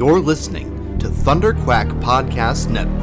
You're 0.00 0.18
listening 0.18 0.98
to 1.00 1.10
Thunder 1.10 1.52
Quack 1.52 1.86
Podcast 1.88 2.70
Network. 2.70 2.96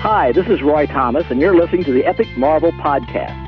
Hi, 0.00 0.30
this 0.30 0.46
is 0.46 0.62
Roy 0.62 0.86
Thomas, 0.86 1.28
and 1.28 1.40
you're 1.40 1.56
listening 1.56 1.82
to 1.82 1.92
the 1.92 2.06
Epic 2.06 2.28
Marvel 2.36 2.70
Podcast. 2.70 3.47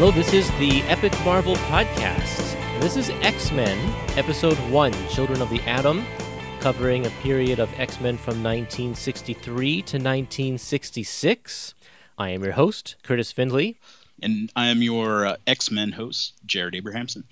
Hello, 0.00 0.12
this 0.12 0.32
is 0.32 0.48
the 0.60 0.80
Epic 0.82 1.12
Marvel 1.24 1.56
Podcast. 1.56 2.54
This 2.80 2.96
is 2.96 3.10
X 3.20 3.50
Men, 3.50 3.76
Episode 4.16 4.56
1 4.70 4.92
Children 5.08 5.42
of 5.42 5.50
the 5.50 5.60
Atom, 5.62 6.06
covering 6.60 7.04
a 7.04 7.10
period 7.20 7.58
of 7.58 7.68
X 7.80 8.00
Men 8.00 8.16
from 8.16 8.40
1963 8.40 9.72
to 9.72 9.80
1966. 9.96 11.74
I 12.16 12.30
am 12.30 12.44
your 12.44 12.52
host, 12.52 12.94
Kurtis 13.02 13.32
Findley, 13.32 13.76
And 14.22 14.52
I 14.54 14.68
am 14.68 14.82
your 14.82 15.26
uh, 15.26 15.36
X 15.48 15.68
Men 15.72 15.90
host, 15.90 16.34
Jared 16.46 16.76
Abrahamson. 16.76 17.24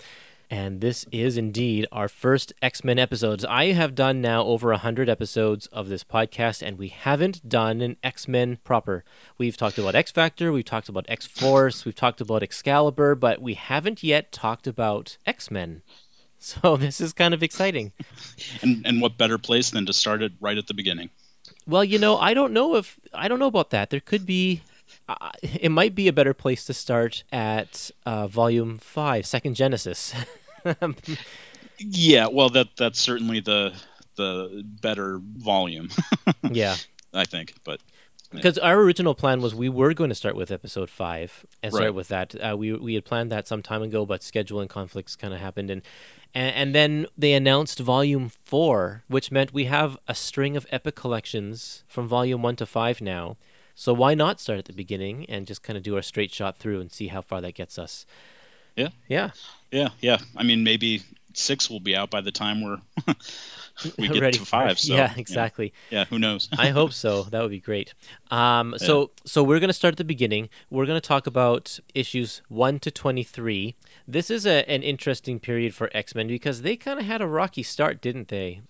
And 0.50 0.80
this 0.80 1.06
is 1.11 1.36
indeed 1.36 1.86
our 1.91 2.08
first 2.08 2.52
X 2.62 2.84
Men 2.84 2.98
episodes. 2.98 3.44
I 3.44 3.72
have 3.72 3.94
done 3.94 4.20
now 4.20 4.44
over 4.44 4.70
100 4.70 5.08
episodes 5.08 5.66
of 5.69 5.88
this 5.88 6.05
podcast, 6.05 6.62
and 6.66 6.78
we 6.78 6.88
haven't 6.88 7.48
done 7.48 7.80
an 7.80 7.97
X 8.03 8.28
Men 8.28 8.58
proper. 8.64 9.05
We've 9.38 9.56
talked 9.56 9.78
about 9.78 9.94
X 9.94 10.11
Factor, 10.11 10.53
we've 10.53 10.64
talked 10.64 10.88
about 10.88 11.06
X 11.08 11.27
Force, 11.27 11.84
we've 11.84 11.94
talked 11.94 12.20
about 12.20 12.42
Excalibur, 12.42 13.14
but 13.14 13.41
we 13.41 13.55
haven't 13.55 14.03
yet 14.03 14.33
talked 14.33 14.66
about 14.66 15.16
X 15.27 15.50
Men. 15.50 15.83
So 16.38 16.77
this 16.77 17.00
is 17.00 17.14
kind 17.14 17.33
of 17.33 17.42
exciting. 17.42 17.92
And 18.60 18.86
and 18.86 19.00
what 19.00 19.16
better 19.16 19.38
place 19.38 19.70
than 19.70 19.86
to 19.86 19.92
start 19.94 20.22
it 20.22 20.33
right 20.38 20.58
at 20.58 20.66
the 20.66 20.75
beginning? 20.75 21.08
Well, 21.66 21.83
you 21.83 21.98
know, 21.98 22.19
I 22.19 22.34
don't 22.34 22.53
know 22.53 22.77
if 22.77 23.00
I 23.12 23.27
don't 23.27 23.38
know 23.38 23.47
about 23.47 23.70
that. 23.70 23.88
There 23.91 24.00
could 24.00 24.27
be. 24.27 24.62
Uh, 25.08 25.30
it 25.42 25.70
might 25.70 25.94
be 25.94 26.08
a 26.08 26.12
better 26.12 26.34
place 26.34 26.64
to 26.64 26.74
start 26.74 27.22
at 27.30 27.90
uh, 28.04 28.26
Volume 28.26 28.76
Five, 28.78 29.24
Second 29.26 29.54
Genesis. 29.54 30.12
Yeah, 31.78 32.28
well 32.28 32.48
that 32.50 32.68
that's 32.76 32.98
certainly 32.98 33.40
the 33.40 33.74
the 34.16 34.62
better 34.64 35.20
volume, 35.22 35.90
yeah, 36.50 36.76
I 37.12 37.24
think. 37.24 37.54
But 37.64 37.80
because 38.32 38.56
our 38.58 38.80
original 38.80 39.14
plan 39.14 39.42
was 39.42 39.54
we 39.54 39.68
were 39.68 39.92
going 39.92 40.08
to 40.08 40.14
start 40.14 40.36
with 40.36 40.50
Episode 40.50 40.88
Five 40.88 41.44
and 41.62 41.72
start 41.72 41.84
Right. 41.88 41.94
with 41.94 42.08
that. 42.08 42.34
Uh, 42.34 42.56
we 42.56 42.72
we 42.72 42.94
had 42.94 43.04
planned 43.04 43.30
that 43.30 43.46
some 43.46 43.62
time 43.62 43.82
ago, 43.82 44.06
but 44.06 44.22
scheduling 44.22 44.68
conflicts 44.70 45.16
kind 45.16 45.34
of 45.34 45.41
happened, 45.41 45.70
and, 45.70 45.82
and 46.34 46.54
and 46.56 46.74
then 46.74 47.06
they 47.16 47.34
announced 47.34 47.78
Volume 47.78 48.30
Four, 48.30 49.04
which 49.08 49.30
meant 49.30 49.52
we 49.52 49.66
have 49.66 49.98
a 50.08 50.14
string 50.14 50.56
of 50.56 50.66
epic 50.70 50.94
collections 50.94 51.84
from 51.86 52.08
Volume 52.08 52.41
One 52.42 52.56
to 52.56 52.64
Five 52.64 53.02
now. 53.02 53.36
So 53.77 53.92
why 53.92 54.14
not 54.14 54.41
start 54.41 54.58
at 54.58 54.64
the 54.64 54.72
beginning 54.72 55.27
and 55.28 55.46
just 55.46 55.62
kind 55.62 55.77
of 55.77 55.82
do 55.82 55.94
our 55.94 56.02
straight 56.02 56.32
shot 56.32 56.56
through 56.58 56.80
and 56.80 56.91
see 56.91 57.08
how 57.08 57.20
far 57.20 57.41
that 57.42 57.55
gets 57.55 57.78
us? 57.78 58.06
Yeah. 58.74 58.88
Yeah. 59.06 59.30
yeah, 59.70 59.91
yeah. 60.00 60.19
I 60.34 60.42
mean 60.42 60.64
maybe 60.64 61.02
six 61.34 61.69
will 61.69 61.80
be 61.80 61.94
out 61.94 62.10
by 62.10 62.22
the 62.22 62.32
time 62.32 62.62
we're 62.62 62.78
we 63.98 64.09
get 64.09 64.20
Ready 64.22 64.38
to 64.38 64.44
for- 64.44 64.47
five. 64.47 64.78
So, 64.78 64.94
yeah, 64.94 65.12
exactly. 65.16 65.75
Yeah, 65.91 66.06
who 66.06 66.19
knows? 66.19 66.48
I 66.59 66.70
hope 66.70 66.92
so. 66.94 67.25
That 67.25 67.42
would 67.42 67.50
be 67.50 67.60
great. 67.60 67.92
Um, 68.31 68.75
so, 68.78 69.10
so 69.26 69.42
we're 69.42 69.60
going 69.60 69.69
to 69.69 69.75
start 69.75 69.93
at 69.93 69.98
the 69.98 70.04
beginning. 70.04 70.48
We're 70.70 70.87
going 70.87 71.00
to 71.00 71.06
talk 71.06 71.26
about 71.26 71.78
issues 71.94 72.41
one 72.48 72.78
to 72.81 72.91
twenty-three. 72.91 73.75
This 74.08 74.31
is 74.31 74.47
a, 74.47 74.69
an 74.70 74.82
interesting 74.82 75.38
period 75.38 75.75
for 75.75 75.91
X 75.93 76.14
Men 76.14 76.28
because 76.28 76.62
they 76.62 76.76
kind 76.76 76.98
of 76.98 77.04
had 77.04 77.20
a 77.20 77.26
rocky 77.26 77.62
start, 77.62 78.00
didn't 78.00 78.28
they? 78.28 78.62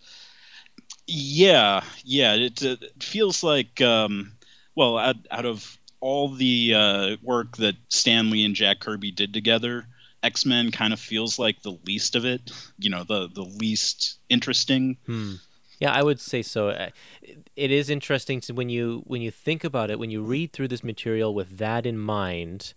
Yeah, 1.06 1.83
yeah. 2.05 2.34
It, 2.34 2.61
it 2.62 3.03
feels 3.03 3.44
like, 3.44 3.81
um, 3.81 4.33
well, 4.76 4.98
out, 4.98 5.16
out 5.31 5.47
of 5.47 5.78
all 6.00 6.28
the 6.28 6.75
uh, 6.75 7.16
work 7.22 7.56
that 7.56 7.75
Stan 7.88 8.31
Lee 8.31 8.44
and 8.44 8.54
Jack 8.54 8.78
Kirby 8.78 9.10
did 9.10 9.32
together, 9.32 9.87
X 10.22 10.47
Men 10.47 10.70
kind 10.70 10.92
of 10.92 11.00
feels 11.00 11.38
like 11.38 11.62
the 11.62 11.78
least 11.84 12.14
of 12.14 12.25
it. 12.25 12.53
You 12.78 12.91
know, 12.91 13.03
the 13.03 13.28
the 13.28 13.42
least 13.42 14.19
interesting. 14.28 14.98
Yeah, 15.78 15.92
I 15.92 16.03
would 16.03 16.20
say 16.20 16.42
so. 16.42 16.69
Uh, 16.69 16.91
It 17.54 17.70
is 17.70 17.91
interesting 17.91 18.41
to 18.42 18.54
when 18.54 18.69
you 18.69 19.03
when 19.06 19.22
you 19.22 19.31
think 19.31 19.64
about 19.64 19.91
it, 19.91 19.98
when 19.98 20.10
you 20.10 20.22
read 20.22 20.53
through 20.53 20.69
this 20.69 20.84
material 20.84 21.34
with 21.34 21.58
that 21.58 21.87
in 21.87 21.98
mind, 21.98 22.72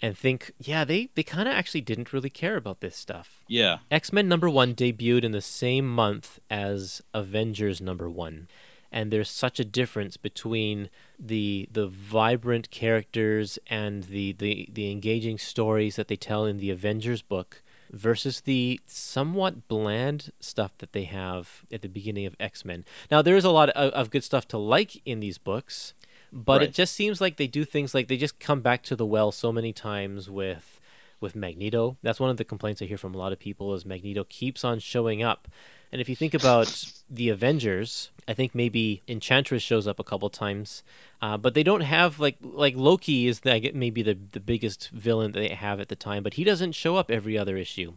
and 0.00 0.16
think, 0.16 0.52
yeah, 0.58 0.84
they 0.84 1.08
they 1.14 1.22
kind 1.22 1.48
of 1.48 1.54
actually 1.54 1.82
didn't 1.82 2.12
really 2.12 2.30
care 2.30 2.56
about 2.56 2.80
this 2.80 2.96
stuff. 2.96 3.42
Yeah, 3.48 3.78
X 3.90 4.12
Men 4.12 4.28
number 4.28 4.48
one 4.48 4.74
debuted 4.74 5.24
in 5.24 5.32
the 5.32 5.42
same 5.42 5.88
month 5.88 6.38
as 6.50 7.02
Avengers 7.12 7.80
number 7.80 8.08
one. 8.08 8.48
And 8.90 9.12
there's 9.12 9.30
such 9.30 9.60
a 9.60 9.64
difference 9.64 10.16
between 10.16 10.88
the 11.18 11.68
the 11.70 11.86
vibrant 11.86 12.70
characters 12.70 13.58
and 13.66 14.04
the, 14.04 14.32
the, 14.32 14.68
the 14.72 14.90
engaging 14.90 15.38
stories 15.38 15.96
that 15.96 16.08
they 16.08 16.16
tell 16.16 16.46
in 16.46 16.58
the 16.58 16.70
Avengers 16.70 17.20
book 17.22 17.62
versus 17.90 18.42
the 18.42 18.80
somewhat 18.86 19.66
bland 19.68 20.30
stuff 20.40 20.76
that 20.78 20.92
they 20.92 21.04
have 21.04 21.64
at 21.72 21.82
the 21.82 21.88
beginning 21.88 22.26
of 22.26 22.36
X 22.38 22.64
Men. 22.64 22.84
Now 23.10 23.22
there 23.22 23.36
is 23.36 23.44
a 23.44 23.50
lot 23.50 23.70
of, 23.70 23.92
of 23.92 24.10
good 24.10 24.24
stuff 24.24 24.46
to 24.48 24.58
like 24.58 25.00
in 25.06 25.20
these 25.20 25.38
books, 25.38 25.94
but 26.32 26.62
it 26.62 26.72
just 26.72 26.94
seems 26.94 27.20
like 27.20 27.36
they 27.36 27.46
do 27.46 27.64
things 27.64 27.94
like 27.94 28.08
they 28.08 28.16
just 28.16 28.38
come 28.38 28.60
back 28.60 28.82
to 28.84 28.96
the 28.96 29.06
well 29.06 29.32
so 29.32 29.52
many 29.52 29.72
times 29.72 30.30
with 30.30 30.80
with 31.20 31.34
Magneto. 31.34 31.96
That's 32.02 32.20
one 32.20 32.30
of 32.30 32.36
the 32.36 32.44
complaints 32.44 32.80
I 32.80 32.86
hear 32.86 32.98
from 32.98 33.14
a 33.14 33.18
lot 33.18 33.32
of 33.32 33.38
people 33.38 33.74
is 33.74 33.84
Magneto 33.84 34.24
keeps 34.24 34.64
on 34.64 34.78
showing 34.78 35.22
up. 35.22 35.48
And 35.90 36.00
if 36.00 36.08
you 36.08 36.16
think 36.16 36.34
about 36.34 36.84
the 37.08 37.30
Avengers, 37.30 38.10
I 38.26 38.34
think 38.34 38.54
maybe 38.54 39.02
Enchantress 39.08 39.62
shows 39.62 39.86
up 39.86 39.98
a 39.98 40.04
couple 40.04 40.28
times, 40.28 40.82
uh, 41.22 41.38
but 41.38 41.54
they 41.54 41.62
don't 41.62 41.80
have 41.80 42.20
like 42.20 42.36
like 42.42 42.76
Loki 42.76 43.26
is 43.26 43.40
the, 43.40 43.70
maybe 43.74 44.02
the 44.02 44.18
the 44.32 44.40
biggest 44.40 44.90
villain 44.90 45.32
that 45.32 45.40
they 45.40 45.54
have 45.54 45.80
at 45.80 45.88
the 45.88 45.96
time, 45.96 46.22
but 46.22 46.34
he 46.34 46.44
doesn't 46.44 46.72
show 46.72 46.96
up 46.96 47.10
every 47.10 47.38
other 47.38 47.56
issue. 47.56 47.94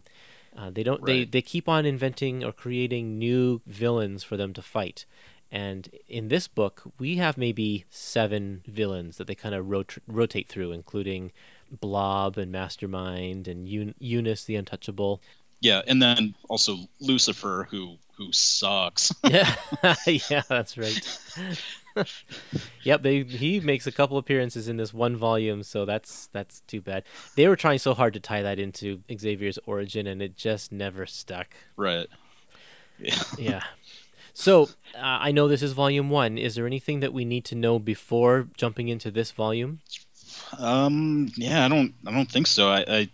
Uh, 0.56 0.70
they 0.70 0.82
don't. 0.82 1.04
They 1.04 1.18
Right. 1.20 1.32
they 1.32 1.42
keep 1.42 1.68
on 1.68 1.84
inventing 1.86 2.42
or 2.44 2.52
creating 2.52 3.18
new 3.18 3.60
villains 3.66 4.22
for 4.24 4.36
them 4.36 4.52
to 4.54 4.62
fight. 4.62 5.04
And 5.50 5.90
in 6.08 6.28
this 6.28 6.48
book, 6.48 6.82
we 6.98 7.16
have 7.16 7.36
maybe 7.36 7.84
seven 7.90 8.62
villains 8.66 9.18
that 9.18 9.26
they 9.26 9.34
kind 9.34 9.54
of 9.54 9.68
rot- 9.68 9.98
rotate 10.06 10.48
through, 10.48 10.72
including 10.72 11.30
Blob 11.70 12.38
and 12.38 12.50
Mastermind 12.50 13.46
and 13.46 13.68
Un- 13.68 13.94
Unus 13.98 14.44
the 14.44 14.56
Untouchable. 14.56 15.20
Yeah, 15.62 15.80
and 15.86 16.02
then 16.02 16.34
also 16.48 16.76
Lucifer, 17.00 17.66
who 17.70 17.96
who 18.16 18.32
sucks. 18.32 19.12
Yeah, 19.24 19.54
yeah, 20.06 20.42
that's 20.48 20.76
right. 20.76 21.18
yep, 22.82 23.02
they 23.02 23.22
he 23.22 23.60
makes 23.60 23.86
a 23.86 23.92
couple 23.92 24.18
appearances 24.18 24.68
in 24.68 24.76
this 24.76 24.92
one 24.92 25.16
volume, 25.16 25.62
so 25.62 25.84
that's 25.84 26.26
that's 26.32 26.60
too 26.66 26.80
bad. 26.80 27.04
They 27.36 27.48
were 27.48 27.56
trying 27.56 27.78
so 27.78 27.94
hard 27.94 28.12
to 28.14 28.20
tie 28.20 28.42
that 28.42 28.58
into 28.58 29.00
Xavier's 29.10 29.58
origin, 29.64 30.06
and 30.06 30.20
it 30.20 30.36
just 30.36 30.72
never 30.72 31.06
stuck. 31.06 31.48
right. 31.76 32.08
Yeah. 32.98 33.22
Yeah. 33.38 33.62
So 34.34 34.64
uh, 34.94 35.18
I 35.20 35.32
know 35.32 35.48
this 35.48 35.62
is 35.62 35.72
volume 35.72 36.08
one. 36.10 36.38
Is 36.38 36.54
there 36.54 36.66
anything 36.66 37.00
that 37.00 37.12
we 37.12 37.24
need 37.24 37.44
to 37.46 37.54
know 37.54 37.78
before 37.78 38.48
jumping 38.56 38.88
into 38.88 39.10
this 39.10 39.30
volume? 39.30 39.80
Um. 40.58 41.30
Yeah. 41.36 41.64
I 41.64 41.68
don't. 41.68 41.94
I 42.06 42.10
don't 42.12 42.30
think 42.30 42.46
so. 42.46 42.68
I. 42.68 42.84
I 42.88 43.08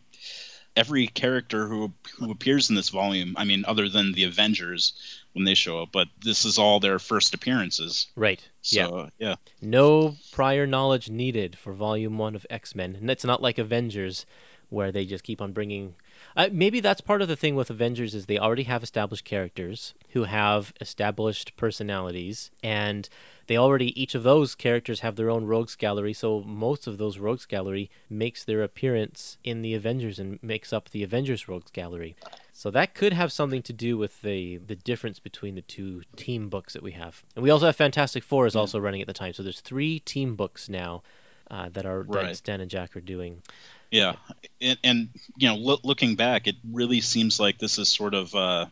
every 0.79 1.09
character 1.09 1.67
who 1.67 1.93
who 2.19 2.31
appears 2.31 2.71
in 2.71 2.77
this 2.77 2.89
volume. 2.89 3.35
I 3.37 3.45
mean, 3.45 3.65
other 3.67 3.89
than 3.89 4.13
the 4.13 4.25
Avengers 4.25 4.93
when 5.33 5.45
they 5.45 5.55
show 5.55 5.83
up, 5.83 5.91
but 5.93 6.09
this 6.23 6.45
is 6.45 6.57
all 6.57 6.81
their 6.81 6.99
first 6.99 7.35
appearances. 7.35 8.07
Right. 8.17 8.41
yeah. 8.65 8.87
So 8.87 9.11
yeah. 9.19 9.35
No 9.61 10.17
prior 10.33 10.67
knowledge 10.67 11.11
needed 11.11 11.59
for 11.59 11.73
Volume 11.73 12.17
1 12.17 12.35
of 12.35 12.47
X 12.49 12.75
Men. 12.75 12.95
And 12.95 13.11
it's 13.11 13.25
not 13.25 13.43
like 13.43 13.59
Avengers, 13.59 14.25
where 14.71 14.93
they 14.93 15.05
just 15.05 15.25
keep 15.25 15.41
on 15.43 15.53
bringing. 15.53 15.95
Uh, 16.39 16.49
maybe 16.53 16.79
that's 16.79 17.01
part 17.01 17.21
of 17.21 17.27
the 17.27 17.35
thing 17.35 17.57
with 17.57 17.69
Avengers 17.69 18.15
is 18.15 18.27
they 18.27 18.39
already 18.39 18.63
have 18.63 18.85
established 18.85 19.25
characters 19.25 19.93
who 20.11 20.23
have 20.23 20.73
established 20.81 21.57
personalities, 21.57 22.53
and 22.63 23.09
they 23.49 23.57
already 23.57 24.01
each 24.01 24.15
of 24.15 24.23
those 24.23 24.55
characters 24.55 25.01
have 25.01 25.17
their 25.17 25.31
own 25.31 25.47
rogues 25.47 25.75
gallery. 25.75 26.13
So 26.13 26.41
most 26.43 26.87
of 26.87 26.97
those 26.97 27.19
rogues 27.19 27.45
gallery 27.45 27.91
makes 28.09 28.45
their 28.45 28.63
appearance 28.63 29.37
in 29.43 29.63
the 29.63 29.75
Avengers 29.75 30.21
and 30.21 30.41
makes 30.41 30.73
up 30.73 30.91
the 30.91 31.03
Avengers 31.03 31.49
rogues 31.49 31.73
gallery. 31.73 32.15
So 32.53 32.71
that 32.71 32.95
could 32.95 33.15
have 33.15 33.33
something 33.33 33.63
to 33.63 33.73
do 33.73 33.99
with 33.99 34.23
the 34.23 34.59
the 34.59 34.77
difference 34.77 35.19
between 35.19 35.57
the 35.57 35.63
two 35.63 36.03
team 36.15 36.49
books 36.49 36.73
that 36.73 36.85
we 36.85 36.93
have. 36.93 37.25
And 37.35 37.43
we 37.43 37.51
also 37.51 37.67
have 37.67 37.75
Fantastic 37.75 38.23
Four 38.23 38.47
is 38.47 38.55
also 38.55 38.79
running 38.79 39.01
at 39.01 39.09
the 39.09 39.13
time. 39.13 39.33
So 39.33 39.43
there's 39.43 39.61
three 39.61 39.99
team 39.99 40.37
books 40.37 40.69
now 40.69 41.03
uh, 41.51 41.69
that 41.71 41.85
are 41.85 42.07
that 42.11 42.37
Stan 42.37 42.61
and 42.61 42.71
Jack 42.71 42.97
are 42.97 43.01
doing. 43.01 43.43
Yeah, 43.91 44.17
and, 44.61 44.79
and 44.85 45.09
you 45.37 45.49
know, 45.49 45.57
lo- 45.57 45.81
looking 45.83 46.15
back, 46.17 46.47
it 46.47 46.57
really 46.73 47.01
seems 47.01 47.41
like 47.41 47.59
this 47.59 47.79
is 47.79 47.89
sort 47.89 48.15
of. 48.15 48.35
Uh, 48.35 48.67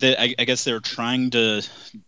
that 0.00 0.20
I, 0.20 0.34
I 0.38 0.44
guess 0.44 0.62
they're 0.64 0.78
trying 0.80 1.30
to 1.30 1.62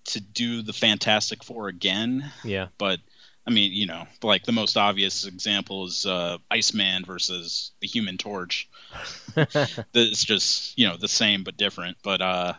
to 0.04 0.20
do 0.20 0.62
the 0.62 0.72
Fantastic 0.72 1.42
Four 1.42 1.68
again, 1.68 2.30
Yeah. 2.44 2.68
but 2.78 3.00
I 3.46 3.50
mean, 3.50 3.72
you 3.72 3.86
know, 3.86 4.06
like 4.22 4.44
the 4.44 4.52
most 4.52 4.76
obvious 4.76 5.26
example 5.26 5.86
is 5.86 6.06
uh, 6.06 6.38
Iceman 6.50 7.04
versus 7.04 7.72
the 7.80 7.88
Human 7.88 8.16
Torch. 8.16 8.68
it's 9.36 10.22
just 10.24 10.78
you 10.78 10.86
know 10.86 10.96
the 10.96 11.08
same 11.08 11.42
but 11.42 11.56
different. 11.56 11.96
But 12.04 12.20
uh, 12.20 12.52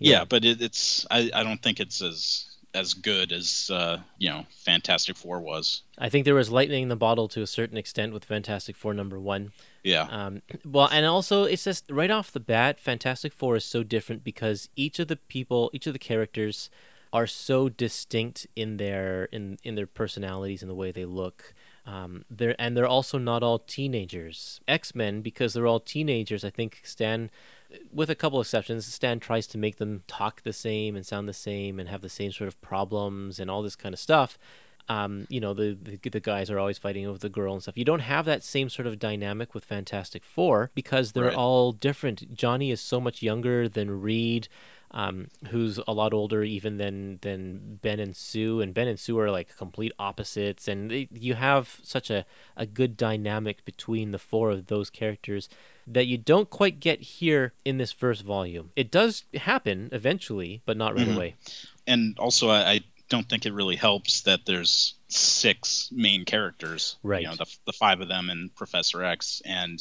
yeah, 0.00 0.18
Yeah. 0.18 0.24
but 0.24 0.44
it, 0.44 0.60
it's 0.60 1.06
I, 1.10 1.30
I 1.32 1.44
don't 1.44 1.62
think 1.62 1.78
it's 1.78 2.02
as 2.02 2.45
as 2.76 2.94
good 2.94 3.32
as 3.32 3.70
uh, 3.72 3.98
you 4.18 4.30
know 4.30 4.46
Fantastic 4.64 5.16
Four 5.16 5.40
was. 5.40 5.82
I 5.98 6.08
think 6.08 6.24
there 6.24 6.34
was 6.34 6.50
lightning 6.50 6.84
in 6.84 6.88
the 6.88 6.96
bottle 6.96 7.26
to 7.28 7.42
a 7.42 7.46
certain 7.46 7.76
extent 7.76 8.12
with 8.12 8.24
Fantastic 8.24 8.76
Four 8.76 8.94
number 8.94 9.18
one. 9.18 9.52
Yeah, 9.82 10.06
Um, 10.10 10.42
well, 10.64 10.88
and 10.92 11.06
also 11.06 11.44
it's 11.44 11.64
just 11.64 11.90
right 11.90 12.10
off 12.10 12.32
the 12.32 12.40
bat, 12.40 12.78
Fantastic 12.80 13.32
Four 13.32 13.56
is 13.56 13.64
so 13.64 13.82
different 13.82 14.22
because 14.22 14.68
each 14.76 14.98
of 14.98 15.08
the 15.08 15.16
people, 15.16 15.70
each 15.72 15.86
of 15.86 15.92
the 15.92 15.98
characters, 15.98 16.70
are 17.12 17.26
so 17.26 17.68
distinct 17.68 18.46
in 18.54 18.76
their 18.76 19.24
in 19.32 19.58
in 19.64 19.74
their 19.74 19.86
personalities 19.86 20.62
and 20.62 20.70
the 20.70 20.74
way 20.74 20.90
they 20.92 21.04
look. 21.06 21.54
Um, 21.86 22.24
they're 22.28 22.56
and 22.58 22.76
they're 22.76 22.86
also 22.86 23.16
not 23.16 23.42
all 23.42 23.60
teenagers. 23.60 24.60
X 24.68 24.94
Men, 24.94 25.22
because 25.22 25.54
they're 25.54 25.68
all 25.68 25.80
teenagers, 25.80 26.44
I 26.44 26.50
think 26.50 26.80
Stan, 26.82 27.30
with 27.92 28.10
a 28.10 28.14
couple 28.14 28.40
exceptions, 28.40 28.86
Stan 28.86 29.20
tries 29.20 29.46
to 29.48 29.58
make 29.58 29.76
them 29.76 30.02
talk 30.06 30.42
the 30.42 30.52
same 30.52 30.96
and 30.96 31.04
sound 31.04 31.28
the 31.28 31.32
same 31.32 31.78
and 31.80 31.88
have 31.88 32.02
the 32.02 32.08
same 32.08 32.32
sort 32.32 32.48
of 32.48 32.60
problems 32.60 33.38
and 33.40 33.50
all 33.50 33.62
this 33.62 33.76
kind 33.76 33.92
of 33.92 33.98
stuff 33.98 34.38
um, 34.88 35.26
you 35.28 35.40
know, 35.40 35.52
the, 35.52 35.76
the 35.80 36.10
the 36.10 36.20
guys 36.20 36.50
are 36.50 36.58
always 36.58 36.78
fighting 36.78 37.06
over 37.06 37.18
the 37.18 37.28
girl 37.28 37.52
and 37.54 37.62
stuff. 37.62 37.76
You 37.76 37.84
don't 37.84 38.00
have 38.00 38.24
that 38.26 38.44
same 38.44 38.68
sort 38.68 38.86
of 38.86 38.98
dynamic 38.98 39.54
with 39.54 39.64
Fantastic 39.64 40.22
Four 40.24 40.70
because 40.74 41.12
they're 41.12 41.24
Right. 41.24 41.34
all 41.34 41.72
different. 41.72 42.34
Johnny 42.34 42.70
is 42.70 42.80
so 42.80 43.00
much 43.00 43.20
younger 43.22 43.68
than 43.68 44.00
Reed, 44.00 44.46
um, 44.92 45.26
who's 45.48 45.80
a 45.88 45.92
lot 45.92 46.12
older 46.14 46.44
even 46.44 46.76
than 46.76 47.18
than 47.22 47.80
Ben 47.82 47.98
and 47.98 48.14
Sue, 48.14 48.60
and 48.60 48.72
Ben 48.72 48.86
and 48.86 48.98
Sue 49.00 49.18
are 49.18 49.30
like 49.30 49.56
complete 49.56 49.92
opposites. 49.98 50.68
And 50.68 50.90
they, 50.90 51.08
you 51.10 51.34
have 51.34 51.80
such 51.82 52.08
a 52.08 52.24
a 52.56 52.64
good 52.66 52.96
dynamic 52.96 53.64
between 53.64 54.12
the 54.12 54.20
four 54.20 54.50
of 54.50 54.66
those 54.66 54.88
characters 54.88 55.48
that 55.86 56.06
you 56.06 56.18
don't 56.18 56.50
quite 56.50 56.80
get 56.80 57.00
here 57.00 57.52
in 57.64 57.78
this 57.78 57.92
first 57.92 58.22
volume. 58.22 58.70
It 58.76 58.90
does 58.90 59.24
happen 59.34 59.88
eventually, 59.92 60.62
but 60.66 60.76
not 60.76 60.96
right 60.96 61.06
Mhm. 61.06 61.14
away. 61.14 61.34
and 61.86 62.18
also 62.18 62.48
I, 62.48 62.70
I 62.72 62.80
don't 63.08 63.28
think 63.28 63.46
it 63.46 63.52
really 63.52 63.76
helps 63.76 64.22
that 64.22 64.46
there's 64.46 64.94
six 65.08 65.88
main 65.92 66.24
characters. 66.24 66.96
Right. 67.04 67.22
You 67.22 67.28
know, 67.28 67.36
the 67.36 67.46
the 67.66 67.72
five 67.72 68.00
of 68.00 68.08
them 68.08 68.30
and 68.30 68.52
Professor 68.54 69.04
X, 69.04 69.40
and 69.44 69.80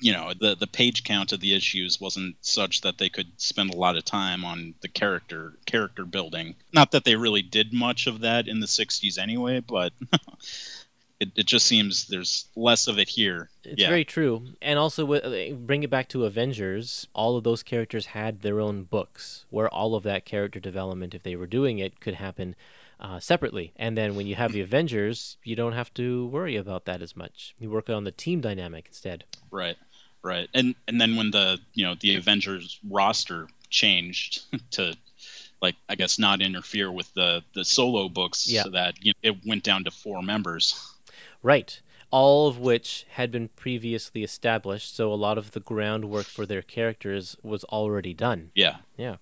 you 0.00 0.12
know 0.12 0.32
the 0.38 0.54
the 0.54 0.68
page 0.68 1.02
count 1.04 1.32
of 1.32 1.40
the 1.40 1.52
issues 1.54 2.00
wasn't 2.00 2.36
such 2.40 2.82
that 2.82 2.96
they 2.98 3.08
could 3.08 3.26
spend 3.38 3.74
a 3.74 3.76
lot 3.76 3.96
of 3.96 4.04
time 4.04 4.44
on 4.44 4.74
the 4.82 4.88
character 4.88 5.54
character 5.66 6.04
building. 6.04 6.54
Not 6.72 6.92
that 6.92 7.04
they 7.04 7.16
really 7.16 7.42
did 7.42 7.72
much 7.72 8.06
of 8.06 8.20
that 8.20 8.46
in 8.46 8.60
the 8.60 8.66
'60s 8.68 9.18
anyway, 9.18 9.58
but. 9.60 9.92
It, 11.18 11.30
it 11.34 11.46
just 11.46 11.66
seems 11.66 12.08
there's 12.08 12.46
less 12.56 12.88
of 12.88 12.98
it 12.98 13.08
here. 13.08 13.48
It's 13.64 13.80
yeah, 13.80 13.88
very 13.88 14.04
true. 14.04 14.48
And 14.60 14.78
also, 14.78 15.04
with, 15.04 15.66
bring 15.66 15.82
it 15.82 15.90
back 15.90 16.08
to 16.10 16.24
Avengers, 16.24 17.06
all 17.14 17.36
of 17.36 17.44
those 17.44 17.62
characters 17.62 18.06
had 18.06 18.42
their 18.42 18.60
own 18.60 18.84
books 18.84 19.46
where 19.48 19.68
all 19.68 19.94
of 19.94 20.02
that 20.02 20.26
character 20.26 20.60
development, 20.60 21.14
if 21.14 21.22
they 21.22 21.34
were 21.34 21.46
doing 21.46 21.78
it, 21.78 22.00
could 22.00 22.14
happen 22.14 22.54
uh, 23.00 23.20
separately. 23.20 23.72
And 23.76 23.96
then 23.96 24.14
when 24.14 24.26
you 24.26 24.34
have 24.34 24.52
the 24.52 24.60
Avengers, 24.68 25.38
you 25.42 25.56
don't 25.56 25.72
have 25.72 25.92
to 25.94 26.26
worry 26.26 26.56
about 26.56 26.84
that 26.84 27.02
as 27.02 27.16
much. 27.16 27.54
You 27.58 27.70
work 27.70 27.88
on 27.88 28.04
the 28.04 28.12
team 28.12 28.40
dynamic 28.40 28.86
instead. 28.88 29.24
Right, 29.50 29.76
right, 30.22 30.48
and 30.54 30.74
and 30.86 31.00
then 31.00 31.16
when 31.16 31.30
the 31.30 31.58
you 31.74 31.84
know 31.84 31.94
the 31.98 32.16
Avengers 32.16 32.78
roster 32.88 33.48
changed 33.70 34.42
to 34.72 34.94
like 35.62 35.76
I 35.88 35.94
guess 35.94 36.18
not 36.18 36.40
interfere 36.40 36.90
with 36.90 37.12
the 37.14 37.42
the 37.54 37.64
solo 37.64 38.08
books, 38.08 38.48
Yeah. 38.48 38.64
so 38.64 38.70
that 38.70 38.94
you 39.04 39.12
know, 39.12 39.30
it 39.30 39.46
went 39.46 39.64
down 39.64 39.84
to 39.84 39.90
four 39.90 40.22
members. 40.22 40.92
Right. 41.42 41.80
All 42.10 42.48
of 42.48 42.58
which 42.58 43.04
had 43.10 43.30
been 43.30 43.48
previously 43.48 44.22
established, 44.22 44.94
so 44.94 45.12
a 45.12 45.14
lot 45.14 45.38
of 45.38 45.50
the 45.52 45.60
groundwork 45.60 46.26
for 46.26 46.46
their 46.46 46.62
characters 46.62 47.36
was 47.42 47.64
already 47.64 48.14
done. 48.14 48.50
Yeah, 48.54 48.76
Yeah. 48.96 49.16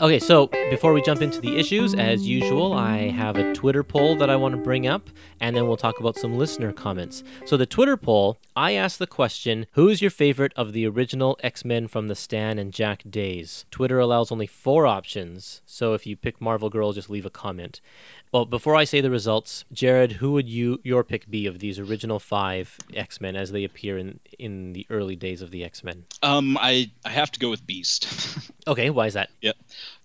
Okay, 0.00 0.18
so 0.18 0.46
before 0.70 0.94
we 0.94 1.02
jump 1.02 1.20
into 1.20 1.42
the 1.42 1.58
issues, 1.58 1.94
as 1.94 2.26
usual, 2.26 2.72
I 2.72 3.10
have 3.10 3.36
a 3.36 3.52
Twitter 3.52 3.82
poll 3.82 4.16
that 4.16 4.30
I 4.30 4.36
want 4.36 4.54
to 4.54 4.62
bring 4.62 4.86
up, 4.86 5.10
and 5.40 5.54
then 5.54 5.66
we'll 5.66 5.76
talk 5.76 6.00
about 6.00 6.16
some 6.16 6.38
listener 6.38 6.72
comments. 6.72 7.22
So, 7.44 7.58
the 7.58 7.66
Twitter 7.66 7.98
poll, 7.98 8.38
I 8.56 8.72
asked 8.72 8.98
the 8.98 9.06
question 9.06 9.66
Who's 9.72 10.00
your 10.00 10.10
favorite 10.10 10.54
of 10.56 10.72
the 10.72 10.86
original 10.86 11.38
X 11.42 11.66
Men 11.66 11.86
from 11.86 12.08
the 12.08 12.14
Stan 12.14 12.58
and 12.58 12.72
Jack 12.72 13.02
days? 13.10 13.66
Twitter 13.70 13.98
allows 13.98 14.32
only 14.32 14.46
four 14.46 14.86
options, 14.86 15.60
so 15.66 15.92
if 15.92 16.06
you 16.06 16.16
pick 16.16 16.40
Marvel 16.40 16.70
Girl, 16.70 16.94
just 16.94 17.10
leave 17.10 17.26
a 17.26 17.30
comment. 17.30 17.82
Well, 18.32 18.44
before 18.44 18.76
I 18.76 18.84
say 18.84 19.00
the 19.00 19.10
results, 19.10 19.64
Jared, 19.72 20.12
who 20.12 20.32
would 20.32 20.48
you 20.48 20.80
your 20.84 21.02
pick 21.02 21.28
be 21.28 21.46
of 21.46 21.58
these 21.58 21.78
original 21.80 22.20
five 22.20 22.76
X 22.94 23.20
Men 23.20 23.34
as 23.34 23.50
they 23.50 23.64
appear 23.64 23.98
in 23.98 24.20
in 24.38 24.72
the 24.72 24.86
early 24.88 25.16
days 25.16 25.42
of 25.42 25.50
the 25.50 25.64
X 25.64 25.82
Men? 25.82 26.04
um, 26.22 26.56
I 26.60 26.90
I 27.04 27.10
have 27.10 27.32
to 27.32 27.40
go 27.40 27.50
with 27.50 27.66
Beast. 27.66 28.06
Okay, 28.66 28.90
why 28.90 29.06
is 29.06 29.14
that? 29.14 29.30
yeah, 29.40 29.52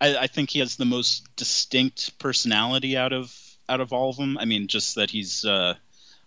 I, 0.01 0.17
I 0.17 0.27
think 0.27 0.49
he 0.49 0.59
has 0.59 0.75
the 0.77 0.85
most 0.85 1.27
distinct 1.35 2.17
personality 2.17 2.97
out 2.97 3.13
of 3.13 3.31
out 3.69 3.81
of 3.81 3.93
all 3.93 4.09
of 4.09 4.15
them. 4.17 4.37
I 4.39 4.45
mean, 4.45 4.67
just 4.67 4.95
that 4.95 5.11
he's 5.11 5.45
uh, 5.45 5.75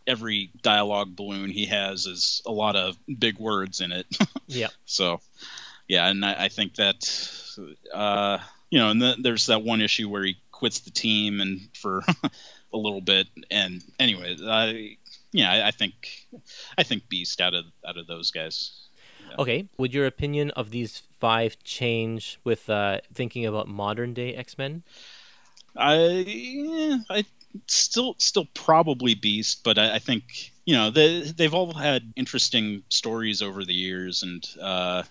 every 0.06 0.50
dialogue 0.62 1.16
balloon 1.16 1.50
he 1.50 1.66
has 1.66 2.06
is 2.06 2.42
a 2.46 2.52
lot 2.52 2.76
of 2.76 2.96
big 3.18 3.38
words 3.38 3.80
in 3.80 3.92
it. 3.92 4.06
Yeah. 4.46 4.68
So, 4.86 5.20
yeah, 5.88 6.08
and 6.08 6.24
I, 6.24 6.44
I 6.44 6.48
think 6.48 6.76
that, 6.76 7.04
uh, 7.92 8.38
you 8.70 8.78
know, 8.78 8.90
and 8.90 9.02
the, 9.02 9.16
there's 9.20 9.46
that 9.46 9.62
one 9.62 9.80
issue 9.82 10.08
where 10.08 10.24
he 10.24 10.36
quits 10.58 10.80
the 10.80 10.90
team 10.90 11.40
and 11.40 11.68
for 11.72 12.02
a 12.72 12.76
little 12.76 13.00
bit. 13.00 13.28
And 13.50 13.82
anyway, 14.00 14.36
I, 14.44 14.96
yeah, 15.30 15.52
I, 15.52 15.68
I 15.68 15.70
think, 15.70 16.26
I 16.76 16.82
think 16.82 17.08
Beast 17.08 17.40
out 17.40 17.54
of 17.54 17.66
out 17.86 17.96
of 17.96 18.08
those 18.08 18.32
guys. 18.32 18.88
Okay, 19.38 19.68
would 19.76 19.94
your 19.94 20.06
opinion 20.06 20.50
of 20.52 20.70
these 20.70 21.02
five 21.20 21.62
change 21.62 22.40
with 22.44 22.68
uh, 22.68 23.00
thinking 23.14 23.46
about 23.46 23.68
modern 23.68 24.14
day 24.14 24.34
X 24.34 24.58
Men? 24.58 24.82
I, 25.76 25.96
yeah, 25.96 26.96
I 27.08 27.24
still 27.66 28.16
still 28.18 28.46
probably 28.54 29.14
Beast, 29.14 29.62
but 29.62 29.78
I, 29.78 29.96
I 29.96 29.98
think 30.00 30.52
you 30.64 30.74
know 30.74 30.90
they 30.90 31.20
they've 31.20 31.54
all 31.54 31.72
had 31.72 32.12
interesting 32.16 32.82
stories 32.88 33.42
over 33.42 33.64
the 33.64 33.74
years, 33.74 34.24
and 34.24 34.44
uh, 34.60 35.04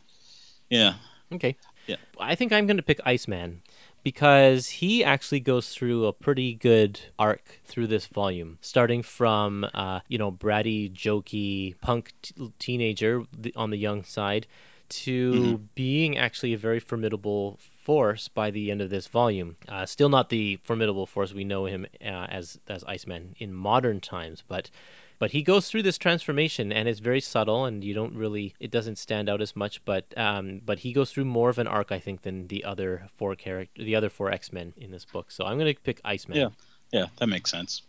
yeah, 0.70 0.96
Okay. 1.32 1.56
Yeah. 1.88 1.98
I 2.20 2.36
think 2.36 2.52
I'm 2.52 2.68
going 2.68 2.78
to 2.78 2.84
pick 2.84 3.00
Iceman 3.06 3.62
because 4.08 4.70
he 4.70 5.04
actually 5.04 5.42
goes 5.42 5.68
through 5.76 6.06
a 6.06 6.14
pretty 6.14 6.54
good 6.54 6.98
arc 7.20 7.60
through 7.66 7.88
this 7.88 8.08
volume, 8.08 8.58
starting 8.62 9.04
from 9.04 9.68
uh, 9.74 10.00
you 10.08 10.18
know 10.18 10.32
bratty, 10.32 10.90
jokey, 10.90 11.76
punk 11.82 12.14
t- 12.22 12.54
teenager 12.58 13.26
on 13.58 13.70
the 13.70 13.76
young 13.76 14.06
side 14.06 14.48
to 14.88 15.58
being 15.76 16.18
actually 16.18 16.54
a 16.54 16.58
very 16.58 16.80
formidable 16.80 17.60
force 17.60 18.30
by 18.30 18.50
the 18.50 18.72
end 18.72 18.82
of 18.82 18.90
this 18.90 19.08
volume. 19.08 19.58
Uh, 19.68 19.86
still 19.86 20.08
not 20.08 20.30
the 20.30 20.58
formidable 20.64 21.06
force 21.06 21.34
we 21.34 21.44
know 21.44 21.66
him 21.66 21.86
uh, 22.02 22.28
as 22.30 22.62
as 22.70 22.86
Iceman 22.86 23.36
in 23.40 23.54
modern 23.54 24.00
times, 24.00 24.42
but 24.48 24.70
but 25.20 25.32
he 25.32 25.42
goes 25.42 25.70
through 25.70 25.84
this 25.84 25.98
transformation 25.98 26.72
and 26.72 26.88
it's 26.88 27.00
very 27.00 27.20
subtle 27.22 27.66
and 27.66 27.84
you 27.84 27.94
don't 27.94 28.14
really 28.16 28.54
it 28.60 28.72
doesn't 28.72 28.98
stand 28.98 29.28
out 29.30 29.42
as 29.42 29.56
much 29.56 29.84
but 29.86 30.06
um 30.18 30.62
but 30.66 30.80
he 30.80 30.94
goes 30.94 31.12
through 31.12 31.26
more 31.26 31.50
of 31.50 31.58
an 31.58 31.68
arc 31.68 31.92
i 31.92 32.00
think 32.00 32.22
than 32.22 32.48
the 32.48 32.64
other 32.64 33.08
four 33.16 33.36
character 33.36 33.84
the 33.84 33.96
other 33.96 34.10
four 34.10 34.32
x-men 34.32 34.74
in 34.78 34.92
this 34.92 35.06
book 35.06 35.32
so 35.32 35.46
i'm 35.46 35.58
going 35.58 35.74
to 35.74 35.82
pick 35.82 36.00
iceman 36.06 36.38
Yeah. 36.38 36.50
yeah, 36.92 37.06
that 37.18 37.28
makes 37.28 37.52
sense. 37.52 37.82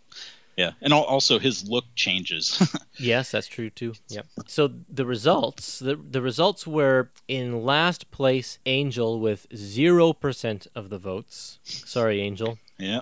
Yeah, 0.57 0.73
and 0.83 0.93
also 0.93 1.39
his 1.39 1.69
look 1.69 1.85
changes. 1.95 2.59
yes 2.99 3.31
that's 3.31 3.47
true 3.47 3.71
too 3.71 3.93
yep 4.09 4.27
so 4.49 4.69
the 4.89 5.07
results 5.07 5.79
the, 5.79 5.95
the 5.95 6.21
results 6.21 6.67
were 6.67 7.11
in 7.29 7.63
last 7.63 8.11
place 8.11 8.59
angel 8.67 9.21
with 9.21 9.49
0% 9.51 10.67
of 10.75 10.89
the 10.89 10.99
votes 10.99 11.61
sorry 11.63 12.21
angel 12.21 12.59
yeah, 12.79 13.01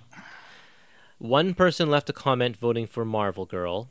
One 1.18 1.54
person 1.54 1.88
left 1.90 2.10
a 2.10 2.12
comment 2.12 2.56
voting 2.56 2.86
for 2.86 3.04
Marvel 3.04 3.46
Girl. 3.46 3.88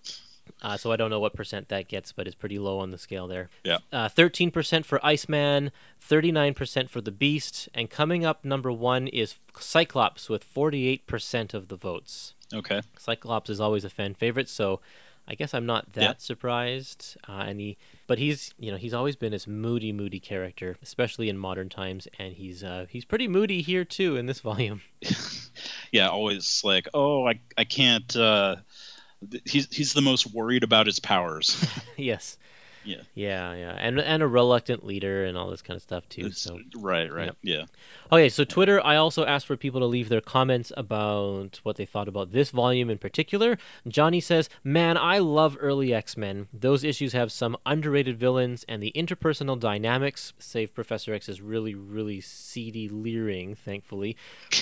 Uh, 0.65 0.75
so 0.77 0.91
I 0.91 0.95
don't 0.95 1.11
know 1.11 1.19
what 1.19 1.33
percent 1.35 1.69
that 1.69 1.87
gets, 1.87 2.11
but 2.11 2.25
it's 2.25 2.35
pretty 2.35 2.57
low 2.57 2.79
on 2.79 2.89
the 2.89 2.97
scale 2.97 3.27
there. 3.27 3.49
Yeah. 3.63 3.77
Uh, 3.93 4.09
13% 4.09 4.83
for 4.83 5.05
Iceman, 5.05 5.71
39% 6.01 6.89
for 6.89 7.01
The 7.01 7.11
Beast, 7.11 7.69
and 7.73 7.89
coming 7.89 8.25
up 8.25 8.43
number 8.43 8.71
one 8.71 9.07
is 9.07 9.35
Cyclops 9.59 10.27
with 10.27 10.43
48% 10.43 11.53
of 11.53 11.67
the 11.67 11.75
votes. 11.75 12.33
okay. 12.53 12.81
Cyclops 12.97 13.49
is 13.49 13.59
always 13.59 13.83
a 13.85 13.89
fan 13.91 14.15
favorite, 14.15 14.49
so 14.49 14.79
I 15.27 15.33
guess 15.35 15.53
I'm 15.53 15.65
not 15.65 15.93
that 15.93 16.01
Yeah. 16.01 16.13
surprised. 16.17 17.17
Uh, 17.27 17.43
and 17.47 17.59
he, 17.59 17.77
but 18.07 18.19
he's 18.19 18.53
you 18.59 18.71
know 18.71 18.77
he's 18.77 18.93
always 18.93 19.15
been 19.15 19.31
this 19.31 19.47
moody, 19.47 19.91
moody 19.91 20.19
character, 20.19 20.77
especially 20.83 21.29
in 21.29 21.37
modern 21.37 21.69
times, 21.69 22.07
and 22.19 22.33
he's 22.35 22.63
uh, 22.63 22.85
he's 22.89 23.05
pretty 23.05 23.27
moody 23.27 23.61
here 23.63 23.83
too 23.85 24.15
in 24.17 24.27
this 24.27 24.39
volume. 24.49 24.81
yeah, 25.91 26.09
always 26.09 26.61
like, 26.63 26.87
oh, 26.93 27.27
I 27.27 27.39
I 27.57 27.63
can't. 27.63 28.15
Uh, 28.15 28.57
he's 29.45 29.73
he's 29.73 29.93
the 29.93 30.01
most 30.01 30.33
worried 30.33 30.63
about 30.63 30.85
his 30.85 30.99
powers. 30.99 31.65
yes. 31.97 32.37
Yeah. 32.87 33.01
Yeah, 33.15 33.55
yeah, 33.55 33.71
and 33.79 33.99
and 33.99 34.21
a 34.21 34.27
reluctant 34.27 34.85
leader 34.85 35.25
and 35.25 35.35
all 35.35 35.49
this 35.49 35.63
kind 35.63 35.75
of 35.75 35.81
stuff 35.81 36.07
too. 36.07 36.27
It's- 36.27 36.37
So 36.37 36.59
right, 36.75 37.11
right, 37.11 37.25
Yep. 37.25 37.37
yeah. 37.41 37.63
Okay, 38.11 38.29
so 38.29 38.43
Twitter, 38.43 38.79
I 38.85 38.95
also 38.97 39.25
asked 39.25 39.47
for 39.47 39.57
people 39.57 39.79
to 39.79 39.87
leave 39.87 40.07
their 40.07 40.21
comments 40.21 40.71
about 40.77 41.61
what 41.63 41.77
they 41.77 41.85
thought 41.87 42.07
about 42.07 42.31
this 42.31 42.51
volume 42.51 42.91
in 42.91 42.99
particular. 42.99 43.57
Johnny 43.87 44.19
says, 44.21 44.51
Man, 44.63 44.97
I 44.97 45.17
love 45.17 45.57
early 45.59 45.95
X 45.95 46.15
Men. 46.15 46.47
Those 46.53 46.83
issues 46.83 47.13
have 47.13 47.31
some 47.31 47.57
underrated 47.65 48.19
villains, 48.19 48.63
and 48.69 48.83
the 48.83 48.91
interpersonal 48.95 49.59
dynamics, 49.59 50.33
save 50.37 50.75
Professor 50.75 51.11
X's 51.11 51.41
really, 51.41 51.73
really 51.73 52.21
seedy 52.21 52.87
leering, 52.87 53.55
thankfully, 53.55 54.15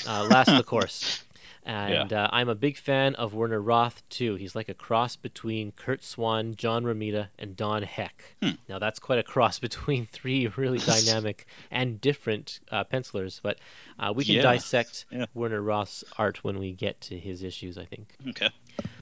uh, 0.08 0.24
last 0.32 0.48
the 0.56 0.64
course. 0.74 1.26
And 1.66 2.12
uh, 2.12 2.28
I'm 2.32 2.50
a 2.50 2.56
big 2.56 2.78
fan 2.78 3.16
of 3.16 3.34
Werner 3.34 3.62
Roth, 3.62 4.04
too. 4.10 4.36
He's 4.36 4.56
like 4.56 4.68
a 4.68 4.74
cross 4.74 5.16
between 5.16 5.72
Curt 5.72 6.04
Swan, 6.04 6.56
John 6.56 6.84
Romita, 6.84 7.30
and 7.40 7.56
Don 7.56 7.84
Heck. 7.84 8.36
Now, 8.68 8.80
that's 8.80 9.00
quite 9.00 9.20
a 9.20 9.24
cross 9.24 9.60
between 9.68 10.06
three 10.06 10.48
really 10.58 10.78
dynamic 10.86 11.46
and 11.72 12.02
different 12.02 12.60
uh, 12.72 12.84
pencilers, 12.84 13.40
but 13.42 13.60
uh, 13.98 14.12
we 14.16 14.26
can 14.26 14.36
Yeah. 14.36 14.42
dissect 14.42 15.06
Yeah. 15.12 15.26
Werner 15.34 15.62
Roth's 15.62 16.04
art 16.18 16.44
when 16.44 16.60
we 16.60 16.74
get 16.74 17.00
to 17.02 17.18
his 17.18 17.44
issues, 17.44 17.78
I 17.78 17.86
think. 17.86 18.16
Okay. 18.30 18.50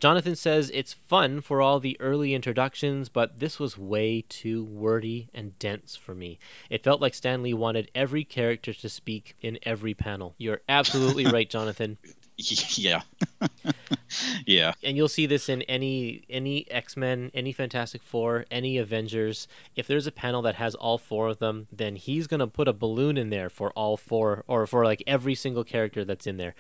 Jonathan 0.02 0.36
says 0.36 0.70
it's 0.74 0.92
fun 0.94 1.40
for 1.42 1.62
all 1.62 1.80
the 1.80 1.96
early 2.02 2.34
introductions, 2.34 3.08
but 3.08 3.40
this 3.40 3.60
was 3.60 3.78
way 3.78 4.24
too 4.28 4.64
wordy 4.66 5.30
and 5.34 5.58
dense 5.60 5.96
for 5.96 6.14
me. 6.14 6.40
It 6.70 6.84
felt 6.84 7.00
like 7.02 7.14
Stan 7.14 7.42
Lee 7.42 7.54
wanted 7.54 7.90
every 7.96 8.24
character 8.26 8.74
to 8.74 8.90
speak 8.90 9.36
in 9.42 9.58
every 9.64 9.94
panel. 9.94 10.36
You're 10.38 10.62
absolutely 10.68 11.26
right, 11.32 11.50
Jonathan. 11.50 11.98
Yeah. 12.78 13.02
yeah. 14.46 14.74
and 14.84 14.98
you'll 14.98 15.08
see 15.08 15.26
this 15.26 15.50
in 15.50 15.62
any 15.64 16.24
any 16.30 16.70
X-Men, 16.72 17.32
any 17.34 17.52
Fantastic 17.52 18.02
Four, 18.02 18.46
any 18.50 18.78
Avengers. 18.78 19.48
If 19.76 19.88
there's 19.88 20.08
a 20.08 20.12
panel 20.12 20.42
that 20.44 20.56
has 20.56 20.76
all 20.76 20.98
four 20.98 21.30
of 21.30 21.40
them, 21.40 21.68
then 21.72 21.96
he's 21.96 22.28
going 22.28 22.40
to 22.40 22.48
put 22.48 22.68
a 22.68 22.74
balloon 22.74 23.18
in 23.18 23.30
there 23.30 23.50
for 23.50 23.72
all 23.72 23.98
four 23.98 24.44
or 24.48 24.66
for 24.68 24.84
like 24.86 25.04
every 25.06 25.36
single 25.36 25.64
character 25.64 26.04
that's 26.06 26.28
in 26.28 26.38
there. 26.38 26.56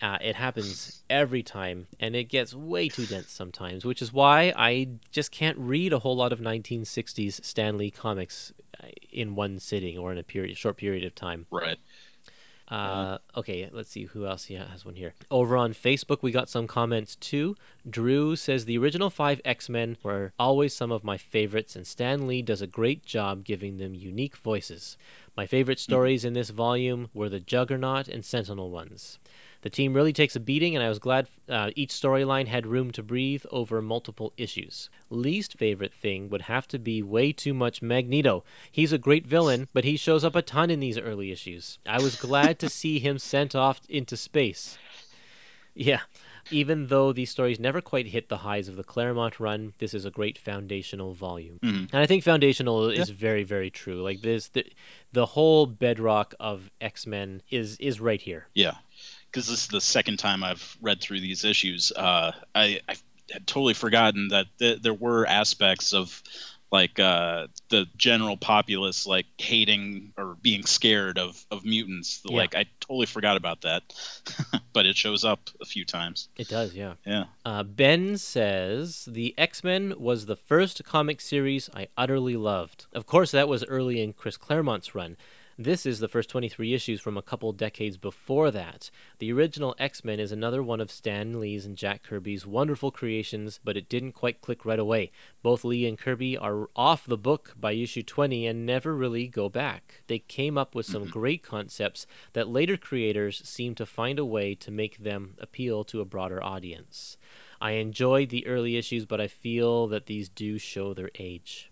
Uh, 0.00 0.18
it 0.20 0.34
happens 0.34 1.04
every 1.08 1.44
time, 1.44 1.86
and 2.00 2.16
it 2.16 2.24
gets 2.24 2.52
way 2.52 2.88
too 2.88 3.06
dense 3.06 3.30
sometimes, 3.30 3.84
which 3.84 4.02
is 4.02 4.12
why 4.12 4.52
I 4.56 4.88
just 5.12 5.30
can't 5.30 5.56
read 5.56 5.92
a 5.92 6.00
whole 6.00 6.16
lot 6.16 6.32
of 6.32 6.40
1960s 6.40 7.44
Stan 7.44 7.78
Lee 7.78 7.92
comics 7.92 8.52
uh, 8.82 8.88
in 9.12 9.36
one 9.36 9.60
sitting 9.60 9.96
or 9.96 10.10
in 10.10 10.18
a 10.18 10.24
period, 10.24 10.56
short 10.56 10.76
period 10.76 11.04
of 11.04 11.14
time. 11.14 11.46
Right. 11.52 11.78
Uh, 12.72 13.18
okay, 13.36 13.68
let's 13.70 13.90
see 13.90 14.06
who 14.06 14.26
else 14.26 14.44
he 14.46 14.54
has 14.54 14.82
one 14.84 14.94
here. 14.94 15.12
Over 15.30 15.58
on 15.58 15.74
Facebook, 15.74 16.22
we 16.22 16.32
got 16.32 16.48
some 16.48 16.66
comments 16.66 17.16
too. 17.16 17.54
Drew 17.88 18.34
says 18.34 18.64
the 18.64 18.78
original 18.78 19.10
five 19.10 19.42
X 19.44 19.68
Men 19.68 19.98
were 20.02 20.32
always 20.38 20.72
some 20.72 20.90
of 20.90 21.04
my 21.04 21.18
favorites, 21.18 21.76
and 21.76 21.86
Stan 21.86 22.26
Lee 22.26 22.40
does 22.40 22.62
a 22.62 22.66
great 22.66 23.04
job 23.04 23.44
giving 23.44 23.76
them 23.76 23.94
unique 23.94 24.36
voices. 24.38 24.96
My 25.36 25.46
favorite 25.46 25.80
stories 25.80 26.24
in 26.24 26.32
this 26.32 26.48
volume 26.48 27.10
were 27.12 27.28
the 27.28 27.40
Juggernaut 27.40 28.08
and 28.08 28.24
Sentinel 28.24 28.70
ones. 28.70 29.18
The 29.62 29.70
team 29.70 29.94
really 29.94 30.12
takes 30.12 30.36
a 30.36 30.40
beating, 30.40 30.74
and 30.74 30.84
I 30.84 30.88
was 30.88 30.98
glad 30.98 31.28
uh, 31.48 31.70
each 31.74 31.90
storyline 31.90 32.48
had 32.48 32.66
room 32.66 32.90
to 32.92 33.02
breathe 33.02 33.44
over 33.50 33.80
multiple 33.80 34.32
issues. 34.36 34.90
Least 35.08 35.56
favorite 35.56 35.94
thing 35.94 36.28
would 36.28 36.42
have 36.42 36.66
to 36.68 36.78
be 36.78 37.02
way 37.02 37.32
too 37.32 37.54
much 37.54 37.80
Magneto. 37.80 38.44
He's 38.70 38.92
a 38.92 38.98
great 38.98 39.26
villain, 39.26 39.68
but 39.72 39.84
he 39.84 39.96
shows 39.96 40.24
up 40.24 40.34
a 40.34 40.42
ton 40.42 40.70
in 40.70 40.80
these 40.80 40.98
early 40.98 41.30
issues. 41.30 41.78
I 41.86 42.02
was 42.02 42.16
glad 42.16 42.58
to 42.58 42.68
see 42.68 42.98
him 42.98 43.18
sent 43.18 43.54
off 43.54 43.80
into 43.88 44.16
space. 44.16 44.78
Yeah. 45.74 46.00
Even 46.50 46.88
though 46.88 47.12
these 47.12 47.30
stories 47.30 47.60
never 47.60 47.80
quite 47.80 48.08
hit 48.08 48.28
the 48.28 48.38
highs 48.38 48.66
of 48.66 48.74
the 48.74 48.82
Claremont 48.82 49.38
run, 49.38 49.74
this 49.78 49.94
is 49.94 50.04
a 50.04 50.10
great 50.10 50.36
foundational 50.36 51.12
volume. 51.12 51.60
And 51.92 52.02
I 52.02 52.06
think 52.06 52.24
foundational 52.24 52.90
is 52.90 53.10
very, 53.10 53.44
very 53.44 53.70
true. 53.70 54.02
Like 54.02 54.22
this, 54.22 54.48
the, 54.48 54.66
the 55.12 55.24
whole 55.24 55.66
bedrock 55.66 56.34
of 56.40 56.68
X 56.80 57.06
Men 57.06 57.42
is 57.48 57.76
is 57.78 58.00
right 58.00 58.20
here. 58.20 58.48
Yeah. 58.54 58.74
Because 59.32 59.48
this 59.48 59.62
is 59.62 59.68
the 59.68 59.80
second 59.80 60.18
time 60.18 60.44
I've 60.44 60.76
read 60.82 61.00
through 61.00 61.20
these 61.20 61.44
issues. 61.44 61.90
Uh, 61.90 62.32
I, 62.54 62.80
I 62.86 62.96
had 63.30 63.46
totally 63.46 63.74
forgotten 63.74 64.28
that 64.28 64.46
th- 64.58 64.82
there 64.82 64.94
were 64.94 65.26
aspects 65.26 65.94
of 65.94 66.22
like 66.72 66.98
uh, 66.98 67.48
the 67.68 67.86
general 67.96 68.38
populace 68.38 69.06
like 69.06 69.26
hating 69.36 70.14
or 70.16 70.36
being 70.40 70.64
scared 70.64 71.18
of, 71.18 71.44
of 71.50 71.64
mutants. 71.64 72.22
Yeah. 72.24 72.38
Like 72.38 72.56
I 72.56 72.64
totally 72.80 73.04
forgot 73.04 73.36
about 73.36 73.60
that, 73.60 73.82
but 74.72 74.86
it 74.86 74.96
shows 74.96 75.22
up 75.22 75.50
a 75.60 75.66
few 75.66 75.84
times. 75.84 76.28
It 76.36 76.48
does, 76.48 76.74
yeah. 76.74 76.94
Yeah. 77.04 77.24
Uh, 77.44 77.62
ben 77.62 78.16
says 78.16 79.06
the 79.10 79.34
X 79.36 79.62
Men 79.62 79.94
was 79.98 80.24
the 80.24 80.34
first 80.36 80.82
comic 80.84 81.20
series 81.20 81.68
I 81.74 81.88
utterly 81.96 82.36
loved. 82.36 82.86
Of 82.94 83.06
course, 83.06 83.30
that 83.32 83.48
was 83.48 83.64
early 83.64 84.02
in 84.02 84.14
Chris 84.14 84.38
Claremont's 84.38 84.94
run. 84.94 85.18
This 85.58 85.84
is 85.84 86.00
the 86.00 86.08
first 86.08 86.30
23 86.30 86.72
issues 86.72 87.00
from 87.00 87.18
a 87.18 87.22
couple 87.22 87.52
decades 87.52 87.98
before 87.98 88.50
that. 88.50 88.90
The 89.18 89.30
original 89.32 89.74
X 89.78 90.02
Men 90.02 90.18
is 90.18 90.32
another 90.32 90.62
one 90.62 90.80
of 90.80 90.90
Stan 90.90 91.38
Lee's 91.38 91.66
and 91.66 91.76
Jack 91.76 92.02
Kirby's 92.02 92.46
wonderful 92.46 92.90
creations, 92.90 93.60
but 93.62 93.76
it 93.76 93.88
didn't 93.88 94.12
quite 94.12 94.40
click 94.40 94.64
right 94.64 94.78
away. 94.78 95.10
Both 95.42 95.62
Lee 95.62 95.86
and 95.86 95.98
Kirby 95.98 96.38
are 96.38 96.70
off 96.74 97.06
the 97.06 97.18
book 97.18 97.54
by 97.60 97.72
issue 97.72 98.02
20 98.02 98.46
and 98.46 98.64
never 98.64 98.96
really 98.96 99.28
go 99.28 99.50
back. 99.50 100.02
They 100.06 100.20
came 100.20 100.56
up 100.56 100.74
with 100.74 100.86
some 100.86 101.02
mm-hmm. 101.02 101.12
great 101.12 101.42
concepts 101.42 102.06
that 102.32 102.48
later 102.48 102.78
creators 102.78 103.46
seem 103.46 103.74
to 103.74 103.84
find 103.84 104.18
a 104.18 104.24
way 104.24 104.54
to 104.54 104.70
make 104.70 104.98
them 104.98 105.34
appeal 105.38 105.84
to 105.84 106.00
a 106.00 106.06
broader 106.06 106.42
audience. 106.42 107.18
I 107.60 107.72
enjoyed 107.72 108.30
the 108.30 108.46
early 108.46 108.76
issues, 108.78 109.04
but 109.04 109.20
I 109.20 109.28
feel 109.28 109.86
that 109.88 110.06
these 110.06 110.30
do 110.30 110.58
show 110.58 110.94
their 110.94 111.10
age. 111.18 111.70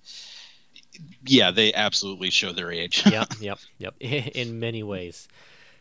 Yeah, 1.27 1.51
they 1.51 1.73
absolutely 1.75 2.31
show 2.31 2.53
their 2.53 2.73
age. 2.73 3.05
Yep, 3.07 3.35
yep, 3.41 3.59
yep. 3.79 3.95
In 4.01 4.59
many 4.59 4.83
ways. 4.83 5.29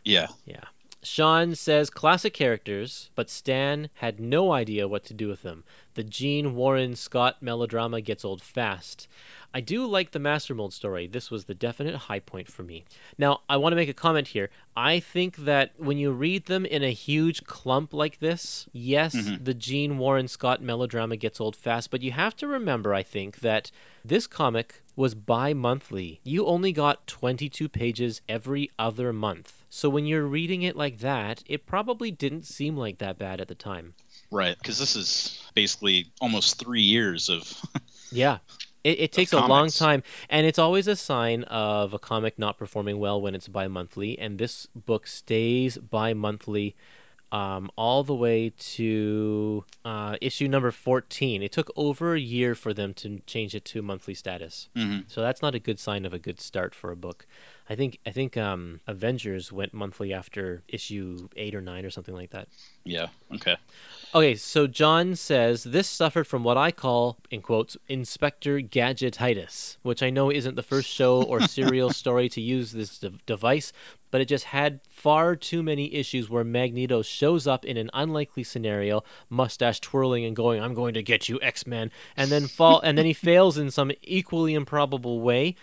yeah. 0.04 0.28
Yeah. 0.46 0.64
Sean 1.02 1.56
says 1.56 1.90
classic 1.90 2.34
characters, 2.34 3.10
but 3.16 3.30
Stan 3.30 3.90
had 3.96 4.20
no 4.20 4.52
idea 4.52 4.88
what 4.88 5.06
to 5.06 5.14
do 5.14 5.30
with 5.30 5.44
them. 5.44 5.64
The 5.94 6.04
Gene 6.04 6.56
Warren 6.56 6.96
Scott 6.96 7.38
melodrama 7.42 8.02
gets 8.02 8.26
old 8.26 8.42
fast. 8.42 9.08
I 9.54 9.62
do 9.62 9.86
like 9.86 10.12
the 10.12 10.20
Master 10.20 10.54
Mold 10.54 10.74
story. 10.74 11.08
This 11.08 11.32
was 11.32 11.46
the 11.46 11.56
definite 11.56 11.96
high 11.96 12.20
point 12.20 12.52
for 12.52 12.64
me. 12.64 12.84
Now, 13.18 13.42
I 13.50 13.58
want 13.58 13.72
to 13.72 13.78
make 13.78 13.90
a 13.90 13.94
comment 13.94 14.30
here. 14.30 14.50
I 14.76 15.00
think 15.00 15.38
that 15.38 15.72
when 15.78 15.98
you 15.98 16.12
read 16.12 16.46
them 16.46 16.66
in 16.66 16.84
a 16.84 16.92
huge 16.92 17.46
clump 17.46 17.94
like 17.94 18.20
this, 18.20 18.68
yes, 18.72 19.16
mm-hmm. 19.16 19.44
the 19.44 19.54
Gene 19.54 19.98
Warren 19.98 20.28
Scott 20.28 20.62
melodrama 20.62 21.16
gets 21.16 21.42
old 21.42 21.56
fast, 21.56 21.90
but 21.90 22.04
you 22.04 22.12
have 22.12 22.36
to 22.38 22.48
remember, 22.48 22.94
I 22.94 23.04
think, 23.04 23.40
that 23.40 23.72
this 24.04 24.28
comic 24.28 24.82
was 24.96 25.16
bi 25.16 25.54
monthly. 25.54 26.20
You 26.24 26.46
only 26.46 26.72
got 26.72 27.08
22 27.08 27.70
pages 27.70 28.22
every 28.28 28.70
other 28.78 29.14
month. 29.14 29.64
So 29.70 29.90
when 29.90 30.06
you're 30.06 30.26
reading 30.26 30.62
it 30.64 30.76
like 30.76 31.00
that, 31.00 31.44
it 31.46 31.66
probably 31.66 32.12
didn't 32.12 32.46
seem 32.46 32.76
like 32.76 32.98
that 32.98 33.18
bad 33.18 33.40
at 33.40 33.48
the 33.48 33.56
time. 33.56 33.94
Right. 34.32 34.58
Because 34.58 34.78
this 34.80 34.96
is 34.96 35.42
basically 35.54 36.08
almost 36.20 36.60
three 36.60 36.82
years 36.82 37.30
of. 37.30 37.54
Yeah. 38.12 38.40
It, 38.84 39.00
it 39.00 39.12
takes 39.12 39.34
a 39.34 39.46
long 39.46 39.70
time, 39.70 40.02
and 40.30 40.48
it's 40.48 40.58
always 40.58 40.88
a 40.88 40.96
sign 40.96 41.44
of 41.44 41.94
a 41.94 42.00
comic 42.00 42.40
not 42.40 42.58
performing 42.58 42.98
well 42.98 43.22
when 43.22 43.36
it's 43.36 43.48
bi 43.48 43.68
monthly, 43.68 44.18
and 44.18 44.40
this 44.40 44.68
book 44.74 45.06
stays 45.06 45.78
bi 45.78 46.14
monthly 46.14 46.76
um, 47.32 47.70
all 47.78 48.04
the 48.04 48.16
way 48.16 48.52
to 48.58 49.64
uh, 49.86 50.16
issue 50.22 50.48
number 50.48 50.72
14. 50.72 51.44
It 51.44 51.52
took 51.52 51.72
over 51.76 52.16
a 52.16 52.20
year 52.20 52.56
for 52.56 52.74
them 52.74 52.94
to 52.96 53.20
change 53.28 53.54
it 53.54 53.66
to 53.66 53.82
monthly 53.82 54.14
status. 54.14 54.70
Mhm. 54.76 55.04
So 55.08 55.22
that's 55.22 55.42
not 55.42 55.54
a 55.56 55.60
good 55.60 55.80
sign 55.80 56.06
of 56.06 56.14
a 56.14 56.20
good 56.20 56.40
start 56.40 56.74
for 56.74 56.92
a 56.92 56.96
book. 56.96 57.28
I 57.70 57.76
think 57.76 58.00
I 58.06 58.10
think 58.10 58.36
um, 58.36 58.82
Avengers 58.88 59.52
went 59.52 59.74
monthly 59.74 60.12
after 60.12 60.64
issue 60.68 61.30
eight 61.36 61.54
or 61.54 61.62
nine 61.62 61.86
or 61.86 61.92
something 61.92 62.16
like 62.16 62.32
that. 62.32 62.48
Yeah. 62.84 63.08
Okay. 63.36 63.58
Okay, 64.16 64.36
so 64.36 64.66
John 64.66 65.16
says 65.16 65.66
this 65.66 65.88
suffered 65.88 66.26
from 66.26 66.44
what 66.44 66.58
I 66.58 66.72
call, 66.72 67.20
in 67.30 67.44
quotes, 67.44 67.78
Inspector 67.88 68.62
Gadgetitis, 68.62 69.78
which 69.84 70.02
I 70.02 70.10
know 70.10 70.32
isn't 70.32 70.56
the 70.56 70.64
first 70.64 70.90
show 70.90 71.22
or 71.22 71.42
serial 71.48 71.92
story 71.92 72.28
to 72.30 72.42
use 72.42 72.72
this 72.72 72.98
de- 72.98 73.12
device, 73.28 73.72
but 74.10 74.20
it 74.20 74.26
just 74.26 74.46
had 74.46 74.80
far 74.90 75.36
too 75.36 75.62
many 75.62 75.94
issues 75.94 76.28
where 76.28 76.44
Magneto 76.44 77.04
shows 77.04 77.46
up 77.46 77.64
in 77.66 77.78
an 77.78 77.92
unlikely 77.94 78.44
scenario, 78.44 79.04
mustache 79.30 79.80
twirling 79.80 80.26
and 80.26 80.36
going, 80.36 80.60
"I'm 80.60 80.74
going 80.74 80.96
to 80.96 81.04
get 81.04 81.30
you, 81.30 81.40
X-Men," 81.44 81.92
and 82.18 82.32
then 82.32 82.48
fall, 82.48 82.80
and 82.82 82.98
then 82.98 83.06
he 83.06 83.14
fails 83.30 83.60
in 83.60 83.70
some 83.70 83.92
equally 84.02 84.56
improbable 84.56 85.22
way, 85.22 85.56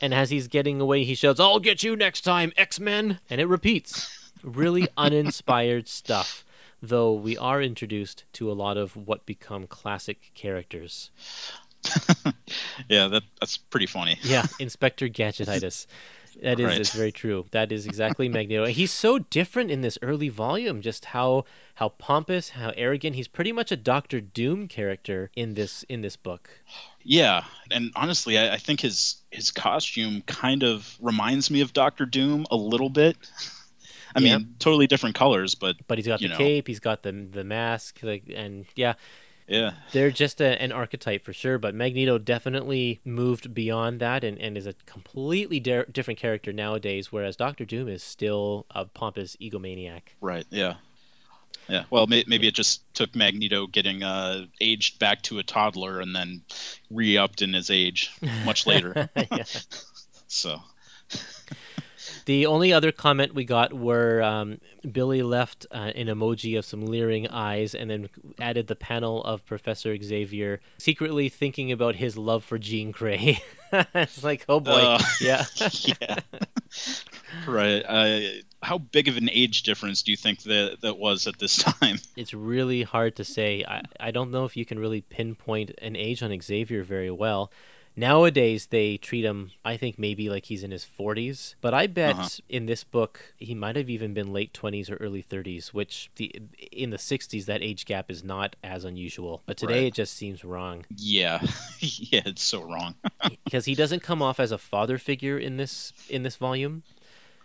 and 0.00 0.12
as 0.14 0.30
he's 0.30 0.48
getting 0.48 0.80
away, 0.80 1.04
he 1.04 1.14
shouts, 1.14 1.40
"I'll 1.40 1.60
get 1.60 1.82
you 1.82 1.96
next 1.96 2.22
time, 2.22 2.52
X-Men," 2.56 3.20
and 3.28 3.40
it 3.40 3.46
repeats. 3.46 4.30
Really 4.42 4.88
uninspired 4.96 5.88
stuff. 5.88 6.44
though 6.82 7.12
we 7.12 7.36
are 7.36 7.60
introduced 7.60 8.24
to 8.32 8.50
a 8.50 8.54
lot 8.54 8.78
of 8.78 8.96
what 8.96 9.26
become 9.26 9.66
classic 9.66 10.30
characters. 10.34 11.10
yeah, 12.88 13.08
that 13.08 13.22
that's 13.38 13.56
pretty 13.56 13.86
funny. 13.86 14.18
Yeah, 14.22 14.46
Inspector 14.58 15.06
Gadgetitis. 15.08 15.86
That 16.42 16.60
is, 16.60 16.66
Right. 16.66 16.80
is 16.80 16.92
very 16.92 17.10
true. 17.12 17.46
That 17.50 17.72
is 17.72 17.86
exactly 17.86 18.28
Magneto. 18.28 18.66
He's 18.66 18.92
so 18.92 19.18
different 19.18 19.70
in 19.70 19.80
this 19.80 19.98
early 20.00 20.28
volume. 20.28 20.80
Just 20.80 21.06
how 21.06 21.44
how 21.74 21.90
pompous, 21.90 22.50
how 22.50 22.72
arrogant. 22.76 23.16
He's 23.16 23.28
pretty 23.28 23.52
much 23.52 23.72
a 23.72 23.76
Doctor 23.76 24.20
Doom 24.20 24.68
character 24.68 25.30
in 25.34 25.54
this 25.54 25.82
in 25.88 26.02
this 26.02 26.16
book. 26.16 26.60
Yeah, 27.02 27.44
and 27.70 27.92
honestly, 27.96 28.38
I, 28.38 28.54
I 28.54 28.56
think 28.58 28.80
his 28.80 29.16
his 29.30 29.50
costume 29.50 30.22
kind 30.22 30.62
of 30.62 30.96
reminds 31.00 31.50
me 31.50 31.60
of 31.62 31.72
Doctor 31.72 32.04
Doom 32.06 32.46
a 32.50 32.56
little 32.56 32.90
bit. 32.90 33.16
I 34.14 34.20
Yeah. 34.20 34.38
mean, 34.38 34.54
totally 34.58 34.86
different 34.86 35.14
colors, 35.14 35.54
but 35.54 35.76
But 35.86 35.98
he's 35.98 36.06
got 36.06 36.20
the 36.20 36.28
know. 36.28 36.36
cape. 36.36 36.66
He's 36.68 36.80
got 36.80 37.02
the 37.02 37.12
the 37.12 37.44
mask. 37.44 38.00
Like 38.02 38.24
and 38.34 38.66
yeah, 38.74 38.94
yeah, 39.48 39.72
they're 39.92 40.10
just 40.10 40.40
a, 40.40 40.60
an 40.60 40.72
archetype 40.72 41.24
for 41.24 41.32
sure. 41.32 41.58
But 41.58 41.74
Magneto 41.74 42.18
definitely 42.18 43.00
moved 43.04 43.54
beyond 43.54 44.00
that 44.00 44.22
and, 44.24 44.36
and 44.38 44.56
is 44.58 44.66
a 44.66 44.74
completely 44.84 45.58
di- 45.60 45.84
different 45.90 46.18
character 46.20 46.52
nowadays. 46.52 47.10
Whereas 47.12 47.36
Doctor 47.36 47.64
Doom 47.64 47.88
is 47.88 48.02
still 48.02 48.66
a 48.70 48.84
pompous 48.84 49.36
egomaniac. 49.40 50.02
right, 50.20 50.46
yeah, 50.50 50.74
yeah. 51.68 51.84
Well, 51.90 52.06
may, 52.06 52.24
maybe 52.26 52.48
it 52.48 52.54
just 52.54 52.82
took 52.94 53.14
Magneto 53.14 53.66
getting 53.66 54.02
uh, 54.02 54.46
aged 54.60 54.98
back 54.98 55.22
to 55.22 55.38
a 55.38 55.42
toddler 55.42 56.00
and 56.00 56.14
then 56.14 56.42
re-upped 56.90 57.42
in 57.42 57.52
his 57.52 57.70
age 57.70 58.10
much 58.44 58.66
later. 58.66 59.08
So 60.32 60.60
The 62.24 62.46
only 62.46 62.72
other 62.72 62.92
comment 62.92 63.34
we 63.34 63.44
got 63.44 63.72
were 63.72 64.22
um, 64.22 64.60
Billy 64.90 65.22
left 65.22 65.66
uh, 65.70 65.90
an 65.94 66.06
emoji 66.06 66.56
of 66.58 66.64
some 66.64 66.84
leering 66.86 67.26
eyes 67.28 67.74
and 67.74 67.90
then 67.90 68.08
added 68.38 68.66
the 68.66 68.76
panel 68.76 69.22
of 69.24 69.44
Professor 69.44 69.96
Xavier 70.00 70.60
secretly 70.78 71.28
thinking 71.28 71.72
about 71.72 71.96
his 71.96 72.16
love 72.16 72.44
for 72.44 72.58
Jean 72.58 72.90
Grey. 72.90 73.40
it's 73.72 74.22
like, 74.22 74.44
oh 74.48 74.60
boy. 74.60 74.72
Uh, 74.72 75.02
yeah. 75.20 75.44
yeah, 75.82 76.18
right. 77.46 77.82
Uh, 77.86 78.20
how 78.62 78.78
big 78.78 79.08
of 79.08 79.16
an 79.16 79.30
age 79.30 79.62
difference 79.62 80.02
do 80.02 80.10
you 80.10 80.16
think 80.16 80.42
that 80.44 80.78
that 80.82 80.98
was 80.98 81.26
at 81.26 81.38
this 81.38 81.56
time? 81.62 81.98
it's 82.16 82.34
really 82.34 82.82
hard 82.82 83.16
to 83.16 83.24
say. 83.24 83.64
I, 83.66 83.82
I 83.98 84.10
don't 84.10 84.30
know 84.30 84.44
if 84.44 84.56
you 84.56 84.64
can 84.64 84.78
really 84.78 85.00
pinpoint 85.00 85.72
an 85.82 85.96
age 85.96 86.22
on 86.22 86.38
Xavier 86.40 86.82
very 86.82 87.10
well. 87.10 87.50
Nowadays, 87.96 88.66
they 88.66 88.96
treat 88.96 89.24
him, 89.24 89.50
I 89.64 89.76
think, 89.76 89.98
maybe 89.98 90.30
like 90.30 90.46
he's 90.46 90.62
in 90.62 90.70
his 90.70 90.86
40s. 90.86 91.56
But 91.60 91.74
I 91.74 91.86
bet 91.88 92.16
Uh-huh. 92.16 92.28
in 92.48 92.66
this 92.66 92.84
book, 92.84 93.34
he 93.36 93.52
might 93.54 93.74
have 93.76 93.90
even 93.90 94.14
been 94.14 94.32
late 94.32 94.52
20s 94.54 94.88
or 94.90 94.94
early 94.96 95.22
30s, 95.22 95.74
which 95.74 96.08
the 96.16 96.32
in 96.70 96.90
the 96.90 96.96
60s, 96.98 97.46
that 97.46 97.62
age 97.62 97.84
gap 97.86 98.08
is 98.10 98.22
not 98.22 98.54
as 98.62 98.84
unusual. 98.84 99.42
But 99.44 99.56
today, 99.56 99.80
Right. 99.80 99.86
it 99.88 99.94
just 99.94 100.14
seems 100.16 100.44
wrong 100.44 100.86
Yeah, 100.96 101.40
yeah, 101.80 102.22
it's 102.26 102.42
so 102.44 102.62
wrong. 102.62 102.94
because 103.44 103.64
he 103.64 103.74
doesn't 103.74 104.02
come 104.04 104.22
off 104.22 104.38
as 104.38 104.52
a 104.52 104.58
father 104.58 104.96
figure 104.96 105.36
in 105.38 105.56
this 105.56 105.92
in 106.08 106.22
this 106.22 106.36
volume. 106.36 106.84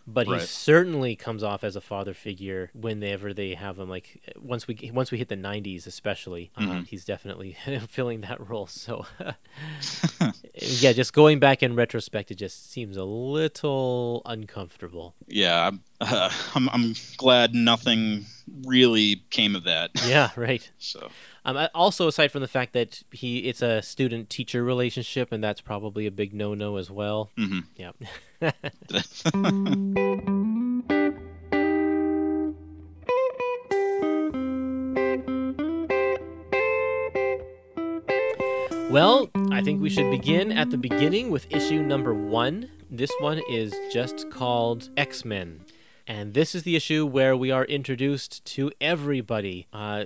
But 0.07 0.27
he 0.27 0.39
certainly 0.41 1.15
comes 1.15 1.41
off 1.43 1.63
as 1.63 1.75
a 1.75 1.81
father 1.81 2.13
figure 2.13 2.69
whenever 2.73 3.33
they 3.33 3.55
have 3.55 3.79
him. 3.79 3.89
Like 3.89 4.21
once 4.37 4.67
we 4.67 4.91
once 4.93 5.09
we 5.11 5.17
hit 5.17 5.29
the 5.29 5.35
'90s, 5.35 5.87
especially, 5.87 6.51
um, 6.55 6.67
Mm-hmm. 6.67 6.83
he's 6.83 7.05
definitely 7.05 7.57
filling 7.89 8.21
that 8.21 8.47
role. 8.47 8.67
So, 8.67 9.05
yeah, 10.55 10.93
just 10.93 11.13
going 11.13 11.39
back 11.39 11.63
in 11.63 11.75
retrospect, 11.75 12.31
it 12.31 12.35
just 12.35 12.71
seems 12.71 12.97
a 12.97 13.03
little 13.03 14.21
uncomfortable. 14.25 15.15
Yeah, 15.27 15.71
uh, 16.01 16.29
I'm, 16.55 16.69
I'm 16.69 16.93
glad 17.17 17.53
nothing 17.53 18.25
really 18.65 19.23
came 19.31 19.55
of 19.55 19.63
that. 19.63 19.91
Yeah, 20.07 20.29
right. 20.35 20.69
So 20.77 21.09
Um, 21.45 21.67
also, 21.75 22.07
aside 22.07 22.31
from 22.31 22.41
the 22.41 22.47
fact 22.47 22.73
that 22.73 23.03
he 23.11 23.39
it's 23.39 23.61
a 23.61 23.81
student 23.81 24.29
teacher 24.29 24.63
relationship, 24.63 25.31
and 25.31 25.43
that's 25.43 25.61
probably 25.61 26.07
a 26.07 26.11
big 26.11 26.33
no 26.33 26.53
no 26.55 26.77
as 26.77 26.89
well. 26.89 27.31
mhm. 27.37 27.63
Yeah. 27.75 27.91
Well, 38.89 39.29
I 39.51 39.61
think 39.61 39.81
we 39.81 39.89
should 39.89 40.09
begin 40.09 40.51
at 40.51 40.69
the 40.69 40.77
beginning 40.77 41.29
with 41.29 41.51
issue 41.53 41.81
number 41.83 42.13
one. 42.13 42.69
This 42.89 43.11
one 43.19 43.41
is 43.49 43.75
just 43.91 44.29
called 44.29 44.89
X 44.95 45.25
Men. 45.25 45.61
And 46.07 46.33
this 46.33 46.55
is 46.55 46.63
the 46.63 46.75
issue 46.75 47.05
where 47.05 47.35
we 47.35 47.51
are 47.51 47.65
introduced 47.65 48.45
to 48.45 48.71
everybody. 48.79 49.67
Uh, 49.73 50.05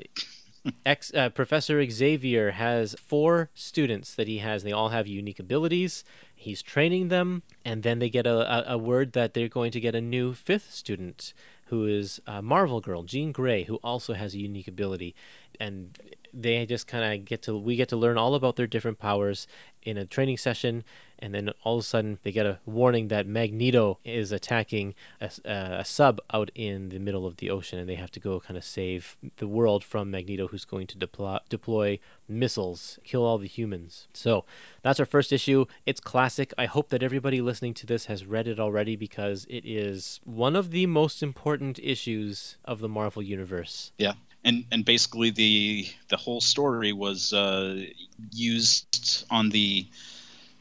X, 0.85 1.13
uh, 1.13 1.29
Professor 1.29 1.83
Xavier 1.89 2.51
has 2.51 2.95
four 2.95 3.49
students 3.53 4.15
that 4.15 4.27
he 4.27 4.39
has. 4.39 4.63
They 4.63 4.71
all 4.71 4.89
have 4.89 5.07
unique 5.07 5.39
abilities. 5.39 6.03
He's 6.35 6.61
training 6.61 7.09
them, 7.09 7.43
and 7.65 7.83
then 7.83 7.99
they 7.99 8.09
get 8.09 8.25
a, 8.25 8.71
a, 8.71 8.75
a 8.75 8.77
word 8.77 9.13
that 9.13 9.33
they're 9.33 9.47
going 9.47 9.71
to 9.71 9.79
get 9.79 9.95
a 9.95 10.01
new 10.01 10.33
fifth 10.33 10.71
student, 10.73 11.33
who 11.65 11.85
is 11.85 12.21
uh, 12.25 12.41
Marvel 12.41 12.81
Girl, 12.81 13.03
Jean 13.03 13.31
Grey, 13.31 13.63
who 13.63 13.75
also 13.77 14.13
has 14.13 14.33
a 14.33 14.39
unique 14.39 14.67
ability. 14.67 15.15
And 15.59 15.97
they 16.33 16.65
just 16.65 16.87
kind 16.87 17.13
of 17.13 17.25
get 17.25 17.41
to 17.43 17.57
we 17.57 17.75
get 17.75 17.89
to 17.89 17.97
learn 17.97 18.17
all 18.17 18.35
about 18.35 18.55
their 18.55 18.67
different 18.67 18.99
powers 18.99 19.47
in 19.83 19.97
a 19.97 20.05
training 20.05 20.37
session 20.37 20.83
and 21.19 21.33
then 21.33 21.49
all 21.63 21.75
of 21.77 21.81
a 21.81 21.85
sudden 21.85 22.17
they 22.23 22.31
get 22.31 22.45
a 22.45 22.59
warning 22.65 23.09
that 23.09 23.27
magneto 23.27 23.99
is 24.03 24.31
attacking 24.31 24.95
a, 25.21 25.25
uh, 25.45 25.79
a 25.79 25.85
sub 25.85 26.19
out 26.33 26.49
in 26.55 26.89
the 26.89 26.99
middle 26.99 27.25
of 27.25 27.37
the 27.37 27.49
ocean 27.49 27.77
and 27.77 27.87
they 27.87 27.95
have 27.95 28.11
to 28.11 28.19
go 28.19 28.39
kind 28.39 28.57
of 28.57 28.63
save 28.63 29.17
the 29.37 29.47
world 29.47 29.83
from 29.83 30.09
magneto 30.09 30.47
who's 30.47 30.65
going 30.65 30.87
to 30.87 30.97
deploy 31.49 31.99
missiles 32.27 32.99
kill 33.03 33.23
all 33.23 33.37
the 33.37 33.47
humans. 33.47 34.07
So 34.13 34.45
that's 34.81 34.99
our 34.99 35.05
first 35.05 35.33
issue. 35.33 35.65
It's 35.85 35.99
classic. 35.99 36.53
I 36.57 36.65
hope 36.65 36.89
that 36.89 37.03
everybody 37.03 37.41
listening 37.41 37.73
to 37.75 37.85
this 37.85 38.05
has 38.05 38.25
read 38.25 38.47
it 38.47 38.59
already 38.59 38.95
because 38.95 39.45
it 39.49 39.65
is 39.65 40.21
one 40.23 40.55
of 40.55 40.71
the 40.71 40.85
most 40.85 41.21
important 41.21 41.79
issues 41.79 42.57
of 42.63 42.79
the 42.79 42.89
marvel 42.89 43.21
universe. 43.21 43.91
Yeah, 43.97 44.13
and 44.49 44.65
and 44.71 44.83
basically 44.83 45.29
the 45.29 45.87
the 46.09 46.17
whole 46.17 46.41
story 46.41 46.91
was 46.91 47.31
uh, 47.33 47.85
used 48.33 49.25
on 49.29 49.49
the 49.49 49.85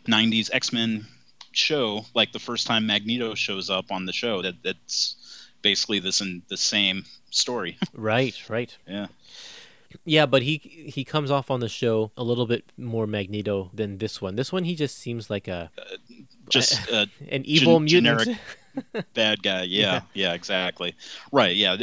'90s 0.07 0.51
X 0.53 0.73
Men 0.73 1.07
show. 1.53 2.05
Like 2.15 2.33
the 2.33 2.39
first 2.39 2.67
time 2.67 2.87
Magneto 2.87 3.35
shows 3.35 3.71
up 3.71 3.91
on 3.91 4.07
the 4.07 4.13
show, 4.13 4.43
that 4.43 4.63
that's 4.63 5.17
basically 5.63 5.99
this 6.01 6.21
in 6.21 6.43
the 6.49 6.57
same 6.57 7.05
story. 7.31 7.77
right 7.95 8.37
right 8.49 8.77
yeah. 8.87 9.07
Yeah, 10.05 10.27
but 10.27 10.43
he 10.43 10.59
he 10.95 11.03
comes 11.03 11.31
off 11.31 11.51
on 11.51 11.61
the 11.61 11.69
show 11.69 12.13
a 12.15 12.23
little 12.23 12.45
bit 12.47 12.63
more 12.77 13.07
Magneto 13.07 13.71
than 13.73 13.97
this 13.97 14.21
one. 14.21 14.37
This 14.37 14.53
one 14.53 14.65
he 14.65 14.75
just 14.75 14.99
seems 14.99 15.31
like 15.31 15.49
a 15.49 15.71
Just 16.51 16.93
uh, 16.93 17.07
an 17.31 17.43
evil 17.47 17.81
gen- 17.81 18.05
mutant. 18.05 18.21
generic 18.21 18.39
bad 19.15 19.43
guy. 19.43 19.63
Yeah, 19.69 20.01
yeah, 20.15 20.35
exactly. 20.35 20.95
Right. 21.33 21.57
Yeah, 21.57 21.77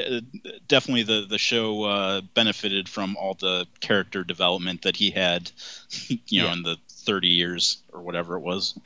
definitely. 0.68 1.04
The 1.04 1.26
the 1.28 1.38
show 1.38 1.84
uh, 1.84 2.22
benefited 2.34 2.88
from 2.90 3.16
all 3.18 3.34
the 3.36 3.68
character 3.80 4.24
development 4.24 4.84
that 4.84 4.96
he 4.96 5.12
had, 5.12 5.52
you 6.08 6.42
know, 6.42 6.48
Yeah. 6.48 6.54
in 6.54 6.64
the 6.64 6.78
thirty 6.90 7.30
years 7.30 7.78
or 7.94 8.02
whatever 8.02 8.36
it 8.36 8.42
was. 8.42 8.78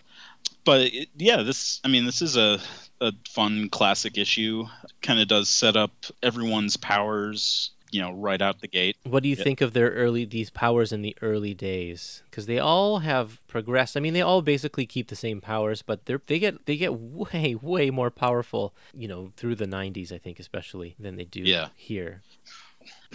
But 0.65 0.81
it, 0.81 1.09
yeah, 1.17 1.41
this. 1.43 1.79
I 1.83 1.87
mean, 1.87 2.05
this 2.05 2.21
is 2.21 2.37
a 2.37 2.59
a 3.01 3.13
fun 3.29 3.69
classic 3.69 4.17
issue. 4.17 4.65
Kind 5.01 5.19
of 5.19 5.27
does 5.27 5.47
set 5.49 5.75
up 5.77 5.91
everyone's 6.21 6.77
powers. 6.77 7.71
You 7.91 8.01
know, 8.01 8.11
right 8.11 8.41
out 8.41 8.61
the 8.61 8.67
gate. 8.67 8.97
What 9.03 9.23
do 9.23 9.29
you 9.29 9.35
Yeah. 9.35 9.43
think 9.43 9.61
of 9.61 9.73
their 9.73 9.89
early 9.91 10.25
these 10.25 10.49
powers 10.49 10.91
in 10.91 11.01
the 11.01 11.15
early 11.21 11.53
days? 11.53 12.21
Because 12.29 12.45
they 12.45 12.59
all 12.59 12.99
have 12.99 13.45
progressed. 13.47 13.97
I 13.97 13.99
mean, 13.99 14.13
they 14.13 14.21
all 14.21 14.41
basically 14.41 14.85
keep 14.85 15.07
the 15.07 15.15
same 15.15 15.41
powers, 15.41 15.81
but 15.81 16.05
they 16.05 16.15
they 16.27 16.39
get 16.39 16.65
they 16.65 16.77
get 16.77 16.93
way 16.93 17.55
way 17.55 17.89
more 17.89 18.11
powerful. 18.11 18.73
You 18.93 19.07
know, 19.07 19.31
through 19.37 19.55
the 19.55 19.65
'90s, 19.67 20.11
I 20.11 20.17
think 20.19 20.39
especially 20.39 20.95
than 20.99 21.15
they 21.15 21.25
do 21.25 21.41
Yeah. 21.41 21.69
here. 21.75 22.21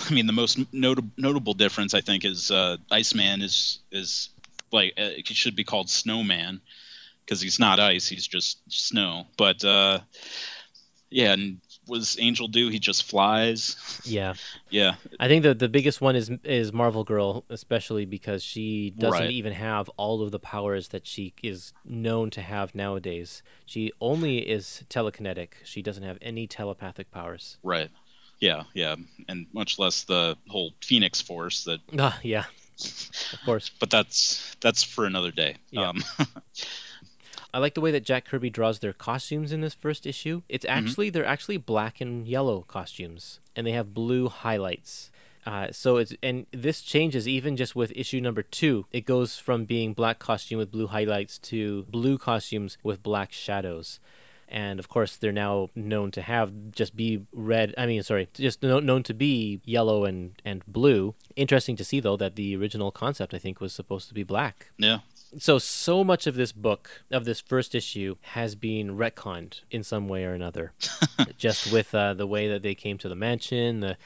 I 0.09 0.13
mean, 0.13 0.27
the 0.27 0.33
most 0.33 0.59
notable 0.73 1.11
notable 1.17 1.55
difference 1.55 1.95
I 1.95 2.01
think 2.01 2.25
is 2.25 2.51
uh, 2.51 2.77
Iceman 2.91 3.43
is 3.43 3.79
is 3.93 4.31
like 4.73 4.95
uh, 4.99 5.11
he 5.25 5.35
should 5.35 5.55
be 5.57 5.65
called 5.65 5.89
Snowman 5.89 6.61
because 7.25 7.41
he's 7.41 7.59
not 7.61 7.79
ice; 7.79 8.09
he's 8.09 8.27
just 8.27 8.59
snow. 8.69 9.27
But 9.37 9.65
uh, 9.65 10.01
yeah, 11.11 11.33
and 11.33 11.61
does 11.87 12.16
Angel 12.18 12.49
do? 12.49 12.68
He 12.68 12.79
just 12.79 13.05
flies. 13.05 13.77
Yeah, 14.05 14.35
Yeah, 14.70 14.94
I 15.20 15.29
think 15.29 15.42
the 15.42 15.55
the 15.55 15.68
biggest 15.68 16.01
one 16.01 16.16
is 16.16 16.31
is 16.44 16.73
Marvel 16.73 17.05
Girl, 17.05 17.44
especially 17.51 18.05
because 18.07 18.42
she 18.42 18.90
doesn't 18.90 19.20
Right. 19.20 19.31
even 19.31 19.53
have 19.53 19.88
all 19.97 20.23
of 20.23 20.31
the 20.31 20.38
powers 20.38 20.88
that 20.88 21.07
she 21.07 21.35
is 21.42 21.73
known 21.85 22.31
to 22.31 22.40
have 22.42 22.75
nowadays. 22.75 23.42
She 23.66 23.92
only 24.01 24.38
is 24.38 24.85
telekinetic. 24.88 25.49
She 25.64 25.83
doesn't 25.83 26.03
have 26.05 26.18
any 26.23 26.47
telepathic 26.47 27.11
powers. 27.11 27.59
right. 27.62 27.90
Yeah, 28.40 28.64
yeah, 28.75 28.97
and 29.29 29.47
much 29.55 29.79
less 29.79 30.03
the 30.05 30.37
whole 30.49 30.73
Phoenix 30.83 31.20
Force. 31.20 31.64
That, 31.64 31.81
Ah, 31.99 32.18
yeah, 32.23 32.44
of 33.33 33.38
course. 33.47 33.70
but 33.79 33.88
that's 33.88 34.57
that's 34.61 34.83
for 34.83 35.07
another 35.07 35.31
day. 35.31 35.57
Yeah. 35.70 35.90
Um, 35.90 36.03
I 37.55 37.59
like 37.59 37.75
the 37.75 37.81
way 37.81 37.93
that 37.93 38.05
Jack 38.05 38.25
Kirby 38.25 38.51
draws 38.51 38.81
their 38.81 38.93
costumes 38.93 39.53
in 39.53 39.61
this 39.61 39.75
first 39.75 40.07
issue. 40.07 40.43
It's 40.49 40.67
actually 40.69 41.09
they're 41.11 41.25
actually 41.25 41.57
black 41.57 42.01
and 42.01 42.27
yellow 42.27 42.62
costumes, 42.67 43.38
and 43.55 43.64
they 43.64 43.71
have 43.73 43.95
blue 43.95 44.29
highlights. 44.29 45.12
Uh, 45.47 45.69
so 45.71 45.99
it's 45.99 46.12
and 46.23 46.47
this 46.53 46.81
changes 46.81 47.29
even 47.29 47.57
just 47.57 47.77
with 47.77 47.93
issue 47.95 48.21
number 48.21 48.43
two. 48.43 48.87
It 48.90 49.05
goes 49.07 49.38
from 49.38 49.67
being 49.67 49.93
black 49.93 50.19
costume 50.19 50.59
with 50.59 50.73
blue 50.73 50.88
highlights 50.88 51.38
to 51.51 51.85
blue 51.85 52.19
costumes 52.19 52.77
with 52.83 53.05
black 53.05 53.31
shadows. 53.33 54.01
And 54.49 54.79
of 54.79 54.88
course, 54.88 55.17
they're 55.17 55.33
now 55.33 55.71
known 55.75 56.11
to 56.12 56.23
have 56.23 56.53
just 56.73 56.95
be 56.97 57.23
red. 57.33 57.75
I 57.79 57.87
mean, 57.87 58.03
sorry, 58.03 58.29
just 58.35 58.62
kno- 58.62 58.81
known 58.81 59.03
to 59.05 59.14
be 59.14 59.61
yellow 59.64 60.05
and, 60.05 60.40
and 60.45 60.64
blue. 60.67 61.14
Interesting 61.35 61.77
to 61.77 61.85
see, 61.85 61.99
though, 61.99 62.17
that 62.19 62.37
the 62.37 62.55
original 62.57 62.90
concept, 62.90 63.33
I 63.33 63.38
think, 63.38 63.61
was 63.61 63.73
supposed 63.73 64.09
to 64.09 64.14
be 64.14 64.23
black 64.23 64.71
Yeah. 64.77 64.99
So 65.38 65.59
so 65.59 66.05
much 66.05 66.27
of 66.27 66.35
this 66.35 66.53
book 66.53 67.03
of 67.11 67.25
this 67.25 67.40
first 67.40 67.75
issue 67.75 68.16
has 68.20 68.55
been 68.55 68.97
retconned 68.97 69.61
in 69.70 69.83
some 69.83 70.09
way 70.09 70.25
or 70.25 70.33
another 70.35 70.73
just 71.38 71.73
with 71.73 71.94
uh, 71.94 72.14
the 72.14 72.27
way 72.27 72.49
that 72.49 72.62
they 72.62 72.75
came 72.75 72.99
to 72.99 73.09
the 73.09 73.14
mansion 73.14 73.81
the 73.81 73.97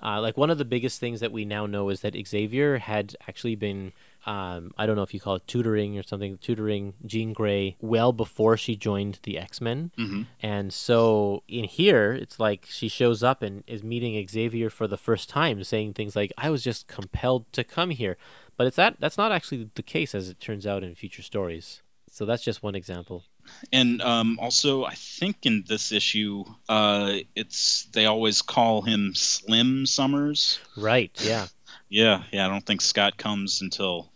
uh, 0.00 0.20
like 0.20 0.36
one 0.36 0.48
of 0.50 0.58
the 0.58 0.64
biggest 0.64 1.00
things 1.00 1.18
that 1.20 1.32
we 1.32 1.44
now 1.44 1.66
know 1.66 1.88
is 1.88 2.00
that 2.00 2.14
xavier 2.26 2.78
had 2.78 3.16
actually 3.28 3.56
been 3.56 3.92
um, 4.26 4.72
I 4.76 4.84
don't 4.84 4.96
know 4.96 5.02
if 5.04 5.14
you 5.14 5.20
call 5.20 5.36
it 5.36 5.46
tutoring 5.46 5.96
or 5.96 6.02
something, 6.02 6.36
tutoring 6.38 6.92
Jean 7.06 7.32
Grey 7.32 7.76
well 7.80 8.12
before 8.12 8.58
she 8.58 8.76
joined 8.76 9.20
the 9.22 9.38
X 9.38 9.58
Men. 9.60 9.90
Mhm. 9.96 10.26
And 10.42 10.70
so 10.72 11.44
in 11.48 11.64
here, 11.64 12.12
it's 12.12 12.38
like 12.38 12.66
she 12.68 12.88
shows 12.88 13.22
up 13.22 13.42
and 13.42 13.62
is 13.66 13.82
meeting 13.82 14.22
Xavier 14.28 14.68
for 14.68 14.86
the 14.86 14.98
first 14.98 15.30
time, 15.30 15.64
saying 15.64 15.94
things 15.94 16.14
like, 16.14 16.32
"I 16.36 16.50
was 16.50 16.62
just 16.62 16.88
compelled 16.88 17.50
to 17.52 17.64
come 17.64 17.88
here," 17.88 18.18
but 18.58 18.66
it's 18.66 18.76
that 18.76 18.96
that's 18.98 19.16
not 19.16 19.32
actually 19.32 19.70
the 19.74 19.82
case, 19.82 20.14
as 20.14 20.28
it 20.28 20.40
turns 20.40 20.66
out 20.66 20.82
in 20.82 20.94
future 20.94 21.22
stories. 21.22 21.80
So 22.10 22.26
that's 22.26 22.42
just 22.42 22.62
one 22.62 22.74
example. 22.74 23.24
And 23.72 24.02
um, 24.02 24.38
also, 24.42 24.84
I 24.84 24.94
think 24.94 25.46
in 25.46 25.64
this 25.66 25.92
issue, 25.92 26.44
uh, 26.68 27.18
it's 27.34 27.84
they 27.92 28.04
always 28.04 28.42
call 28.42 28.82
him 28.82 29.14
Slim 29.14 29.86
Summers. 29.86 30.58
Right? 30.76 31.16
Yeah. 31.22 31.46
Yeah, 31.88 32.24
yeah. 32.32 32.46
I 32.46 32.50
don't 32.50 32.66
think 32.66 32.82
Scott 32.82 33.16
comes 33.16 33.62
until 33.62 34.10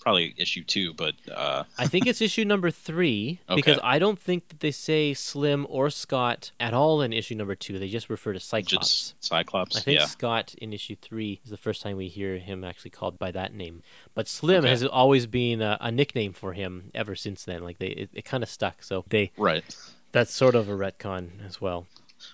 probably 0.00 0.34
issue 0.36 0.64
two, 0.64 0.94
but 0.94 1.14
uh, 1.30 1.64
I 1.78 1.86
think 1.86 2.06
it's 2.06 2.20
issue 2.20 2.44
number 2.44 2.70
three 2.70 3.40
because 3.54 3.78
I 3.82 3.98
don't 3.98 4.18
think 4.18 4.48
that 4.48 4.60
they 4.60 4.70
say 4.70 5.14
Slim 5.14 5.66
or 5.68 5.90
Scott 5.90 6.50
at 6.58 6.74
all 6.74 7.02
in 7.02 7.12
issue 7.12 7.34
number 7.34 7.54
two. 7.54 7.78
They 7.78 7.88
just 7.88 8.10
refer 8.10 8.32
to 8.32 8.40
Cyclops. 8.40 8.88
just 8.88 9.24
Cyclops. 9.24 9.76
I 9.76 9.80
think 9.80 10.00
yeah, 10.00 10.06
Scott 10.06 10.54
in 10.58 10.72
issue 10.72 10.96
three 11.00 11.40
is 11.44 11.50
the 11.50 11.56
first 11.56 11.82
time 11.82 11.96
we 11.96 12.08
hear 12.08 12.38
him 12.38 12.64
actually 12.64 12.90
called 12.90 13.18
by 13.18 13.30
that 13.32 13.52
name. 13.54 13.82
But 14.14 14.26
Slim 14.26 14.60
Okay. 14.64 14.70
has 14.70 14.84
always 14.84 15.26
been 15.26 15.60
a, 15.62 15.76
a 15.80 15.92
nickname 15.92 16.32
for 16.32 16.54
him 16.54 16.90
ever 16.94 17.14
since 17.14 17.44
then. 17.44 17.62
Like 17.62 17.78
they, 17.78 17.88
it, 17.88 18.10
it 18.12 18.24
kind 18.24 18.42
of 18.42 18.48
stuck. 18.48 18.82
So 18.82 19.04
they 19.08 19.30
right. 19.36 19.64
that's 20.12 20.32
sort 20.32 20.54
of 20.54 20.68
a 20.68 20.72
retcon 20.72 21.46
as 21.46 21.60
well. 21.60 21.86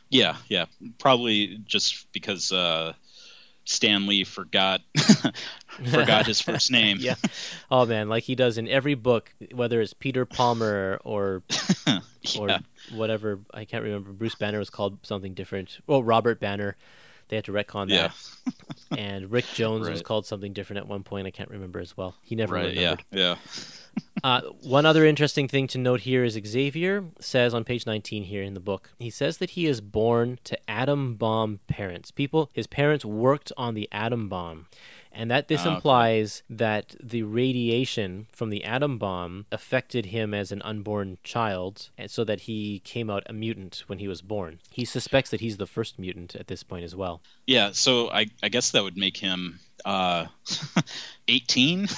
Yeah, 0.08 0.36
yeah. 0.48 0.66
Probably 0.98 1.58
just 1.66 2.10
because 2.12 2.52
uh, 2.52 2.94
Stan 3.66 4.06
Lee 4.06 4.24
forgot 4.24 4.80
forgot 5.90 6.26
his 6.26 6.40
first 6.40 6.70
name. 6.70 6.98
Yeah. 7.00 7.16
Oh 7.70 7.84
man, 7.84 8.08
like 8.08 8.22
he 8.22 8.34
does 8.34 8.58
in 8.58 8.68
every 8.68 8.94
book, 8.94 9.34
whether 9.52 9.80
it's 9.80 9.92
Peter 9.92 10.24
Palmer 10.24 11.00
or 11.04 11.42
or 12.38 12.60
whatever. 12.92 13.40
I 13.52 13.64
can't 13.64 13.82
remember. 13.82 14.12
Bruce 14.12 14.36
Banner 14.36 14.58
was 14.58 14.70
called 14.70 14.98
something 15.04 15.34
different. 15.34 15.78
Well, 15.86 16.02
Robert 16.02 16.40
Banner. 16.40 16.76
They 17.28 17.36
had 17.36 17.44
to 17.46 17.52
retcon 17.52 17.88
Yeah. 17.90 18.10
that. 18.44 18.98
and 18.98 19.30
Rick 19.30 19.46
Jones 19.54 19.88
was 19.88 20.02
called 20.02 20.26
something 20.26 20.52
different 20.52 20.78
at 20.78 20.86
one 20.86 21.02
point. 21.02 21.26
I 21.26 21.30
can't 21.30 21.50
remember 21.50 21.80
as 21.80 21.96
well. 21.96 22.14
He 22.22 22.34
never 22.36 22.54
Right. 22.54 22.74
Yeah. 22.74 22.96
Yeah. 23.10 23.36
Uh, 24.22 24.42
one 24.62 24.84
other 24.84 25.06
interesting 25.06 25.48
thing 25.48 25.66
to 25.66 25.78
note 25.78 26.00
here 26.02 26.22
is 26.22 26.38
Xavier 26.46 27.04
says 27.18 27.54
on 27.54 27.64
page 27.64 27.86
19 27.86 28.24
here 28.24 28.42
in 28.42 28.52
the 28.52 28.60
book, 28.60 28.90
he 28.98 29.08
says 29.08 29.38
that 29.38 29.50
he 29.50 29.66
is 29.66 29.80
born 29.80 30.38
to 30.44 30.58
atom 30.70 31.14
bomb 31.14 31.60
parents. 31.66 32.10
People, 32.10 32.50
his 32.52 32.66
parents 32.66 33.04
worked 33.06 33.52
on 33.56 33.72
the 33.74 33.88
atom 33.92 34.28
bomb. 34.28 34.66
And 35.16 35.30
that 35.30 35.48
this 35.48 35.62
okay. 35.62 35.74
implies 35.74 36.42
that 36.50 36.94
the 37.02 37.22
radiation 37.22 38.26
from 38.30 38.50
the 38.50 38.62
atom 38.64 38.98
bomb 38.98 39.46
affected 39.50 40.06
him 40.06 40.34
as 40.34 40.52
an 40.52 40.60
unborn 40.62 41.16
child, 41.24 41.88
and 41.96 42.10
so 42.10 42.22
that 42.24 42.40
he 42.40 42.80
came 42.80 43.08
out 43.08 43.22
a 43.26 43.32
mutant 43.32 43.84
when 43.86 43.98
he 43.98 44.08
was 44.08 44.20
born. 44.20 44.60
He 44.70 44.84
suspects 44.84 45.30
that 45.30 45.40
he's 45.40 45.56
the 45.56 45.66
first 45.66 45.98
mutant 45.98 46.36
at 46.36 46.48
this 46.48 46.62
point 46.62 46.84
as 46.84 46.94
well. 46.94 47.22
Yeah. 47.46 47.70
So 47.72 48.10
I 48.10 48.26
I 48.42 48.50
guess 48.50 48.72
that 48.72 48.82
would 48.84 48.98
make 48.98 49.16
him 49.16 49.58
uh, 49.86 50.26
18. 51.28 51.88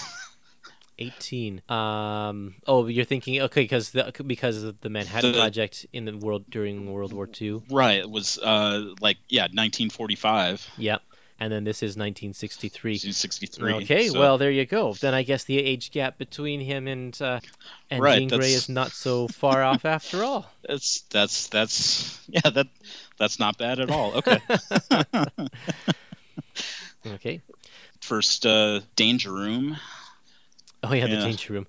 18. 1.00 1.62
Um. 1.68 2.54
Oh, 2.66 2.86
you're 2.86 3.04
thinking 3.04 3.40
okay 3.42 3.62
because 3.62 3.90
the 3.90 4.12
because 4.26 4.62
of 4.62 4.80
the 4.80 4.90
Manhattan 4.90 5.32
The- 5.32 5.38
Project 5.38 5.86
in 5.92 6.04
the 6.04 6.16
world 6.16 6.44
during 6.50 6.92
World 6.92 7.12
War 7.12 7.28
II. 7.40 7.62
right. 7.70 7.98
It 7.98 8.10
was 8.10 8.38
uh, 8.38 8.94
like 9.00 9.18
yeah, 9.28 9.42
1945. 9.44 10.70
Yep. 10.78 11.02
And 11.40 11.52
then 11.52 11.62
this 11.64 11.78
is 11.84 11.90
1963. 11.96 12.92
1963. 12.92 13.72
Okay, 13.84 14.08
so- 14.08 14.18
well 14.18 14.38
there 14.38 14.50
you 14.50 14.66
go. 14.66 14.94
Then 14.94 15.14
I 15.14 15.22
guess 15.22 15.44
the 15.44 15.58
age 15.58 15.90
gap 15.92 16.18
between 16.18 16.60
him 16.60 16.88
and 16.88 17.16
uh, 17.22 17.40
and 17.90 18.02
Right, 18.02 18.18
Jean 18.18 18.28
Grey 18.28 18.52
is 18.52 18.68
not 18.68 18.90
so 18.90 19.28
far 19.28 19.62
off 19.62 19.84
after 19.84 20.24
all. 20.24 20.50
that's 20.68 21.02
that's 21.10 21.48
that's 21.48 22.20
yeah 22.28 22.50
that 22.50 22.66
that's 23.18 23.38
not 23.38 23.56
bad 23.58 23.78
at 23.80 23.90
all. 23.90 24.14
Okay. 24.16 24.38
Okay. 27.06 27.40
First 28.00 28.44
uh, 28.46 28.80
danger 28.96 29.32
room. 29.32 29.76
Oh 30.82 30.92
yeah, 30.92 31.06
the 31.06 31.16
danger 31.16 31.52
room. 31.52 31.66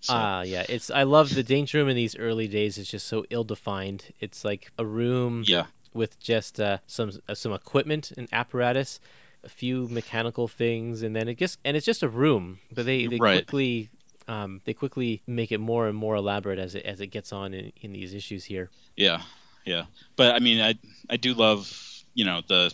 So, 0.00 0.14
Ah, 0.14 0.42
yeah. 0.42 0.64
It's 0.68 0.90
I 0.90 1.02
love 1.04 1.34
the 1.34 1.42
danger 1.42 1.78
room 1.78 1.88
in 1.88 1.96
these 1.96 2.16
early 2.16 2.48
days. 2.48 2.78
It's 2.78 2.90
just 2.90 3.06
so 3.06 3.24
ill 3.30 3.44
defined. 3.44 4.12
It's 4.20 4.44
like 4.44 4.70
a 4.78 4.84
room 4.84 5.44
yeah. 5.46 5.66
With 5.94 6.18
just 6.20 6.60
uh, 6.60 6.78
some 6.86 7.12
uh, 7.28 7.34
some 7.34 7.52
equipment 7.52 8.12
and 8.16 8.28
apparatus, 8.32 9.00
a 9.44 9.48
few 9.48 9.88
mechanical 9.88 10.48
things, 10.48 11.02
and 11.02 11.14
then 11.16 11.28
it 11.28 11.38
just 11.38 11.58
and 11.64 11.76
it's 11.76 11.86
just 11.86 12.02
a 12.02 12.08
room. 12.08 12.60
But 12.72 12.86
they 12.86 13.06
they 13.06 13.16
Right. 13.18 13.36
quickly 13.44 13.90
um, 14.28 14.60
they 14.64 14.72
quickly 14.74 15.22
make 15.26 15.50
it 15.52 15.58
more 15.58 15.88
and 15.88 15.96
more 15.96 16.16
elaborate 16.16 16.58
as 16.58 16.74
it 16.74 16.84
as 16.84 17.00
it 17.00 17.08
gets 17.08 17.32
on 17.32 17.54
in, 17.54 17.72
in 17.80 17.92
these 17.92 18.14
issues 18.14 18.44
here. 18.44 18.70
Yeah, 18.96 19.22
yeah. 19.64 19.84
But 20.16 20.34
I 20.34 20.38
mean, 20.38 20.60
I 20.60 20.74
I 21.10 21.16
do 21.16 21.34
love 21.34 21.70
you 22.14 22.24
know 22.24 22.42
the 22.46 22.72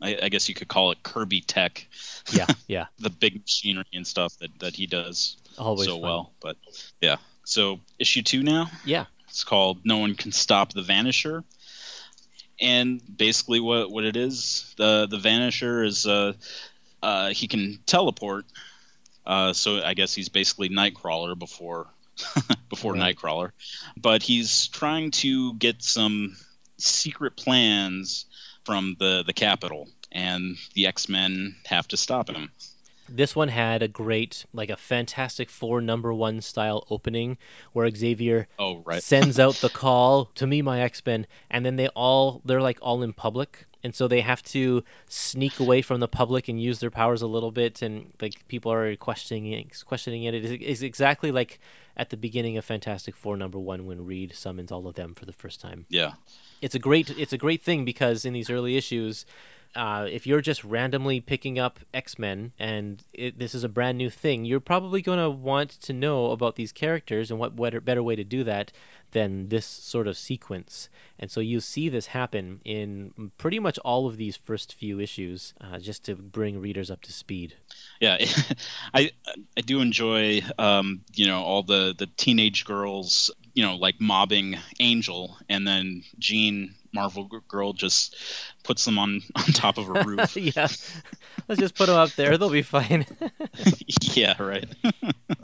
I, 0.00 0.18
I 0.24 0.28
guess 0.28 0.48
you 0.48 0.54
could 0.54 0.68
call 0.68 0.90
it 0.90 1.02
Kirby 1.04 1.40
tech, 1.42 1.86
Yeah, 2.32 2.46
yeah. 2.66 2.86
the 2.98 3.08
big 3.10 3.40
machinery 3.40 3.84
and 3.94 4.06
stuff 4.06 4.36
that 4.38 4.58
that 4.58 4.74
he 4.74 4.86
does 4.86 5.36
Always 5.58 5.86
so 5.86 5.94
fun. 5.94 6.00
well. 6.02 6.32
But 6.40 6.56
yeah. 7.00 7.16
So 7.44 7.80
issue 7.98 8.22
two 8.22 8.42
now. 8.42 8.68
Yeah. 8.84 9.06
It's 9.28 9.44
called 9.44 9.78
No 9.84 9.98
One 9.98 10.14
Can 10.14 10.30
Stop 10.32 10.72
the 10.74 10.82
Vanisher. 10.82 11.42
And 12.62 13.02
basically, 13.16 13.60
what 13.60 13.90
what 13.90 14.04
it 14.04 14.16
is, 14.16 14.72
the 14.78 15.06
the 15.10 15.18
Vanisher 15.18 15.84
is 15.84 16.06
uh, 16.06 16.32
uh, 17.02 17.30
he 17.30 17.48
can 17.48 17.80
teleport. 17.86 18.44
Uh, 19.26 19.52
so 19.52 19.82
I 19.82 19.94
guess 19.94 20.14
he's 20.14 20.28
basically 20.28 20.68
Nightcrawler 20.68 21.38
before 21.38 21.88
before 22.70 22.92
Right. 22.94 23.16
Nightcrawler, 23.16 23.50
but 23.96 24.22
he's 24.22 24.68
trying 24.68 25.10
to 25.22 25.54
get 25.54 25.82
some 25.82 26.36
secret 26.78 27.36
plans 27.36 28.26
from 28.64 28.96
the 28.98 29.24
the 29.26 29.32
Capitol, 29.32 29.88
and 30.12 30.56
the 30.74 30.86
X 30.86 31.08
Men 31.08 31.56
have 31.66 31.88
to 31.88 31.96
stop 31.96 32.30
him. 32.30 32.52
This 33.16 33.36
one 33.36 33.48
had 33.48 33.82
a 33.82 33.88
great, 33.88 34.46
like 34.52 34.70
a 34.70 34.76
Fantastic 34.76 35.50
Four 35.50 35.80
number 35.80 36.12
one 36.14 36.40
style 36.40 36.86
opening 36.90 37.36
where 37.72 37.90
Xavier 37.90 38.48
Oh 38.58 38.82
right, 38.86 39.02
sends 39.02 39.38
out 39.38 39.56
the 39.56 39.68
call 39.82 40.26
to 40.34 40.46
me, 40.46 40.62
my 40.62 40.80
X 40.80 41.02
Men, 41.04 41.26
and 41.50 41.64
then 41.66 41.76
they 41.76 41.88
all 41.88 42.40
they're 42.44 42.62
like 42.62 42.78
all 42.80 43.02
in 43.02 43.12
public, 43.12 43.66
and 43.82 43.94
so 43.94 44.08
they 44.08 44.20
have 44.20 44.42
to 44.44 44.82
sneak 45.06 45.60
away 45.60 45.82
from 45.82 46.00
the 46.00 46.08
public 46.08 46.48
and 46.48 46.60
use 46.60 46.80
their 46.80 46.90
powers 46.90 47.22
a 47.22 47.26
little 47.26 47.50
bit, 47.50 47.82
and 47.82 48.12
like 48.20 48.46
people 48.48 48.72
are 48.72 48.96
questioning 48.96 49.52
it, 49.52 49.84
questioning 49.84 50.24
it. 50.24 50.34
It 50.34 50.44
is 50.44 50.50
it's 50.60 50.82
exactly 50.82 51.30
like 51.30 51.58
at 51.96 52.10
the 52.10 52.16
beginning 52.16 52.56
of 52.56 52.64
Fantastic 52.64 53.16
Four 53.16 53.36
number 53.36 53.58
one 53.58 53.84
when 53.86 54.06
Reed 54.06 54.34
summons 54.34 54.72
all 54.72 54.86
of 54.86 54.94
them 54.94 55.14
for 55.14 55.26
the 55.26 55.32
first 55.32 55.60
time. 55.60 55.86
Yeah, 55.88 56.12
it's 56.62 56.74
a 56.74 56.78
great 56.78 57.10
it's 57.10 57.32
a 57.32 57.38
great 57.38 57.62
thing 57.62 57.84
because 57.84 58.24
in 58.24 58.32
these 58.32 58.48
early 58.48 58.76
issues 58.76 59.26
uh, 59.74 60.06
if 60.10 60.26
you're 60.26 60.40
just 60.40 60.62
randomly 60.64 61.20
picking 61.20 61.58
up 61.58 61.80
X-Men 61.94 62.52
and 62.58 63.02
it, 63.12 63.38
this 63.38 63.54
is 63.54 63.64
a 63.64 63.68
brand 63.68 63.98
new 63.98 64.10
thing, 64.10 64.44
you're 64.44 64.60
probably 64.60 65.00
going 65.00 65.18
to 65.18 65.30
want 65.30 65.70
to 65.70 65.92
know 65.92 66.30
about 66.30 66.56
these 66.56 66.72
characters 66.72 67.30
and 67.30 67.40
what 67.40 67.56
better, 67.56 67.80
better 67.80 68.02
way 68.02 68.16
to 68.16 68.24
do 68.24 68.44
that 68.44 68.72
than 69.12 69.48
this 69.48 69.66
sort 69.66 70.06
of 70.06 70.16
sequence. 70.16 70.88
And 71.18 71.30
so 71.30 71.40
you 71.40 71.60
see 71.60 71.88
this 71.88 72.08
happen 72.08 72.60
in 72.64 73.32
pretty 73.38 73.58
much 73.58 73.78
all 73.78 74.06
of 74.06 74.16
these 74.16 74.36
first 74.36 74.74
few 74.74 74.98
issues 74.98 75.54
uh, 75.60 75.78
just 75.78 76.04
to 76.06 76.16
bring 76.16 76.60
readers 76.60 76.90
up 76.90 77.02
to 77.02 77.12
speed. 77.12 77.54
yeah. 78.00 78.18
I 78.94 79.10
I 79.56 79.60
do 79.60 79.80
enjoy 79.80 80.42
um, 80.58 81.02
you 81.14 81.26
know 81.26 81.42
all 81.42 81.62
the 81.62 81.94
the 81.96 82.06
teenage 82.16 82.64
girls 82.64 83.30
you 83.54 83.62
know 83.62 83.76
like 83.76 84.00
mobbing 84.00 84.56
Angel, 84.80 85.36
and 85.48 85.66
then 85.66 86.02
Jean 86.18 86.74
Marvel 86.92 87.24
girl 87.48 87.72
just 87.72 88.16
puts 88.64 88.84
them 88.84 88.98
on 88.98 89.20
on 89.36 89.44
top 89.46 89.78
of 89.78 89.88
a 89.88 90.02
roof. 90.04 90.36
yeah. 90.36 90.68
Let's 91.48 91.60
just 91.60 91.74
put 91.74 91.86
them 91.86 91.96
up 91.96 92.10
there. 92.12 92.36
They'll 92.38 92.50
be 92.50 92.62
fine. 92.62 93.06
yeah, 94.02 94.40
right. 94.42 94.66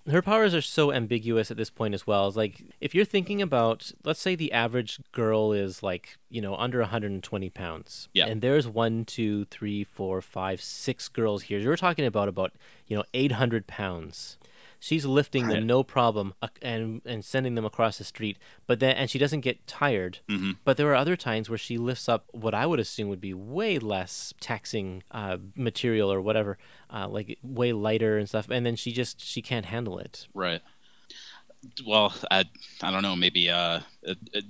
her 0.09 0.23
powers 0.23 0.55
are 0.55 0.61
so 0.61 0.93
ambiguous 0.93 1.51
at 1.51 1.57
this 1.57 1.71
point 1.71 1.95
as 1.95 2.07
well. 2.07 2.29
It's 2.29 2.37
like 2.37 2.63
if 2.81 2.95
you're 2.95 3.05
thinking 3.05 3.43
about, 3.43 3.91
let's 4.05 4.21
say 4.21 4.35
the 4.35 4.53
average 4.53 5.01
girl 5.13 5.53
is 5.53 5.83
like 5.83 6.19
you 6.31 6.41
know 6.41 6.55
under 6.57 6.81
120 6.81 7.51
pounds, 7.51 8.09
Yeah. 8.13 8.27
and 8.27 8.41
there's 8.41 8.69
one, 8.69 9.05
two, 9.05 9.47
three, 9.47 9.83
four, 9.85 10.21
five, 10.21 10.61
six 10.61 11.09
girls 11.09 11.45
here. 11.45 11.59
You're 11.59 11.77
talking 11.77 12.05
about 12.05 12.29
about 12.29 12.53
you 12.87 12.97
know 12.97 13.05
800 13.15 13.67
pounds. 13.67 14.37
She's 14.81 15.05
lifting 15.05 15.49
them 15.49 15.67
no 15.67 15.83
problem 15.83 16.35
uh, 16.41 16.49
and 16.63 17.03
and 17.05 17.25
sending 17.25 17.55
them 17.55 17.65
across 17.65 17.99
the 17.99 18.05
street. 18.05 18.39
But 18.67 18.81
then 18.81 18.97
and 18.97 19.11
she 19.11 19.19
doesn't 19.19 19.41
get 19.41 19.67
tired. 19.67 20.21
hmm 20.29 20.53
But 20.65 20.77
there 20.77 20.89
are 20.91 20.95
other 20.95 21.17
times 21.17 21.49
where 21.49 21.59
she 21.59 21.79
lifts 21.79 22.09
up 22.09 22.27
what 22.33 22.55
I 22.55 22.67
would 22.67 22.79
assume 22.81 23.09
would 23.09 23.21
be 23.21 23.35
way 23.35 23.79
less 23.79 24.33
taxing 24.41 25.03
uh, 25.11 25.39
material 25.57 26.13
or 26.13 26.21
whatever, 26.21 26.59
uh, 26.93 27.09
like 27.09 27.39
way 27.43 27.73
lighter 27.73 28.19
and 28.19 28.29
stuff, 28.29 28.49
and 28.51 28.65
then 28.65 28.77
she 28.77 28.93
just 28.93 29.21
she 29.21 29.43
can't 29.43 29.67
handle 29.67 29.99
it. 29.99 30.27
Right. 30.33 30.63
Well, 31.85 32.15
I 32.31 32.45
I 32.81 32.93
don't 32.93 33.03
know. 33.03 33.17
Maybe 33.17 33.51
uh, 33.51 33.81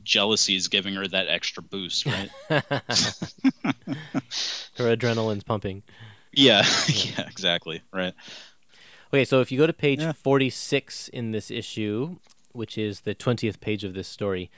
jealousy 0.04 0.56
is 0.56 0.68
giving 0.68 0.94
her 0.94 1.08
that 1.08 1.26
extra 1.28 1.62
boost, 1.62 2.04
right? 2.06 2.30
Her 4.76 4.94
adrenaline's 4.94 5.44
pumping. 5.44 5.82
yeah. 6.32 6.64
Yeah. 6.88 7.26
Exactly. 7.28 7.82
Right. 7.92 8.14
Okay, 9.12 9.25
so 9.25 9.40
if 9.40 9.51
you 9.51 9.59
go 9.59 9.66
to 9.66 9.73
page 9.73 10.01
Yeah. 10.01 10.12
46 10.12 11.09
in 11.09 11.31
this 11.33 11.51
issue, 11.51 12.16
which 12.53 12.77
is 12.77 13.01
the 13.01 13.14
20th 13.14 13.61
page 13.61 13.85
of 13.85 13.94
this 13.94 14.09
story, 14.09 14.51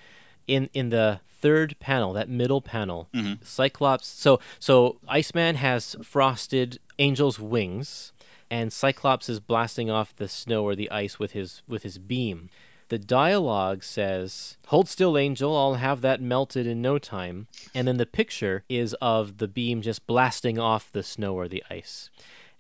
in 0.46 0.68
in 0.72 0.90
the 0.90 1.20
third 1.40 1.76
panel, 1.80 2.12
that 2.12 2.28
middle 2.28 2.60
panel, 2.60 3.08
Mhm. 3.14 3.44
Cyclops. 3.44 4.06
So 4.06 4.40
so 4.58 4.98
Iceman 5.08 5.54
has 5.56 5.96
frosted 6.02 6.78
Angel's 6.98 7.38
wings, 7.38 8.12
and 8.50 8.72
Cyclops 8.72 9.28
is 9.28 9.40
blasting 9.40 9.88
off 9.90 10.14
the 10.16 10.28
snow 10.28 10.64
or 10.64 10.74
the 10.74 10.90
ice 10.90 11.18
with 11.18 11.32
his 11.32 11.62
with 11.68 11.82
his 11.84 11.98
beam. 11.98 12.50
The 12.88 12.98
dialogue 12.98 13.84
says, 13.84 14.56
"Hold 14.66 14.88
still, 14.88 15.16
Angel. 15.16 15.56
I'll 15.56 15.74
have 15.74 16.00
that 16.00 16.20
melted 16.20 16.66
in 16.66 16.82
no 16.82 16.98
time." 16.98 17.46
And 17.72 17.86
then 17.86 17.98
the 17.98 18.06
picture 18.06 18.64
is 18.68 18.94
of 18.94 19.38
the 19.38 19.46
beam 19.46 19.80
just 19.80 20.08
blasting 20.08 20.58
off 20.58 20.90
the 20.90 21.04
snow 21.04 21.34
or 21.34 21.46
the 21.46 21.62
ice. 21.70 22.10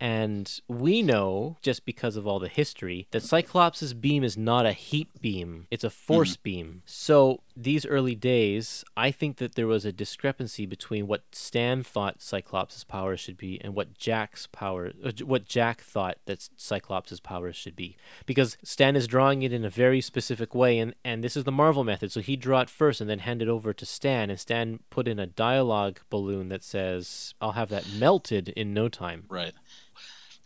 And 0.00 0.60
we 0.66 1.02
know, 1.02 1.58
just 1.60 1.84
because 1.84 2.16
of 2.16 2.26
all 2.26 2.38
the 2.38 2.48
history, 2.48 3.06
that 3.10 3.22
Cyclops' 3.22 3.92
beam 3.92 4.24
is 4.24 4.36
not 4.36 4.64
a 4.64 4.72
heat 4.72 5.08
beam, 5.20 5.66
it's 5.70 5.84
a 5.84 5.90
force 5.90 6.36
beam. 6.36 6.80
So, 6.86 7.42
these 7.54 7.84
early 7.84 8.14
days, 8.14 8.82
I 8.96 9.10
think 9.10 9.36
that 9.36 9.56
there 9.56 9.66
was 9.66 9.84
a 9.84 9.92
discrepancy 9.92 10.64
between 10.64 11.06
what 11.06 11.24
Stan 11.32 11.82
thought 11.82 12.22
Cyclops' 12.22 12.82
powers 12.82 13.20
should 13.20 13.36
be 13.36 13.60
and 13.60 13.74
what 13.74 13.98
Jack's 13.98 14.46
power, 14.46 14.92
uh, 15.04 15.12
what 15.22 15.44
Jack 15.44 15.82
thought 15.82 16.16
that 16.24 16.48
Cyclops' 16.56 17.20
powers 17.20 17.56
should 17.56 17.76
be. 17.76 17.98
Because 18.24 18.56
Stan 18.62 18.96
is 18.96 19.06
drawing 19.06 19.42
it 19.42 19.52
in 19.52 19.66
a 19.66 19.70
very 19.70 20.00
specific 20.00 20.54
way, 20.54 20.78
and, 20.78 20.94
and 21.04 21.22
this 21.22 21.36
is 21.36 21.44
the 21.44 21.52
Marvel 21.52 21.84
method. 21.84 22.10
So, 22.10 22.22
he'd 22.22 22.40
draw 22.40 22.60
it 22.60 22.70
first 22.70 23.02
and 23.02 23.10
then 23.10 23.18
hand 23.18 23.42
it 23.42 23.48
over 23.48 23.74
to 23.74 23.84
Stan, 23.84 24.30
and 24.30 24.40
Stan 24.40 24.80
put 24.88 25.06
in 25.06 25.18
a 25.18 25.26
dialogue 25.26 26.00
balloon 26.08 26.48
that 26.48 26.62
says, 26.62 27.34
I'll 27.38 27.52
have 27.52 27.68
that 27.68 27.92
melted 27.92 28.48
in 28.50 28.72
no 28.72 28.88
time. 28.88 29.24
Right. 29.28 29.52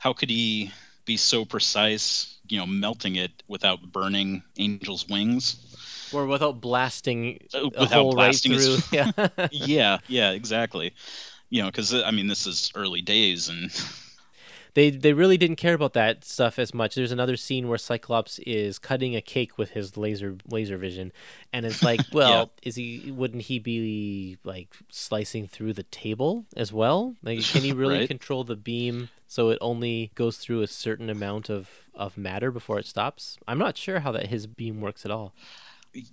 How 0.05 0.13
could 0.13 0.29
he 0.29 0.71
be 1.07 1.17
so 1.17 1.47
precise? 1.47 2.37
You 2.47 2.59
know, 2.59 2.67
melting 2.67 3.17
it 3.17 3.43
without 3.49 3.81
burning 3.91 4.43
Angel's 4.59 5.09
wings. 5.09 5.57
Or 6.13 6.27
without 6.27 6.61
blasting 6.61 7.41
Uh, 7.55 7.61
a 7.61 7.69
without 7.69 7.91
hole 8.03 8.13
blasting 8.13 8.53
right 8.53 8.61
his- 8.61 8.85
through. 8.85 8.99
yeah. 8.99 9.29
yeah. 9.51 9.99
Yeah. 10.07 10.31
Exactly. 10.33 10.93
You 11.49 11.63
know, 11.63 11.69
because 11.69 11.95
I 11.95 12.11
mean, 12.11 12.27
this 12.29 12.47
is 12.47 12.71
early 12.75 13.01
days, 13.01 13.49
and 13.49 13.71
they 14.75 14.91
they 14.91 15.13
really 15.13 15.37
didn't 15.39 15.57
care 15.57 15.75
about 15.75 15.93
that 15.95 16.25
stuff 16.25 16.59
as 16.59 16.75
much. 16.75 16.95
There's 16.95 17.13
another 17.13 17.37
scene 17.37 17.69
where 17.69 17.79
Cyclops 17.79 18.39
is 18.41 18.79
cutting 18.79 19.15
a 19.17 19.21
cake 19.21 19.57
with 19.57 19.71
his 19.71 19.97
laser 19.97 20.37
laser 20.49 20.77
vision, 20.77 21.13
and 21.53 21.65
it's 21.65 21.83
like, 21.83 22.01
well, 22.13 22.51
is 22.63 22.75
he? 22.77 23.13
Wouldn't 23.15 23.43
he 23.45 23.59
be 23.59 24.37
like 24.45 24.75
slicing 24.91 25.47
through 25.47 25.73
the 25.75 25.85
table 25.85 26.45
as 26.57 26.73
well? 26.73 27.15
Like, 27.23 27.43
can 27.43 27.63
he 27.63 27.73
really 27.83 27.99
Right. 28.01 28.09
control 28.09 28.45
the 28.45 28.57
beam 28.57 29.09
so 29.27 29.49
it 29.51 29.59
only 29.61 30.11
goes 30.15 30.37
through 30.39 30.63
a 30.63 30.67
certain 30.67 31.09
amount 31.11 31.49
of 31.49 31.69
of 31.95 32.19
matter 32.19 32.51
before 32.51 32.79
it 32.79 32.87
stops? 32.87 33.39
I'm 33.49 33.59
not 33.59 33.77
sure 33.77 34.01
how 34.01 34.13
that 34.13 34.27
his 34.27 34.47
beam 34.47 34.81
works 34.81 35.05
at 35.05 35.11
all. 35.11 35.35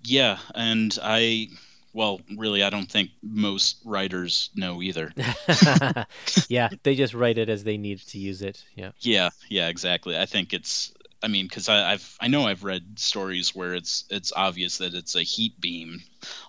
yeah, 0.04 0.38
and 0.56 0.98
I. 1.02 1.50
Well, 1.94 2.22
really, 2.38 2.64
I 2.64 2.70
don't 2.70 2.90
think 2.90 3.10
most 3.22 3.78
writers 3.84 4.50
know 4.56 4.82
either. 4.82 5.12
yeah, 6.48 6.70
they 6.84 6.96
just 6.96 7.14
write 7.14 7.38
it 7.38 7.50
as 7.50 7.64
they 7.64 7.78
need 7.78 8.00
to 8.00 8.18
use 8.18 8.42
it. 8.42 8.64
Yeah. 8.76 8.92
Yeah, 9.00 9.30
yeah, 9.50 9.68
exactly. 9.68 10.18
I 10.18 10.26
think 10.26 10.54
it's. 10.54 10.94
I 11.24 11.28
mean, 11.28 11.46
because 11.46 11.70
I've 11.70 12.18
I 12.20 12.30
know 12.30 12.48
I've 12.48 12.64
read 12.64 12.98
stories 12.98 13.54
where 13.54 13.76
it's 13.76 14.06
it's 14.10 14.32
obvious 14.36 14.80
that 14.80 14.94
it's 14.96 15.16
a 15.16 15.22
heat 15.22 15.60
beam, 15.60 16.02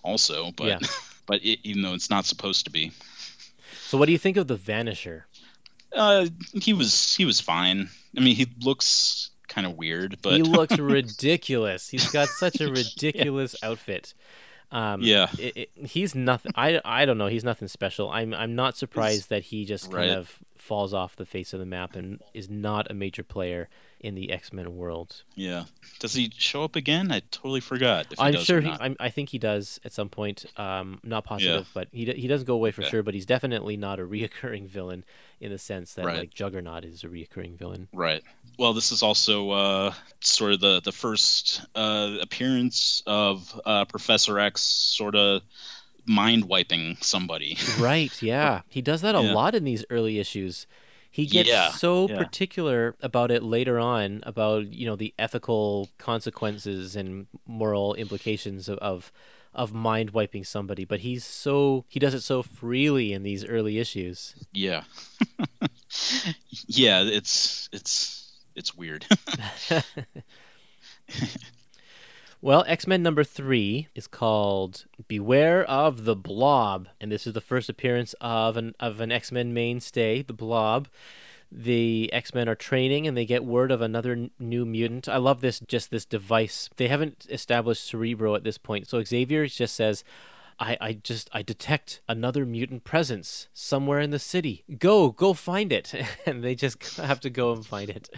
also, 0.02 0.50
but 0.52 0.66
Yeah. 0.66 0.78
but 1.26 1.44
it, 1.44 1.59
even 1.64 1.83
though 1.83 1.94
it's 1.94 2.09
not 2.09 2.24
supposed 2.24 2.64
to 2.66 2.70
be, 2.70 2.92
So, 3.87 3.98
what 3.98 4.07
do 4.07 4.12
you 4.12 4.18
think 4.18 4.37
of 4.37 4.46
the 4.46 4.57
Vanisher? 4.57 5.22
uh, 5.94 6.26
he 6.55 6.72
was 6.72 7.14
he 7.16 7.24
was 7.24 7.40
fine. 7.40 7.90
I 8.16 8.20
mean, 8.20 8.35
he 8.37 8.46
looks 8.62 9.31
kind 9.48 9.66
of 9.66 9.76
weird, 9.76 10.18
but 10.22 10.35
he 10.35 10.42
looks 10.42 10.78
ridiculous. 10.78 11.88
He's 11.90 12.11
got 12.11 12.28
such 12.28 12.61
a 12.61 12.70
ridiculous 12.70 13.55
outfit. 13.62 14.14
Um, 14.72 15.02
Yeah. 15.02 15.28
it, 15.38 15.56
it, 15.56 15.70
he's 15.87 16.14
nothing. 16.14 16.52
I, 16.56 16.80
I 16.85 17.04
don't 17.04 17.18
know. 17.18 17.26
He's 17.28 17.44
nothing 17.44 17.68
special. 17.68 18.11
I'm 18.11 18.32
I'm 18.35 18.54
not 18.56 18.76
surprised 18.76 19.28
that 19.28 19.44
he 19.44 19.64
just 19.64 19.85
kind 19.90 20.08
Right. 20.11 20.18
of 20.18 20.38
falls 20.56 20.94
off 20.94 21.14
the 21.16 21.26
face 21.26 21.52
of 21.52 21.61
the 21.61 21.66
map 21.66 21.94
and 21.94 22.20
is 22.35 22.48
not 22.48 22.90
a 22.90 22.94
major 22.94 23.22
player 23.22 23.68
in 24.02 24.14
the 24.16 24.32
X 24.32 24.52
Men 24.52 24.74
world. 24.76 25.22
yeah. 25.34 25.64
Does 26.00 26.14
he 26.14 26.32
show 26.36 26.64
up 26.64 26.74
again? 26.74 27.12
I 27.12 27.20
totally 27.30 27.60
forgot. 27.60 28.06
If 28.10 28.18
he 28.18 28.24
I'm 28.24 28.32
does 28.32 28.44
sure 28.44 28.60
he. 28.60 28.70
I'm, 28.70 28.96
I 28.98 29.08
think 29.10 29.28
he 29.28 29.38
does 29.38 29.78
at 29.84 29.92
some 29.92 30.08
point. 30.08 30.44
Um, 30.56 30.98
not 31.04 31.24
positive, 31.24 31.68
but 31.72 31.86
he 31.92 32.04
he 32.06 32.26
doesn't 32.26 32.46
go 32.46 32.54
away 32.54 32.72
for 32.72 32.82
Okay. 32.82 32.90
sure. 32.90 33.02
But 33.04 33.14
he's 33.14 33.26
definitely 33.26 33.76
not 33.76 34.00
a 34.00 34.02
reoccurring 34.16 34.66
villain 34.68 35.04
in 35.40 35.50
the 35.52 35.58
sense 35.58 35.94
that 35.94 36.04
Right. 36.06 36.18
like 36.18 36.34
Juggernaut 36.34 36.84
is 36.84 37.04
a 37.04 37.08
reoccurring 37.08 37.56
villain. 37.56 37.86
Right. 37.92 38.22
Well, 38.58 38.72
this 38.74 38.90
is 38.90 39.02
also 39.04 39.50
uh, 39.50 39.94
sort 40.20 40.54
of 40.54 40.60
the 40.60 40.80
the 40.80 40.92
first 40.92 41.60
uh, 41.76 42.16
appearance 42.20 43.02
of 43.06 43.60
uh, 43.64 43.84
Professor 43.84 44.38
X, 44.40 44.62
sort 44.62 45.14
of 45.14 45.42
mind 46.04 46.46
wiping 46.46 46.96
somebody. 47.00 47.56
Right, 47.78 48.20
yeah. 48.20 48.62
He 48.68 48.82
does 48.82 49.02
that 49.02 49.14
a 49.14 49.22
Yeah. 49.22 49.34
lot 49.34 49.54
in 49.54 49.62
these 49.62 49.84
early 49.88 50.18
issues. 50.18 50.66
He 51.12 51.27
gets 51.27 51.48
Yeah, 51.48 51.70
so 51.72 52.09
yeah. 52.09 52.16
particular 52.16 52.96
about 53.03 53.31
it 53.31 53.42
later 53.42 53.79
on 53.79 54.20
about, 54.22 54.72
you 54.72 54.87
know, 54.87 54.96
the 54.96 55.12
ethical 55.18 55.90
consequences 55.98 56.96
and 56.96 57.27
moral 57.46 57.94
implications 57.94 58.66
of 58.66 58.79
of, 58.79 59.12
of 59.53 59.75
mind 59.75 60.11
wiping 60.11 60.42
somebody, 60.42 60.87
but 60.87 61.01
he's 61.01 61.22
so 61.22 61.85
he 61.87 62.01
does 62.01 62.14
it 62.14 62.22
so 62.22 62.42
freely 62.42 63.12
in 63.12 63.25
these 63.25 63.44
early 63.44 63.79
issues. 63.79 64.35
Yeah. 64.55 64.85
yeah, 66.66 67.03
it's 67.03 67.68
it's 67.72 68.33
it's 68.57 68.75
weird. 68.75 69.05
Well, 72.44 72.64
X 72.66 72.88
Men 72.88 73.05
number 73.05 73.22
three 73.22 73.87
is 73.94 74.09
called 74.09 74.87
"Beware 75.07 75.62
of 75.62 76.05
the 76.05 76.16
Blob," 76.16 76.88
and 77.00 77.12
this 77.12 77.24
is 77.24 77.35
the 77.35 77.40
first 77.40 77.68
appearance 77.68 78.16
of 78.20 78.57
an 78.57 78.74
of 78.81 79.00
an 79.00 79.12
X 79.12 79.31
Men 79.31 79.55
mainstay, 79.55 80.22
the 80.22 80.33
Blob. 80.33 80.88
The 81.52 82.12
X 82.12 82.35
Men 82.35 82.48
are 82.48 82.57
training, 82.57 83.07
and 83.07 83.16
they 83.16 83.26
get 83.26 83.44
word 83.44 83.70
of 83.70 83.81
another 83.81 84.12
n- 84.14 84.31
new 84.40 84.66
mutant. 84.66 85.09
I 85.09 85.18
love 85.18 85.40
this, 85.40 85.61
just 85.61 85.92
this 85.92 86.05
device. 86.05 86.68
They 86.78 86.88
haven't 86.88 87.28
established 87.31 87.85
Cerebro 87.85 88.35
at 88.35 88.42
this 88.42 88.59
point, 88.59 88.88
so 88.88 89.00
Xavier 89.05 89.46
just 89.46 89.76
says. 89.76 90.02
I, 90.61 90.76
I 90.81 90.92
just 90.92 91.31
I 91.33 91.42
detect 91.42 92.02
another 92.09 92.44
mutant 92.44 92.85
presence 92.85 93.48
somewhere 93.52 94.00
in 94.00 94.11
the 94.11 94.18
city. 94.18 94.64
Go, 94.78 95.11
go 95.11 95.33
find 95.33 95.72
it. 95.72 95.92
And 96.26 96.44
they 96.44 96.55
just 96.55 96.96
have 96.98 97.20
to 97.20 97.31
go 97.31 97.52
and 97.52 97.66
find 97.66 97.88
it. 97.88 98.11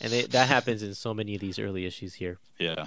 And 0.00 0.12
they, 0.12 0.22
that 0.22 0.48
happens 0.48 0.82
in 0.82 0.94
so 0.94 1.12
many 1.12 1.34
of 1.34 1.40
these 1.40 1.58
early 1.58 1.84
issues 1.84 2.14
here. 2.14 2.38
yeah. 2.58 2.86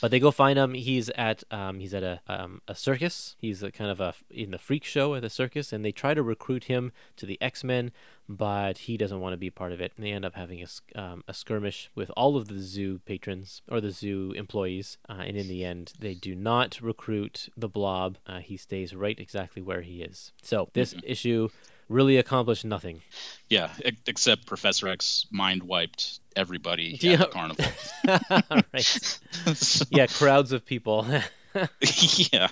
But 0.00 0.10
they 0.10 0.20
go 0.20 0.30
find 0.30 0.58
him. 0.58 0.74
He's 0.74 1.08
at 1.10 1.44
um, 1.50 1.80
he's 1.80 1.94
at 1.94 2.02
a 2.02 2.20
um, 2.28 2.60
a 2.68 2.74
circus. 2.74 3.36
He's 3.38 3.62
a 3.62 3.70
kind 3.70 3.90
of 3.90 4.00
a 4.00 4.14
in 4.30 4.50
the 4.50 4.58
freak 4.58 4.84
show 4.84 5.14
at 5.14 5.22
the 5.22 5.30
circus, 5.30 5.72
and 5.72 5.84
they 5.84 5.92
try 5.92 6.12
to 6.12 6.22
recruit 6.22 6.64
him 6.64 6.92
to 7.16 7.24
the 7.24 7.40
X 7.40 7.64
Men, 7.64 7.92
but 8.28 8.78
he 8.78 8.96
doesn't 8.96 9.20
want 9.20 9.32
to 9.32 9.38
be 9.38 9.48
part 9.48 9.72
of 9.72 9.80
it. 9.80 9.92
And 9.96 10.04
they 10.04 10.12
end 10.12 10.24
up 10.24 10.34
having 10.34 10.62
a, 10.62 11.00
um, 11.00 11.24
a 11.26 11.34
skirmish 11.34 11.90
with 11.94 12.10
all 12.16 12.36
of 12.36 12.48
the 12.48 12.58
zoo 12.58 13.00
patrons 13.06 13.62
or 13.70 13.80
the 13.80 13.90
zoo 13.90 14.32
employees. 14.36 14.98
Uh, 15.08 15.22
and 15.26 15.36
in 15.36 15.48
the 15.48 15.64
end, 15.64 15.92
they 15.98 16.14
do 16.14 16.34
not 16.34 16.80
recruit 16.82 17.48
the 17.56 17.68
Blob. 17.68 18.18
Uh, 18.26 18.40
he 18.40 18.56
stays 18.56 18.94
right 18.94 19.18
exactly 19.18 19.62
where 19.62 19.82
he 19.82 20.02
is. 20.02 20.32
So 20.42 20.68
this 20.74 20.94
issue 21.04 21.48
really 21.92 22.16
accomplished 22.18 22.64
nothing. 22.64 23.00
Yeah, 23.48 23.70
except 24.06 24.46
Professor 24.46 24.88
X 24.88 25.26
mind 25.30 25.62
wiped 25.62 26.20
everybody 26.34 26.98
Yeah. 27.00 27.12
at 27.12 27.18
the 27.18 27.26
carnival. 27.32 27.64
right? 28.72 28.82
So- 29.56 29.84
Yeah, 29.90 30.06
crowds 30.06 30.52
of 30.52 30.64
people. 30.64 31.06
yeah. 32.32 32.48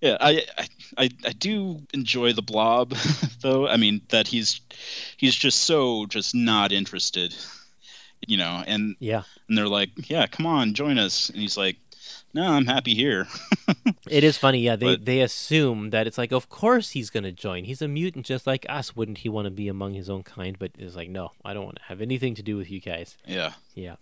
Yeah, 0.00 0.16
I, 0.20 0.44
I 0.58 0.66
I 0.98 1.10
I 1.26 1.32
do 1.32 1.82
enjoy 1.94 2.32
the 2.32 2.42
blob 2.42 2.90
though. 3.40 3.68
I 3.68 3.76
mean 3.76 4.00
that 4.08 4.26
he's 4.26 4.60
he's 5.16 5.34
just 5.36 5.60
so 5.60 6.06
just 6.06 6.34
not 6.34 6.72
interested. 6.72 7.34
you 8.26 8.36
know, 8.36 8.62
and 8.66 8.96
Yeah. 9.00 9.22
and 9.48 9.56
they're 9.58 9.68
like, 9.68 9.90
"Yeah, 10.10 10.26
come 10.26 10.46
on, 10.46 10.74
join 10.74 10.98
us." 10.98 11.28
And 11.28 11.38
he's 11.40 11.56
like, 11.56 11.76
"No, 12.34 12.44
I'm 12.52 12.66
happy 12.66 12.94
here." 12.94 13.26
It 14.10 14.24
is 14.24 14.36
funny, 14.36 14.58
yeah. 14.60 14.76
They 14.76 14.86
But- 14.96 15.04
they 15.06 15.20
assume 15.20 15.90
that 15.90 16.06
it's 16.06 16.18
like, 16.18 16.32
of 16.32 16.48
course 16.48 16.90
he's 16.90 17.08
gonna 17.08 17.32
join. 17.32 17.64
He's 17.64 17.80
a 17.80 17.88
mutant 17.88 18.26
just 18.26 18.46
like 18.46 18.66
us. 18.68 18.94
Wouldn't 18.96 19.18
he 19.18 19.28
want 19.30 19.46
to 19.46 19.50
be 19.50 19.68
among 19.68 19.94
his 19.94 20.10
own 20.10 20.22
kind? 20.22 20.58
But 20.58 20.72
it's 20.78 20.96
like, 20.96 21.08
no, 21.08 21.30
I 21.44 21.54
don't 21.54 21.64
want 21.64 21.76
to 21.76 21.84
have 21.84 22.02
anything 22.02 22.34
to 22.34 22.42
do 22.42 22.56
with 22.56 22.70
you 22.70 22.80
guys. 22.80 23.16
yeah. 23.26 23.52
Yeah. 23.74 23.96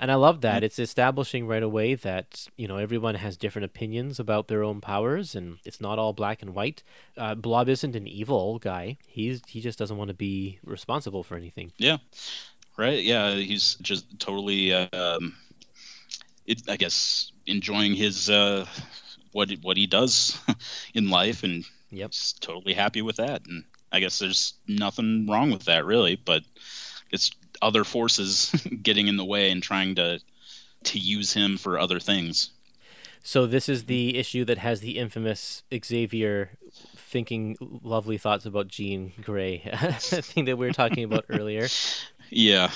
And 0.00 0.12
I 0.12 0.14
love 0.14 0.42
that. 0.42 0.62
It's 0.66 0.78
establishing 0.78 1.46
right 1.48 1.62
away 1.62 1.94
that, 1.96 2.46
you 2.56 2.68
know, 2.68 2.76
everyone 2.76 3.16
has 3.16 3.36
different 3.36 3.64
opinions 3.66 4.20
about 4.20 4.46
their 4.46 4.62
own 4.62 4.80
powers 4.80 5.34
and 5.34 5.58
it's 5.64 5.80
not 5.80 5.98
all 5.98 6.12
black 6.12 6.40
and 6.42 6.54
white. 6.54 6.84
Uh, 7.16 7.34
Blob 7.34 7.68
isn't 7.68 7.96
an 7.96 8.06
evil 8.06 8.58
guy. 8.60 8.98
He's 9.08 9.40
he 9.48 9.60
just 9.60 9.78
doesn't 9.78 9.96
want 9.96 10.08
to 10.08 10.14
be 10.14 10.60
responsible 10.64 11.24
for 11.24 11.36
anything. 11.36 11.72
Yeah. 11.78 11.96
Right. 12.76 13.02
Yeah. 13.02 13.34
He's 13.34 13.74
just 13.82 14.04
totally, 14.20 14.72
um, 14.72 15.34
it, 16.48 16.62
I 16.68 16.76
guess, 16.76 17.30
enjoying 17.46 17.94
his 17.94 18.28
uh, 18.28 18.66
what 19.32 19.50
what 19.62 19.76
he 19.76 19.86
does 19.86 20.38
in 20.94 21.10
life, 21.10 21.44
and 21.44 21.64
Yep. 21.90 22.12
totally 22.40 22.74
happy 22.74 23.02
with 23.02 23.16
that. 23.16 23.46
And 23.46 23.64
I 23.92 24.00
guess 24.00 24.18
there's 24.18 24.54
nothing 24.66 25.26
wrong 25.28 25.50
with 25.50 25.64
that, 25.64 25.84
really. 25.84 26.16
But 26.16 26.42
it's 27.10 27.30
other 27.62 27.84
forces 27.84 28.50
getting 28.82 29.08
in 29.08 29.16
the 29.16 29.24
way 29.24 29.50
and 29.50 29.62
trying 29.62 29.94
to 29.96 30.20
to 30.84 30.98
use 30.98 31.32
him 31.32 31.56
for 31.58 31.78
other 31.78 32.00
things. 32.00 32.50
So 33.22 33.46
this 33.46 33.68
is 33.68 33.84
the 33.84 34.16
issue 34.16 34.44
that 34.44 34.58
has 34.58 34.80
the 34.80 34.96
infamous 34.96 35.64
Xavier 35.84 36.56
thinking 36.96 37.56
lovely 37.60 38.16
thoughts 38.16 38.46
about 38.46 38.68
Jean 38.68 39.12
Grey 39.20 39.58
thing 39.98 40.44
that 40.46 40.56
we 40.56 40.66
were 40.66 40.72
talking 40.72 41.04
about 41.04 41.24
earlier. 41.28 41.68
Yeah. 42.30 42.70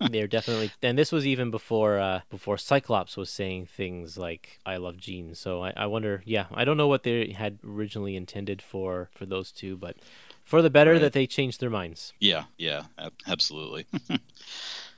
They're 0.00 0.26
definitely, 0.26 0.70
and 0.82 0.96
this 0.98 1.12
was 1.12 1.26
even 1.26 1.50
before 1.50 1.98
uh, 1.98 2.20
before 2.30 2.56
Cyclops 2.58 3.16
was 3.16 3.28
saying 3.30 3.66
things 3.66 4.16
like 4.16 4.58
"I 4.64 4.76
love 4.76 4.96
Jean." 4.98 5.34
So 5.34 5.62
I, 5.62 5.72
I 5.76 5.86
wonder, 5.86 6.22
yeah, 6.24 6.46
I 6.54 6.64
don't 6.64 6.76
know 6.76 6.86
what 6.88 7.02
they 7.02 7.32
had 7.32 7.58
originally 7.66 8.16
intended 8.16 8.62
for 8.62 9.10
for 9.14 9.26
those 9.26 9.50
two, 9.52 9.76
but 9.76 9.96
for 10.44 10.62
the 10.62 10.70
better 10.70 10.92
Right. 10.92 11.00
that 11.02 11.12
they 11.12 11.26
changed 11.26 11.60
their 11.60 11.70
minds. 11.70 12.12
Yeah, 12.20 12.44
yeah, 12.56 12.84
absolutely. 13.26 13.86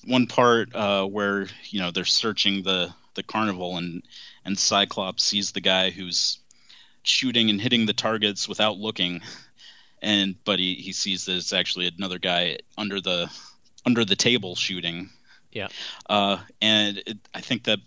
One 0.07 0.27
part 0.27 0.75
uh, 0.75 1.05
where 1.07 1.47
you 1.71 1.81
know 1.81 1.91
they're 1.91 2.05
searching 2.05 2.63
the 2.63 2.95
the 3.15 3.23
carnival 3.23 3.77
and 3.77 4.03
and 4.45 4.59
Cyclops 4.59 5.25
sees 5.25 5.53
the 5.53 5.61
guy 5.61 5.91
who's 5.91 6.39
shooting 7.03 7.51
and 7.51 7.61
hitting 7.61 7.87
the 7.87 7.93
targets 7.95 8.49
without 8.49 8.77
looking, 8.77 9.23
and 10.03 10.37
but 10.45 10.59
he, 10.59 10.75
he 10.75 10.93
sees 10.93 11.25
that 11.25 11.37
it's 11.37 11.53
actually 11.53 11.91
another 11.99 12.19
guy 12.19 12.59
under 12.77 13.01
the 13.01 13.31
under 13.87 14.05
the 14.05 14.17
table 14.17 14.55
shooting. 14.57 15.11
Yeah. 15.53 15.69
Uh, 16.09 16.39
and 16.61 16.99
it, 17.07 17.19
I 17.35 17.41
think 17.41 17.65
that 17.65 17.79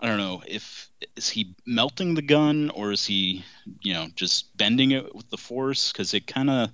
I 0.00 0.06
don't 0.08 0.18
know 0.18 0.42
if 0.46 0.90
is 1.16 1.28
he 1.28 1.54
melting 1.66 2.14
the 2.14 2.22
gun 2.22 2.70
or 2.70 2.90
is 2.92 3.06
he 3.06 3.44
you 3.82 3.92
know 3.92 4.08
just 4.16 4.56
bending 4.56 4.90
it 4.90 5.14
with 5.14 5.30
the 5.30 5.36
force 5.36 5.92
because 5.92 6.12
it 6.14 6.26
kind 6.26 6.50
of 6.50 6.70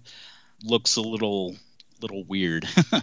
looks 0.64 0.96
a 0.96 1.02
little 1.02 1.56
little 2.00 2.24
weird. 2.24 2.66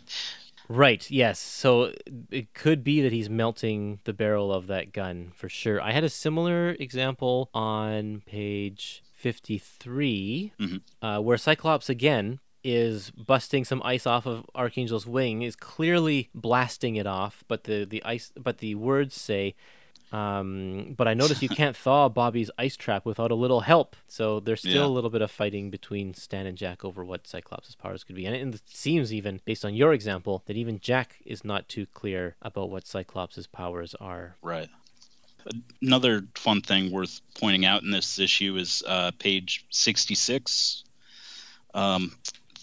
Right. 0.69 1.09
Yes. 1.09 1.39
So 1.39 1.93
it 2.29 2.53
could 2.53 2.83
be 2.83 2.99
that 2.99 3.13
he's 3.13 3.29
melting 3.29 4.01
the 4.03 4.11
barrel 4.11 4.51
of 4.51 4.67
that 4.67 4.91
gun 4.91 5.31
for 5.33 5.47
sure. 5.47 5.81
I 5.81 5.93
had 5.93 6.03
a 6.03 6.09
similar 6.09 6.71
example 6.71 7.49
on 7.53 8.21
page 8.25 9.01
53 9.13 10.51
Mhm. 10.59 10.81
uh, 11.01 11.19
where 11.21 11.37
Cyclops 11.37 11.89
again 11.89 12.39
is 12.63 13.11
busting 13.11 13.63
some 13.65 13.81
ice 13.83 14.05
off 14.07 14.25
of 14.25 14.45
Archangel's 14.55 15.05
wing 15.07 15.41
is 15.41 15.55
clearly 15.55 16.29
blasting 16.33 16.95
it 16.95 17.07
off 17.07 17.43
but 17.47 17.63
the 17.65 17.85
the 17.85 18.03
ice 18.03 18.31
but 18.37 18.57
the 18.59 18.75
words 18.75 19.15
say 19.15 19.55
um, 20.11 20.93
but 20.97 21.05
I 21.07 21.13
notice 21.13 21.41
you 21.41 21.49
can't 21.61 21.75
thaw 21.75 22.07
Bobby's 22.07 22.49
ice 22.57 22.77
trap 22.77 23.05
without 23.05 23.29
a 23.29 23.35
little 23.35 23.59
help. 23.59 23.93
So 24.07 24.39
there's 24.39 24.61
still 24.61 24.83
Yeah. 24.83 24.85
a 24.85 24.87
little 24.87 25.09
bit 25.09 25.21
of 25.21 25.29
fighting 25.29 25.69
between 25.69 26.13
Stan 26.13 26.45
and 26.45 26.57
Jack 26.57 26.85
over 26.85 27.03
what 27.03 27.27
Cyclops' 27.27 27.75
powers 27.75 28.05
could 28.05 28.15
be. 28.15 28.25
And 28.25 28.33
it, 28.33 28.41
and 28.41 28.55
it 28.55 28.61
seems 28.69 29.13
even, 29.13 29.41
based 29.43 29.65
on 29.65 29.73
your 29.75 29.91
example, 29.91 30.43
that 30.45 30.55
even 30.55 30.79
Jack 30.79 31.17
is 31.25 31.43
not 31.43 31.67
too 31.67 31.87
clear 31.93 32.37
about 32.41 32.69
what 32.69 32.87
Cyclops' 32.87 33.47
powers 33.47 33.95
are. 33.99 34.37
Right. 34.41 34.69
Another 35.81 36.23
fun 36.35 36.61
thing 36.61 36.89
worth 36.89 37.19
pointing 37.37 37.65
out 37.65 37.83
in 37.83 37.91
this 37.91 38.17
issue 38.17 38.55
is 38.55 38.83
uh, 38.87 39.11
page 39.19 39.65
66. 39.71 40.85
Um, 41.73 42.15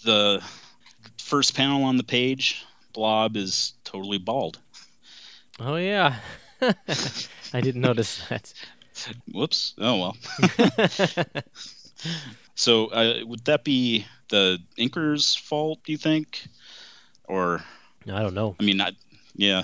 the 0.05 0.41
first 1.17 1.55
panel 1.55 1.83
on 1.83 1.97
the 1.97 2.03
page, 2.03 2.63
Blob 2.93 3.35
is 3.35 3.73
totally 3.83 4.19
bald. 4.19 4.59
Oh, 5.59 5.75
yeah. 5.75 6.17
I 6.61 7.61
didn't 7.61 7.81
notice 7.81 8.25
that. 8.29 8.53
Whoops. 9.31 9.73
Oh, 9.77 9.99
well. 9.99 10.17
so 12.55 12.87
uh, 12.87 13.19
would 13.25 13.43
that 13.45 13.63
be 13.63 14.05
the 14.29 14.59
inker's 14.77 15.35
fault, 15.35 15.79
do 15.83 15.91
you 15.91 15.97
think? 15.97 16.47
Or, 17.25 17.63
I 18.07 18.21
don't 18.21 18.33
know. 18.33 18.55
I 18.59 18.63
mean, 18.63 18.79
I, 18.79 18.91
yeah, 19.35 19.63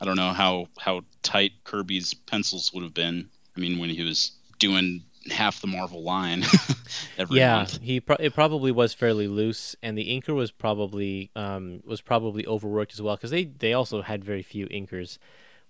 I 0.00 0.04
don't 0.04 0.16
know 0.16 0.32
how, 0.32 0.68
how 0.78 1.02
tight 1.22 1.52
Kirby's 1.64 2.14
pencils 2.14 2.72
would 2.72 2.84
have 2.84 2.94
been. 2.94 3.28
I 3.56 3.60
mean, 3.60 3.78
when 3.78 3.90
he 3.90 4.02
was 4.02 4.32
doing 4.58 5.02
half 5.30 5.60
the 5.60 5.66
Marvel 5.66 6.02
line 6.02 6.44
every 7.18 7.38
yeah, 7.38 7.56
month. 7.56 7.80
he 7.82 8.00
pro- 8.00 8.16
it 8.16 8.34
probably 8.34 8.72
was 8.72 8.94
fairly 8.94 9.28
loose, 9.28 9.76
and 9.82 9.96
the 9.98 10.08
inker 10.08 10.34
was 10.34 10.50
probably 10.50 11.30
um, 11.36 11.82
was 11.84 12.00
probably 12.00 12.46
overworked 12.46 12.92
as 12.94 13.02
well 13.02 13.16
because 13.16 13.30
they 13.30 13.44
they 13.44 13.72
also 13.72 14.02
had 14.02 14.24
very 14.24 14.42
few 14.42 14.66
inkers 14.68 15.18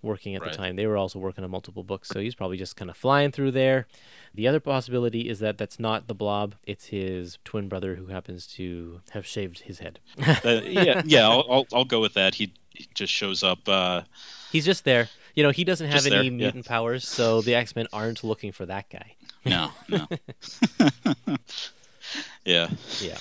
working 0.03 0.33
at 0.35 0.41
Right. 0.41 0.51
the 0.51 0.57
time. 0.57 0.77
They 0.77 0.87
were 0.87 0.97
also 0.97 1.19
working 1.19 1.43
on 1.43 1.51
multiple 1.51 1.83
books, 1.83 2.07
so 2.09 2.19
he's 2.19 2.33
probably 2.33 2.57
just 2.57 2.75
kind 2.75 2.89
of 2.89 2.97
flying 2.97 3.31
through 3.31 3.51
there. 3.51 3.85
The 4.33 4.47
other 4.47 4.59
possibility 4.59 5.29
is 5.29 5.39
that 5.39 5.57
that's 5.57 5.79
not 5.79 6.07
the 6.07 6.15
Blob; 6.15 6.55
it's 6.65 6.85
his 6.85 7.37
twin 7.43 7.67
brother 7.67 7.95
who 7.95 8.07
happens 8.07 8.47
to 8.55 9.01
have 9.11 9.25
shaved 9.27 9.59
his 9.59 9.79
head. 9.79 9.99
Uh, 10.17 10.61
yeah, 10.63 11.01
yeah, 11.05 11.27
I'll, 11.29 11.45
I'll 11.49 11.67
I'll 11.73 11.85
go 11.85 11.99
with 12.01 12.13
that. 12.15 12.35
He, 12.35 12.53
he 12.69 12.87
just 12.95 13.11
shows 13.13 13.43
up. 13.43 13.67
Uh, 13.67 14.01
he's 14.51 14.65
just 14.65 14.85
there. 14.85 15.09
You 15.35 15.43
know, 15.43 15.51
he 15.51 15.63
doesn't 15.63 15.87
have 15.87 15.95
Just 16.03 16.07
any 16.07 16.15
there, 16.15 16.23
yeah. 16.23 16.29
mutant 16.29 16.65
powers, 16.65 17.07
so 17.07 17.41
the 17.41 17.55
X 17.55 17.73
Men 17.75 17.87
aren't 17.93 18.21
looking 18.23 18.51
for 18.51 18.65
that 18.65 18.89
guy. 18.89 19.15
No, 19.45 19.71
no. 19.89 20.07
yeah. 22.45 22.69
Yeah. 22.99 23.17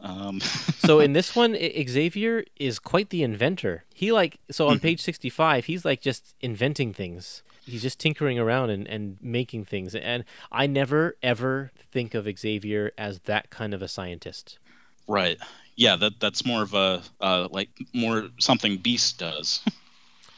Um, 0.00 0.40
so 0.78 1.00
in 1.00 1.12
this 1.12 1.34
one, 1.34 1.56
Xavier 1.88 2.44
is 2.56 2.78
quite 2.78 3.10
the 3.10 3.22
inventor. 3.22 3.84
He 3.94 4.12
like 4.12 4.38
so 4.50 4.68
on 4.68 4.78
page 4.80 5.00
sixty 5.00 5.30
five, 5.30 5.66
he's 5.66 5.84
like 5.84 6.00
just 6.00 6.34
inventing 6.40 6.92
things. 6.92 7.42
He's 7.64 7.82
just 7.82 7.98
tinkering 7.98 8.38
around 8.38 8.70
and, 8.70 8.86
and 8.86 9.18
making 9.20 9.66
things. 9.66 9.94
And 9.94 10.24
I 10.50 10.66
never 10.66 11.16
ever 11.22 11.70
think 11.92 12.14
of 12.14 12.26
Xavier 12.38 12.92
as 12.96 13.18
that 13.20 13.50
kind 13.50 13.74
of 13.74 13.82
a 13.82 13.88
scientist. 13.88 14.58
right. 15.06 15.38
Yeah, 15.76 15.94
that 15.94 16.18
that's 16.18 16.44
more 16.44 16.62
of 16.62 16.74
a 16.74 17.02
uh, 17.20 17.46
like 17.52 17.68
more 17.94 18.30
something 18.40 18.78
Beast 18.78 19.18
does. 19.18 19.60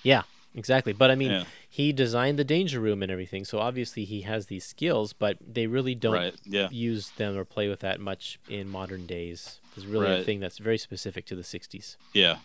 Yeah, 0.03 0.23
exactly. 0.55 0.93
But 0.93 1.11
I 1.11 1.15
mean, 1.15 1.31
Yeah. 1.31 1.45
he 1.69 1.93
designed 1.93 2.39
the 2.39 2.45
danger 2.45 2.81
room 2.81 3.03
and 3.03 3.11
everything, 3.11 3.45
so 3.45 3.59
obviously 3.59 4.05
he 4.05 4.23
has 4.23 4.47
these 4.47 4.65
skills, 4.65 5.13
but 5.13 5.39
they 5.47 5.67
really 5.67 5.95
don't 5.95 6.15
Right, 6.15 6.35
yeah. 6.45 6.69
use 6.71 7.11
them 7.11 7.37
or 7.37 7.45
play 7.45 7.69
with 7.69 7.81
that 7.81 8.01
much 8.01 8.39
in 8.49 8.69
modern 8.69 9.07
days. 9.07 9.59
It's 9.77 9.87
really 9.87 10.21
a 10.21 10.25
thing 10.25 10.41
that's 10.41 10.59
very 10.59 10.79
specific 10.79 11.27
to 11.27 11.37
the 11.37 11.43
'60s. 11.45 11.97
yeah, 12.13 12.39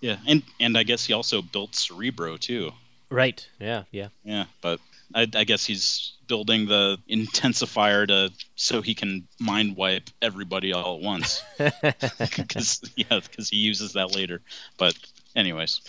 yeah, 0.00 0.16
and 0.26 0.42
and 0.58 0.76
I 0.78 0.82
guess 0.82 1.04
he 1.04 1.12
also 1.12 1.42
built 1.42 1.74
Cerebro 1.74 2.36
too. 2.38 2.72
Right. 3.10 3.46
Yeah. 3.58 3.82
Yeah. 3.90 4.08
Yeah, 4.24 4.44
but 4.62 4.78
I, 5.14 5.22
I 5.34 5.42
guess 5.44 5.64
he's 5.66 6.12
building 6.28 6.66
the 6.66 6.96
intensifier 7.10 8.06
to 8.06 8.32
so 8.54 8.82
he 8.82 8.94
can 8.94 9.26
mind 9.40 9.76
wipe 9.76 10.08
everybody 10.22 10.72
all 10.72 10.96
at 10.96 11.02
once. 11.02 11.42
Because 11.58 12.80
yeah, 12.96 13.20
because 13.20 13.48
he 13.50 13.56
uses 13.58 13.92
that 13.94 14.14
later. 14.14 14.40
But 14.78 14.96
anyways, 15.36 15.80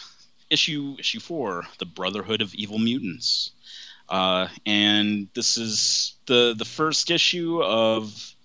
issue 0.51 0.95
issue 0.99 1.19
four, 1.19 1.63
the 1.79 1.85
Brotherhood 1.85 2.41
of 2.41 2.53
Evil 2.53 2.77
Mutants, 2.77 3.51
uh, 4.09 4.47
and 4.65 5.29
this 5.33 5.57
is 5.57 6.15
the 6.25 6.53
the 6.57 6.65
first 6.65 7.09
issue 7.09 7.63
of 7.63 8.35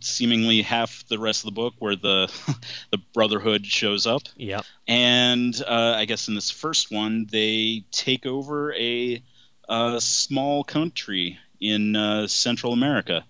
seemingly 0.00 0.62
half 0.62 1.04
the 1.08 1.18
rest 1.18 1.40
of 1.40 1.46
the 1.46 1.60
book 1.60 1.74
where 1.78 1.96
the 1.96 2.32
the 2.90 2.98
Brotherhood 3.12 3.66
shows 3.66 4.06
up. 4.06 4.22
Yep. 4.36 4.64
And 4.86 5.60
uh, 5.66 5.94
I 5.96 6.04
guess 6.04 6.28
in 6.28 6.34
this 6.34 6.50
first 6.50 6.90
one, 6.90 7.26
they 7.30 7.84
take 7.90 8.26
over 8.26 8.72
a, 8.74 9.22
a 9.68 10.00
small 10.00 10.64
country 10.64 11.38
in 11.60 11.96
uh, 11.96 12.26
Central 12.28 12.72
America. 12.72 13.24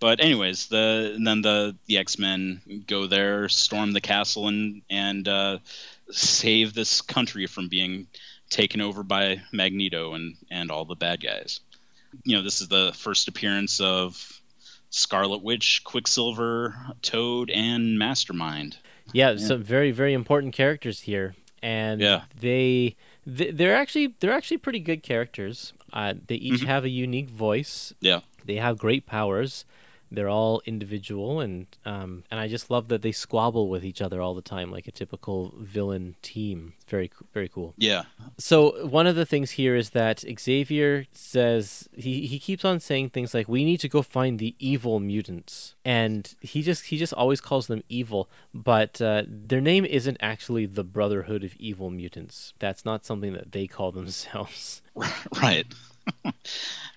But 0.00 0.20
anyways, 0.20 0.66
the 0.66 1.12
and 1.16 1.26
then 1.26 1.42
the 1.42 1.76
the 1.86 1.98
X 1.98 2.18
Men 2.18 2.84
go 2.86 3.06
there, 3.06 3.48
storm 3.48 3.92
the 3.92 4.00
castle, 4.00 4.48
and 4.48 4.82
and 4.90 5.26
uh, 5.26 5.58
save 6.10 6.74
this 6.74 7.00
country 7.00 7.46
from 7.46 7.68
being 7.68 8.06
taken 8.50 8.80
over 8.80 9.02
by 9.02 9.40
Magneto 9.52 10.14
and 10.14 10.36
and 10.50 10.70
all 10.70 10.84
the 10.84 10.94
bad 10.94 11.22
guys. 11.22 11.60
You 12.24 12.36
know, 12.36 12.42
this 12.42 12.60
is 12.60 12.68
the 12.68 12.92
first 12.94 13.26
appearance 13.28 13.80
of 13.80 14.40
Scarlet 14.90 15.42
Witch, 15.42 15.82
Quicksilver, 15.84 16.76
Toad, 17.02 17.50
and 17.50 17.98
Mastermind. 17.98 18.76
Yeah, 19.12 19.36
some 19.36 19.62
very 19.62 19.90
very 19.90 20.12
important 20.14 20.52
characters 20.54 21.00
here, 21.02 21.34
and 21.62 22.00
Yeah. 22.00 22.24
they 22.40 22.96
they- 23.26 23.50
they're 23.50 23.74
actually 23.74 24.14
they're 24.20 24.32
actually 24.32 24.58
pretty 24.58 24.80
good 24.80 25.02
characters. 25.02 25.72
Uh, 25.92 26.14
they 26.26 26.34
each 26.36 26.60
Mhm. 26.60 26.66
have 26.66 26.84
a 26.84 26.88
unique 26.90 27.30
voice. 27.30 27.92
Yeah. 28.00 28.20
They 28.44 28.56
have 28.56 28.76
great 28.78 29.06
powers. 29.06 29.64
They're 30.14 30.28
all 30.28 30.62
individual, 30.64 31.40
and 31.40 31.66
um, 31.84 32.24
and 32.30 32.40
I 32.40 32.48
just 32.48 32.70
love 32.70 32.88
that 32.88 33.02
they 33.02 33.12
squabble 33.12 33.68
with 33.68 33.84
each 33.84 34.00
other 34.00 34.20
all 34.20 34.34
the 34.34 34.42
time, 34.42 34.70
like 34.70 34.86
a 34.86 34.92
typical 34.92 35.54
villain 35.58 36.16
team. 36.22 36.74
Very 36.88 37.10
very 37.32 37.48
cool. 37.48 37.74
Yeah. 37.76 38.04
So 38.38 38.86
one 38.86 39.06
of 39.06 39.16
the 39.16 39.26
things 39.26 39.52
here 39.52 39.76
is 39.76 39.90
that 39.90 40.24
Xavier 40.38 41.06
says 41.12 41.88
he, 41.94 42.26
he 42.26 42.38
keeps 42.38 42.64
on 42.64 42.80
saying 42.80 43.10
things 43.10 43.34
like 43.34 43.48
we 43.48 43.64
need 43.64 43.80
to 43.80 43.88
go 43.88 44.02
find 44.02 44.38
the 44.38 44.54
evil 44.58 45.00
mutants 45.00 45.74
and 45.84 46.34
he 46.40 46.62
just 46.62 46.86
he 46.86 46.98
just 46.98 47.14
always 47.14 47.40
calls 47.40 47.66
them 47.66 47.82
evil 47.88 48.28
but 48.54 49.00
uh, 49.00 49.24
their 49.26 49.60
name 49.60 49.84
isn't 49.84 50.16
actually 50.20 50.66
the 50.66 50.84
Brotherhood 50.84 51.42
of 51.42 51.56
Evil 51.56 51.90
Mutants. 51.90 52.54
That's 52.60 52.84
not 52.84 53.04
something 53.04 53.32
that 53.32 53.52
they 53.52 53.66
call 53.66 53.92
themselves. 53.92 54.80
Right. 55.42 55.66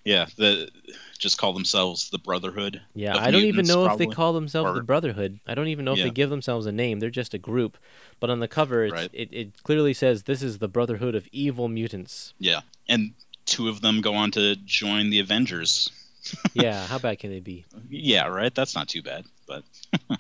Yeah. 0.04 0.26
The 0.38 0.70
just 1.18 1.38
call 1.38 1.54
themselves 1.54 2.10
the 2.10 2.20
Brotherhood. 2.20 2.82
Yeah, 2.94 3.18
I 3.18 3.32
don't 3.32 3.42
even 3.42 3.66
Mutants, 3.66 3.70
know 3.70 3.86
if 3.92 3.98
they 3.98 4.06
call 4.08 4.34
themselves 4.34 4.74
the 4.78 4.84
Brotherhood. 4.84 5.40
I 5.48 5.56
don't 5.56 5.68
even 5.68 5.86
know 5.86 5.94
if 5.94 6.00
they 6.00 6.12
give 6.12 6.30
themselves 6.30 6.66
a 6.66 6.72
name. 6.72 7.00
They're 7.00 7.10
just 7.10 7.34
a 7.34 7.40
group. 7.40 7.78
But 8.20 8.30
on 8.30 8.40
the 8.40 8.48
cover, 8.48 8.84
it's, 8.84 8.94
Right. 8.94 9.10
it, 9.14 9.30
it 9.32 9.64
clearly 9.64 9.94
says 9.94 10.24
this 10.24 10.42
is 10.42 10.60
the 10.60 10.68
Brotherhood 10.68 11.16
of 11.16 11.28
Evil 11.32 11.68
Mutants. 11.68 12.34
Yeah. 12.40 12.62
And 12.88 13.14
two 13.46 13.68
of 13.70 13.82
them 13.82 14.02
go 14.02 14.14
on 14.16 14.32
to 14.32 14.56
join 14.58 15.10
the 15.10 15.20
Avengers. 15.20 15.90
yeah, 16.54 16.86
how 16.88 17.00
bad 17.00 17.20
can 17.20 17.32
they 17.32 17.40
be? 17.40 17.66
Yeah. 17.90 18.28
Right. 18.28 18.54
That's 18.54 18.76
not 18.76 18.88
too 18.88 19.02
bad. 19.02 19.26
But 19.48 19.64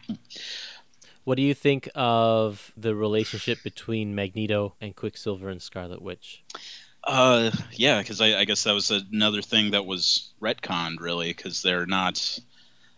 What 1.27 1.35
do 1.35 1.41
you 1.41 1.53
think 1.53 1.89
of 1.93 2.71
the 2.77 2.95
relationship 2.95 3.61
between 3.61 4.15
Magneto 4.15 4.75
and 4.79 4.95
Quicksilver 4.95 5.49
and 5.49 5.61
Scarlet 5.61 6.01
Witch? 6.01 6.41
Uh, 7.07 7.51
yeah, 7.71 7.99
because 7.99 8.19
I, 8.19 8.37
I 8.39 8.45
guess 8.45 8.63
that 8.65 8.73
was 8.73 8.91
another 8.91 9.41
thing 9.41 9.71
that 9.71 9.85
was 9.85 10.29
retconned, 10.41 10.99
really, 10.99 11.29
because 11.33 11.61
they're 11.61 11.85
not. 11.85 12.39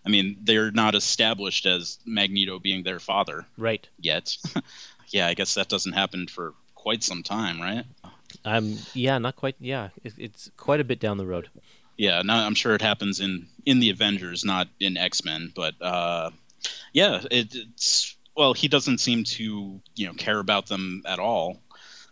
I 0.05 0.09
mean, 0.09 0.37
they're 0.41 0.71
not 0.71 0.95
established 0.95 1.65
as 1.67 1.99
Magneto 2.05 2.57
being 2.57 2.83
their 2.83 2.99
father 2.99 3.45
Right. 3.57 3.87
yet. 3.99 4.35
yeah, 5.09 5.27
I 5.27 5.35
guess 5.35 5.53
that 5.53 5.69
doesn't 5.69 5.93
happen 5.93 6.27
for 6.27 6.53
quite 6.73 7.03
some 7.03 7.21
time, 7.21 7.61
right? 7.61 7.85
Um. 8.45 8.77
Yeah. 8.93 9.17
Not 9.19 9.35
quite. 9.35 9.55
Yeah. 9.59 9.89
It, 10.03 10.13
it's 10.17 10.49
quite 10.57 10.79
a 10.79 10.83
bit 10.85 10.99
down 10.99 11.17
the 11.17 11.27
road. 11.27 11.49
Yeah, 11.97 12.21
no, 12.23 12.33
I'm 12.33 12.55
sure 12.55 12.73
it 12.75 12.81
happens 12.81 13.19
in 13.19 13.47
in 13.65 13.79
the 13.79 13.89
Avengers, 13.89 14.45
not 14.45 14.69
in 14.79 14.95
X 14.97 15.23
Men. 15.25 15.51
But 15.53 15.75
uh, 15.81 16.31
yeah, 16.93 17.21
it, 17.29 17.53
it's 17.53 18.15
well, 18.35 18.53
he 18.53 18.69
doesn't 18.69 18.99
seem 18.99 19.25
to 19.25 19.81
you 19.95 20.07
know 20.07 20.13
care 20.13 20.39
about 20.39 20.67
them 20.67 21.03
at 21.05 21.19
all. 21.19 21.59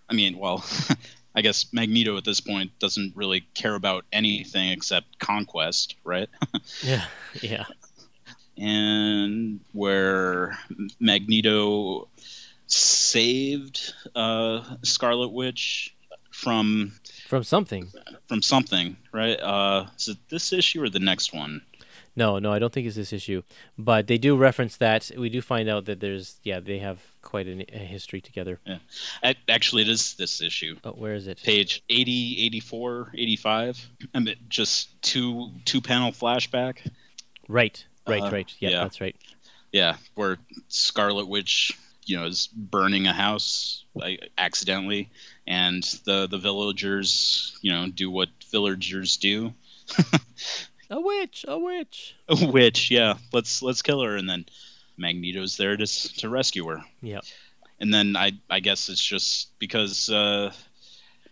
I 0.09 0.13
mean, 0.13 0.37
well, 0.37 0.63
I 1.37 1.41
guess 1.41 1.71
Magneto 1.71 2.17
at 2.17 2.25
this 2.25 2.39
point 2.41 2.71
doesn't 2.79 3.15
really 3.15 3.41
care 3.53 3.75
about 3.75 4.05
anything 4.11 4.71
except 4.71 5.19
conquest, 5.19 5.95
right? 6.03 6.29
Yeah. 6.83 7.05
Yeah. 7.41 7.65
and 8.57 9.59
where 9.71 10.57
Magneto 10.99 12.07
saved 12.65 13.93
uh, 14.15 14.63
Scarlet 14.83 15.29
Witch 15.29 15.93
from 16.31 16.93
From 17.27 17.43
something. 17.43 17.91
from 18.27 18.41
something, 18.41 18.97
right? 19.13 19.39
Uh, 19.39 19.85
is 19.97 20.07
it 20.07 20.17
this 20.29 20.51
issue 20.53 20.83
or 20.83 20.89
the 20.89 20.99
next 20.99 21.33
one? 21.33 21.61
No. 22.17 22.39
No. 22.39 22.51
I 22.51 22.59
don't 22.59 22.73
think 22.73 22.85
it's 22.87 22.97
this 22.97 23.13
issue. 23.13 23.43
But 23.77 24.07
they 24.07 24.17
do 24.17 24.35
reference 24.35 24.75
that. 24.77 25.09
We 25.17 25.29
do 25.29 25.41
find 25.41 25.69
out 25.69 25.85
that 25.85 26.01
there's. 26.01 26.39
Yeah. 26.43 26.59
They 26.59 26.79
have 26.79 26.99
quite 27.21 27.47
an, 27.47 27.63
a 27.71 27.77
history 27.77 28.19
together. 28.19 28.59
Ac- 29.23 29.39
Actually, 29.47 29.83
it 29.83 29.89
is 29.89 30.15
this 30.15 30.41
issue. 30.41 30.75
But 30.81 30.97
where 30.97 31.13
is 31.13 31.27
it? 31.27 31.41
Page 31.43 31.83
80, 31.89 32.45
84, 32.45 33.11
85. 33.13 33.89
I 34.13 34.19
mean, 34.19 34.35
just 34.49 35.01
two 35.01 35.51
two 35.63 35.79
panel 35.79 36.11
flashback. 36.11 36.79
Right. 37.47 37.85
Right. 38.07 38.21
Uh, 38.23 38.31
right. 38.31 38.53
Yeah, 38.59 38.69
yeah. 38.69 38.83
That's 38.83 38.99
right. 38.99 39.15
Yeah, 39.71 39.97
where 40.15 40.37
Scarlet 40.69 41.27
Witch, 41.27 41.77
you 42.05 42.15
know, 42.17 42.25
is 42.25 42.47
burning 42.47 43.05
a 43.05 43.13
house 43.13 43.83
like, 43.93 44.29
accidentally, 44.37 45.09
and 45.45 45.83
the 46.05 46.25
the 46.27 46.37
villagers, 46.37 47.57
you 47.61 47.71
know, 47.73 47.87
do 47.87 48.09
what 48.09 48.29
villagers 48.49 49.17
do. 49.17 49.53
A 50.89 51.01
witch. 51.01 51.45
A 51.47 51.59
witch. 51.59 52.15
a 52.29 52.45
witch. 52.45 52.91
yeah, 52.91 53.15
let's 53.33 53.61
let's 53.61 53.81
kill 53.81 54.01
her, 54.01 54.15
and 54.15 54.29
then 54.29 54.45
Magneto's 54.97 55.57
there 55.57 55.75
to 55.75 55.85
to 55.85 56.29
rescue 56.29 56.67
her. 56.67 56.79
Yep. 57.01 57.23
And 57.79 57.93
then 57.93 58.15
I 58.15 58.33
I 58.49 58.59
guess 58.59 58.89
it's 58.89 59.03
just 59.03 59.57
because 59.59 60.09
uh, 60.09 60.51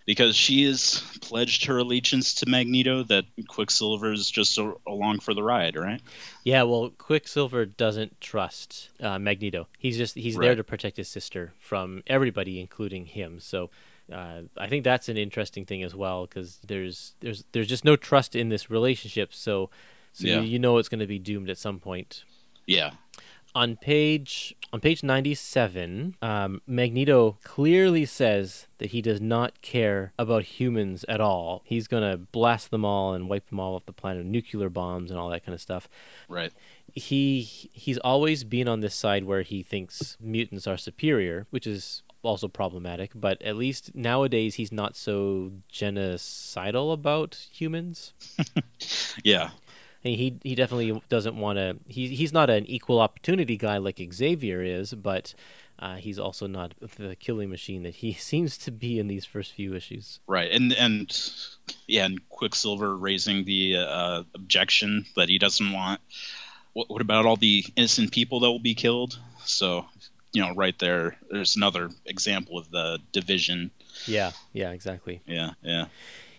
because 0.05 0.35
she 0.35 0.65
has 0.65 1.01
pledged 1.21 1.65
her 1.65 1.79
allegiance 1.79 2.35
to 2.35 2.49
Magneto 2.49 3.03
that 3.03 3.25
Quicksilver 3.47 4.11
is 4.11 4.29
just 4.29 4.57
a, 4.57 4.73
along 4.87 5.19
for 5.19 5.33
the 5.33 5.41
ride, 5.41 5.75
right? 5.75 6.01
Yeah, 6.43 6.63
well, 6.63 6.91
Quicksilver 6.97 7.65
doesn't 7.65 8.21
trust 8.21 8.89
uh, 8.99 9.17
Magneto. 9.17 9.67
He's 9.79 9.97
just 9.97 10.15
he's 10.15 10.37
there 10.37 10.55
to 10.55 10.63
protect 10.63 10.97
his 10.97 11.07
sister 11.07 11.53
from 11.59 12.03
everybody, 12.05 12.59
including 12.59 13.07
him. 13.07 13.39
So 13.39 13.71
uh, 14.11 14.41
I 14.57 14.67
think 14.67 14.83
that's 14.83 15.09
an 15.09 15.17
interesting 15.17 15.65
thing 15.65 15.83
as 15.83 15.95
well 15.95 16.25
because 16.27 16.59
there's 16.67 17.15
there's 17.21 17.43
there's 17.51 17.67
just 17.67 17.85
no 17.85 17.95
trust 17.95 18.35
in 18.35 18.49
this 18.49 18.69
relationship. 18.69 19.33
So 19.33 19.69
so 20.13 20.27
Yeah. 20.27 20.39
you, 20.41 20.47
you 20.47 20.59
know 20.59 20.77
it's 20.77 20.89
going 20.89 20.99
to 20.99 21.07
be 21.07 21.19
doomed 21.19 21.49
at 21.49 21.57
some 21.57 21.79
point. 21.79 22.23
Yeah, 22.67 22.91
On 23.53 23.75
page 23.77 24.55
on 24.73 24.79
page 24.81 25.03
ninety 25.03 25.35
seven, 25.35 26.15
um, 26.21 26.61
Magneto 26.67 27.37
clearly 27.43 28.05
says 28.05 28.67
that 28.79 28.87
he 28.91 29.01
does 29.01 29.21
not 29.21 29.61
care 29.61 30.13
about 30.17 30.43
humans 30.43 31.05
at 31.07 31.21
all. 31.21 31.61
He's 31.65 31.87
gonna 31.87 32.17
blast 32.17 32.71
them 32.71 32.83
all 32.83 33.13
and 33.13 33.29
wipe 33.29 33.47
them 33.49 33.59
all 33.59 33.75
off 33.75 33.85
the 33.85 33.93
planet, 33.93 34.23
with 34.23 34.31
nuclear 34.31 34.69
bombs 34.69 35.11
and 35.11 35.19
all 35.19 35.29
that 35.29 35.45
kind 35.45 35.53
of 35.53 35.61
stuff 35.61 35.87
right. 36.27 36.51
he 36.93 37.41
he's 37.71 37.97
always 37.99 38.43
been 38.43 38.67
on 38.67 38.79
this 38.81 38.95
side 38.95 39.23
where 39.25 39.43
he 39.43 39.63
thinks 39.63 40.17
mutants 40.19 40.67
are 40.67 40.77
superior, 40.77 41.45
which 41.51 41.67
is 41.67 42.03
also 42.25 42.47
problematic. 42.47 43.11
But 43.15 43.41
at 43.41 43.55
least 43.55 43.95
nowadays 43.95 44.55
he's 44.55 44.71
not 44.71 44.95
so 44.95 45.51
genocidal 45.71 46.93
about 46.93 47.47
humans. 47.51 48.13
Yeah, 49.23 49.51
And 50.03 50.15
he 50.15 50.37
he 50.43 50.55
definitely 50.55 51.01
doesn't 51.09 51.37
want 51.37 51.57
to. 51.57 51.77
He 51.87 52.09
he's 52.15 52.33
not 52.33 52.49
an 52.49 52.65
equal 52.65 52.99
opportunity 52.99 53.57
guy 53.57 53.77
like 53.77 54.01
Xavier 54.13 54.61
is, 54.61 54.93
but 54.93 55.33
uh, 55.79 55.95
he's 55.95 56.19
also 56.19 56.47
not 56.47 56.73
the 56.97 57.15
killing 57.15 57.49
machine 57.49 57.83
that 57.83 57.95
he 57.95 58.13
seems 58.31 58.57
to 58.59 58.71
be 58.71 58.99
in 58.99 59.07
these 59.07 59.25
first 59.25 59.53
few 59.53 59.73
issues. 59.73 60.19
right. 60.27 60.51
And 60.51 60.73
and 60.73 61.17
yeah, 61.87 62.05
and 62.05 62.27
Quicksilver 62.29 62.95
raising 62.95 63.45
the 63.45 63.77
uh, 63.77 64.23
objection 64.33 65.05
that 65.15 65.29
he 65.29 65.37
doesn't 65.37 65.71
want. 65.71 66.01
What, 66.73 66.89
what 66.89 67.01
about 67.01 67.25
all 67.25 67.37
the 67.37 67.65
innocent 67.75 68.11
people 68.11 68.41
that 68.41 68.51
will 68.51 68.59
be 68.59 68.75
killed? 68.75 69.17
So 69.45 69.85
you 70.35 70.41
know, 70.41 70.53
right 70.53 70.77
there, 70.79 71.15
there's 71.31 71.55
another 71.55 71.89
example 72.05 72.57
of 72.57 72.69
the 72.69 72.99
division. 73.13 73.71
Yeah, 74.05 74.31
yeah, 74.51 74.71
exactly. 74.71 75.21
Yeah, 75.25 75.51
yeah. 75.61 75.85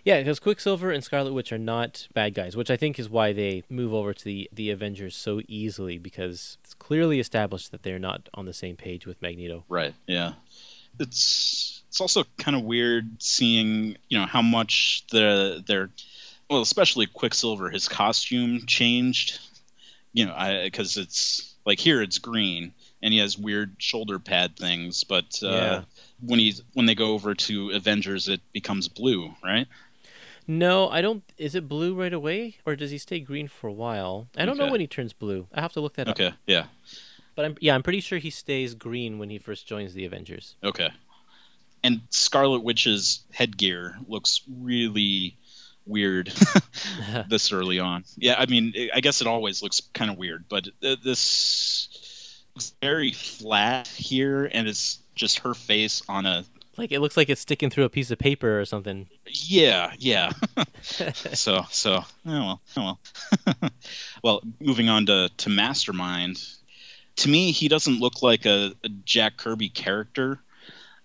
Yeah, 0.04 0.18
because 0.20 0.38
Quicksilver 0.38 0.90
and 0.92 1.02
Scarlet 1.02 1.32
Witch 1.32 1.50
are 1.50 1.58
not 1.58 2.06
bad 2.14 2.34
guys, 2.34 2.56
which 2.56 2.70
I 2.70 2.76
think 2.76 2.98
is 2.98 3.08
why 3.08 3.32
they 3.32 3.64
move 3.70 3.94
over 3.94 4.12
to 4.12 4.24
the, 4.24 4.50
the 4.52 4.70
Avengers 4.70 5.16
so 5.16 5.40
easily 5.48 5.96
because 5.96 6.58
it's 6.62 6.74
clearly 6.74 7.18
established 7.18 7.72
that 7.72 7.82
they're 7.82 7.98
not 7.98 8.28
on 8.34 8.44
the 8.44 8.52
same 8.52 8.76
page 8.76 9.06
with 9.06 9.20
Magneto. 9.22 9.64
Right. 9.68 9.94
Yeah. 10.06 10.34
It's 11.00 11.82
it's 11.88 12.00
also 12.00 12.24
kind 12.36 12.56
of 12.56 12.64
weird 12.64 13.22
seeing 13.22 13.96
you 14.08 14.18
know 14.18 14.26
how 14.26 14.42
much 14.42 15.04
the 15.10 15.64
their 15.66 15.90
well 16.48 16.60
especially 16.60 17.06
Quicksilver 17.06 17.70
his 17.70 17.88
costume 17.88 18.66
changed. 18.66 19.40
You 20.12 20.26
know, 20.26 20.34
I 20.34 20.64
because 20.64 20.96
it's 20.98 21.54
like 21.66 21.80
here 21.80 22.00
it's 22.00 22.18
green 22.18 22.72
and 23.02 23.12
he 23.12 23.20
has 23.20 23.36
weird 23.38 23.76
shoulder 23.78 24.18
pad 24.18 24.56
things, 24.56 25.04
but 25.04 25.40
uh, 25.42 25.48
Yeah. 25.48 25.82
when 26.20 26.38
he's 26.38 26.62
when 26.72 26.86
they 26.86 26.94
go 26.94 27.12
over 27.12 27.34
to 27.34 27.70
Avengers 27.70 28.28
it 28.28 28.40
becomes 28.52 28.88
blue, 28.88 29.34
right? 29.44 29.66
No, 30.48 30.88
I 30.88 31.00
don't. 31.02 31.24
Is 31.38 31.54
it 31.56 31.68
blue 31.68 31.94
right 31.94 32.12
away, 32.12 32.56
or 32.64 32.76
does 32.76 32.92
he 32.92 32.98
stay 32.98 33.18
green 33.18 33.48
for 33.48 33.66
a 33.66 33.72
while? 33.72 34.28
I 34.36 34.44
don't 34.46 34.56
know 34.58 34.70
when 34.70 34.80
he 34.80 34.86
turns 34.86 35.12
blue. 35.12 35.48
I 35.52 35.60
have 35.60 35.72
to 35.72 35.80
look 35.80 35.94
that 35.94 36.06
up. 36.08 36.14
Okay. 36.20 36.32
Yeah. 36.46 36.66
But 37.34 37.44
I'm, 37.46 37.56
yeah, 37.60 37.74
I'm 37.74 37.82
pretty 37.82 37.98
sure 38.00 38.18
he 38.18 38.30
stays 38.30 38.74
green 38.74 39.18
when 39.18 39.28
he 39.28 39.38
first 39.38 39.66
joins 39.66 39.92
the 39.92 40.04
Avengers. 40.04 40.54
Okay. 40.62 40.88
And 41.82 42.00
Scarlet 42.10 42.62
Witch's 42.62 43.24
headgear 43.32 43.98
looks 44.08 44.40
really 44.48 45.36
weird 45.84 46.32
this 47.28 47.52
early 47.52 47.80
on. 47.80 48.04
Yeah, 48.16 48.36
I 48.38 48.46
mean, 48.46 48.72
I 48.94 49.00
guess 49.00 49.20
it 49.20 49.26
always 49.26 49.62
looks 49.62 49.80
kind 49.92 50.10
of 50.12 50.16
weird, 50.16 50.44
but 50.48 50.68
this 50.80 51.88
looks 51.98 51.98
very 52.82 53.12
flat 53.12 53.88
here, 53.88 54.48
and 54.52 54.68
it's 54.68 54.98
just 55.14 55.40
her 55.40 55.54
face 55.54 56.02
on 56.08 56.26
a. 56.26 56.44
Like 56.76 56.92
it 56.92 57.00
looks 57.00 57.16
like 57.16 57.30
it's 57.30 57.40
sticking 57.40 57.70
through 57.70 57.84
a 57.84 57.88
piece 57.88 58.10
of 58.10 58.18
paper 58.18 58.60
or 58.60 58.64
something. 58.64 59.08
Yeah, 59.26 59.92
yeah. 59.98 60.32
so, 60.82 61.64
so, 61.70 61.94
oh 61.94 62.04
well, 62.24 62.60
oh 62.76 62.98
well. 63.46 63.70
well, 64.22 64.42
moving 64.60 64.88
on 64.88 65.06
to, 65.06 65.30
to 65.38 65.48
Mastermind. 65.48 66.42
To 67.16 67.28
me, 67.30 67.50
he 67.50 67.68
doesn't 67.68 67.98
look 67.98 68.22
like 68.22 68.44
a, 68.44 68.72
a 68.84 68.88
Jack 69.04 69.38
Kirby 69.38 69.70
character. 69.70 70.38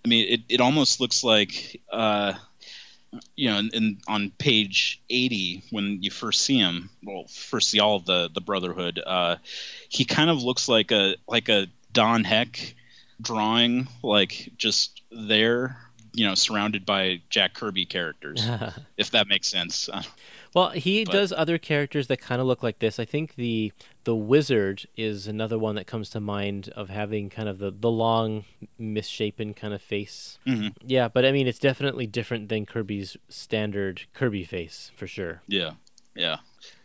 I 0.04 0.08
mean, 0.10 0.28
it, 0.28 0.42
it 0.50 0.62
almost 0.62 1.00
looks 1.00 1.24
like, 1.24 1.82
uh, 1.90 2.34
you 3.36 3.50
know, 3.50 3.60
in, 3.60 3.70
in, 3.74 3.98
on 4.08 4.32
page 4.38 5.02
80, 5.10 5.64
when 5.72 6.02
you 6.02 6.12
first 6.12 6.42
see 6.42 6.58
him, 6.58 6.90
well, 7.04 7.26
first 7.28 7.70
see 7.70 7.80
all 7.80 7.98
of 7.98 8.06
the, 8.06 8.30
the 8.34 8.42
Brotherhood, 8.42 9.02
uh, 9.06 9.38
he 9.90 10.06
kind 10.06 10.30
of 10.30 10.42
looks 10.44 10.68
like 10.68 10.92
a 10.92 11.16
like 11.28 11.50
a 11.50 11.68
Don 11.92 12.24
Heck 12.24 12.76
drawing, 13.22 13.88
like 14.02 14.54
just 14.58 15.02
there, 15.12 15.78
you 16.14 16.26
know, 16.26 16.36
surrounded 16.36 16.86
by 16.86 17.22
Jack 17.30 17.54
Kirby 17.54 17.86
characters, 17.86 18.48
if 18.98 19.12
that 19.12 19.28
makes 19.28 19.48
sense. 19.48 19.90
Well, 20.54 20.72
he 20.72 21.06
But- 21.06 21.14
does 21.14 21.32
other 21.32 21.58
characters 21.58 22.08
that 22.08 22.20
kind 22.20 22.42
of 22.42 22.48
look 22.48 22.62
like 22.62 22.80
this. 22.80 23.00
I 23.00 23.06
think 23.06 23.36
the 23.36 23.72
the 24.04 24.16
wizard 24.16 24.86
is 24.98 25.28
another 25.28 25.58
one 25.60 25.76
that 25.76 25.86
comes 25.88 26.10
to 26.10 26.20
mind 26.20 26.70
of 26.70 26.90
having 26.90 27.30
kind 27.30 27.48
of 27.48 27.60
the, 27.60 27.70
the 27.72 27.92
long, 27.92 28.46
misshapen 28.80 29.54
kind 29.54 29.74
of 29.74 29.82
face. 29.82 30.40
Mhm. 30.48 30.76
Yeah, 30.86 31.08
but 31.08 31.24
I 31.24 31.32
mean, 31.32 31.48
it's 31.48 31.60
definitely 31.60 32.08
different 32.08 32.50
than 32.50 32.66
Kirby's 32.66 33.16
standard 33.30 34.04
Kirby 34.14 34.44
face 34.44 34.92
for 34.96 35.06
sure. 35.08 35.44
Yeah, 35.48 35.74
yeah, 36.16 36.38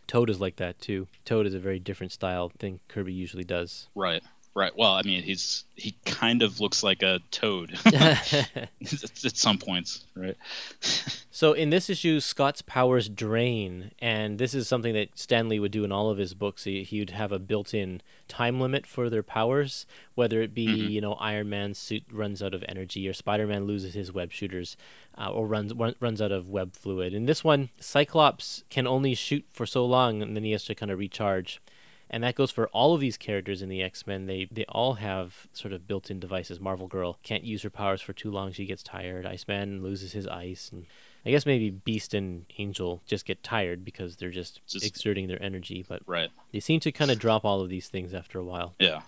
Toad 0.05 0.29
is 0.29 0.39
like 0.39 0.55
that 0.57 0.79
too. 0.79 1.07
Toad 1.25 1.45
is 1.47 1.53
a 1.55 1.59
very 1.59 1.79
different 1.79 2.11
style 2.11 2.51
than 2.59 2.79
Kirby 2.87 3.13
usually 3.13 3.43
does. 3.43 3.87
right, 3.95 4.23
right. 4.57 4.75
Well, 4.75 4.93
I 4.93 5.03
mean, 5.03 5.21
he's 5.23 5.63
he 5.75 5.95
kind 6.03 6.41
of 6.41 6.59
looks 6.59 6.83
like 6.83 7.03
a 7.03 7.19
toad 7.31 7.77
at 7.85 8.67
some 8.81 9.57
points, 9.57 10.03
right? 10.15 10.35
So 11.37 11.53
in 11.53 11.69
this 11.69 11.87
issue, 11.87 12.19
Scott's 12.19 12.63
powers 12.63 13.07
drain, 13.07 13.91
and 13.99 14.39
this 14.39 14.55
is 14.55 14.67
something 14.67 14.95
that 14.95 15.19
Stan 15.19 15.47
Lee 15.47 15.59
would 15.59 15.71
do 15.71 15.83
in 15.83 15.91
all 15.91 16.09
of 16.09 16.17
his 16.17 16.33
books. 16.33 16.63
He, 16.63 16.81
he 16.81 16.97
would 16.97 17.11
have 17.11 17.31
a 17.31 17.37
built-in 17.37 18.01
time 18.27 18.59
limit 18.59 18.87
for 18.87 19.07
their 19.07 19.21
powers, 19.21 19.85
whether 20.15 20.41
it 20.41 20.55
be 20.55 20.63
you 20.63 20.99
know 20.99 21.13
Iron 21.13 21.47
Man's 21.47 21.77
suit 21.77 22.05
runs 22.11 22.41
out 22.41 22.55
of 22.55 22.65
energy, 22.67 23.07
or 23.07 23.13
Spider-Man 23.13 23.65
loses 23.65 23.93
his 23.93 24.11
web 24.11 24.31
shooters, 24.31 24.77
uh, 25.15 25.29
or 25.29 25.45
runs 25.45 25.75
run, 25.75 25.93
runs 25.99 26.23
out 26.23 26.31
of 26.31 26.49
web 26.49 26.73
fluid. 26.73 27.13
In 27.13 27.27
this 27.27 27.43
one, 27.43 27.69
Cyclops 27.79 28.63
can 28.71 28.87
only 28.87 29.13
shoot 29.13 29.45
for 29.51 29.67
so 29.67 29.85
long, 29.85 30.23
and 30.23 30.35
then 30.35 30.43
he 30.43 30.53
has 30.53 30.63
to 30.63 30.73
kind 30.73 30.89
of 30.91 30.97
recharge. 30.97 31.61
And 32.09 32.23
that 32.23 32.35
goes 32.35 32.51
for 32.51 32.67
all 32.69 32.93
of 32.93 33.01
these 33.01 33.17
characters 33.17 33.61
in 33.61 33.69
the 33.69 33.81
X 33.83 34.07
Men. 34.07 34.25
They 34.27 34.47
they 34.51 34.65
all 34.69 34.93
have 34.95 35.47
sort 35.53 35.73
of 35.73 35.87
built 35.87 36.09
in 36.09 36.19
devices. 36.19 36.59
Marvel 36.59 36.87
Girl 36.87 37.19
can't 37.23 37.43
use 37.43 37.63
her 37.63 37.69
powers 37.69 38.01
for 38.01 38.13
too 38.13 38.31
long; 38.31 38.51
she 38.53 38.65
gets 38.65 38.81
tired. 38.83 39.25
Iceman 39.25 39.83
loses 39.83 40.13
his 40.13 40.25
ice, 40.27 40.69
and 40.71 40.85
I 41.25 41.31
guess 41.31 41.45
maybe 41.45 41.69
Beast 41.69 42.13
and 42.13 42.45
Angel 42.57 43.01
just 43.05 43.25
get 43.25 43.43
tired 43.43 43.83
because 43.83 44.15
they're 44.15 44.29
just, 44.31 44.61
Just- 44.67 44.85
exerting 44.85 45.27
their 45.27 45.41
energy. 45.43 45.83
But 45.87 46.01
Right. 46.05 46.29
they 46.53 46.61
seem 46.61 46.79
to 46.81 46.91
kind 46.93 47.11
of 47.11 47.19
drop 47.19 47.43
all 47.43 47.59
of 47.61 47.67
these 47.69 47.89
things 47.89 48.13
after 48.13 48.39
a 48.39 48.43
while. 48.45 48.75
Yeah. 48.79 49.01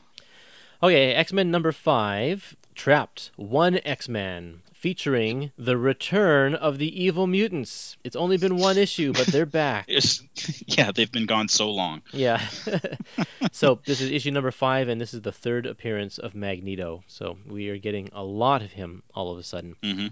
Okay, 0.81 1.13
X 1.13 1.33
Men 1.33 1.51
number 1.51 1.71
five, 1.73 2.55
Trapped, 2.73 3.31
one 3.35 3.79
X 3.83 4.07
Man, 4.07 4.61
featuring 4.73 5.51
the 5.57 5.77
return 5.77 6.55
of 6.55 6.77
the 6.77 7.03
evil 7.03 7.27
mutants. 7.27 7.97
It's 8.05 8.15
only 8.15 8.37
been 8.37 8.55
one 8.55 8.77
issue, 8.77 9.11
but 9.11 9.27
they're 9.27 9.45
back. 9.45 9.87
It's, 9.89 10.23
yeah, 10.67 10.91
they've 10.93 11.11
been 11.11 11.25
gone 11.25 11.49
so 11.49 11.69
long. 11.69 12.01
Yeah. 12.13 12.47
so 13.51 13.81
this 13.85 13.99
is 13.99 14.09
issue 14.09 14.31
number 14.31 14.51
five, 14.51 14.87
and 14.87 15.01
this 15.01 15.13
is 15.13 15.23
the 15.23 15.33
third 15.33 15.65
appearance 15.65 16.17
of 16.17 16.33
Magneto. 16.33 17.03
So 17.07 17.37
we 17.45 17.67
are 17.67 17.77
getting 17.77 18.07
a 18.13 18.23
lot 18.23 18.61
of 18.61 18.71
him 18.71 19.03
all 19.13 19.33
of 19.33 19.37
a 19.37 19.43
sudden. 19.43 19.75
hmm 19.83 20.07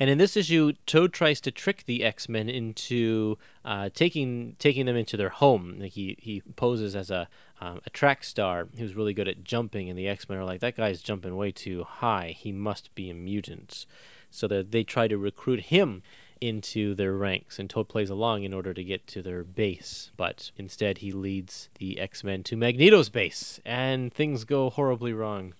And 0.00 0.10
in 0.10 0.18
this 0.18 0.36
issue, 0.36 0.72
Toad 0.86 1.12
tries 1.12 1.40
to 1.42 1.52
trick 1.52 1.84
the 1.86 2.02
X 2.02 2.28
Men 2.28 2.48
into 2.48 3.38
uh, 3.64 3.90
taking 3.94 4.56
taking 4.58 4.86
them 4.86 4.96
into 4.96 5.16
their 5.16 5.28
home. 5.28 5.76
Like 5.78 5.92
he 5.92 6.16
he 6.18 6.42
poses 6.56 6.96
as 6.96 7.08
a 7.08 7.28
um, 7.60 7.80
a 7.86 7.90
track 7.90 8.24
star 8.24 8.68
who's 8.76 8.94
really 8.94 9.14
good 9.14 9.28
at 9.28 9.44
jumping, 9.44 9.88
and 9.88 9.98
the 9.98 10.08
X 10.08 10.28
Men 10.28 10.38
are 10.38 10.44
like, 10.44 10.60
that 10.60 10.76
guy's 10.76 11.02
jumping 11.02 11.36
way 11.36 11.50
too 11.50 11.84
high. 11.84 12.34
He 12.36 12.52
must 12.52 12.94
be 12.94 13.10
a 13.10 13.14
mutant. 13.14 13.86
So 14.30 14.46
that 14.48 14.72
they 14.72 14.84
try 14.84 15.08
to 15.08 15.16
recruit 15.16 15.60
him 15.64 16.02
into 16.40 16.94
their 16.94 17.14
ranks, 17.14 17.58
and 17.58 17.68
Toad 17.68 17.88
plays 17.88 18.10
along 18.10 18.44
in 18.44 18.52
order 18.52 18.74
to 18.74 18.84
get 18.84 19.06
to 19.08 19.22
their 19.22 19.42
base. 19.42 20.10
But 20.16 20.50
instead, 20.56 20.98
he 20.98 21.12
leads 21.12 21.68
the 21.78 21.98
X 21.98 22.22
Men 22.22 22.42
to 22.44 22.56
Magneto's 22.56 23.08
base, 23.08 23.60
and 23.64 24.12
things 24.12 24.44
go 24.44 24.70
horribly 24.70 25.12
wrong. 25.12 25.54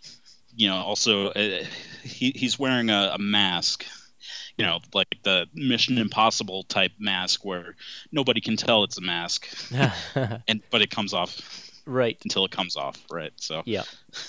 You 0.55 0.68
know, 0.68 0.76
also 0.76 1.28
uh, 1.28 1.64
he 2.03 2.32
he's 2.34 2.59
wearing 2.59 2.90
a, 2.90 3.12
a 3.14 3.18
mask. 3.18 3.86
You 4.57 4.66
know, 4.66 4.80
like 4.92 5.09
the 5.22 5.46
Mission 5.55 5.99
Impossible 5.99 6.64
type 6.64 6.92
mask 6.99 7.44
where 7.44 7.76
nobody 8.11 8.40
can 8.40 8.57
tell 8.57 8.84
it's 8.84 8.99
a 8.99 9.01
mask, 9.01 9.49
and 10.49 10.61
but 10.70 10.82
it 10.82 10.90
comes 10.90 11.14
off 11.14 11.67
right. 11.89 12.18
until 12.24 12.45
it 12.45 12.51
comes 12.51 12.76
off, 12.76 13.05
right? 13.11 13.32
So 13.36 13.62
Yeah. 13.66 13.82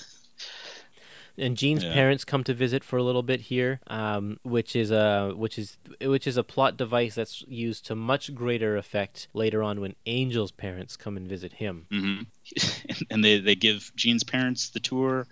And 1.41 1.55
Jean's 1.55 1.85
Yeah. 1.85 1.93
parents 1.93 2.25
come 2.25 2.43
to 2.43 2.53
visit 2.53 2.83
for 2.83 2.97
a 2.97 3.03
little 3.03 3.23
bit 3.23 3.39
here, 3.39 3.79
um, 3.87 4.39
which 4.43 4.75
is 4.75 4.91
a 4.91 5.31
which 5.33 5.57
is 5.57 5.77
which 6.01 6.27
is 6.27 6.35
a 6.35 6.43
plot 6.43 6.75
device 6.75 7.15
that's 7.15 7.43
used 7.47 7.85
to 7.85 7.95
much 7.95 8.35
greater 8.35 8.75
effect 8.75 9.29
later 9.33 9.63
on 9.63 9.79
when 9.79 9.95
Angel's 10.05 10.51
parents 10.51 10.97
come 10.97 11.15
and 11.15 11.29
visit 11.29 11.53
him. 11.53 11.85
hmm 11.89 12.23
and 13.09 13.23
they 13.23 13.39
they 13.39 13.55
give 13.55 13.89
Jean's 13.95 14.25
parents 14.25 14.71
the 14.71 14.81
tour, 14.81 15.27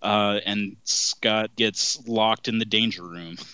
uh, 0.00 0.38
and 0.46 0.76
Scott 0.84 1.56
gets 1.56 2.06
locked 2.06 2.46
in 2.46 2.58
the 2.60 2.64
danger 2.64 3.02
room. 3.02 3.36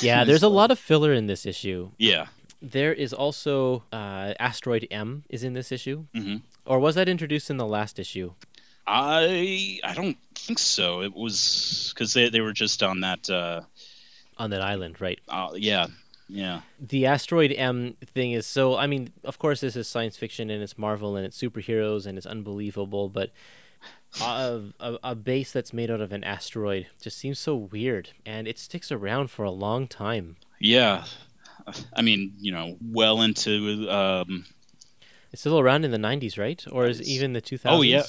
Yeah, 0.00 0.24
there's 0.24 0.42
a 0.42 0.48
lot 0.48 0.70
of 0.70 0.78
filler 0.78 1.12
in 1.12 1.26
this 1.26 1.46
issue. 1.46 1.90
Yeah. 1.98 2.26
There 2.62 2.92
is 2.94 3.12
also 3.12 3.82
uh, 3.92 4.34
Asteroid 4.38 4.86
M 4.90 5.24
is 5.28 5.42
in 5.42 5.52
this 5.54 5.72
issue, 5.72 6.04
hmm 6.14 6.36
or 6.64 6.78
was 6.78 6.94
that 6.94 7.08
introduced 7.08 7.50
in 7.50 7.56
the 7.56 7.66
last 7.66 7.98
issue? 7.98 8.34
I 8.86 9.80
I 9.82 9.94
don't 9.94 10.16
think 10.34 10.58
so. 10.58 11.02
It 11.02 11.12
was 11.14 11.92
because 11.92 12.12
they 12.14 12.28
they 12.28 12.40
were 12.40 12.52
just 12.52 12.82
on 12.82 13.00
that. 13.00 13.28
Uh, 13.28 13.62
On 14.38 14.50
that 14.50 14.62
island, 14.62 15.00
right? 15.00 15.20
uh, 15.28 15.50
yeah, 15.56 15.86
yeah, 16.28 16.60
the 16.80 17.06
asteroid 17.06 17.52
M 17.56 17.96
thing 18.14 18.32
is 18.32 18.46
so. 18.46 18.76
I 18.76 18.86
mean, 18.86 19.12
of 19.24 19.38
course, 19.38 19.60
this 19.60 19.76
is 19.76 19.88
science 19.88 20.16
fiction 20.16 20.50
and 20.50 20.62
it's 20.62 20.78
Marvel 20.78 21.16
and 21.16 21.26
it's 21.26 21.40
superheroes 21.40 22.06
and 22.06 22.16
it's 22.16 22.26
unbelievable, 22.26 23.08
but 23.08 23.30
a, 24.20 24.60
a, 24.80 24.98
a 25.02 25.14
base 25.14 25.52
that's 25.52 25.72
made 25.72 25.90
out 25.90 26.00
of 26.00 26.12
an 26.12 26.24
asteroid 26.24 26.86
just 27.00 27.18
seems 27.18 27.38
so 27.38 27.54
weird, 27.56 28.10
and 28.26 28.46
it 28.48 28.58
sticks 28.58 28.90
around 28.92 29.30
for 29.30 29.44
a 29.44 29.50
long 29.50 29.86
time. 29.88 30.36
yeah. 30.60 31.04
I 31.94 32.02
mean, 32.02 32.32
you 32.40 32.52
know, 32.52 32.76
well 32.82 33.22
into. 33.22 33.88
Um, 33.90 34.44
It's 35.32 35.40
still 35.42 35.58
around 35.60 35.84
in 35.84 35.90
the 35.90 35.98
'90s, 35.98 36.38
right? 36.38 36.62
Or 36.70 36.86
is 36.86 37.00
even 37.02 37.32
the 37.32 37.42
2000s? 37.42 37.60
Oh, 37.66 37.82
yeah. 37.82 38.04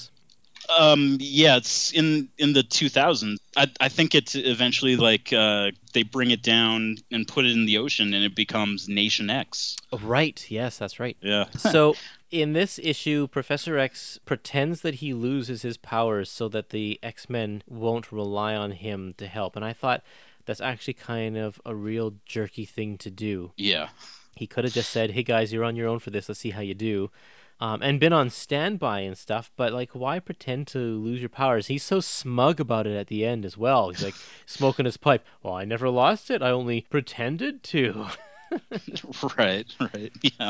um, 0.79 1.17
yeah, 1.19 1.57
it's 1.57 1.91
in 1.91 2.29
in 2.37 2.53
the 2.53 2.63
2000s. 2.63 3.37
I 3.57 3.67
I 3.79 3.89
think 3.89 4.15
it's 4.15 4.35
eventually 4.35 4.95
like 4.95 5.31
uh, 5.33 5.71
they 5.93 6.03
bring 6.03 6.31
it 6.31 6.41
down 6.41 6.97
and 7.11 7.27
put 7.27 7.45
it 7.45 7.51
in 7.51 7.65
the 7.65 7.77
ocean, 7.77 8.13
and 8.13 8.23
it 8.23 8.35
becomes 8.35 8.87
Nation 8.89 9.29
X. 9.29 9.75
Oh, 9.91 9.99
right. 9.99 10.45
Yes, 10.49 10.77
that's 10.77 10.99
right. 10.99 11.17
Yeah. 11.21 11.45
so 11.57 11.95
in 12.31 12.53
this 12.53 12.79
issue, 12.81 13.27
Professor 13.27 13.77
X 13.77 14.19
pretends 14.25 14.81
that 14.81 14.95
he 14.95 15.13
loses 15.13 15.61
his 15.61 15.77
powers 15.77 16.31
so 16.31 16.49
that 16.49 16.69
the 16.69 16.99
X 17.03 17.29
Men 17.29 17.61
won't 17.67 18.11
rely 18.11 18.55
on 18.55 18.71
him 18.71 19.13
to 19.17 19.27
help. 19.27 19.55
And 19.55 19.63
I 19.63 19.73
thought 19.73 20.01
that's 20.45 20.61
actually 20.61 20.93
kind 20.95 21.37
of 21.37 21.59
a 21.65 21.75
real 21.75 22.15
jerky 22.25 22.65
thing 22.65 22.97
to 22.99 23.09
do. 23.09 23.51
yeah. 23.57 23.89
He 24.35 24.47
could 24.47 24.63
have 24.63 24.73
just 24.73 24.89
said, 24.89 25.11
"Hey 25.11 25.21
guys, 25.21 25.53
you're 25.53 25.63
on 25.63 25.75
your 25.75 25.87
own 25.87 25.99
for 25.99 26.09
this. 26.09 26.27
Let's 26.27 26.39
see 26.39 26.49
how 26.49 26.61
you 26.61 26.73
do," 26.73 27.11
um, 27.59 27.83
and 27.83 27.99
been 27.99 28.13
on 28.13 28.31
standby 28.31 29.01
and 29.01 29.15
stuff. 29.15 29.51
But 29.55 29.71
like, 29.73 29.91
why 29.91 30.19
pretend 30.19 30.65
to 30.69 30.79
lose 30.79 31.19
your 31.19 31.29
powers? 31.29 31.67
He's 31.67 31.83
so 31.83 31.99
smug 31.99 32.59
about 32.59 32.87
it 32.87 32.95
at 32.97 33.07
the 33.07 33.23
end 33.27 33.45
as 33.45 33.57
well. 33.59 33.89
He's 33.91 34.03
like 34.03 34.15
smoking 34.47 34.85
his 34.85 34.97
pipe. 34.97 35.23
Well, 35.43 35.53
I 35.53 35.65
never 35.65 35.87
lost 35.87 36.31
it. 36.31 36.41
I 36.41 36.49
only 36.49 36.81
pretended 36.89 37.61
to. 37.65 38.07
right, 39.37 39.67
right. 39.79 40.11
Yeah. 40.21 40.49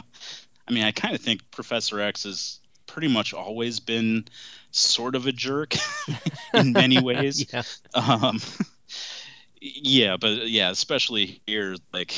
I 0.65 0.71
mean, 0.71 0.85
I 0.85 0.91
kind 0.93 1.13
of 1.13 1.19
think 1.19 1.41
Professor 1.51 1.99
X 1.99 2.23
has 2.23 2.59
pretty 2.87 3.09
much 3.09 3.33
always 3.33 3.81
been 3.81 4.25
sort 4.71 5.15
of 5.15 5.27
a 5.27 5.33
jerk 5.33 5.73
in 6.53 6.71
many 6.71 7.01
ways. 7.01 7.51
yeah. 7.51 7.63
Um, 7.93 8.39
yeah, 9.63 10.17
but 10.17 10.49
yeah, 10.49 10.69
especially 10.69 11.41
here, 11.47 11.75
like, 11.93 12.13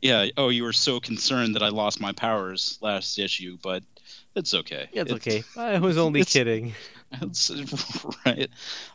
yeah. 0.00 0.26
Oh, 0.36 0.48
you 0.48 0.64
were 0.64 0.72
so 0.72 0.98
concerned 0.98 1.56
that 1.56 1.62
I 1.62 1.68
lost 1.68 2.00
my 2.00 2.12
powers 2.12 2.78
last 2.80 3.18
issue, 3.18 3.58
but 3.62 3.82
it's 4.34 4.54
okay. 4.54 4.88
It's 4.92 5.12
okay. 5.12 5.44
I 5.56 5.78
was 5.78 5.98
only 5.98 6.20
it's- 6.20 6.32
kidding. 6.32 6.74
It's 7.20 7.50
right. 8.24 8.48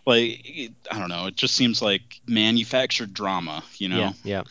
Like, 0.05 0.71
I 0.89 0.99
don't 0.99 1.09
know. 1.09 1.27
It 1.27 1.35
just 1.35 1.53
seems 1.53 1.81
like 1.81 2.21
manufactured 2.25 3.13
drama. 3.13 3.63
You 3.77 3.89
know. 3.89 3.97
Yeah, 3.97 4.13
yeah. 4.23 4.43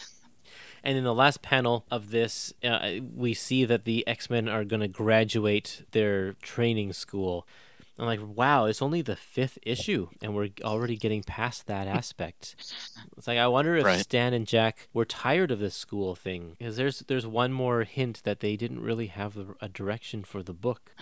And 0.85 0.99
in 0.99 1.05
the 1.05 1.15
last 1.15 1.41
panel 1.41 1.87
of 1.91 2.11
this, 2.11 2.53
uh, 2.63 2.97
we 3.17 3.33
see 3.33 3.65
that 3.65 3.85
the 3.85 4.07
X 4.07 4.29
Men 4.29 4.49
are 4.49 4.65
going 4.65 4.83
to 4.83 4.89
graduate 4.89 5.83
their 5.93 6.35
training 6.35 6.93
school. 6.93 7.47
I'm 7.99 8.07
like, 8.07 8.21
wow, 8.23 8.65
it's 8.67 8.83
only 8.83 9.03
the 9.03 9.15
fifth 9.17 9.59
issue, 9.63 10.09
and 10.21 10.35
we're 10.35 10.49
already 10.63 10.97
getting 10.97 11.23
past 11.23 11.67
that 11.67 11.87
aspect. 11.99 12.57
It's 13.17 13.27
like 13.29 13.39
I 13.39 13.47
wonder 13.47 13.77
if 13.77 13.85
Right. 13.85 14.01
Stan 14.01 14.33
and 14.35 14.47
Jack 14.47 14.89
were 14.93 15.05
tired 15.05 15.51
of 15.51 15.61
this 15.61 15.75
school 15.77 16.15
thing, 16.15 16.57
because 16.59 16.77
there's 16.77 17.01
there's 17.07 17.27
one 17.27 17.53
more 17.53 17.85
hint 17.85 18.23
that 18.25 18.41
they 18.41 18.57
didn't 18.57 18.81
really 18.81 19.07
have 19.07 19.37
a, 19.37 19.47
a 19.61 19.69
direction 19.69 20.25
for 20.25 20.43
the 20.43 20.53
book. 20.55 20.95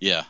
Yeah. 0.00 0.24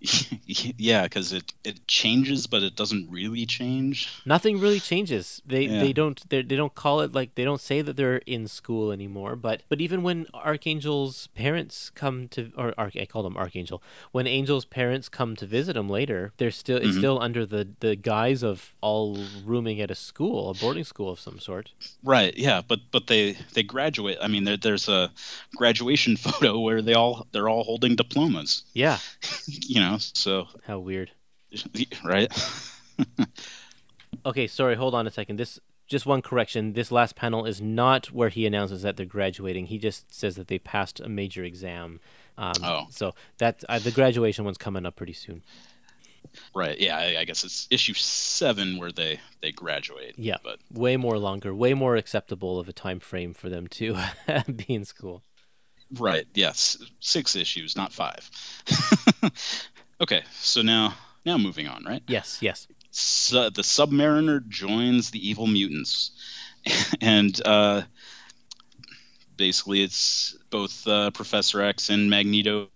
yeah, 0.46 1.02
because 1.04 1.32
it 1.32 1.52
it 1.64 1.86
changes, 1.86 2.46
but 2.46 2.62
it 2.62 2.76
doesn't 2.76 3.10
really 3.10 3.46
change. 3.46 4.08
Nothing 4.24 4.60
really 4.60 4.80
changes. 4.80 5.42
They 5.46 5.64
Yeah. 5.66 5.80
they 5.80 5.92
don't 5.92 6.18
they 6.30 6.42
they 6.42 6.56
don't 6.56 6.74
call 6.74 7.00
it 7.00 7.12
like 7.12 7.34
they 7.34 7.44
don't 7.44 7.60
say 7.60 7.82
that 7.82 7.96
they're 7.96 8.22
in 8.26 8.46
school 8.48 8.92
anymore. 8.92 9.36
But 9.36 9.62
but 9.68 9.80
even 9.80 10.02
when 10.02 10.26
Archangel's 10.34 11.26
parents 11.34 11.90
come 11.94 12.28
to 12.28 12.52
or 12.56 12.74
Arch, 12.78 12.96
I 12.96 13.06
call 13.06 13.22
them 13.22 13.36
Archangel. 13.36 13.82
When 14.12 14.26
Angel's 14.26 14.64
parents 14.64 15.08
come 15.08 15.36
to 15.36 15.46
visit 15.46 15.76
him 15.76 15.88
later, 15.88 16.32
they're 16.38 16.50
still 16.50 16.78
it's 16.78 16.94
Mhm. 16.96 16.98
still 16.98 17.18
under 17.20 17.44
the 17.46 17.68
the 17.80 17.96
guise 17.96 18.42
of 18.42 18.74
all 18.80 19.18
rooming 19.44 19.80
at 19.80 19.90
a 19.90 19.94
school, 19.94 20.50
a 20.50 20.54
boarding 20.54 20.84
school 20.84 21.10
of 21.10 21.20
some 21.20 21.38
sort. 21.40 21.72
Right. 22.04 22.36
Yeah, 22.36 22.62
but 22.66 22.80
but 22.90 23.06
they 23.06 23.36
they 23.54 23.62
graduate. 23.62 24.18
I 24.22 24.28
mean, 24.28 24.44
there, 24.44 24.56
there's 24.56 24.88
a 24.88 25.10
graduation 25.56 26.16
photo 26.26 26.58
where 26.60 26.82
they 26.82 26.94
all 26.94 27.26
they're 27.32 27.48
all 27.48 27.64
holding 27.64 27.96
diplomas. 27.96 28.62
Yeah, 28.74 28.98
You 29.46 29.80
know, 29.80 29.87
so 29.96 30.48
how 30.66 30.78
weird. 30.78 31.10
right. 32.04 32.30
Okay, 34.26 34.46
sorry, 34.46 34.74
hold 34.76 34.94
on 34.94 35.06
a 35.06 35.10
second. 35.10 35.36
This 35.38 35.58
just 35.86 36.04
one 36.04 36.20
correction. 36.20 36.74
This 36.74 36.92
last 36.92 37.16
panel 37.16 37.46
is 37.46 37.62
not 37.62 38.06
where 38.12 38.28
he 38.28 38.44
announces 38.46 38.82
that 38.82 38.96
they're 38.96 39.06
graduating. 39.06 39.66
He 39.66 39.78
just 39.78 40.14
says 40.14 40.36
that 40.36 40.48
they 40.48 40.58
passed 40.58 41.00
a 41.00 41.08
major 41.08 41.44
exam. 41.44 42.00
Um, 42.36 42.52
Oh. 42.62 42.86
so 42.90 43.14
that 43.38 43.64
uh, 43.68 43.78
the 43.78 43.90
graduation 43.90 44.44
one's 44.44 44.58
coming 44.58 44.84
up 44.86 44.96
pretty 44.96 45.12
soon. 45.14 45.42
Right. 46.54 46.78
Yeah. 46.78 46.98
I, 46.98 47.20
I 47.20 47.24
guess 47.24 47.42
it's 47.44 47.66
issue 47.70 47.94
seven 47.94 48.76
where 48.76 48.92
they 48.92 49.18
they 49.40 49.50
graduate. 49.52 50.14
Yeah, 50.18 50.36
But 50.44 50.58
way 50.70 50.96
more 50.96 51.18
longer, 51.18 51.54
way 51.54 51.72
more 51.74 51.96
acceptable 51.96 52.60
of 52.60 52.68
a 52.68 52.72
time 52.72 53.00
frame 53.00 53.32
for 53.34 53.48
them 53.48 53.66
to 53.68 53.96
be 54.54 54.74
in 54.74 54.84
school. 54.84 55.22
right. 55.96 56.26
Yes. 56.34 56.76
Six 57.00 57.34
issues, 57.34 57.76
not 57.76 57.92
five. 57.92 58.30
okay. 60.00 60.22
So 60.40 60.62
now 60.62 60.94
now 61.24 61.38
moving 61.38 61.68
on. 61.68 61.84
Right. 61.84 62.02
Yes, 62.06 62.38
yes. 62.40 62.68
Su- 62.90 63.50
the 63.50 63.62
Submariner 63.62 64.46
joins 64.48 65.10
the 65.10 65.28
evil 65.28 65.46
mutants, 65.46 66.10
and 67.00 67.40
uh, 67.44 67.82
basically 69.36 69.82
it's 69.82 70.36
both 70.50 70.86
uh, 70.86 71.10
Professor 71.10 71.62
X 71.62 71.90
and 71.90 72.10
Magneto 72.10 72.68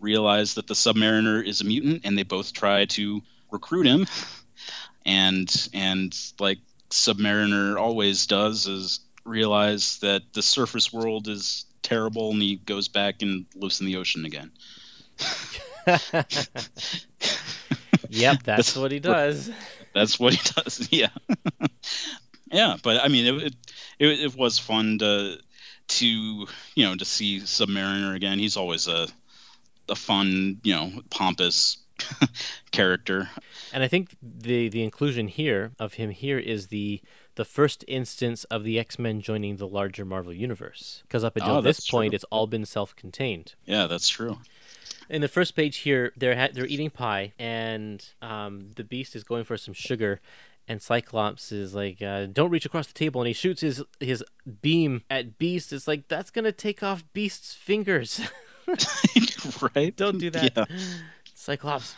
realize 0.00 0.54
that 0.54 0.66
the 0.66 0.74
Submariner 0.74 1.46
is 1.46 1.60
a 1.60 1.64
mutant, 1.64 2.02
and 2.04 2.18
they 2.18 2.22
both 2.22 2.52
try 2.52 2.84
to 2.86 3.22
recruit 3.50 3.86
him. 3.86 4.06
And 5.08 5.68
and 5.72 6.12
like 6.40 6.58
Submariner 6.90 7.80
always 7.80 8.26
does, 8.26 8.66
is 8.66 8.98
realize 9.24 10.00
that 10.00 10.22
the 10.32 10.42
surface 10.42 10.92
world 10.92 11.28
is 11.28 11.64
terrible, 11.80 12.32
and 12.32 12.42
he 12.42 12.56
goes 12.56 12.88
back 12.88 13.22
and 13.22 13.46
lives 13.54 13.80
in 13.80 13.86
the 13.86 13.98
ocean 13.98 14.24
again. 14.24 14.50
Yep, 18.10 18.42
that's 18.44 18.76
what 18.76 18.92
he 18.92 19.00
does. 19.00 19.50
That's 19.94 20.18
what 20.20 20.34
he 20.34 20.52
does. 20.54 20.88
Yeah, 20.92 21.08
yeah. 22.52 22.76
But 22.82 23.02
I 23.02 23.08
mean, 23.08 23.26
it, 23.40 23.54
it 23.98 24.06
it 24.20 24.36
was 24.36 24.58
fun 24.58 24.98
to 24.98 25.38
to 25.88 26.06
you 26.06 26.46
know 26.84 26.94
to 26.94 27.04
see 27.04 27.40
Submariner 27.40 28.14
again. 28.14 28.38
He's 28.38 28.56
always 28.56 28.88
a 28.88 29.08
a 29.88 29.94
fun 29.96 30.60
you 30.62 30.74
know 30.74 30.92
pompous 31.10 31.78
character. 32.70 33.28
And 33.72 33.82
I 33.82 33.88
think 33.88 34.16
the 34.22 34.68
the 34.68 34.82
inclusion 34.82 35.28
here 35.28 35.72
of 35.78 35.94
him 35.94 36.10
here 36.10 36.38
is 36.38 36.68
the 36.68 37.00
the 37.34 37.44
first 37.44 37.84
instance 37.88 38.44
of 38.44 38.64
the 38.64 38.78
X 38.78 38.98
Men 38.98 39.20
joining 39.20 39.56
the 39.56 39.66
larger 39.68 40.04
Marvel 40.04 40.32
universe. 40.32 41.02
Because 41.02 41.24
up 41.24 41.36
until 41.36 41.56
Oh, 41.56 41.60
this 41.60 41.78
that's 41.78 41.90
point, 41.90 42.12
true. 42.12 42.16
it's 42.16 42.24
all 42.30 42.46
been 42.46 42.64
self-contained. 42.64 43.54
Yeah, 43.66 43.86
that's 43.86 44.08
true. 44.08 44.38
In 45.08 45.20
the 45.20 45.28
first 45.28 45.54
page 45.54 45.78
here, 45.78 46.12
they're 46.16 46.36
ha- 46.36 46.48
they're 46.52 46.66
eating 46.66 46.90
pie, 46.90 47.32
and 47.38 48.04
um, 48.20 48.70
the 48.76 48.84
Beast 48.84 49.14
is 49.14 49.22
going 49.24 49.44
for 49.44 49.56
some 49.56 49.72
sugar, 49.74 50.20
and 50.66 50.82
Cyclops 50.82 51.52
is 51.52 51.74
like, 51.74 52.02
uh, 52.02 52.26
"Don't 52.26 52.50
reach 52.50 52.66
across 52.66 52.86
the 52.88 52.92
table," 52.92 53.20
and 53.20 53.28
he 53.28 53.32
shoots 53.34 53.60
his 53.60 53.82
his 54.00 54.24
beam 54.62 55.02
at 55.08 55.38
Beast. 55.38 55.72
It's 55.72 55.86
like 55.86 56.08
that's 56.08 56.30
gonna 56.30 56.52
take 56.52 56.82
off 56.82 57.04
Beast's 57.12 57.54
fingers. 57.54 58.20
right? 59.76 59.94
Don't 59.96 60.18
do 60.18 60.28
that, 60.30 60.52
Yeah. 60.56 60.64
Cyclops. 61.34 61.94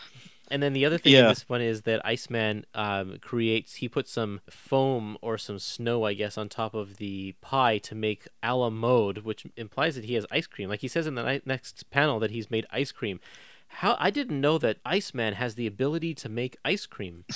And 0.50 0.62
then 0.62 0.72
the 0.72 0.84
other 0.84 0.98
thing 0.98 1.12
in 1.24 1.28
this 1.28 1.48
one 1.48 1.60
is 1.60 1.82
that 1.82 2.04
Iceman 2.04 2.64
um, 2.74 3.18
creates. 3.20 3.76
He 3.76 3.88
puts 3.88 4.10
some 4.10 4.40
foam 4.48 5.18
or 5.20 5.36
some 5.36 5.58
snow, 5.58 6.04
I 6.04 6.14
guess, 6.14 6.38
on 6.38 6.48
top 6.48 6.74
of 6.74 6.96
the 6.96 7.34
pie 7.40 7.78
to 7.78 7.94
make 7.94 8.26
a 8.42 8.56
la 8.56 8.70
mode, 8.70 9.18
which 9.18 9.46
implies 9.56 9.94
that 9.96 10.04
he 10.04 10.14
has 10.14 10.24
ice 10.30 10.46
cream. 10.46 10.68
Like 10.68 10.80
he 10.80 10.88
says 10.88 11.06
in 11.06 11.14
the 11.14 11.22
ni- 11.22 11.42
next 11.44 11.90
panel 11.90 12.18
that 12.20 12.30
he's 12.30 12.50
made 12.50 12.66
ice 12.70 12.92
cream. 12.92 13.20
How 13.68 13.96
I 13.98 14.10
didn't 14.10 14.40
know 14.40 14.56
that 14.58 14.78
Iceman 14.84 15.34
has 15.34 15.54
the 15.54 15.66
ability 15.66 16.14
to 16.14 16.28
make 16.28 16.56
ice 16.64 16.86
cream. 16.86 17.24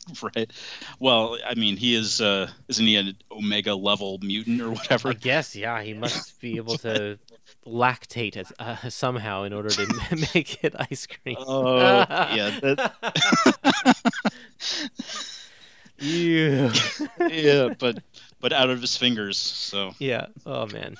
right. 0.36 0.50
Well, 0.98 1.38
I 1.46 1.54
mean, 1.54 1.76
he 1.76 1.94
is 1.94 2.20
uh 2.20 2.48
isn't 2.68 2.86
he 2.86 2.96
an 2.96 3.16
Omega 3.30 3.74
level 3.74 4.18
mutant 4.22 4.60
or 4.60 4.70
whatever? 4.70 5.10
I 5.10 5.14
guess, 5.14 5.54
yeah, 5.56 5.82
he 5.82 5.94
must 5.94 6.40
be 6.40 6.56
able 6.56 6.78
to 6.78 7.18
lactate 7.66 8.36
as, 8.36 8.52
uh, 8.58 8.88
somehow 8.88 9.44
in 9.44 9.52
order 9.52 9.70
to 9.70 10.26
make 10.34 10.62
it 10.64 10.74
ice 10.78 11.06
cream. 11.06 11.36
Oh, 11.38 11.76
yeah. 11.78 12.58
That, 12.60 12.92
Ew. 15.98 16.70
yeah, 17.30 17.68
but 17.78 18.02
but 18.40 18.52
out 18.52 18.70
of 18.70 18.80
his 18.80 18.96
fingers. 18.96 19.38
So 19.38 19.94
yeah. 19.98 20.26
Oh 20.44 20.66
man. 20.66 20.96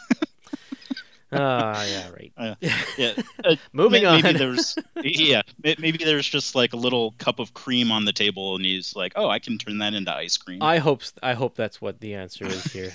Ah, 1.41 1.85
yeah, 1.85 2.11
right. 2.11 2.33
uh, 2.37 2.55
yeah. 2.99 3.13
Uh, 3.45 3.57
Moving 3.73 4.03
Maybe 4.05 4.29
on. 4.29 4.35
there's 4.35 4.77
yeah. 5.03 5.43
Maybe 5.63 5.97
there's 6.05 6.29
just 6.29 6.55
like 6.55 6.73
a 6.73 6.77
little 6.77 7.13
cup 7.19 7.39
of 7.39 7.55
cream 7.55 7.91
on 7.91 8.05
the 8.05 8.13
table, 8.13 8.55
and 8.57 8.65
he's 8.65 8.95
like, 8.95 9.13
"Oh, 9.17 9.29
I 9.29 9.39
can 9.39 9.57
turn 9.59 9.79
that 9.79 9.95
into 9.95 10.15
ice 10.15 10.37
cream." 10.37 10.63
I 10.63 10.79
hope 10.79 11.03
I 11.23 11.33
hope 11.35 11.55
that's 11.57 11.81
what 11.81 12.01
the 12.01 12.15
answer 12.15 12.47
is 12.47 12.65
here. 12.73 12.93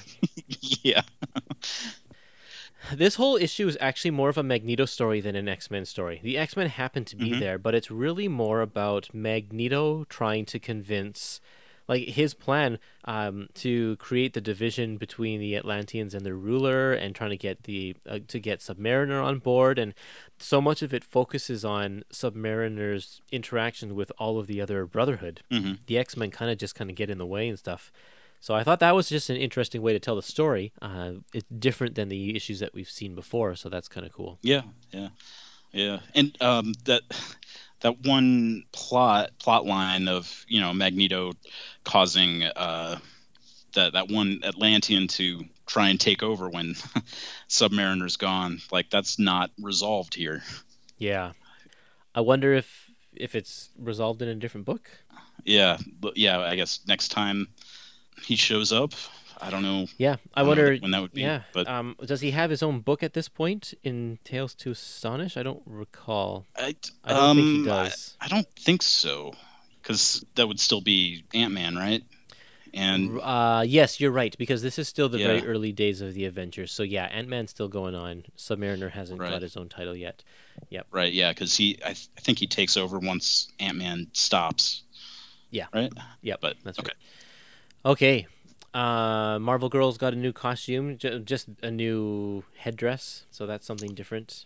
yeah. 0.84 1.02
this 2.94 3.16
whole 3.16 3.36
issue 3.36 3.68
is 3.68 3.78
actually 3.82 4.12
more 4.12 4.30
of 4.30 4.38
a 4.38 4.44
Magneto 4.44 4.86
story 4.86 5.20
than 5.20 5.36
an 5.36 5.50
X-Men 5.50 5.86
story. 5.86 6.20
The 6.24 6.38
X-Men 6.38 6.70
happen 6.70 7.04
to 7.06 7.16
be 7.16 7.32
Mhm. 7.32 7.40
there, 7.40 7.58
but 7.58 7.76
it's 7.76 7.92
really 7.92 8.28
more 8.28 8.62
about 8.62 9.10
Magneto 9.14 10.06
trying 10.06 10.46
to 10.46 10.60
convince 10.60 11.42
like 11.88 12.08
his 12.10 12.34
plan 12.34 12.80
um, 13.06 13.48
to 13.56 13.96
create 13.98 14.34
the 14.34 14.42
division 14.42 14.98
between 14.98 15.40
the 15.40 15.56
Atlanteans 15.56 16.14
and 16.14 16.26
the 16.26 16.34
ruler 16.34 16.92
and 16.94 17.16
trying 17.16 17.30
to 17.30 17.38
get 17.38 17.64
the 17.64 17.96
uh, 18.08 18.20
to 18.28 18.40
get 18.40 18.60
Submariner 18.60 19.24
on 19.24 19.40
board 19.40 19.80
and 19.80 19.94
so 20.38 20.62
much 20.62 20.82
of 20.82 20.94
it 20.94 21.04
focuses 21.04 21.64
on 21.66 22.04
Submariner's 22.12 23.22
interaction 23.32 23.96
with 23.96 24.12
all 24.18 24.38
of 24.40 24.48
the 24.48 24.62
other 24.62 24.86
brotherhood. 24.86 25.42
hmm 25.52 25.74
the 25.86 25.98
X 25.98 26.18
Men 26.18 26.32
kind 26.32 26.52
of 26.52 26.58
just 26.58 26.76
kind 26.76 26.90
of 26.90 26.96
get 26.96 27.10
in 27.10 27.18
the 27.18 27.26
way 27.26 27.48
and 27.48 27.58
stuff. 27.58 27.92
So 28.40 28.54
I 28.54 28.64
thought 28.64 28.80
that 28.82 28.96
was 28.96 29.10
just 29.10 29.30
an 29.30 29.38
interesting 29.38 29.82
way 29.82 29.94
to 29.94 30.00
tell 30.00 30.16
the 30.16 30.22
story. 30.22 30.72
Uh, 30.82 31.14
it's 31.34 31.48
different 31.58 31.96
than 31.96 32.08
the 32.08 32.36
issues 32.36 32.60
that 32.60 32.74
we've 32.74 32.90
seen 32.90 33.16
before, 33.16 33.56
so 33.56 33.68
that's 33.68 33.88
kind 33.88 34.06
of 34.06 34.14
cool. 34.14 34.38
Yeah. 34.44 34.62
Yeah. 34.92 35.10
Yeah. 35.72 36.00
And 36.14 36.40
um, 36.42 36.74
that 36.86 37.02
that 37.82 38.06
one 38.06 38.64
plot 38.72 39.32
plot 39.40 39.66
line 39.66 40.08
of 40.08 40.46
you 40.48 40.62
know 40.62 40.74
Magneto 40.74 41.34
causing 41.84 42.44
uh, 42.44 42.98
that 43.74 43.94
that 43.94 44.10
one 44.10 44.42
Atlantean 44.44 45.08
to 45.08 45.46
try 45.66 45.90
and 45.90 46.00
take 46.00 46.24
over 46.24 46.50
when 46.50 46.76
Submariner's 47.50 48.18
gone. 48.18 48.60
Like 48.72 48.90
that's 48.90 49.20
not 49.20 49.52
resolved 49.62 50.16
here. 50.16 50.44
Yeah, 50.98 51.34
I 52.16 52.22
wonder 52.22 52.54
if 52.54 52.92
if 53.14 53.36
it's 53.36 53.70
resolved 53.78 54.22
in 54.22 54.30
a 54.30 54.36
different 54.36 54.66
book. 54.66 54.90
Yeah. 55.44 55.78
Yeah. 56.16 56.40
I 56.40 56.56
guess 56.56 56.80
next 56.88 57.10
time 57.10 57.48
he 58.24 58.36
shows 58.36 58.72
up, 58.72 58.94
I 59.40 59.50
don't 59.50 59.62
know. 59.64 59.88
Yeah, 59.98 60.16
I, 60.34 60.44
wonder. 60.44 60.76
when 60.78 60.92
that 60.92 61.02
would 61.02 61.14
be. 61.14 61.22
yeah, 61.22 61.42
But 61.54 61.68
um, 61.68 61.96
does 62.06 62.22
he 62.22 62.32
have 62.32 62.50
his 62.50 62.64
own 62.64 62.80
book 62.82 63.04
at 63.04 63.14
this 63.14 63.30
point 63.30 63.74
in 63.84 64.20
Tales 64.24 64.54
to 64.56 64.72
Astonish? 64.72 65.38
I 65.38 65.44
don't 65.44 65.62
recall. 65.66 66.46
I, 66.56 66.76
I 67.04 67.14
don't 67.14 67.36
think 67.36 67.48
he 67.48 67.70
um, 67.70 67.78
I- 67.78 67.84
does. 67.84 68.18
I 68.22 68.28
don't 68.28 68.48
think 68.56 68.82
so, 68.82 69.34
because 69.82 70.26
that 70.36 70.48
would 70.48 70.60
still 70.60 70.82
be 70.82 71.24
Ant 71.34 71.54
Man, 71.54 71.76
right? 71.76 72.04
And 72.74 73.20
Uh, 73.22 73.64
yes, 73.66 74.00
you're 74.00 74.12
right 74.12 74.36
because 74.38 74.62
this 74.62 74.78
is 74.78 74.88
still 74.88 75.08
the 75.10 75.18
very 75.18 75.46
early 75.48 75.72
days 75.72 76.02
of 76.02 76.14
the 76.14 76.26
Avengers. 76.26 76.72
So 76.72 76.84
yeah, 76.84 77.06
Ant 77.06 77.28
Man's 77.30 77.50
still 77.50 77.70
going 77.70 77.96
on. 77.96 78.26
Submariner 78.38 78.92
hasn't 78.92 79.20
Right. 79.20 79.32
got 79.32 79.42
his 79.42 79.56
own 79.56 79.70
title 79.70 79.96
yet. 79.96 80.22
Yep. 80.70 80.88
Right, 80.92 81.12
yeah, 81.14 81.32
because 81.32 81.56
he, 81.56 81.80
I, 81.84 81.94
th- 81.94 82.10
I 82.18 82.22
think 82.22 82.40
he 82.40 82.46
takes 82.46 82.76
over 82.78 83.00
once 83.00 83.48
Ant 83.60 83.78
Man 83.78 84.08
stops. 84.14 84.84
Yeah. 85.50 85.68
Right. 85.74 85.92
Yep, 86.22 86.40
But 86.42 86.58
that's 86.64 86.78
okay. 86.80 86.90
right. 87.86 87.92
Okay. 87.94 88.28
Uh, 88.74 89.40
Marvel 89.40 89.70
Girl's 89.70 89.98
got 89.98 90.14
a 90.14 90.16
new 90.18 90.32
costume, 90.34 90.98
j- 90.98 91.20
just 91.20 91.48
a 91.64 91.72
new 91.72 92.44
headdress, 92.58 93.26
so 93.32 93.46
that's 93.48 93.66
something 93.66 93.94
different. 93.96 94.46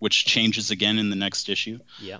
which 0.00 0.24
changes 0.24 0.70
again 0.72 0.98
in 0.98 1.08
the 1.10 1.14
next 1.16 1.48
issue. 1.48 1.78
Yeah. 2.00 2.18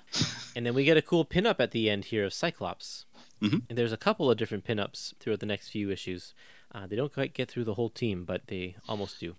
And 0.55 0.65
then 0.65 0.73
we 0.73 0.85
get 0.85 0.95
a 0.95 1.01
cool 1.01 1.25
pinup 1.25 1.59
at 1.59 1.71
the 1.71 1.89
end 1.89 2.05
here 2.05 2.23
of 2.25 2.33
Cyclops. 2.33 3.05
Mhm. 3.41 3.63
And 3.67 3.77
there's 3.77 3.91
a 3.91 3.97
couple 3.97 4.31
of 4.31 4.37
different 4.37 4.63
pinups 4.65 5.13
throughout 5.19 5.41
the 5.41 5.45
next 5.45 5.67
few 5.69 5.89
issues. 5.91 6.33
Uh, 6.73 6.87
they 6.87 6.95
don't 6.95 7.13
quite 7.13 7.33
get 7.33 7.49
through 7.51 7.65
the 7.65 7.73
whole 7.73 7.89
team, 7.89 8.23
but 8.23 8.47
they 8.47 8.75
almost 8.87 9.19
do. 9.19 9.35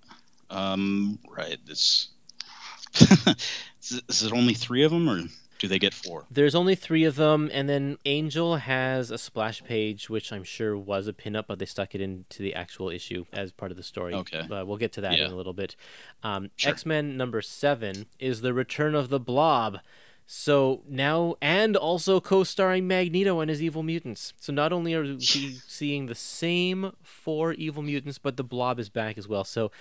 Um, 0.50 1.18
right. 1.30 1.58
This. 1.64 2.08
is, 3.00 4.02
is 4.08 4.22
it 4.22 4.32
only 4.32 4.54
three 4.54 4.82
of 4.82 4.90
them, 4.90 5.08
or 5.08 5.22
do 5.60 5.68
they 5.68 5.78
get 5.78 5.94
four? 5.94 6.24
There's 6.30 6.54
only 6.56 6.74
three 6.74 7.04
of 7.04 7.14
them, 7.14 7.48
and 7.52 7.68
then 7.68 7.98
Angel 8.04 8.56
has 8.56 9.10
a 9.12 9.18
splash 9.18 9.62
page, 9.62 10.10
which 10.10 10.32
I'm 10.32 10.42
sure 10.42 10.76
was 10.76 11.06
a 11.06 11.12
pinup, 11.12 11.44
but 11.46 11.58
they 11.60 11.66
stuck 11.66 11.94
it 11.94 12.00
into 12.00 12.42
the 12.42 12.54
actual 12.54 12.88
issue 12.90 13.26
as 13.32 13.52
part 13.52 13.70
of 13.70 13.76
the 13.76 13.82
story. 13.84 14.14
Okay. 14.14 14.42
But 14.48 14.66
we'll 14.66 14.78
get 14.78 14.92
to 14.94 15.00
that 15.02 15.16
Yeah. 15.18 15.26
in 15.26 15.30
a 15.32 15.36
little 15.36 15.52
bit. 15.52 15.76
Um, 16.24 16.50
Sure. 16.56 16.72
X 16.72 16.84
Men 16.84 17.16
number 17.16 17.40
seven 17.42 18.06
is 18.18 18.40
the 18.40 18.52
return 18.52 18.94
of 18.96 19.08
the 19.10 19.20
Blob. 19.20 19.78
So 20.32 20.82
now, 20.88 21.34
and 21.42 21.76
also 21.76 22.20
co-starring 22.20 22.86
Magneto 22.86 23.40
and 23.40 23.50
his 23.50 23.60
evil 23.60 23.82
mutants. 23.82 24.32
So 24.38 24.52
not 24.52 24.72
only 24.72 24.94
are 24.94 25.02
we 25.02 25.18
seeing 25.66 26.06
the 26.06 26.14
same 26.14 26.92
four 27.02 27.52
evil 27.54 27.82
mutants, 27.82 28.18
but 28.18 28.36
the 28.36 28.44
Blob 28.44 28.78
is 28.78 28.88
back 28.88 29.18
as 29.18 29.26
well. 29.26 29.42
So 29.42 29.72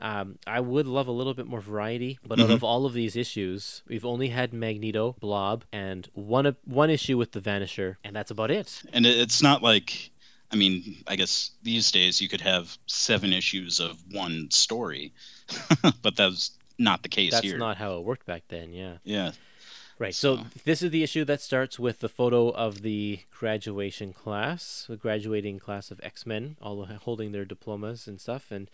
um, 0.00 0.38
I 0.46 0.60
would 0.60 0.86
love 0.86 1.08
a 1.08 1.12
little 1.12 1.34
bit 1.34 1.46
more 1.46 1.60
variety, 1.60 2.18
but 2.26 2.38
out 2.40 2.50
of 2.50 2.62
all 2.64 2.86
of 2.86 2.92
these 2.92 3.16
issues, 3.16 3.82
we've 3.88 4.04
only 4.04 4.28
had 4.28 4.52
Magneto, 4.52 5.16
Blob, 5.20 5.64
and 5.72 6.08
one 6.14 6.56
one 6.64 6.90
issue 6.90 7.16
with 7.18 7.32
the 7.32 7.40
Vanisher, 7.40 7.96
and 8.04 8.14
that's 8.14 8.30
about 8.30 8.50
it. 8.50 8.82
And 8.92 9.06
it's 9.06 9.42
not 9.42 9.62
like, 9.62 10.10
I 10.50 10.56
mean, 10.56 11.02
I 11.06 11.16
guess 11.16 11.50
these 11.62 11.90
days 11.90 12.20
you 12.20 12.28
could 12.28 12.40
have 12.42 12.78
seven 12.86 13.32
issues 13.32 13.80
of 13.80 13.98
one 14.12 14.50
story, 14.50 15.12
but 16.02 16.16
that's 16.16 16.52
not 16.78 17.02
the 17.02 17.08
case 17.08 17.32
That's 17.32 17.42
here. 17.44 17.54
That's 17.54 17.60
not 17.60 17.76
how 17.76 17.98
it 17.98 18.04
worked 18.04 18.26
back 18.26 18.44
then. 18.48 18.72
Yeah. 18.72 18.98
Yeah. 19.04 19.32
Right. 19.98 20.14
So 20.14 20.36
So- 20.36 20.42
this 20.64 20.80
is 20.82 20.92
the 20.92 21.02
issue 21.02 21.24
that 21.24 21.40
starts 21.40 21.78
with 21.78 21.98
the 21.98 22.08
photo 22.08 22.50
of 22.50 22.82
the 22.82 23.20
graduation 23.30 24.12
class, 24.12 24.86
the 24.88 24.96
graduating 24.96 25.58
class 25.58 25.90
of 25.90 26.00
X 26.04 26.24
Men, 26.24 26.56
all 26.62 26.84
holding 26.84 27.32
their 27.32 27.44
diplomas 27.44 28.06
and 28.06 28.20
stuff, 28.20 28.50
and. 28.50 28.70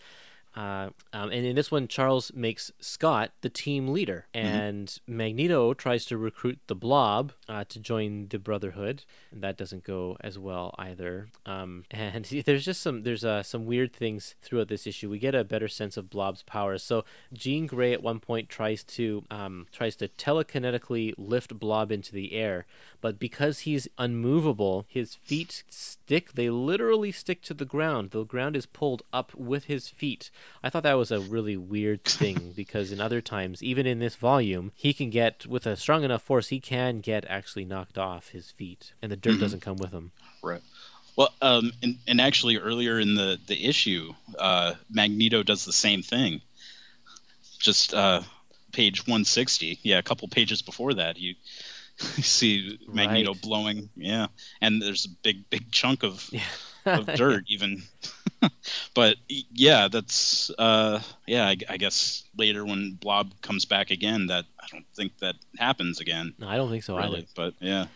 Uh, 0.55 0.89
um, 1.11 1.31
and 1.31 1.45
in 1.45 1.55
this 1.55 1.69
one, 1.69 1.87
Charles 1.87 2.31
makes 2.33 2.71
Scott 2.79 3.31
the 3.41 3.49
team 3.49 3.89
leader, 3.89 4.27
and 4.33 4.97
Magneto 5.05 5.73
tries 5.73 6.05
to 6.05 6.17
recruit 6.17 6.59
the 6.67 6.75
Blob 6.75 7.33
uh, 7.49 7.65
to 7.65 7.79
join 7.79 8.27
the 8.29 8.39
Brotherhood, 8.39 9.03
and 9.31 9.43
that 9.43 9.57
doesn't 9.57 9.83
go 9.83 10.15
as 10.21 10.39
well 10.39 10.73
either. 10.77 11.27
Um, 11.45 11.83
and 11.91 12.25
there's 12.45 12.65
just 12.65 12.81
some 12.81 13.03
there's 13.03 13.25
uh, 13.25 13.43
some 13.43 13.65
weird 13.65 13.93
things 13.93 14.35
throughout 14.41 14.69
this 14.69 14.87
issue. 14.87 15.09
We 15.09 15.19
get 15.19 15.35
a 15.35 15.43
better 15.43 15.67
sense 15.67 15.97
of 15.97 16.09
Blob's 16.09 16.43
powers. 16.43 16.83
So 16.83 17.03
Jean 17.33 17.67
Grey 17.67 17.91
at 17.91 18.03
one 18.03 18.19
point 18.19 18.47
tries 18.47 18.83
to 18.83 19.25
um, 19.29 19.67
tries 19.73 19.95
to 19.97 20.07
telekinetically 20.07 21.13
lift 21.17 21.59
Blob 21.59 21.91
into 21.91 22.13
the 22.13 22.33
air, 22.33 22.65
but 23.05 23.19
because 23.19 23.59
he's 23.59 23.87
unmovable, 23.99 24.87
his 24.87 25.13
feet 25.13 25.61
stick. 25.69 26.33
They 26.33 26.49
literally 26.49 27.11
stick 27.11 27.43
to 27.43 27.53
the 27.53 27.63
ground. 27.63 28.09
The 28.09 28.23
ground 28.23 28.55
is 28.55 28.65
pulled 28.65 29.03
up 29.13 29.31
with 29.35 29.65
his 29.65 29.89
feet. 29.89 30.31
I 30.63 30.71
thought 30.71 30.81
that 30.81 30.97
was 30.97 31.11
a 31.11 31.19
really 31.19 31.55
weird 31.55 32.03
thing 32.03 32.53
because 32.55 32.91
in 32.91 32.99
other 32.99 33.21
times, 33.21 33.61
even 33.61 33.85
in 33.85 33.99
this 33.99 34.15
volume, 34.15 34.71
he 34.73 34.91
can 34.91 35.11
get 35.11 35.45
with 35.45 35.67
a 35.67 35.75
strong 35.75 36.03
enough 36.03 36.23
force, 36.23 36.47
he 36.47 36.59
can 36.59 36.99
get 36.99 37.25
actually 37.29 37.63
knocked 37.63 37.99
off 37.99 38.29
his 38.29 38.49
feet, 38.49 38.93
and 39.03 39.11
the 39.11 39.15
dirt 39.15 39.39
doesn't 39.39 39.61
come 39.61 39.77
with 39.77 39.91
him. 39.91 40.11
Right. 40.41 40.63
Well, 41.15 41.29
um, 41.43 41.73
and, 41.83 41.99
and 42.07 42.19
actually 42.19 42.57
earlier 42.57 42.99
in 42.99 43.13
the 43.13 43.37
the 43.45 43.67
issue, 43.67 44.15
uh, 44.39 44.73
Magneto 44.89 45.43
does 45.43 45.63
the 45.63 45.73
same 45.73 46.01
thing. 46.01 46.41
Just 47.59 47.93
uh, 47.93 48.23
page 48.71 49.05
160, 49.05 49.77
yeah, 49.83 49.99
a 49.99 50.01
couple 50.01 50.27
pages 50.27 50.63
before 50.63 50.95
that, 50.95 51.19
you, 51.19 51.35
you 52.17 52.23
see 52.23 52.79
Magneto 52.87 53.33
Right. 53.33 53.41
blowing, 53.41 53.89
yeah, 53.95 54.27
and 54.61 54.81
there's 54.81 55.05
a 55.05 55.09
big 55.23 55.49
big 55.49 55.71
chunk 55.71 56.03
of 56.03 56.27
Yeah. 56.31 56.41
of 56.85 57.05
dirt 57.15 57.45
even. 57.47 57.83
but 58.93 59.17
yeah, 59.27 59.87
that's 59.87 60.49
uh, 60.57 61.01
yeah, 61.25 61.45
I, 61.47 61.57
I 61.69 61.77
guess 61.77 62.23
later 62.37 62.65
when 62.65 62.93
Blob 62.99 63.31
comes 63.41 63.65
back 63.65 63.91
again, 63.91 64.27
that 64.27 64.45
I 64.59 64.67
don't 64.71 64.85
think 64.95 65.17
that 65.19 65.35
happens 65.57 65.99
again. 65.99 66.33
No, 66.37 66.47
I 66.47 66.57
don't 66.57 66.69
think 66.69 66.83
so 66.83 66.97
either. 66.97 67.07
Really, 67.07 67.27
but 67.35 67.53
yeah. 67.59 67.87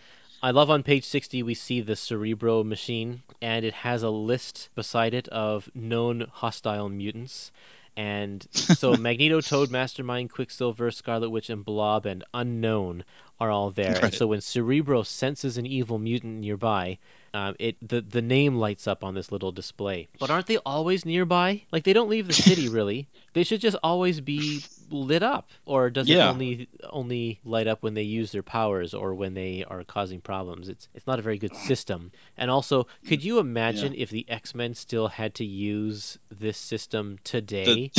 I 0.41 0.51
love 0.51 0.69
on 0.69 0.83
page 0.83 1.03
60 1.03 1.43
we 1.43 1.53
see 1.53 1.81
the 1.81 1.97
Cerebro 1.97 2.63
machine 2.63 3.23
and 3.41 3.65
it 3.65 3.73
has 3.73 4.03
a 4.03 4.09
list 4.09 4.69
beside 4.73 5.13
it 5.13 5.27
of 5.27 5.69
known 5.75 6.27
hostile 6.31 6.87
mutants. 6.87 7.51
And 7.97 8.47
so 8.53 8.95
Magneto, 8.95 9.41
Toad, 9.41 9.69
Mastermind, 9.69 10.31
Quicksilver, 10.31 10.91
Scarlet 10.91 11.29
Witch, 11.29 11.49
and 11.49 11.65
Blob 11.65 12.05
and 12.05 12.23
Unknown 12.33 13.03
are 13.39 13.49
all 13.51 13.71
there. 13.71 13.97
And 14.03 14.13
so 14.13 14.27
when 14.27 14.41
Cerebro 14.41 15.03
senses 15.03 15.57
an 15.57 15.65
evil 15.65 15.97
mutant 15.97 16.39
nearby, 16.39 16.97
um, 17.33 17.55
it 17.59 17.77
the, 17.87 18.01
the 18.01 18.21
name 18.23 18.55
lights 18.55 18.87
up 18.87 19.03
on 19.03 19.13
this 19.13 19.31
little 19.31 19.51
display. 19.51 20.07
But 20.19 20.29
aren't 20.31 20.47
they 20.47 20.57
always 20.65 21.05
nearby? 21.05 21.63
Like 21.71 21.83
they 21.83 21.93
don't 21.93 22.09
leave 22.09 22.27
the 22.27 22.33
city 22.33 22.67
really. 22.79 23.07
They 23.33 23.43
should 23.43 23.61
just 23.61 23.77
always 23.83 24.19
be 24.19 24.63
lit 24.89 25.21
up. 25.21 25.49
Or 25.65 25.89
does 25.91 26.09
it 26.09 26.17
only 26.17 26.67
only 26.89 27.39
light 27.45 27.67
up 27.67 27.83
when 27.83 27.93
they 27.93 28.01
use 28.01 28.31
their 28.31 28.41
powers 28.43 28.93
or 28.95 29.13
when 29.13 29.35
they 29.35 29.63
are 29.67 29.83
causing 29.83 30.21
problems? 30.21 30.67
It's 30.69 30.87
it's 30.95 31.05
not 31.05 31.19
a 31.19 31.21
very 31.21 31.37
good 31.37 31.55
system. 31.55 32.11
And 32.35 32.49
also, 32.49 32.87
could 33.07 33.23
you 33.23 33.37
imagine 33.39 33.93
if 33.95 34.09
the 34.09 34.25
X 34.27 34.55
Men 34.55 34.73
still 34.73 35.09
had 35.09 35.35
to 35.35 35.45
use 35.45 36.17
this 36.29 36.57
system 36.57 37.19
today? 37.23 37.91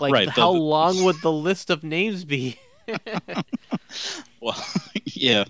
like 0.00 0.12
Right, 0.12 0.28
how 0.28 0.52
the- 0.52 0.58
long 0.58 1.04
would 1.04 1.20
the 1.22 1.32
list 1.32 1.70
of 1.70 1.84
names 1.84 2.24
be? 2.24 2.58
Well, 4.42 4.56
yeah, 5.04 5.44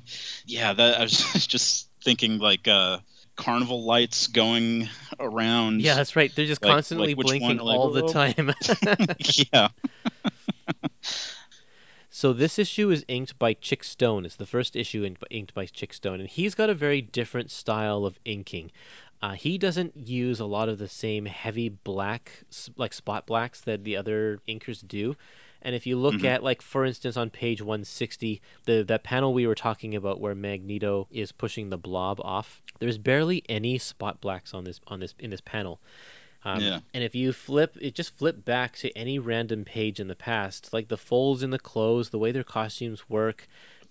yeah. 0.47 0.73
That 0.75 1.01
I 1.01 1.03
was 1.03 1.47
just 1.47 1.89
thinking 2.05 2.39
like 2.39 2.69
uh, 2.69 2.99
carnival 3.37 3.85
lights 3.85 4.27
going 4.27 4.89
around. 5.19 5.81
Yeah, 5.81 5.95
that's 5.95 6.15
right. 6.15 6.31
They're 6.35 6.47
just 6.47 6.63
Like- 6.63 6.73
constantly 6.73 7.15
like 7.15 7.27
blinking 7.27 7.57
one? 7.57 7.67
Like, 7.67 7.79
all 7.79 7.91
the 7.91 8.07
time. 8.09 8.53
yeah. 9.53 9.69
So 12.15 12.33
this 12.33 12.59
issue 12.59 12.91
is 12.91 13.05
inked 13.09 13.39
by 13.39 13.57
Chic 13.61 13.83
Stone. 13.83 14.27
It's 14.27 14.37
the 14.37 14.47
first 14.47 14.77
issue 14.77 15.03
in, 15.03 15.17
inked 15.31 15.55
by 15.55 15.67
Chic 15.73 15.93
Stone, 15.95 16.21
and 16.21 16.29
he's 16.29 16.55
got 16.55 16.69
a 16.71 16.75
very 16.75 17.01
different 17.01 17.51
style 17.51 18.05
of 18.05 18.19
inking. 18.25 18.71
Uh, 19.23 19.33
he 19.33 19.57
doesn't 19.57 19.97
use 19.97 20.39
a 20.39 20.45
lot 20.45 20.69
of 20.69 20.79
the 20.79 20.89
same 20.89 21.27
heavy 21.27 21.69
black, 21.69 22.43
like 22.77 22.93
spot 22.93 23.25
blacks 23.25 23.61
that 23.63 23.85
the 23.85 23.97
other 23.97 24.39
inkers 24.47 24.87
do. 24.87 25.17
And 25.65 25.75
if 25.75 25.87
you 25.87 25.97
look 25.97 26.25
at, 26.25 26.43
like, 26.43 26.61
for 26.61 26.85
instance, 26.85 27.17
on 27.17 27.31
page 27.31 27.63
160, 27.63 28.41
the 28.65 28.83
that 28.83 29.05
panel 29.05 29.33
we 29.33 29.47
were 29.47 29.55
talking 29.55 29.95
about 29.95 30.21
where 30.21 30.35
Magneto 30.35 31.07
is 31.11 31.33
pushing 31.33 31.71
the 31.71 31.79
blob 31.79 32.21
off, 32.23 32.61
there's 32.81 32.99
barely 32.99 33.45
any 33.49 33.79
spot 33.79 34.21
blacks 34.21 34.53
on 34.53 34.65
this 34.65 34.81
on 34.89 35.01
this 35.01 35.15
in 35.19 35.31
this 35.31 35.41
panel. 35.41 35.81
Um, 36.45 36.61
Yeah. 36.61 36.81
And 36.93 37.05
if 37.05 37.15
you 37.15 37.33
flip, 37.33 37.77
it 37.81 37.95
just 37.95 38.17
flip 38.19 38.45
back 38.45 38.77
to 38.79 38.91
any 38.99 39.19
random 39.19 39.65
page 39.65 40.01
in 40.01 40.09
the 40.09 40.17
past, 40.17 40.73
like 40.73 40.89
the 40.89 40.97
folds 40.97 41.43
in 41.43 41.51
the 41.51 41.59
clothes, 41.59 42.11
the 42.11 42.19
way 42.19 42.33
their 42.33 42.43
costumes 42.45 43.09
work. 43.09 43.47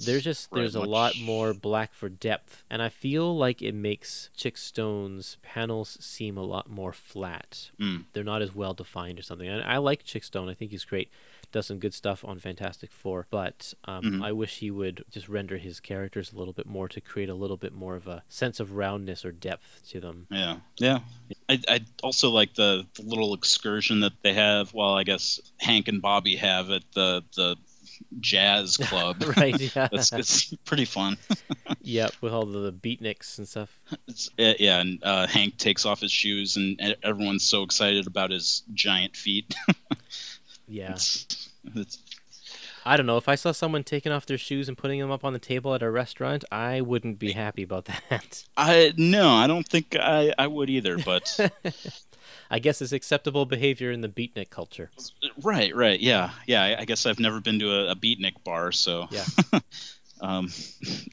There's 0.06 0.24
just 0.24 0.52
there's 0.52 0.76
a 0.76 0.82
lot 0.82 1.14
more 1.22 1.54
black 1.54 1.94
for 1.94 2.10
depth, 2.10 2.64
and 2.72 2.82
I 2.82 2.90
feel 2.90 3.38
like 3.38 3.62
it 3.62 3.76
makes 3.76 4.30
Chic 4.36 4.58
Stone's 4.58 5.38
panels 5.44 5.96
seem 6.02 6.38
a 6.38 6.44
lot 6.44 6.70
more 6.70 6.92
flat. 6.92 7.70
Mm. 7.80 8.06
They're 8.14 8.24
not 8.24 8.42
as 8.42 8.56
well 8.56 8.74
defined 8.74 9.20
or 9.20 9.22
something. 9.22 9.48
And 9.48 9.64
I 9.64 9.78
like 9.78 10.02
Chic 10.04 10.24
Stone. 10.24 10.50
I 10.50 10.56
think 10.56 10.72
he's 10.72 10.86
great. 10.86 11.10
Does 11.52 11.68
some 11.68 11.80
good 11.80 11.94
stuff 11.94 12.24
on 12.24 12.40
Fantastic 12.40 12.92
Four, 12.92 13.28
but 13.30 13.74
um, 13.86 14.04
Mhm. 14.04 14.24
I 14.24 14.32
wish 14.32 14.60
he 14.60 14.72
would 14.72 15.04
just 15.12 15.28
render 15.28 15.58
his 15.58 15.80
characters 15.80 16.32
a 16.32 16.38
little 16.38 16.54
bit 16.54 16.66
more 16.66 16.88
to 16.90 17.02
create 17.02 17.28
a 17.30 17.34
little 17.34 17.58
bit 17.58 17.74
more 17.74 17.96
of 17.96 18.08
a 18.08 18.24
sense 18.30 18.60
of 18.60 18.72
roundness 18.72 19.26
or 19.26 19.32
depth 19.32 19.82
to 19.90 20.00
them. 20.00 20.28
Yeah, 20.32 20.58
yeah. 20.78 21.00
I, 21.50 21.60
I 21.68 21.80
also 22.04 22.30
like 22.30 22.54
the, 22.56 22.86
the 22.96 23.02
little 23.04 23.34
excursion 23.34 24.00
that 24.02 24.14
they 24.22 24.34
have. 24.34 24.74
Well, 24.74 24.94
I 24.96 25.04
guess 25.04 25.40
Hank 25.58 25.88
and 25.90 26.02
Bobby 26.02 26.38
have 26.38 26.70
at 26.72 26.84
the 26.94 27.24
the 27.36 27.58
jazz 28.20 28.78
club. 28.82 29.22
right? 29.38 29.60
Yeah. 29.60 29.88
That's 29.92 30.12
it's 30.14 30.54
pretty 30.66 30.86
fun. 30.86 31.18
Yep, 31.84 32.14
with 32.22 32.32
all 32.32 32.46
the 32.46 32.72
beatniks 32.72 33.40
and 33.40 33.48
stuff. 33.48 33.80
It's, 34.08 34.30
uh, 34.38 34.54
yeah, 34.60 34.82
and 34.82 35.04
uh, 35.04 35.26
Hank 35.26 35.58
takes 35.58 35.84
off 35.84 36.00
his 36.02 36.12
shoes, 36.12 36.56
and 36.58 36.96
everyone's 37.02 37.42
so 37.44 37.64
excited 37.64 38.06
about 38.06 38.30
his 38.30 38.62
giant 38.76 39.16
feet. 39.18 39.56
Yeah. 40.72 40.98
I 42.84 42.98
don't 42.98 43.06
know. 43.06 43.18
If 43.18 43.30
I 43.30 43.36
saw 43.36 43.52
someone 43.52 43.84
taking 43.84 44.12
off 44.12 44.26
their 44.26 44.38
shoes 44.38 44.68
and 44.68 44.78
putting 44.78 45.00
them 45.00 45.12
up 45.12 45.24
on 45.24 45.34
the 45.34 45.40
table 45.40 45.76
at 45.76 45.84
a 45.84 45.92
restaurant, 45.92 46.44
I 46.52 46.82
wouldn't 46.82 47.20
be 47.20 47.34
happy 47.34 47.62
about 47.62 47.86
that. 47.86 48.44
I 48.58 48.94
no, 48.98 49.30
I 49.30 49.48
don't 49.48 49.68
think 49.68 49.96
I, 49.96 50.34
I 50.38 50.48
would 50.48 50.70
either. 50.70 50.98
But 50.98 51.38
I 52.50 52.60
guess 52.60 52.82
it's 52.82 52.92
acceptable 52.92 53.46
behavior 53.46 53.92
in 53.92 54.02
the 54.02 54.10
beatnik 54.10 54.50
culture. 54.50 54.90
right, 55.44 55.76
right, 55.76 56.00
yeah, 56.00 56.32
yeah. 56.48 56.64
I, 56.64 56.82
I 56.82 56.86
guess 56.86 57.06
I've 57.06 57.20
never 57.20 57.40
been 57.40 57.60
to 57.60 57.72
a, 57.72 57.92
a 57.92 57.96
beatnik 57.96 58.44
bar, 58.44 58.72
so 58.72 59.08
Yeah. 59.12 59.26
um, 60.22 60.50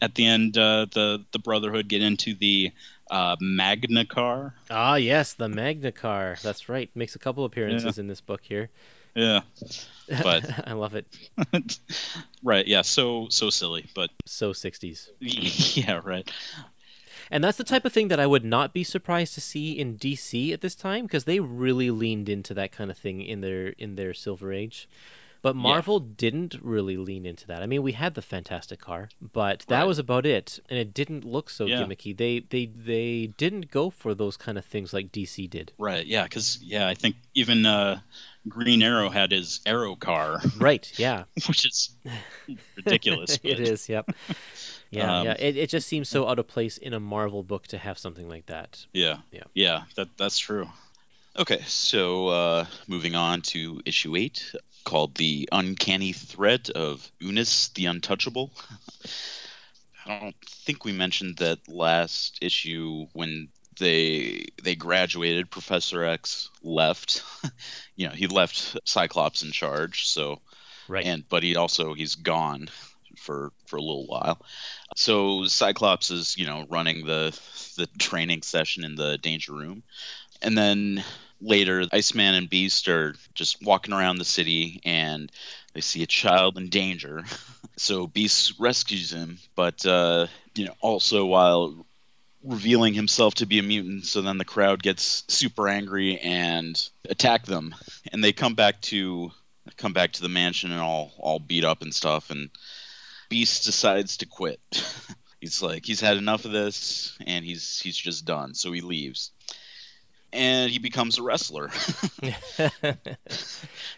at 0.01 0.15
the 0.15 0.27
end, 0.27 0.57
uh, 0.57 0.87
the 0.93 1.25
the 1.33 1.39
Brotherhood 1.39 1.89
get 1.89 2.01
into 2.01 2.35
the 2.35 2.73
uh, 3.11 3.37
Magna 3.41 4.07
car. 4.07 4.55
Ah, 4.71 4.97
yes, 4.97 5.35
the 5.35 5.49
Magna 5.49 5.93
Car. 5.93 6.37
That's 6.43 6.69
right. 6.69 6.91
Makes 6.95 7.15
a 7.15 7.19
couple 7.19 7.45
appearances 7.45 7.99
in 7.99 8.07
this 8.07 8.21
book 8.21 8.41
here. 8.45 8.71
Yeah, 9.15 9.41
but 10.23 10.49
I 10.69 10.73
love 10.73 10.95
it. 10.95 11.07
right, 12.43 12.67
yeah. 12.67 12.83
So 12.83 13.29
so 13.31 13.51
silly, 13.51 13.87
but 13.95 14.11
So 14.25 14.53
60s. 14.53 15.11
yeah, 15.21 16.01
right. 16.05 16.31
And 17.31 17.45
that's 17.45 17.59
the 17.59 17.65
type 17.65 17.85
of 17.85 17.93
thing 17.93 18.09
that 18.09 18.21
I 18.21 18.27
would 18.27 18.45
not 18.45 18.73
be 18.73 18.83
surprised 18.83 19.35
to 19.35 19.41
see 19.41 19.73
in 19.73 19.99
DC 19.99 20.53
at 20.53 20.63
this 20.63 20.75
time 20.75 21.05
because 21.05 21.25
they 21.25 21.41
really 21.41 21.91
leaned 21.91 22.29
into 22.29 22.55
that 22.55 22.73
kind 22.73 22.91
of 22.91 22.97
thing 22.97 23.21
in 23.21 23.43
their 23.43 23.69
in 23.79 23.97
their 23.97 24.15
Silver 24.15 24.53
Age. 24.53 24.89
But 25.41 25.55
Marvel 25.55 26.01
didn't 26.01 26.57
really 26.61 26.97
lean 26.97 27.24
into 27.24 27.47
that. 27.47 27.62
I 27.62 27.66
mean, 27.66 27.82
we 27.82 27.93
had 27.93 28.14
the 28.14 28.22
Fantastic 28.22 28.80
Car, 28.80 29.09
but 29.20 29.64
that 29.68 29.78
Right. 29.80 29.84
was 29.86 29.99
about 29.99 30.26
it, 30.26 30.59
and 30.68 30.78
it 30.78 30.93
didn't 30.93 31.24
look 31.24 31.49
so 31.49 31.64
Yeah. 31.66 31.82
gimmicky. 31.82 32.16
They 32.16 32.41
they 32.41 32.66
they 32.66 33.28
didn't 33.28 33.70
go 33.70 33.89
for 33.91 34.14
those 34.14 34.36
kind 34.36 34.59
of 34.59 34.64
things 34.64 34.93
like 34.93 35.12
DC 35.12 35.47
did. 35.49 35.72
Right. 35.78 36.05
Yeah. 36.07 36.24
Because 36.24 36.59
yeah, 36.62 36.89
I 36.89 36.95
think 36.95 37.16
even 37.34 37.66
uh, 37.66 38.01
Green 38.49 38.82
Arrow 38.82 39.11
had 39.11 39.30
his 39.30 39.61
Arrow 39.64 39.95
car, 39.95 40.41
Right? 40.59 40.93
Yeah. 40.99 41.24
which 41.47 41.64
is 41.64 41.91
ridiculous. 42.76 43.39
it 43.43 43.61
is. 43.61 43.89
Yep. 43.89 44.11
Yeah. 44.91 45.18
Um, 45.20 45.26
yeah. 45.26 45.36
It 45.39 45.57
it 45.59 45.68
just 45.68 45.86
seems 45.86 46.09
so 46.09 46.26
out 46.26 46.39
of 46.39 46.49
place 46.49 46.78
in 46.78 46.95
a 46.95 46.99
Marvel 47.01 47.43
book 47.43 47.66
to 47.66 47.76
have 47.76 47.99
something 47.99 48.26
like 48.26 48.47
that. 48.47 48.86
Yeah. 48.95 49.18
Yeah. 49.30 49.43
Yeah. 49.53 49.82
That 49.97 50.09
that's 50.16 50.39
true. 50.39 50.66
Okay, 51.36 51.61
so 51.66 52.28
uh, 52.28 52.66
moving 52.86 53.14
on 53.14 53.43
to 53.43 53.80
issue 53.84 54.16
eight, 54.16 54.51
called 54.89 55.14
"The 55.16 55.49
Uncanny 55.53 56.12
Threat 56.12 56.70
of 56.70 57.12
Unus 57.20 57.68
the 57.68 57.86
Untouchable." 57.86 58.51
I 60.07 60.18
don't 60.18 60.36
think 60.47 60.84
we 60.84 60.93
mentioned 60.93 61.36
that 61.39 61.68
last 61.68 62.39
issue 62.41 63.07
when 63.12 63.49
they 63.78 64.47
they 64.62 64.74
graduated. 64.74 65.51
Professor 65.51 66.05
X 66.05 66.49
left. 66.62 67.22
you 67.97 68.09
know, 68.09 68.14
he 68.14 68.26
left 68.26 68.78
Cyclops 68.84 69.43
in 69.43 69.53
charge. 69.53 70.09
So 70.09 70.41
Right. 70.89 71.05
and 71.05 71.28
but 71.28 71.43
he 71.43 71.55
also 71.57 71.93
he's 71.93 72.14
gone 72.14 72.70
for 73.18 73.53
for 73.66 73.76
a 73.76 73.82
little 73.82 74.07
while. 74.07 74.41
So 74.97 75.45
Cyclops 75.45 76.11
is 76.11 76.36
you 76.39 76.47
know 76.47 76.66
running 76.70 77.05
the 77.05 77.39
the 77.76 77.86
training 77.99 78.43
session 78.43 78.84
in 78.84 78.95
the 78.95 79.18
danger 79.18 79.53
room, 79.53 79.82
and 80.41 80.57
then 80.57 81.05
later 81.41 81.84
Iceman 81.93 82.34
and 82.34 82.51
Beast 82.51 82.89
are 82.89 83.14
just 83.34 83.62
walking 83.62 83.95
around 83.95 84.18
the 84.18 84.24
city 84.24 84.80
and 84.84 85.30
they 85.74 85.80
see 85.80 86.03
a 86.03 86.07
child 86.07 86.59
in 86.59 86.68
danger. 86.68 87.24
So 87.78 88.09
Beast 88.09 88.55
rescues 88.59 89.12
him, 89.12 89.39
but 89.55 89.86
uh, 89.86 90.26
you 90.57 90.66
know 90.66 90.74
also 90.80 91.24
while 91.26 91.86
revealing 92.43 92.95
himself 92.95 93.34
to 93.36 93.47
be 93.47 93.59
a 93.59 93.62
mutant. 93.62 94.07
So 94.07 94.22
then 94.22 94.39
the 94.39 94.45
crowd 94.45 94.82
gets 94.82 95.24
super 95.28 95.68
angry 95.68 96.18
and 96.18 96.91
attack 97.09 97.47
them, 97.47 97.74
and 98.12 98.22
they 98.22 98.32
come 98.32 98.55
back 98.55 98.80
to 98.82 99.30
come 99.76 99.93
back 99.93 100.12
to 100.12 100.22
the 100.22 100.28
mansion 100.28 100.72
and 100.72 100.80
all 100.80 101.12
all 101.18 101.39
beat 101.39 101.64
up 101.64 101.82
and 101.82 101.95
stuff. 101.95 102.30
And 102.30 102.51
Beast 103.28 103.64
decides 103.64 104.18
to 104.18 104.26
quit. 104.26 104.61
he's 105.41 105.62
like 105.62 105.84
he's 105.84 106.01
had 106.01 106.16
enough 106.16 106.45
of 106.45 106.53
this, 106.53 107.16
and 107.26 107.45
he's 107.45 107.80
he's 107.80 107.97
just 107.97 108.24
done. 108.24 108.55
So 108.55 108.72
he 108.72 108.80
leaves, 108.80 109.30
and 110.33 110.70
he 110.70 110.79
becomes 110.79 111.18
a 111.18 111.22
wrestler. 111.22 111.68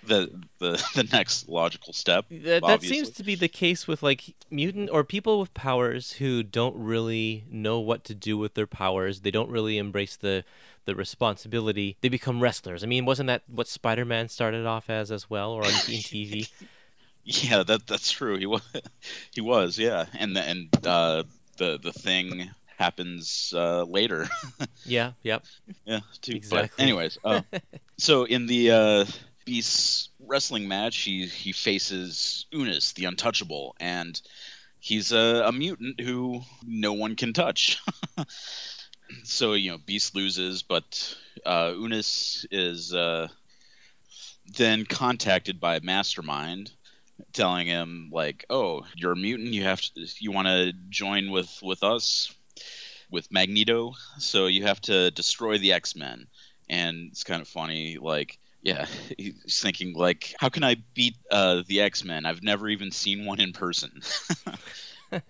the 0.04 0.30
the 0.58 0.84
the 0.94 1.08
next 1.12 1.48
logical 1.48 1.92
step. 1.92 2.26
That, 2.30 2.62
that 2.62 2.82
seems 2.82 3.10
to 3.10 3.24
be 3.24 3.34
the 3.34 3.48
case 3.48 3.88
with 3.88 4.02
like 4.02 4.34
mutant 4.50 4.90
or 4.90 5.04
people 5.04 5.40
with 5.40 5.52
powers 5.54 6.12
who 6.12 6.42
don't 6.42 6.76
really 6.76 7.44
know 7.50 7.80
what 7.80 8.04
to 8.04 8.14
do 8.14 8.38
with 8.38 8.54
their 8.54 8.66
powers. 8.66 9.20
They 9.20 9.30
don't 9.30 9.50
really 9.50 9.78
embrace 9.78 10.16
the 10.16 10.44
the 10.84 10.94
responsibility. 10.94 11.96
They 12.00 12.08
become 12.08 12.40
wrestlers. 12.40 12.82
I 12.82 12.86
mean, 12.86 13.04
wasn't 13.04 13.26
that 13.28 13.42
what 13.46 13.68
Spider-Man 13.68 14.28
started 14.28 14.66
off 14.66 14.88
as 14.88 15.10
as 15.10 15.28
well, 15.28 15.52
or 15.52 15.64
on 15.64 15.70
TV? 15.70 16.50
Yeah, 17.24 17.62
that 17.64 17.86
that's 17.86 18.10
true. 18.10 18.36
He 18.38 18.46
was 18.46 18.62
he 19.32 19.40
was 19.40 19.78
yeah, 19.78 20.06
and 20.18 20.36
the, 20.36 20.42
and 20.42 20.86
uh, 20.86 21.24
the 21.58 21.78
the 21.82 21.92
thing 21.92 22.50
happens 22.80 23.52
uh, 23.54 23.84
later. 23.84 24.26
yeah. 24.84 25.12
Yep. 25.22 25.44
yeah, 25.84 26.00
too. 26.22 26.32
Exactly. 26.32 26.68
But 26.76 26.82
anyways, 26.82 27.18
uh, 27.22 27.42
so 27.98 28.24
in 28.24 28.46
the 28.46 28.70
uh, 28.70 29.04
Beast 29.44 30.10
wrestling 30.18 30.66
match, 30.66 30.96
he 30.96 31.26
he 31.26 31.52
faces 31.52 32.46
Unus, 32.50 32.94
the 32.94 33.04
Untouchable, 33.04 33.76
and 33.78 34.20
he's 34.78 35.12
a, 35.12 35.44
a 35.46 35.52
mutant 35.52 36.00
who 36.00 36.40
no 36.64 36.94
one 36.94 37.16
can 37.16 37.34
touch. 37.34 37.78
so 39.24 39.52
you 39.52 39.72
know, 39.72 39.78
Beast 39.78 40.14
loses, 40.14 40.62
but 40.62 41.14
uh, 41.44 41.74
Unus 41.76 42.46
is 42.50 42.94
uh, 42.94 43.28
then 44.56 44.86
contacted 44.86 45.60
by 45.60 45.80
Mastermind, 45.80 46.72
telling 47.34 47.66
him 47.66 48.08
like, 48.10 48.46
"Oh, 48.48 48.86
you're 48.96 49.12
a 49.12 49.16
mutant. 49.16 49.52
You 49.52 49.64
have 49.64 49.82
to. 49.82 50.06
You 50.18 50.32
want 50.32 50.48
to 50.48 50.72
join 50.88 51.30
with 51.30 51.58
with 51.62 51.84
us." 51.84 52.34
With 53.10 53.30
Magneto, 53.32 53.94
so 54.18 54.46
you 54.46 54.64
have 54.64 54.80
to 54.82 55.10
destroy 55.10 55.58
the 55.58 55.72
X 55.72 55.96
Men, 55.96 56.28
and 56.68 57.08
it's 57.10 57.24
kind 57.24 57.42
of 57.42 57.48
funny. 57.48 57.98
Like, 58.00 58.38
yeah, 58.62 58.86
he's 59.18 59.60
thinking 59.60 59.94
like, 59.94 60.34
how 60.38 60.48
can 60.48 60.62
I 60.62 60.76
beat 60.94 61.16
uh, 61.30 61.62
the 61.66 61.80
X 61.80 62.04
Men? 62.04 62.24
I've 62.24 62.42
never 62.42 62.68
even 62.68 62.92
seen 62.92 63.26
one 63.26 63.40
in 63.40 63.52
person. 63.52 64.00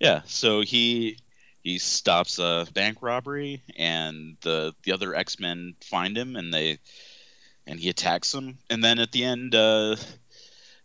yeah, 0.00 0.22
so 0.26 0.62
he 0.62 1.18
he 1.62 1.78
stops 1.78 2.38
a 2.38 2.66
bank 2.74 2.98
robbery, 3.00 3.62
and 3.76 4.36
the 4.42 4.74
the 4.84 4.92
other 4.92 5.14
X 5.14 5.38
Men 5.38 5.74
find 5.82 6.16
him, 6.16 6.36
and 6.36 6.52
they 6.52 6.78
and 7.66 7.80
he 7.80 7.88
attacks 7.88 8.32
them, 8.32 8.58
and 8.70 8.82
then 8.82 8.98
at 8.98 9.12
the 9.12 9.24
end, 9.24 9.54
uh, 9.54 9.96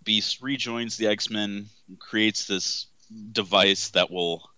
Beast 0.04 0.42
rejoins 0.42 0.98
the 0.98 1.08
X 1.08 1.30
Men, 1.30 1.68
creates 2.00 2.46
this 2.46 2.88
device 3.32 3.90
that 3.90 4.12
will, 4.12 4.50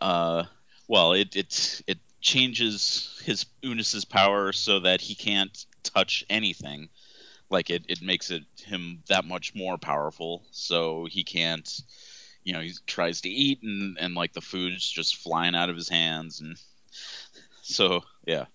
uh, 0.00 0.44
well, 0.88 1.12
it 1.12 1.36
it 1.36 1.82
it 1.86 1.98
changes 2.20 3.20
his 3.24 3.46
Unus's 3.62 4.04
power 4.04 4.52
so 4.52 4.80
that 4.80 5.00
he 5.00 5.14
can't 5.14 5.64
touch 5.82 6.24
anything. 6.30 6.88
Like 7.50 7.70
it, 7.70 7.84
it 7.88 8.02
makes 8.02 8.30
it 8.30 8.42
him 8.64 9.02
that 9.08 9.24
much 9.24 9.54
more 9.54 9.78
powerful. 9.78 10.42
So 10.50 11.06
he 11.10 11.24
can't, 11.24 11.68
you 12.42 12.52
know, 12.52 12.60
he 12.60 12.72
tries 12.86 13.20
to 13.22 13.28
eat 13.28 13.62
and 13.62 13.98
and 14.00 14.14
like 14.14 14.32
the 14.32 14.40
food's 14.40 14.88
just 14.88 15.16
flying 15.16 15.54
out 15.54 15.70
of 15.70 15.76
his 15.76 15.88
hands 15.88 16.40
and 16.40 16.56
so 17.62 18.02
yeah. 18.26 18.46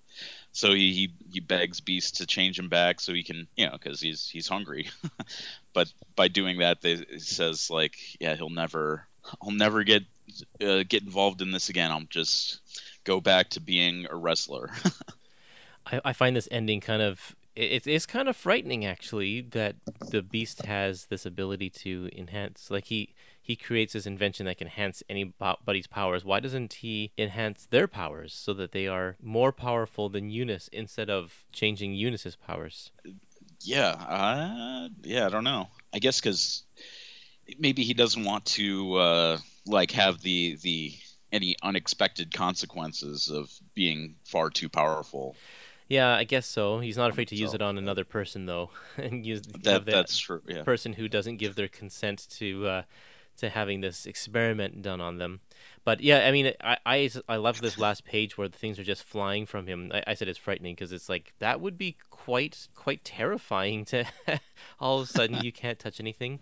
So 0.52 0.74
he, 0.74 0.94
he, 0.94 1.14
he 1.32 1.40
begs 1.40 1.80
Beast 1.80 2.18
to 2.18 2.26
change 2.26 2.58
him 2.58 2.70
back 2.70 3.00
so 3.00 3.14
he 3.14 3.24
can, 3.24 3.48
you 3.56 3.68
know, 3.68 3.74
because 3.74 4.02
he's 4.02 4.28
he's 4.28 4.48
hungry. 4.48 4.90
but 5.74 5.92
by 6.16 6.28
doing 6.28 6.60
that, 6.60 6.82
they, 6.82 7.06
says 7.20 7.70
like, 7.70 7.96
yeah, 8.20 8.36
he'll 8.36 8.50
never, 8.50 9.08
I'll 9.42 9.52
never 9.52 9.84
get 9.84 10.04
uh, 10.62 10.84
get 10.88 11.04
involved 11.04 11.42
in 11.42 11.52
this 11.52 11.70
again. 11.70 11.92
I'll 11.92 12.04
just 12.10 12.60
go 13.04 13.20
back 13.22 13.50
to 13.52 13.62
being 13.62 14.08
a 14.10 14.16
wrestler. 14.16 14.70
I, 15.86 16.02
I 16.06 16.14
find 16.14 16.36
this 16.36 16.48
ending 16.52 16.82
kind 16.82 17.02
of 17.02 17.36
it, 17.56 17.86
it's 17.88 18.06
kind 18.06 18.30
of 18.30 18.36
frightening 18.36 18.86
actually 18.86 19.42
that 19.42 19.76
the 20.12 20.22
beast 20.22 20.66
has 20.66 21.06
this 21.06 21.26
ability 21.26 21.70
to 21.70 22.10
enhance 22.16 22.70
like 22.70 22.86
he 22.86 23.14
he 23.42 23.56
creates 23.56 23.94
this 23.94 24.06
invention 24.06 24.46
that 24.46 24.60
can 24.60 24.68
enhance 24.68 25.02
anybody's 25.10 25.88
powers 25.88 26.24
why 26.24 26.40
doesn't 26.40 26.74
he 26.74 27.12
enhance 27.18 27.66
their 27.72 27.88
powers 27.88 28.34
so 28.34 28.54
that 28.54 28.72
they 28.72 28.88
are 28.88 29.18
more 29.22 29.52
powerful 29.52 30.08
than 30.10 30.30
Unus 30.30 30.68
instead 30.72 31.10
of 31.10 31.46
changing 31.52 31.94
Unus's 31.94 32.36
powers 32.36 32.92
yeah, 33.62 33.92
uh, 33.92 34.90
yeah, 35.04 35.26
I 35.26 35.30
don't 35.30 35.44
know. 35.44 35.68
I 35.94 36.00
guess 36.00 36.20
because 36.20 36.64
maybe 37.58 37.84
he 37.84 37.94
doesn't 37.94 38.24
want 38.24 38.46
to 38.46 38.96
uh, 38.96 39.38
like 39.66 39.92
have 39.92 40.22
the 40.22 40.58
the 40.62 40.94
any 41.32 41.56
unexpected 41.64 42.34
consequences 42.34 43.30
of 43.30 43.52
being 43.76 44.16
far 44.26 44.50
too 44.50 44.68
powerful. 44.70 45.36
yeah 45.88 46.16
I 46.16 46.24
guess 46.24 46.46
so 46.48 46.80
he's 46.80 46.98
not 46.98 47.10
afraid 47.12 47.28
to 47.30 47.36
use 47.36 47.52
So- 47.52 47.56
it 47.56 47.62
on 47.62 47.78
another 47.78 48.04
person 48.06 48.46
though 48.46 48.72
and 48.98 49.26
use 49.26 49.42
That 49.44 49.64
that 49.64 49.86
that's 49.86 50.18
true. 50.18 50.42
Yeah. 50.48 50.64
person 50.64 50.94
who 50.94 51.08
doesn't 51.08 51.38
give 51.38 51.56
their 51.56 51.68
consent 51.68 52.28
to 52.38 52.68
uh, 52.68 52.82
to 53.38 53.48
having 53.50 53.80
this 53.82 54.06
experiment 54.06 54.82
done 54.82 55.00
on 55.00 55.18
them. 55.18 55.40
But 55.86 56.02
yeah, 56.02 56.28
I 56.28 56.32
mean, 56.32 56.52
I 56.62 56.78
I, 56.86 57.10
I 57.30 57.38
love 57.38 57.62
this 57.62 57.78
last 57.78 58.04
page 58.04 58.38
where 58.38 58.50
the 58.50 58.58
things 58.58 58.78
are 58.80 58.84
just 58.84 59.04
flying 59.04 59.46
from 59.46 59.66
him. 59.66 59.92
I, 59.94 60.04
I 60.08 60.14
said 60.16 60.28
it's 60.28 60.38
frightening 60.38 60.76
because 60.76 60.92
it's 60.92 61.08
like 61.08 61.34
that 61.40 61.62
would 61.62 61.78
be 61.78 61.96
quite 62.10 62.68
quite 62.76 63.04
terrifying 63.06 63.86
to 63.86 64.04
all 64.80 65.00
of 65.00 65.08
a 65.10 65.12
sudden 65.12 65.38
you 65.44 65.52
can't 65.54 65.80
touch 65.80 66.00
anything. 66.02 66.40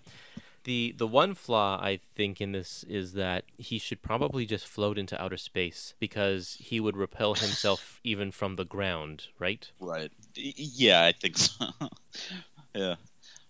The 0.67 0.93
the 0.97 1.07
one 1.07 1.33
flaw 1.33 1.79
I 1.81 1.95
think 1.95 2.41
in 2.41 2.51
this 2.51 2.83
is 2.89 3.13
that 3.13 3.45
he 3.57 3.79
should 3.79 4.01
probably 4.01 4.45
just 4.45 4.67
float 4.67 4.97
into 4.97 5.19
outer 5.19 5.37
space 5.37 5.93
because 5.97 6.57
he 6.59 6.81
would 6.81 6.97
repel 6.97 7.35
himself 7.35 8.01
even 8.03 8.31
from 8.31 8.55
the 8.55 8.65
ground, 8.65 9.27
right? 9.39 9.71
Right. 9.79 10.11
Yeah, 10.35 11.05
I 11.05 11.13
think 11.13 11.37
so. 11.37 11.67
yeah. 12.75 12.95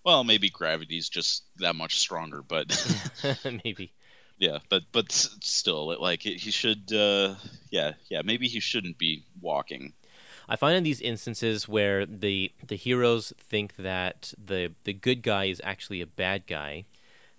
Well, 0.04 0.24
maybe 0.24 0.52
gravity's 0.52 1.10
just 1.10 1.46
that 1.58 1.76
much 1.76 1.98
stronger, 1.98 2.44
but 2.44 2.70
Maybe. 3.66 3.94
yeah, 4.38 4.60
but 4.70 4.84
but 4.92 5.12
still, 5.12 5.90
it, 5.94 6.00
like 6.00 6.22
he 6.22 6.52
should. 6.52 6.94
Uh, 6.94 7.34
yeah, 7.72 7.94
yeah. 8.10 8.22
Maybe 8.24 8.48
he 8.48 8.60
shouldn't 8.60 9.00
be 9.00 9.26
walking. 9.42 9.94
I 10.48 10.56
find 10.56 10.78
in 10.78 10.84
these 10.84 11.02
instances 11.02 11.68
where 11.68 12.06
the 12.06 12.52
the 12.68 12.76
heroes 12.76 13.34
think 13.40 13.76
that 13.78 14.36
the 14.38 14.74
the 14.84 14.94
good 14.94 15.24
guy 15.24 15.46
is 15.46 15.60
actually 15.64 16.00
a 16.00 16.08
bad 16.08 16.46
guy, 16.46 16.86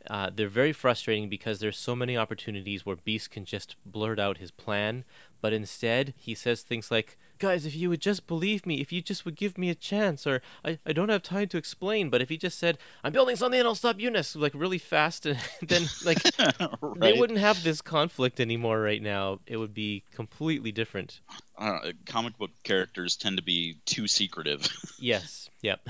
uh, 0.09 0.31
they're 0.35 0.49
very 0.49 0.73
frustrating 0.73 1.29
because 1.29 1.61
there's 1.61 1.79
so 1.79 1.95
many 1.95 2.17
opportunities 2.17 2.87
where 2.87 2.97
Beast 2.97 3.31
can 3.31 3.45
just 3.45 3.77
blurt 3.85 4.19
out 4.19 4.39
his 4.39 4.51
plan, 4.51 5.05
but 5.41 5.53
instead 5.53 6.15
he 6.17 6.35
says 6.35 6.63
things 6.63 6.91
like, 6.91 7.19
guys, 7.39 7.67
if 7.67 7.77
you 7.77 7.89
would 7.89 8.01
just 8.01 8.27
believe 8.27 8.67
me, 8.67 8.81
if 8.81 8.93
you 8.93 9.03
just 9.03 9.25
would 9.25 9.37
give 9.37 9.59
me 9.59 9.71
a 9.71 9.75
chance, 9.75 10.27
or 10.27 10.41
I, 10.65 10.79
I 10.87 10.93
don't 10.93 11.09
have 11.09 11.23
time 11.23 11.49
to 11.49 11.57
explain, 11.57 12.11
but 12.11 12.23
if 12.23 12.29
he 12.29 12.37
just 12.37 12.59
said, 12.59 12.79
I'm 13.05 13.13
building 13.13 13.37
something 13.37 13.59
and 13.59 13.69
I'll 13.69 13.75
stop 13.75 14.01
Unus, 14.01 14.35
like 14.35 14.53
really 14.55 14.79
fast, 14.79 15.27
and 15.27 15.39
then 15.63 15.83
like 16.05 16.23
they 16.97 17.13
wouldn't 17.13 17.39
have 17.39 17.63
this 17.63 17.81
conflict 17.81 18.41
anymore 18.41 18.81
right 18.81 19.03
now. 19.03 19.41
It 19.47 19.57
would 19.59 19.75
be 19.75 20.05
completely 20.13 20.73
different. 20.73 21.21
Uh, 21.57 21.93
comic 22.07 22.39
book 22.39 22.51
characters 22.63 23.17
tend 23.17 23.37
to 23.37 23.43
be 23.43 23.79
too 23.85 24.07
secretive. 24.07 24.69
Yes. 25.01 25.49
Yep. 25.63 25.89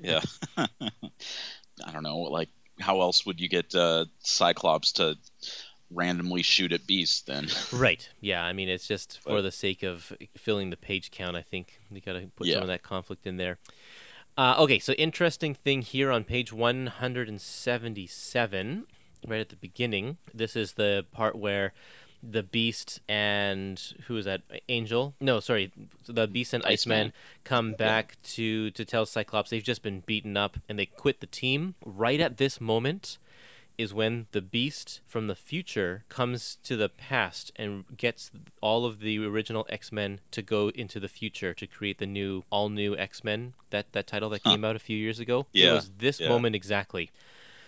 yeah. 0.00 0.22
I 0.56 1.92
don't 1.92 2.02
know. 2.02 2.18
Like, 2.20 2.48
how 2.80 3.00
else 3.00 3.24
would 3.26 3.40
you 3.40 3.48
get 3.48 3.74
uh, 3.74 4.06
Cyclops 4.20 4.92
to 4.92 5.16
randomly 5.90 6.42
shoot 6.42 6.72
at 6.72 6.86
beasts 6.86 7.22
then? 7.22 7.48
Right. 7.72 8.08
Yeah. 8.20 8.42
I 8.44 8.52
mean, 8.52 8.68
it's 8.68 8.86
just 8.86 9.18
for 9.20 9.36
But- 9.36 9.42
the 9.42 9.50
sake 9.52 9.82
of 9.82 10.12
filling 10.36 10.70
the 10.70 10.76
page 10.76 11.10
count. 11.10 11.36
I 11.36 11.42
think 11.42 11.80
we 11.90 12.00
got 12.00 12.12
to 12.14 12.30
put 12.36 12.46
Yeah. 12.46 12.54
some 12.54 12.62
of 12.62 12.68
that 12.68 12.82
conflict 12.82 13.26
in 13.26 13.36
there. 13.36 13.58
Uh, 14.36 14.54
okay. 14.58 14.78
So 14.78 14.92
interesting 14.94 15.54
thing 15.54 15.82
here 15.82 16.10
on 16.10 16.24
page 16.24 16.52
one 16.52 16.86
hundred 16.86 17.28
and 17.28 17.40
seventy-seven, 17.40 18.86
right 19.26 19.40
at 19.40 19.48
the 19.50 19.56
beginning. 19.56 20.16
This 20.32 20.56
is 20.56 20.74
the 20.74 21.04
part 21.12 21.36
where 21.36 21.72
the 22.22 22.42
Beast 22.42 23.00
and 23.08 23.80
who 24.06 24.16
is 24.16 24.24
that? 24.26 24.42
Angel? 24.68 25.14
No, 25.20 25.40
sorry. 25.40 25.72
The 26.06 26.26
Beast 26.26 26.52
and 26.52 26.64
Iceman, 26.64 26.98
Iceman. 26.98 27.12
come 27.44 27.72
back 27.74 28.16
to 28.34 28.70
to 28.72 28.84
tell 28.84 29.06
Cyclops 29.06 29.50
they've 29.50 29.62
just 29.62 29.82
been 29.82 30.00
beaten 30.00 30.36
up 30.36 30.58
and 30.68 30.78
they 30.78 30.86
quit 30.86 31.20
the 31.20 31.26
team. 31.26 31.74
Right 31.84 32.20
at 32.20 32.36
this 32.36 32.60
moment 32.60 33.18
is 33.78 33.94
when 33.94 34.26
the 34.32 34.42
beast 34.42 35.00
from 35.06 35.26
the 35.26 35.34
future 35.34 36.04
comes 36.10 36.58
to 36.62 36.76
the 36.76 36.90
past 36.90 37.50
and 37.56 37.84
gets 37.96 38.30
all 38.60 38.84
of 38.84 39.00
the 39.00 39.24
original 39.24 39.66
X-Men 39.70 40.20
to 40.32 40.42
go 40.42 40.68
into 40.74 41.00
the 41.00 41.08
future 41.08 41.54
to 41.54 41.66
create 41.66 41.96
the 41.96 42.06
new 42.06 42.44
all 42.50 42.68
new 42.68 42.94
X-Men 42.94 43.54
that 43.70 43.90
that 43.92 44.06
title 44.06 44.28
that 44.28 44.42
Huh. 44.44 44.50
came 44.50 44.64
out 44.66 44.76
a 44.76 44.80
few 44.80 44.98
years 44.98 45.18
ago 45.18 45.46
Yeah. 45.54 45.70
it 45.70 45.74
was 45.76 45.90
this 45.96 46.20
yeah. 46.20 46.28
moment 46.28 46.54
exactly 46.54 47.10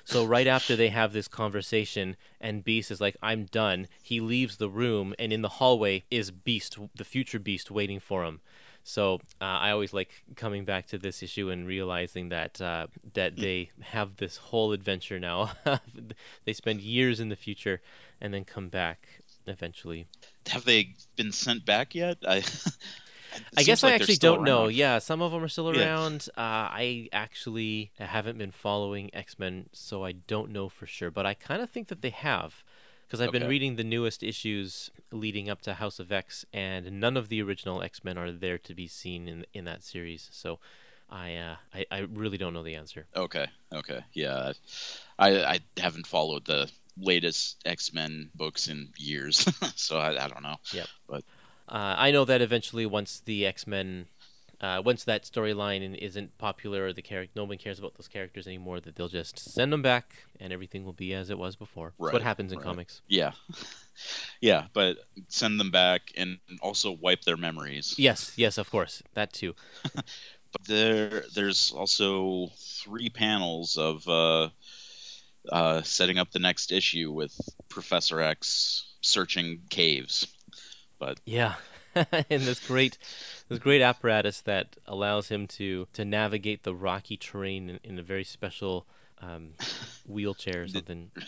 so 0.05 0.25
right 0.25 0.47
after 0.47 0.77
they 0.77 0.89
have 0.89 1.13
this 1.13 1.29
conversation 1.29 2.17
and 2.41 2.65
Beast 2.65 2.91
is 2.91 3.01
like 3.01 3.17
I'm 3.23 3.45
done 3.45 3.89
he 4.03 4.21
leaves 4.21 4.57
the 4.57 4.69
room 4.69 5.15
and 5.19 5.33
in 5.33 5.43
the 5.43 5.49
hallway 5.49 6.05
is 6.11 6.31
Beast 6.31 6.79
the 6.95 7.05
future 7.05 7.39
Beast 7.39 7.71
waiting 7.71 8.01
for 8.01 8.25
him 8.25 8.41
so 8.85 9.21
uh, 9.41 9.45
I 9.45 9.71
always 9.71 9.93
like 9.93 10.25
coming 10.35 10.65
back 10.65 10.87
to 10.89 10.99
this 10.99 11.23
issue 11.23 11.51
and 11.51 11.67
realizing 11.67 12.31
that 12.31 12.61
uh, 12.61 12.89
that 13.15 13.37
they 13.37 13.71
have 13.81 14.17
this 14.17 14.39
whole 14.39 14.73
adventure 14.73 15.21
now. 15.21 15.53
they 16.45 16.53
spend 16.53 16.81
years 16.81 17.21
in 17.21 17.29
the 17.29 17.37
future 17.37 17.81
and 18.21 18.35
then 18.35 18.45
come 18.45 18.69
back 18.69 19.07
eventually. 19.47 20.07
Have 20.49 20.65
they 20.65 20.95
been 21.17 21.33
sent 21.33 21.65
back 21.65 21.95
yet? 21.95 22.19
I. 22.27 22.43
I 23.57 23.63
guess 23.63 23.83
like 23.83 23.93
I 23.93 23.95
actually 23.97 24.17
don't 24.17 24.45
know. 24.45 24.69
Yeah, 24.69 24.99
some 24.99 25.23
of 25.23 25.33
them 25.33 25.43
are 25.43 25.49
still 25.49 25.75
Yeah. 25.75 25.83
around. 25.85 26.29
Uh, 26.37 26.41
I 26.41 27.09
actually 27.13 27.91
haven't 27.99 28.39
been 28.39 28.51
following 28.53 29.11
X 29.15 29.39
Men, 29.39 29.69
so 29.73 30.05
I 30.05 30.13
don't 30.13 30.51
know 30.51 30.69
for 30.69 30.87
sure. 30.87 31.11
But 31.11 31.27
I 31.27 31.35
kind 31.35 31.63
of 31.63 31.71
think 31.71 31.89
that 31.89 32.03
they 32.03 32.11
have, 32.11 32.63
because 33.07 33.21
I've 33.21 33.33
been 33.33 33.49
reading 33.49 33.77
the 33.77 33.85
newest 33.85 34.23
issues 34.23 34.91
leading 35.11 35.49
up 35.51 35.63
to 35.63 35.75
House 35.75 35.99
of 35.99 36.11
X, 36.13 36.45
and 36.53 37.01
none 37.01 37.17
of 37.17 37.29
the 37.29 37.43
original 37.43 37.83
X 37.83 38.05
Men 38.05 38.17
are 38.19 38.33
there 38.33 38.59
to 38.59 38.75
be 38.75 38.87
seen 38.87 39.29
in 39.29 39.47
in 39.55 39.65
that 39.65 39.83
series. 39.83 40.29
So. 40.33 40.59
I, 41.11 41.35
uh, 41.37 41.57
I 41.75 41.85
I 41.91 41.99
really 41.99 42.39
don't 42.39 42.55
know 42.55 42.63
the 42.63 42.77
answer. 42.77 43.07
Okay. 43.15 43.47
Okay. 43.71 44.01
Yeah. 44.15 44.55
I 45.19 45.45
I 45.45 45.61
haven't 45.77 46.07
followed 46.07 46.47
the 46.47 46.71
latest 46.97 47.61
X 47.67 47.93
Men 47.93 48.31
books 48.35 48.67
in 48.67 48.95
years, 48.97 49.47
so 49.77 49.99
I, 49.99 50.25
I 50.25 50.29
don't 50.29 50.43
know. 50.43 50.57
Uh, 51.73 51.95
I 51.97 52.11
know 52.11 52.27
that 52.27 52.43
eventually, 52.43 52.85
once 52.85 53.23
the 53.25 53.47
X 53.47 53.67
Men, 53.67 54.07
uh, 54.61 54.83
once 54.85 55.05
that 55.05 55.25
storyline 55.25 55.97
isn't 55.97 56.37
popular 56.37 56.85
or 56.85 56.93
the 56.93 57.01
character, 57.01 57.33
no 57.35 57.45
one 57.45 57.57
cares 57.57 57.79
about 57.79 57.95
those 57.95 58.09
characters 58.09 58.47
anymore, 58.47 58.79
that 58.81 58.95
they'll 58.95 59.09
just 59.09 59.39
send 59.39 59.73
them 59.73 59.81
back 59.81 60.25
and 60.39 60.53
everything 60.53 60.85
will 60.85 60.93
be 60.93 61.15
as 61.15 61.31
it 61.31 61.39
was 61.39 61.57
before. 61.57 61.95
That's 61.99 62.13
what 62.13 62.23
happens 62.23 62.53
in 62.53 62.59
right. 62.59 62.67
comics. 62.67 63.01
Yeah. 63.09 63.33
yeah, 64.43 64.67
but 64.75 64.99
send 65.29 65.59
them 65.59 65.71
back 65.71 66.13
and 66.15 66.39
also 66.61 66.93
wipe 66.93 67.23
their 67.23 67.39
memories. 67.39 67.95
Yes, 67.97 68.35
yes, 68.37 68.59
of 68.59 68.71
course, 68.71 69.03
that 69.15 69.33
too. 69.33 69.55
But 70.53 70.67
there, 70.67 71.25
there's 71.35 71.73
also 71.73 72.51
three 72.59 73.09
panels 73.09 73.79
of 73.79 74.07
uh, 74.07 74.51
uh, 75.51 75.81
setting 75.81 76.19
up 76.19 76.31
the 76.31 76.39
next 76.39 76.73
issue 76.73 77.11
with 77.11 77.35
Professor 77.71 78.21
X 78.21 78.85
searching 79.01 79.63
caves. 79.71 80.27
But 81.03 81.19
yeah, 81.25 81.55
and 81.97 82.43
this 82.43 82.65
great, 82.65 82.97
this 83.49 83.59
great 83.59 83.83
apparatus 83.83 84.41
that 84.43 84.77
allows 84.87 85.31
him 85.31 85.49
to 85.59 85.89
to 85.95 86.05
navigate 86.05 86.63
the 86.63 86.77
rocky 86.77 87.17
terrain 87.17 87.69
in, 87.69 87.81
in 87.83 87.99
a 87.99 88.05
very 88.05 88.23
special 88.23 88.87
um, 89.21 89.55
wheelchair 90.07 90.63
or 90.63 90.69
something. 90.77 91.11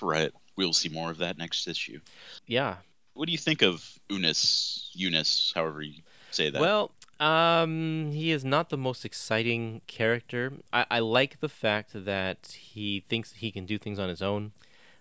Right. 0.00 0.30
We'll 0.56 0.72
see 0.72 0.88
more 0.88 1.10
of 1.10 1.18
that 1.18 1.36
next 1.36 1.66
issue. 1.66 2.00
Yeah, 2.46 2.76
What 3.14 3.26
do 3.26 3.32
you 3.32 3.38
think 3.38 3.62
of 3.62 3.98
Unus? 4.08 4.90
Unus, 4.94 5.52
however 5.54 5.82
you 5.82 6.02
say 6.30 6.48
that. 6.48 6.60
Well, 6.60 6.92
um, 7.18 8.12
he 8.12 8.30
is 8.30 8.44
not 8.44 8.70
the 8.70 8.78
most 8.78 9.04
exciting 9.04 9.82
character. 9.86 10.52
I, 10.72 10.86
I 10.90 10.98
like 11.00 11.40
the 11.40 11.48
fact 11.50 11.90
that 11.94 12.56
he 12.58 13.00
thinks 13.00 13.32
he 13.32 13.50
can 13.50 13.66
do 13.66 13.76
things 13.76 13.98
on 13.98 14.08
his 14.08 14.22
own, 14.22 14.52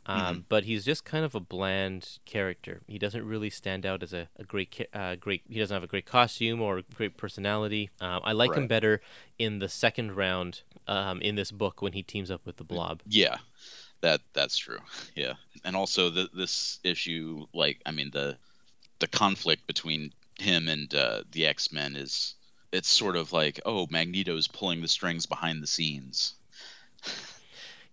um, 0.10 0.36
Mhm. 0.38 0.44
but 0.50 0.64
he's 0.64 0.84
just 0.86 1.06
kind 1.06 1.24
of 1.24 1.36
a 1.36 1.40
bland 1.40 2.18
character. 2.26 2.82
He 2.88 2.98
doesn't 2.98 3.26
really 3.26 3.50
stand 3.50 3.86
out 3.86 4.02
as 4.04 4.14
a, 4.14 4.28
a 4.38 4.44
great, 4.44 4.88
uh, 4.94 5.16
great. 5.16 5.44
He 5.50 5.60
doesn't 5.60 5.74
have 5.76 5.84
a 5.84 5.88
great 5.88 6.06
costume 6.06 6.62
or 6.62 6.80
a 6.80 6.82
great 6.82 7.16
personality. 7.18 7.90
Um, 8.02 8.22
I 8.24 8.32
like 8.34 8.54
him 8.56 8.68
better 8.68 9.02
in 9.38 9.60
the 9.60 9.70
second 9.70 10.16
round 10.16 10.62
um, 10.88 11.22
in 11.22 11.36
this 11.36 11.52
book 11.52 11.82
when 11.82 11.94
he 11.94 12.02
teams 12.04 12.32
up 12.32 12.46
with 12.46 12.58
the 12.58 12.64
Blob. 12.64 13.02
Yeah, 13.08 13.38
that 14.02 14.22
that's 14.34 14.58
true. 14.58 14.80
Yeah, 15.16 15.34
and 15.64 15.76
also 15.76 16.10
the, 16.10 16.30
this 16.34 16.80
issue, 16.84 17.46
like, 17.54 17.82
I 17.86 17.92
mean, 17.92 18.10
the 18.12 18.38
the 19.00 19.08
conflict 19.08 19.68
between 19.68 20.14
him 20.40 20.68
and 20.70 20.94
uh, 20.94 21.24
the 21.32 21.46
X 21.46 21.72
Men 21.72 21.96
is 21.96 22.36
it's 22.72 22.88
sort 22.90 23.16
of 23.16 23.32
like, 23.34 23.60
oh, 23.66 23.88
Magneto's 23.90 24.48
pulling 24.48 24.82
the 24.82 24.88
strings 24.88 25.26
behind 25.26 25.62
the 25.62 25.68
scenes. 25.68 26.34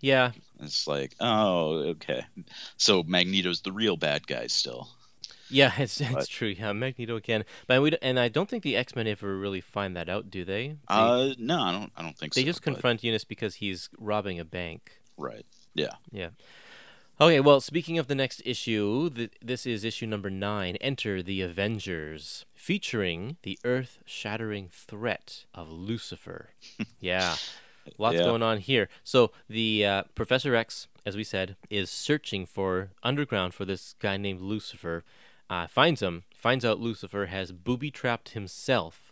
Yeah, 0.01 0.33
It's 0.61 0.87
like, 0.87 1.15
oh, 1.21 1.79
okay, 1.97 2.25
so 2.77 3.03
Magneto's 3.03 3.63
the 3.63 3.73
real 3.73 3.97
bad 3.97 4.27
guy 4.27 4.47
still. 4.49 4.89
yeah, 5.49 5.73
it's 5.79 6.01
it's 6.01 6.11
But- 6.13 6.29
true. 6.29 6.49
Yeah, 6.49 6.73
Magneto 6.73 7.17
again. 7.17 7.45
but 7.67 7.81
we 7.83 7.97
and 8.03 8.19
I 8.21 8.29
don't 8.29 8.49
think 8.49 8.63
the 8.63 8.77
X 8.77 8.95
Men 8.95 9.07
ever 9.07 9.39
really 9.39 9.61
find 9.63 9.97
that 9.97 10.09
out, 10.09 10.31
do 10.31 10.45
they? 10.45 10.69
They- 10.69 10.79
Uh, 10.89 11.35
no, 11.39 11.61
I 11.61 11.73
don't. 11.73 11.93
I 11.97 12.03
don't 12.03 12.17
think 12.19 12.35
They 12.35 12.41
so. 12.43 12.45
They 12.45 12.51
just 12.51 12.61
but- 12.65 12.73
confront 12.73 13.03
Unus 13.05 13.25
because 13.25 13.57
he's 13.57 13.89
robbing 13.99 14.39
a 14.39 14.45
bank. 14.45 15.01
right. 15.17 15.47
Yeah. 15.75 15.95
Yeah. 16.11 16.31
Okay, 17.19 17.41
well, 17.41 17.61
speaking 17.63 17.99
of 17.99 18.09
the 18.09 18.15
next 18.15 18.43
issue, 18.45 19.09
th- 19.09 19.33
this 19.43 19.65
is 19.65 19.85
issue 19.85 20.07
number 20.07 20.29
nine 20.29 20.77
Enter 20.83 21.23
the 21.23 21.41
Avengers, 21.41 22.45
featuring 22.55 23.39
the 23.43 23.59
earth 23.65 23.99
shattering 24.05 24.69
threat 24.71 25.45
of 25.55 25.71
Lucifer. 25.71 26.51
yeah, 27.01 27.37
lots 27.99 28.17
Yeah. 28.17 28.25
going 28.25 28.43
on 28.43 28.59
here. 28.59 28.89
So, 29.05 29.33
the 29.49 29.85
uh, 29.87 30.03
Professor 30.15 30.55
X, 30.55 30.89
as 31.05 31.17
we 31.17 31.25
said, 31.25 31.57
is 31.71 31.91
searching 31.91 32.47
for 32.47 32.91
underground 33.03 33.55
for 33.55 33.65
this 33.65 33.95
guy 33.99 34.17
named 34.17 34.41
Lucifer. 34.41 35.05
Uh, 35.49 35.67
finds 35.67 36.03
him, 36.03 36.25
finds 36.35 36.65
out 36.65 36.81
Lucifer 36.81 37.27
has 37.27 37.53
booby 37.53 37.91
trapped 37.91 38.31
himself 38.31 39.07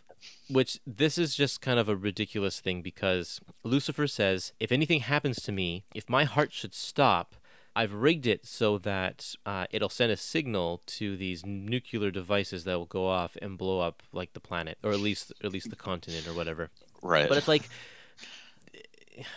which 0.49 0.79
this 0.85 1.17
is 1.17 1.35
just 1.35 1.61
kind 1.61 1.79
of 1.79 1.89
a 1.89 1.95
ridiculous 1.95 2.59
thing 2.59 2.81
because 2.81 3.39
Lucifer 3.63 4.07
says, 4.07 4.53
if 4.59 4.71
anything 4.71 5.01
happens 5.01 5.37
to 5.43 5.51
me, 5.51 5.83
if 5.93 6.09
my 6.09 6.23
heart 6.23 6.53
should 6.53 6.73
stop, 6.73 7.35
I've 7.75 7.93
rigged 7.93 8.25
it 8.25 8.45
so 8.45 8.77
that 8.77 9.35
uh, 9.45 9.65
it'll 9.71 9.89
send 9.89 10.11
a 10.11 10.17
signal 10.17 10.81
to 10.85 11.17
these 11.17 11.45
nuclear 11.45 12.09
devices 12.09 12.63
that 12.63 12.77
will 12.77 12.85
go 12.85 13.07
off 13.07 13.35
and 13.41 13.57
blow 13.57 13.81
up 13.81 14.01
like 14.13 14.33
the 14.33 14.39
planet, 14.39 14.77
or 14.83 14.91
at 14.91 14.99
least 14.99 15.33
or 15.43 15.47
at 15.47 15.51
least 15.53 15.69
the 15.69 15.75
continent 15.75 16.27
or 16.27 16.33
whatever. 16.33 16.69
Right. 17.01 17.27
But 17.27 17.37
it's 17.37 17.49
like 17.49 17.67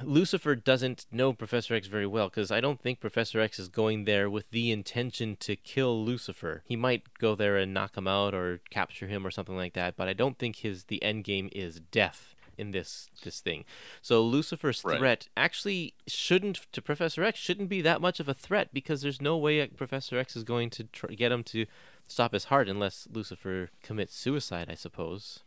Lucifer 0.02 0.54
doesn't 0.54 1.06
know 1.12 1.32
Professor 1.32 1.74
X 1.74 1.86
very 1.86 2.06
well 2.06 2.28
because 2.28 2.50
I 2.50 2.60
don't 2.60 2.80
think 2.80 3.00
Professor 3.00 3.40
X 3.40 3.58
is 3.58 3.68
going 3.68 4.04
there 4.04 4.28
with 4.28 4.50
the 4.50 4.70
intention 4.70 5.36
to 5.40 5.56
kill 5.56 6.04
Lucifer. 6.04 6.62
He 6.66 6.76
might 6.76 7.02
go 7.18 7.34
there 7.34 7.56
and 7.56 7.72
knock 7.74 7.96
him 7.96 8.08
out 8.08 8.34
or 8.34 8.60
capture 8.70 9.06
him 9.06 9.26
or 9.26 9.30
something 9.30 9.56
like 9.56 9.74
that, 9.74 9.96
but 9.96 10.08
I 10.08 10.12
don't 10.12 10.38
think 10.38 10.56
his 10.56 10.84
the 10.84 11.02
end 11.02 11.24
game 11.24 11.48
is 11.52 11.80
death 11.80 12.34
in 12.56 12.72
this 12.72 13.08
this 13.22 13.40
thing. 13.40 13.64
So 14.02 14.22
Lucifer's 14.22 14.82
Right. 14.84 14.98
threat 14.98 15.28
actually 15.36 15.94
shouldn't 16.06 16.66
to 16.72 16.82
Professor 16.82 17.22
X 17.22 17.38
shouldn't 17.38 17.68
be 17.68 17.80
that 17.82 18.00
much 18.00 18.18
of 18.20 18.28
a 18.28 18.34
threat 18.34 18.70
because 18.72 19.02
there's 19.02 19.20
no 19.22 19.36
way 19.36 19.64
Professor 19.68 20.18
X 20.18 20.34
is 20.36 20.42
going 20.44 20.70
to 20.70 20.84
tr- 20.84 21.06
get 21.08 21.30
him 21.32 21.44
to 21.44 21.66
stop 22.06 22.32
his 22.32 22.44
heart 22.44 22.68
unless 22.68 23.06
Lucifer 23.12 23.70
commits 23.82 24.16
suicide, 24.16 24.68
I 24.70 24.74
suppose. 24.74 25.40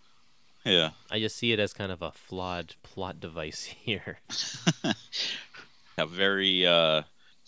Yeah. 0.65 0.91
I 1.09 1.19
just 1.19 1.37
see 1.37 1.51
it 1.51 1.59
as 1.59 1.73
kind 1.73 1.91
of 1.91 2.01
a 2.01 2.11
flawed 2.11 2.75
plot 2.83 3.19
device 3.19 3.63
here. 3.65 4.19
a 5.97 6.05
very 6.05 6.65
uh, 6.65 7.03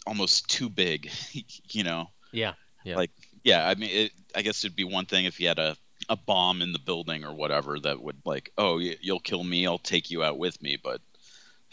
almost 0.06 0.50
too 0.50 0.70
big, 0.70 1.10
you 1.72 1.84
know. 1.84 2.10
Yeah. 2.32 2.54
Yeah. 2.84 2.96
Like, 2.98 3.12
yeah, 3.44 3.68
I 3.68 3.76
mean, 3.76 3.90
it, 3.92 4.12
I 4.36 4.42
guess 4.42 4.64
it'd 4.64 4.76
be 4.76 4.84
one 4.84 5.06
thing 5.06 5.26
if 5.26 5.38
he 5.38 5.46
had 5.46 5.60
a 5.60 5.78
a 6.10 6.18
bomb 6.18 6.62
in 6.62 6.74
the 6.74 6.80
building 6.80 7.24
or 7.24 7.34
whatever 7.34 7.80
that 7.80 8.02
would 8.02 8.18
like, 8.26 8.52
oh, 8.58 8.78
you'll 8.78 9.22
kill 9.22 9.44
me, 9.44 9.66
I'll 9.66 9.78
take 9.78 10.12
you 10.12 10.22
out 10.22 10.38
with 10.38 10.62
me, 10.62 10.78
but 10.82 11.00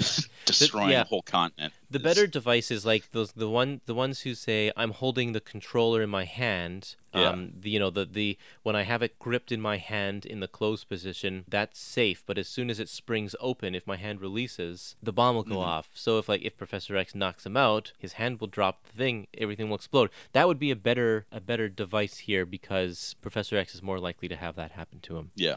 destroying 0.45 0.91
yeah. 0.91 1.03
a 1.03 1.05
whole 1.05 1.23
continent. 1.23 1.73
The 1.91 1.99
is- 1.99 2.03
better 2.03 2.27
device 2.27 2.71
is 2.71 2.85
like 2.87 3.11
those 3.13 3.33
the 3.33 3.49
one 3.49 3.81
the 3.87 3.95
ones 3.95 4.21
who 4.21 4.35
say 4.35 4.73
I'm 4.77 4.93
holding 4.93 5.33
the 5.33 5.41
controller 5.41 6.03
in 6.03 6.11
my 6.11 6.25
hand. 6.25 6.97
Yeah. 7.15 7.31
Um, 7.31 7.53
the, 7.59 7.71
you 7.71 7.79
know 7.81 7.91
the 7.91 8.05
the 8.05 8.39
when 8.63 8.77
I 8.77 8.83
have 8.83 9.03
it 9.03 9.19
gripped 9.19 9.51
in 9.51 9.61
my 9.61 9.77
hand 9.79 10.25
in 10.25 10.39
the 10.41 10.47
closed 10.49 10.89
position, 10.89 11.45
that's 11.49 11.81
safe. 11.81 12.23
But 12.25 12.39
as 12.39 12.47
soon 12.49 12.71
as 12.71 12.79
it 12.79 12.89
springs 12.89 13.35
open, 13.41 13.75
if 13.75 13.87
my 13.87 13.97
hand 13.97 14.21
releases, 14.21 14.95
the 15.03 15.13
bomb 15.13 15.35
will 15.35 15.43
go 15.43 15.57
Mhm. 15.57 15.67
off. 15.67 15.91
So 15.95 16.19
if 16.19 16.29
like 16.29 16.43
if 16.43 16.57
Professor 16.57 16.97
X 16.97 17.15
knocks 17.15 17.45
him 17.45 17.57
out, 17.57 17.93
his 17.99 18.13
hand 18.15 18.41
will 18.41 18.47
drop 18.49 18.85
the 18.85 18.93
thing, 18.97 19.27
everything 19.37 19.69
will 19.69 19.77
explode. 19.77 20.11
That 20.33 20.47
would 20.47 20.59
be 20.61 20.71
a 20.71 20.77
better 20.77 21.27
a 21.33 21.41
better 21.41 21.69
device 21.69 22.19
here 22.19 22.47
because 22.47 23.17
Professor 23.21 23.57
X 23.57 23.75
is 23.75 23.83
more 23.83 23.99
likely 23.99 24.29
to 24.29 24.37
have 24.37 24.55
that 24.57 24.73
happen 24.73 25.01
to 25.01 25.17
him. 25.17 25.31
Yeah. 25.35 25.57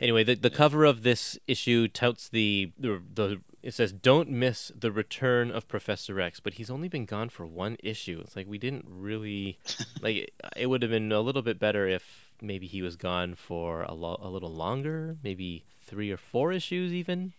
Anyway, 0.00 0.22
the, 0.22 0.34
the 0.36 0.50
cover 0.50 0.84
of 0.84 1.02
this 1.02 1.36
issue 1.48 1.88
touts 1.88 2.28
the, 2.28 2.70
the 2.78 3.02
the 3.14 3.40
it 3.62 3.74
says 3.74 3.92
don't 3.92 4.28
miss 4.30 4.70
the 4.78 4.92
return 4.92 5.50
of 5.50 5.66
Professor 5.68 6.20
X, 6.20 6.40
but 6.40 6.54
he's 6.54 6.70
only 6.70 6.88
been 6.88 7.04
gone 7.06 7.28
for 7.28 7.44
one 7.46 7.76
issue. 7.82 8.20
It's 8.22 8.36
like 8.36 8.46
we 8.48 8.58
didn't 8.58 8.84
really 8.88 9.58
like 10.02 10.32
it 10.56 10.66
would 10.66 10.82
have 10.82 10.90
been 10.90 11.10
a 11.12 11.20
little 11.20 11.42
bit 11.42 11.58
better 11.58 11.86
if 11.88 12.30
maybe 12.40 12.66
he 12.66 12.82
was 12.82 12.94
gone 12.96 13.34
for 13.34 13.82
a, 13.82 13.94
lo- 13.94 14.20
a 14.22 14.28
little 14.28 14.52
longer, 14.52 15.16
maybe 15.24 15.64
3 15.86 16.10
or 16.12 16.16
4 16.16 16.52
issues 16.52 16.92
even, 16.92 17.32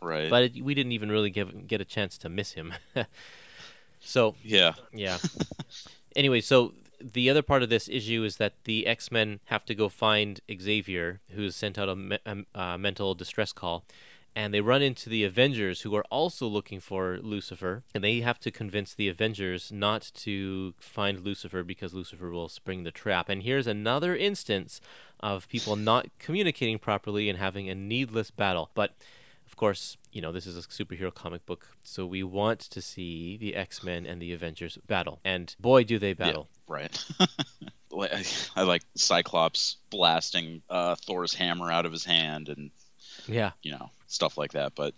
Right. 0.00 0.30
but 0.30 0.42
it, 0.44 0.64
we 0.64 0.72
didn't 0.72 0.92
even 0.92 1.10
really 1.10 1.28
give, 1.30 1.66
get 1.68 1.80
a 1.82 1.84
chance 1.84 2.16
to 2.18 2.28
miss 2.30 2.52
him. 2.52 2.72
so, 4.00 4.36
yeah. 4.42 4.72
yeah. 4.92 5.18
anyway, 6.16 6.40
so 6.40 6.72
the 7.00 7.28
other 7.28 7.42
part 7.42 7.62
of 7.62 7.68
this 7.68 7.88
issue 7.88 8.24
is 8.24 8.36
that 8.36 8.54
the 8.64 8.86
X 8.86 9.10
Men 9.12 9.40
have 9.46 9.64
to 9.66 9.74
go 9.74 9.88
find 9.88 10.40
Xavier, 10.60 11.20
who's 11.32 11.54
sent 11.54 11.78
out 11.78 11.88
a, 11.88 11.96
me- 11.96 12.18
a, 12.24 12.36
a 12.58 12.78
mental 12.78 13.14
distress 13.14 13.52
call, 13.52 13.84
and 14.38 14.54
they 14.54 14.60
run 14.60 14.82
into 14.82 15.08
the 15.10 15.24
Avengers, 15.24 15.80
who 15.80 15.94
are 15.96 16.04
also 16.10 16.46
looking 16.46 16.78
for 16.78 17.18
Lucifer, 17.20 17.82
and 17.92 18.04
they 18.04 18.20
have 18.20 18.38
to 18.38 18.52
convince 18.52 18.94
the 18.94 19.08
Avengers 19.08 19.72
not 19.72 20.12
to 20.14 20.74
find 20.78 21.24
Lucifer 21.24 21.64
because 21.64 21.92
Lucifer 21.92 22.30
will 22.30 22.48
spring 22.48 22.84
the 22.84 22.92
trap. 22.92 23.28
And 23.28 23.42
here's 23.42 23.66
another 23.66 24.14
instance 24.14 24.80
of 25.18 25.48
people 25.48 25.74
not 25.74 26.06
communicating 26.20 26.78
properly 26.78 27.28
and 27.28 27.36
having 27.36 27.68
a 27.68 27.74
needless 27.74 28.30
battle. 28.30 28.70
But 28.74 28.92
of 29.44 29.56
course, 29.56 29.96
you 30.12 30.22
know, 30.22 30.30
this 30.30 30.46
is 30.46 30.56
a 30.56 30.60
superhero 30.62 31.12
comic 31.12 31.44
book, 31.44 31.66
so 31.82 32.06
we 32.06 32.22
want 32.22 32.60
to 32.60 32.80
see 32.80 33.36
the 33.38 33.56
X 33.56 33.82
Men 33.82 34.06
and 34.06 34.22
the 34.22 34.32
Avengers 34.32 34.78
battle. 34.86 35.18
And 35.24 35.56
boy, 35.58 35.82
do 35.82 35.98
they 35.98 36.12
battle. 36.12 36.48
Right. 36.68 36.96
I, 38.00 38.24
I 38.54 38.62
like 38.62 38.82
Cyclops 38.94 39.78
blasting 39.90 40.62
uh, 40.70 40.94
Thor's 40.94 41.34
hammer 41.34 41.72
out 41.72 41.86
of 41.86 41.90
his 41.92 42.04
hand 42.04 42.48
and 42.48 42.70
Yeah. 43.26 43.50
you 43.62 43.72
know 43.72 43.90
stuff 44.08 44.36
like 44.36 44.52
that. 44.52 44.74
But 44.74 44.94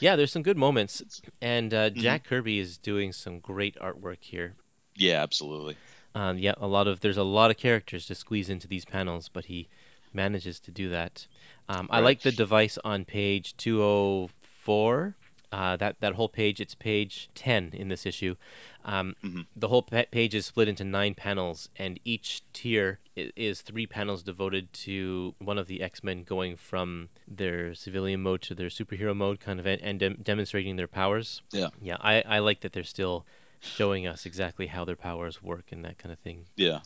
Yeah, 0.00 0.16
there's 0.16 0.32
some 0.32 0.42
good 0.42 0.56
moments. 0.56 1.02
And 1.42 1.74
uh, 1.74 1.90
Mm-hmm. 1.90 2.00
Jack 2.00 2.24
Kirby 2.24 2.58
is 2.58 2.78
doing 2.78 3.12
some 3.12 3.38
great 3.40 3.76
artwork 3.78 4.18
here. 4.22 4.54
yeah, 4.96 5.22
absolutely. 5.22 5.76
Um, 6.14 6.38
yeah, 6.38 6.54
a 6.56 6.66
lot 6.66 6.88
of 6.88 7.00
there's 7.00 7.18
a 7.18 7.22
lot 7.22 7.50
of 7.50 7.58
characters 7.58 8.06
to 8.06 8.14
squeeze 8.14 8.48
into 8.48 8.66
these 8.66 8.84
panels, 8.86 9.28
but 9.28 9.44
he 9.44 9.68
manages 10.12 10.58
to 10.60 10.70
do 10.70 10.88
that. 10.88 11.26
Um, 11.68 11.86
I 11.90 12.00
like 12.00 12.22
the 12.22 12.32
device 12.32 12.78
on 12.82 13.04
page 13.04 13.54
204. 13.58 15.14
Uh, 15.50 15.76
that 15.76 15.96
that 16.00 16.14
whole 16.14 16.28
page, 16.28 16.60
it's 16.60 16.74
page 16.74 17.30
10 17.34 17.70
in 17.72 17.88
this 17.88 18.04
issue. 18.04 18.36
Um, 18.84 19.16
Mhm. 19.24 19.46
The 19.56 19.68
whole 19.68 19.82
pa- 19.82 20.04
page 20.10 20.34
is 20.34 20.46
split 20.46 20.68
into 20.68 20.84
nine 20.84 21.14
panels, 21.14 21.68
and 21.76 21.98
each 22.04 22.42
tier 22.52 23.00
is 23.16 23.62
three 23.62 23.86
panels 23.86 24.22
devoted 24.22 24.72
to 24.72 25.34
one 25.38 25.58
of 25.58 25.66
the 25.66 25.80
X 25.82 26.04
Men 26.04 26.22
going 26.22 26.56
from 26.56 27.08
their 27.26 27.74
civilian 27.74 28.22
mode 28.22 28.42
to 28.42 28.54
their 28.54 28.68
superhero 28.68 29.16
mode, 29.16 29.40
kind 29.40 29.58
of, 29.58 29.66
and, 29.66 29.80
and 29.82 29.98
dem- 30.00 30.20
demonstrating 30.22 30.76
their 30.76 30.86
powers. 30.88 31.42
Yeah. 31.52 31.68
Yeah, 31.80 31.96
I, 32.00 32.22
I 32.22 32.38
like 32.40 32.60
that 32.60 32.72
they're 32.72 32.84
still 32.84 33.26
showing 33.60 34.06
us 34.06 34.24
exactly 34.24 34.68
how 34.68 34.84
their 34.84 34.96
powers 34.96 35.42
work 35.42 35.72
and 35.72 35.84
that 35.84 35.98
kind 35.98 36.12
of 36.12 36.18
thing. 36.20 36.46
Yeah, 36.56 36.80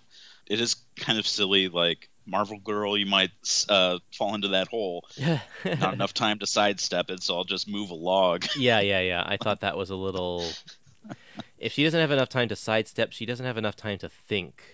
it 0.46 0.60
is 0.60 0.76
kind 0.96 1.18
of 1.18 1.26
silly. 1.26 1.68
Like 1.68 2.08
Marvel 2.26 2.58
Girl, 2.58 2.96
you 2.96 3.06
might 3.06 3.30
uh, 3.68 3.98
fall 4.16 4.34
into 4.34 4.48
that 4.48 4.68
hole. 4.68 5.04
Not 5.64 5.94
enough 5.94 6.14
time 6.14 6.38
to 6.40 6.46
sidestep 6.46 7.10
it, 7.10 7.22
so 7.22 7.36
I'll 7.36 7.44
just 7.44 7.68
move 7.68 7.90
a 7.90 7.94
log. 7.94 8.44
yeah, 8.56 8.80
yeah, 8.80 9.00
yeah. 9.00 9.22
I 9.24 9.36
thought 9.36 9.60
that 9.60 9.76
was 9.76 9.90
a 9.90 9.96
little. 9.96 10.46
If 11.58 11.72
she 11.72 11.84
doesn't 11.84 12.00
have 12.00 12.10
enough 12.10 12.28
time 12.28 12.48
to 12.48 12.56
sidestep, 12.56 13.12
she 13.12 13.24
doesn't 13.24 13.46
have 13.46 13.56
enough 13.56 13.76
time 13.76 13.96
to 13.98 14.08
think, 14.08 14.64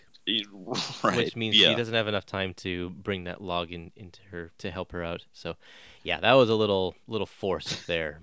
right. 1.03 1.17
which 1.19 1.37
means 1.37 1.55
yeah. 1.55 1.69
she 1.69 1.75
doesn't 1.75 1.93
have 1.93 2.09
enough 2.09 2.25
time 2.25 2.55
to 2.55 2.89
bring 2.91 3.25
that 3.25 3.43
log 3.43 3.71
in 3.71 3.93
into 3.95 4.21
her 4.31 4.53
to 4.59 4.71
help 4.71 4.93
her 4.93 5.05
out. 5.05 5.27
So, 5.35 5.57
yeah, 6.03 6.19
that 6.21 6.33
was 6.33 6.49
a 6.49 6.55
little 6.55 6.95
little 7.07 7.27
forced 7.27 7.87
there. 7.87 8.21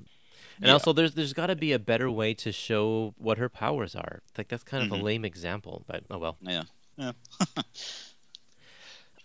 And 0.58 0.68
Yeah. 0.68 0.74
also, 0.74 0.94
there's 0.94 1.14
there's 1.14 1.34
got 1.34 1.48
to 1.48 1.56
be 1.56 1.74
a 1.74 1.80
better 1.80 2.10
way 2.10 2.34
to 2.36 2.52
show 2.52 3.14
what 3.20 3.38
her 3.38 3.50
powers 3.50 3.96
are. 3.96 4.22
Like 4.36 4.48
that's 4.48 4.64
kind 4.64 4.84
of 4.84 4.92
a 4.92 5.00
Mhm. 5.00 5.04
lame 5.04 5.26
example, 5.26 5.84
but 5.86 6.04
oh 6.10 6.18
well. 6.18 6.38
Yeah. 6.42 6.64
Yeah. 6.98 7.12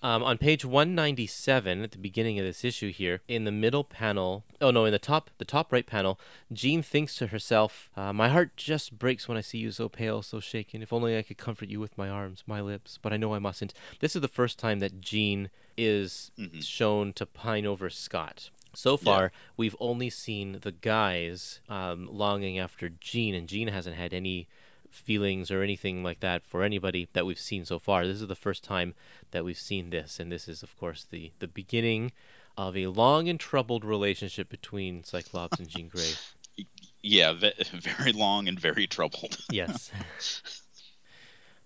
Um, 0.03 0.23
on 0.23 0.39
page 0.39 0.65
197, 0.65 1.83
at 1.83 1.91
the 1.91 1.99
beginning 1.99 2.39
of 2.39 2.45
this 2.47 2.65
issue 2.65 2.91
here, 2.91 3.21
in 3.29 3.45
the 3.45 3.53
middle 3.53 3.85
panel, 3.85 4.45
oh 4.59 4.71
no, 4.71 4.87
in 4.87 4.93
the 4.93 4.99
top, 4.99 5.29
the 5.37 5.45
top 5.45 5.71
right 5.73 5.87
panel, 5.87 6.19
Jean 6.51 6.81
thinks 6.81 7.17
to 7.17 7.27
herself, 7.27 7.91
uh, 7.97 8.11
"My 8.11 8.31
heart 8.31 8.57
just 8.57 8.99
breaks 8.99 9.29
when 9.29 9.37
I 9.37 9.43
see 9.43 9.59
you 9.59 9.71
so 9.73 9.91
pale, 9.91 10.23
so 10.23 10.41
shaken. 10.41 10.83
If 10.83 10.91
only 10.91 11.19
I 11.19 11.23
could 11.23 11.37
comfort 11.37 11.69
you 11.69 11.81
with 11.81 11.99
my 11.99 12.09
arms, 12.09 12.43
my 12.47 12.63
lips, 12.63 12.99
but 13.03 13.13
I 13.13 13.19
know 13.19 13.35
I 13.35 13.39
mustn't." 13.41 13.75
This 14.01 14.17
is 14.17 14.23
the 14.23 14.29
first 14.29 14.59
time 14.59 14.79
that 14.79 15.03
Jean 15.03 15.51
is 15.77 16.31
Mhm. 16.39 16.65
shown 16.65 17.13
to 17.15 17.27
pine 17.27 17.67
over 17.67 17.91
Scott. 17.91 18.49
So 18.73 18.97
far, 18.97 19.33
we've 19.57 19.77
only 19.81 20.09
seen 20.11 20.61
the 20.63 20.73
guys 20.73 21.61
um, 21.69 22.07
longing 22.11 22.59
after 22.59 22.89
Jean, 22.89 23.35
and 23.35 23.49
Jean 23.49 23.69
hasn't 23.69 23.97
had 23.97 24.15
any 24.15 24.47
feelings 24.91 25.51
or 25.51 25.63
anything 25.63 26.03
like 26.03 26.21
that 26.21 26.45
for 26.45 26.63
anybody 26.63 27.09
that 27.13 27.25
we've 27.27 27.39
seen 27.39 27.65
so 27.65 27.79
far. 27.79 28.07
This 28.07 28.21
is 28.21 28.27
the 28.29 28.35
first 28.35 28.63
time 28.65 28.95
that 29.31 29.45
we've 29.45 29.57
seen 29.59 29.91
this, 29.91 30.21
and 30.21 30.31
this 30.31 30.49
is, 30.49 30.63
of 30.63 30.77
course, 30.79 31.07
the 31.11 31.33
the 31.39 31.49
beginning 31.49 32.13
of 32.57 32.77
a 32.77 32.89
long 32.89 33.29
and 33.29 33.39
troubled 33.41 33.85
relationship 33.85 34.49
between 34.49 35.05
Cyclops 35.05 35.59
and 35.59 35.69
Jean 35.69 35.89
Grey. 35.89 36.13
Yeah. 37.03 37.33
Ve- 37.33 37.55
very 37.73 38.13
long 38.13 38.47
and 38.47 38.61
very 38.61 38.87
troubled. 38.87 39.39
Yes. 39.51 39.91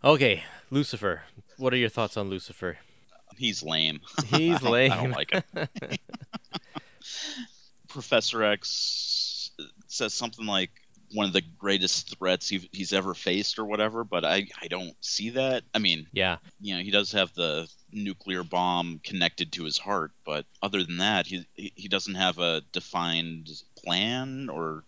okay, 0.04 0.44
Lucifer. 0.70 1.22
What 1.56 1.72
are 1.74 1.76
your 1.76 1.88
thoughts 1.88 2.16
on 2.16 2.30
Lucifer? 2.30 2.78
He's 3.36 3.60
lame. 3.60 4.00
He's 4.26 4.54
I 4.54 4.58
don't- 4.58 4.70
lame. 4.70 4.92
I 4.92 4.96
don't 4.96 5.10
like 5.10 5.30
him. 5.32 5.98
Professor 7.88 8.42
X 8.44 9.50
says 9.88 10.14
something 10.14 10.46
like 10.46 10.70
one 11.14 11.26
of 11.26 11.32
the 11.32 11.42
greatest 11.58 12.18
threats 12.18 12.48
he, 12.48 12.68
he's 12.72 12.92
ever 12.92 13.14
faced 13.14 13.58
or 13.58 13.64
whatever, 13.64 14.04
but 14.04 14.24
I, 14.24 14.48
I 14.60 14.68
don't 14.68 14.94
see 15.00 15.30
that. 15.30 15.62
I 15.72 15.78
mean, 15.78 16.06
yeah, 16.12 16.36
you 16.60 16.74
know, 16.76 16.82
he 16.82 16.90
does 16.90 17.12
have 17.12 17.32
the 17.34 17.68
nuclear 17.92 18.42
bomb 18.42 19.00
connected 19.04 19.52
to 19.52 19.64
his 19.64 19.78
heart, 19.78 20.10
but 20.26 20.44
other 20.60 20.82
than 20.84 20.98
that, 20.98 21.26
he 21.26 21.46
he 21.54 21.72
he 21.76 21.88
doesn't 21.88 22.16
have 22.16 22.38
a 22.38 22.62
defined 22.72 23.48
plan 23.82 24.48
or 24.50 24.84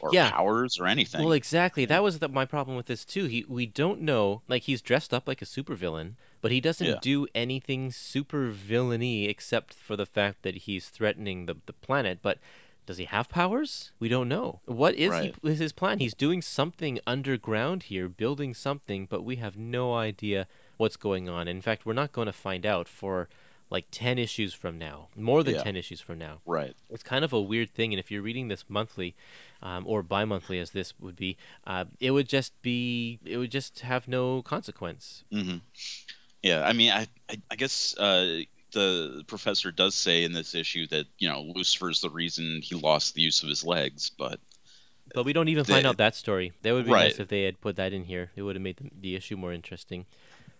or 0.00 0.12
Yeah. 0.12 0.30
powers 0.30 0.78
or 0.78 0.86
anything. 0.86 1.24
Well, 1.24 1.32
exactly. 1.32 1.84
That 1.84 2.04
was 2.04 2.20
the, 2.20 2.28
my 2.28 2.44
problem 2.44 2.76
with 2.76 2.86
this 2.86 3.04
too. 3.04 3.24
He 3.26 3.44
we 3.48 3.66
don't 3.66 4.00
know. 4.02 4.42
Like 4.48 4.62
he's 4.62 4.80
dressed 4.80 5.12
up 5.12 5.26
like 5.26 5.42
a 5.42 5.46
supervillain, 5.46 6.12
but 6.40 6.52
he 6.52 6.60
doesn't 6.60 6.86
Yeah. 6.86 6.98
do 7.02 7.26
anything 7.34 7.90
super 7.90 8.46
villainy 8.50 9.26
except 9.28 9.74
for 9.74 9.96
the 9.96 10.06
fact 10.06 10.42
that 10.42 10.54
he's 10.58 10.88
threatening 10.88 11.46
the 11.46 11.56
the 11.66 11.72
planet. 11.72 12.20
But 12.22 12.38
does 12.88 12.96
he 12.96 13.04
have 13.04 13.28
powers? 13.28 13.92
We 14.00 14.08
don't 14.08 14.28
know. 14.28 14.60
What 14.64 14.94
is 14.94 15.10
Right. 15.10 15.34
he, 15.42 15.50
is 15.50 15.58
his 15.58 15.72
plan? 15.72 15.98
He's 15.98 16.14
doing 16.14 16.40
something 16.40 16.98
underground 17.06 17.82
here, 17.84 18.08
building 18.08 18.54
something, 18.54 19.04
but 19.04 19.22
we 19.22 19.36
have 19.36 19.56
no 19.58 19.94
idea 19.94 20.46
what's 20.78 20.96
going 20.96 21.28
on. 21.28 21.48
In 21.48 21.60
fact, 21.60 21.84
we're 21.84 21.92
not 22.02 22.12
going 22.12 22.26
to 22.26 22.32
find 22.32 22.64
out 22.64 22.88
for 22.88 23.28
like 23.70 23.84
10 23.90 24.18
issues 24.18 24.54
from 24.54 24.78
now, 24.78 25.08
more 25.14 25.42
than 25.42 25.56
Yeah. 25.56 25.62
10 25.64 25.76
issues 25.76 26.00
from 26.00 26.16
now 26.18 26.40
right. 26.46 26.74
it's 26.88 27.02
kind 27.02 27.22
of 27.26 27.34
a 27.34 27.42
weird 27.42 27.70
thing 27.74 27.92
and 27.92 28.00
if 28.00 28.10
you're 28.10 28.22
reading 28.22 28.48
this 28.48 28.64
monthly 28.70 29.14
um, 29.60 29.84
or 29.86 30.02
bi-monthly 30.02 30.58
as 30.58 30.70
this 30.70 30.94
would 30.98 31.16
be 31.16 31.36
uh, 31.66 31.84
it 32.00 32.12
would 32.12 32.26
just 32.30 32.52
be 32.62 33.18
it 33.26 33.36
would 33.36 33.50
just 33.50 33.80
have 33.80 34.08
no 34.08 34.40
consequence 34.40 35.24
hmm 35.30 35.58
Yeah, 36.42 36.62
I 36.64 36.72
mean, 36.72 36.90
I 36.92 37.08
I, 37.28 37.34
I 37.50 37.56
guess 37.56 37.94
uh, 37.98 38.40
the 38.72 39.24
professor 39.26 39.70
does 39.70 39.94
say 39.94 40.24
in 40.24 40.32
this 40.32 40.54
issue 40.54 40.86
that 40.88 41.06
you 41.18 41.28
know 41.28 41.42
Lucifer's 41.54 42.00
the 42.00 42.10
reason 42.10 42.60
he 42.62 42.74
lost 42.74 43.14
the 43.14 43.22
use 43.22 43.42
of 43.42 43.48
his 43.48 43.64
legs, 43.64 44.10
but 44.16 44.40
but 45.14 45.24
we 45.24 45.32
don't 45.32 45.48
even 45.48 45.64
find 45.64 45.86
out 45.86 45.96
that 45.98 46.14
story. 46.14 46.52
That 46.62 46.72
would 46.72 46.84
be 46.84 46.90
nice 46.90 47.18
if 47.18 47.28
they 47.28 47.44
had 47.44 47.60
put 47.60 47.76
that 47.76 47.92
in 47.92 48.04
here. 48.04 48.30
It 48.36 48.42
would 48.42 48.56
have 48.56 48.62
made 48.62 48.76
the, 48.76 48.90
the 49.00 49.16
issue 49.16 49.36
more 49.36 49.52
interesting. 49.52 50.06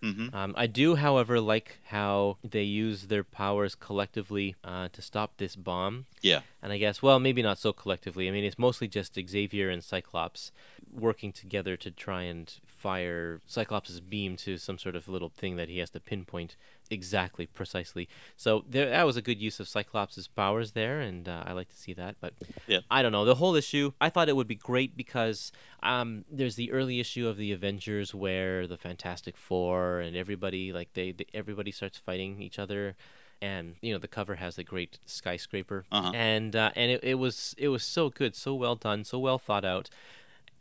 Hmm 0.01 0.29
um, 0.33 0.53
i 0.55 0.65
do 0.65 0.95
however 0.95 1.41
like 1.41 1.79
how 1.87 2.37
they 2.41 2.63
use 2.63 3.07
their 3.07 3.23
powers 3.23 3.75
collectively 3.75 4.55
uh, 4.63 4.87
to 4.93 5.01
stop 5.01 5.37
this 5.37 5.55
bomb. 5.55 6.05
Yeah, 6.21 6.41
And 6.61 6.71
I 6.71 6.77
guess, 6.77 7.01
well, 7.01 7.19
maybe 7.19 7.41
not 7.41 7.57
so 7.57 7.73
collectively. 7.73 8.27
I 8.27 8.31
mean, 8.31 8.43
it's 8.43 8.59
mostly 8.59 8.87
just 8.87 9.15
Xavier 9.15 9.69
and 9.69 9.83
Cyclops 9.83 10.51
working 10.91 11.31
together 11.31 11.75
to 11.77 11.91
try 11.91 12.23
and 12.23 12.53
fire 12.65 13.41
Cyclops' 13.45 13.99
beam 13.99 14.35
to 14.37 14.57
some 14.57 14.77
sort 14.77 14.95
of 14.95 15.07
little 15.07 15.29
thing 15.29 15.55
that 15.57 15.69
he 15.69 15.79
has 15.79 15.89
to 15.91 15.99
pinpoint 15.99 16.55
Exactly, 16.91 17.45
precisely. 17.45 18.09
So 18.35 18.65
there, 18.67 18.89
that 18.89 19.05
was 19.05 19.15
a 19.15 19.21
good 19.21 19.39
use 19.39 19.59
of 19.59 19.67
Cyclops' 19.67 20.27
powers 20.27 20.71
there, 20.71 20.99
and 20.99 21.29
uh, 21.29 21.43
I 21.45 21.53
like 21.53 21.69
to 21.69 21.77
see 21.77 21.93
that. 21.93 22.15
But 22.19 22.33
Yeah. 22.67 22.79
I 22.89 23.01
don't 23.03 23.11
know 23.11 23.25
the 23.25 23.35
whole 23.35 23.55
issue. 23.55 23.93
I 24.01 24.09
thought 24.09 24.27
it 24.29 24.35
would 24.35 24.47
be 24.47 24.55
great 24.55 24.97
because 24.97 25.51
um, 25.83 26.25
there's 26.31 26.55
the 26.55 26.71
early 26.71 26.99
issue 26.99 27.27
of 27.27 27.37
the 27.37 27.51
Avengers 27.51 28.15
where 28.15 28.65
the 28.65 28.77
Fantastic 28.77 29.37
Four 29.37 29.99
and 29.99 30.15
everybody 30.17 30.73
like 30.73 30.93
they, 30.93 31.11
they 31.11 31.25
everybody 31.33 31.71
starts 31.71 31.97
fighting 31.97 32.41
each 32.41 32.57
other. 32.59 32.95
And 33.41 33.75
you 33.81 33.93
know 33.93 33.99
the 33.99 34.09
cover 34.09 34.35
has 34.35 34.57
the 34.57 34.65
great 34.65 34.99
skyscraper, 35.05 35.85
Uh-huh. 35.93 36.11
and 36.13 36.53
uh, 36.57 36.71
and 36.75 36.91
it, 36.91 37.01
it 37.03 37.13
was 37.15 37.55
it 37.57 37.69
was 37.69 37.83
so 37.83 38.09
good, 38.09 38.35
so 38.35 38.53
well 38.53 38.75
done, 38.75 39.05
so 39.05 39.17
well 39.17 39.37
thought 39.37 39.63
out 39.63 39.89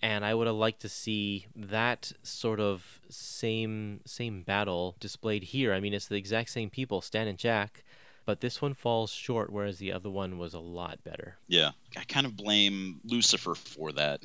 and 0.03 0.25
I 0.25 0.35
would 0.35 0.47
have 0.47 0.57
liked 0.57 0.81
to 0.83 0.89
see 0.89 1.47
that 1.57 2.13
sort 2.23 2.61
of 2.61 3.01
same 3.09 4.01
same 4.05 4.43
battle 4.43 4.97
displayed 5.01 5.45
here. 5.45 5.73
I 5.73 5.81
mean, 5.81 5.95
it's 5.95 6.09
the 6.09 6.17
exact 6.17 6.51
same 6.51 6.71
people, 6.71 7.01
Stan 7.01 7.29
and 7.29 7.39
Jack, 7.39 7.85
but 8.29 8.41
this 8.41 8.61
one 8.61 8.75
falls 8.75 9.11
short, 9.11 9.51
whereas 9.51 9.79
the 9.79 9.93
other 9.93 10.11
one 10.11 10.37
was 10.37 10.53
a 10.53 10.61
lot 10.61 11.03
better. 11.03 11.39
Yeah, 11.49 11.71
I 11.97 12.05
kind 12.05 12.27
of 12.27 12.37
blame 12.37 13.01
Lucifer 13.05 13.55
for 13.55 13.91
that 13.93 14.21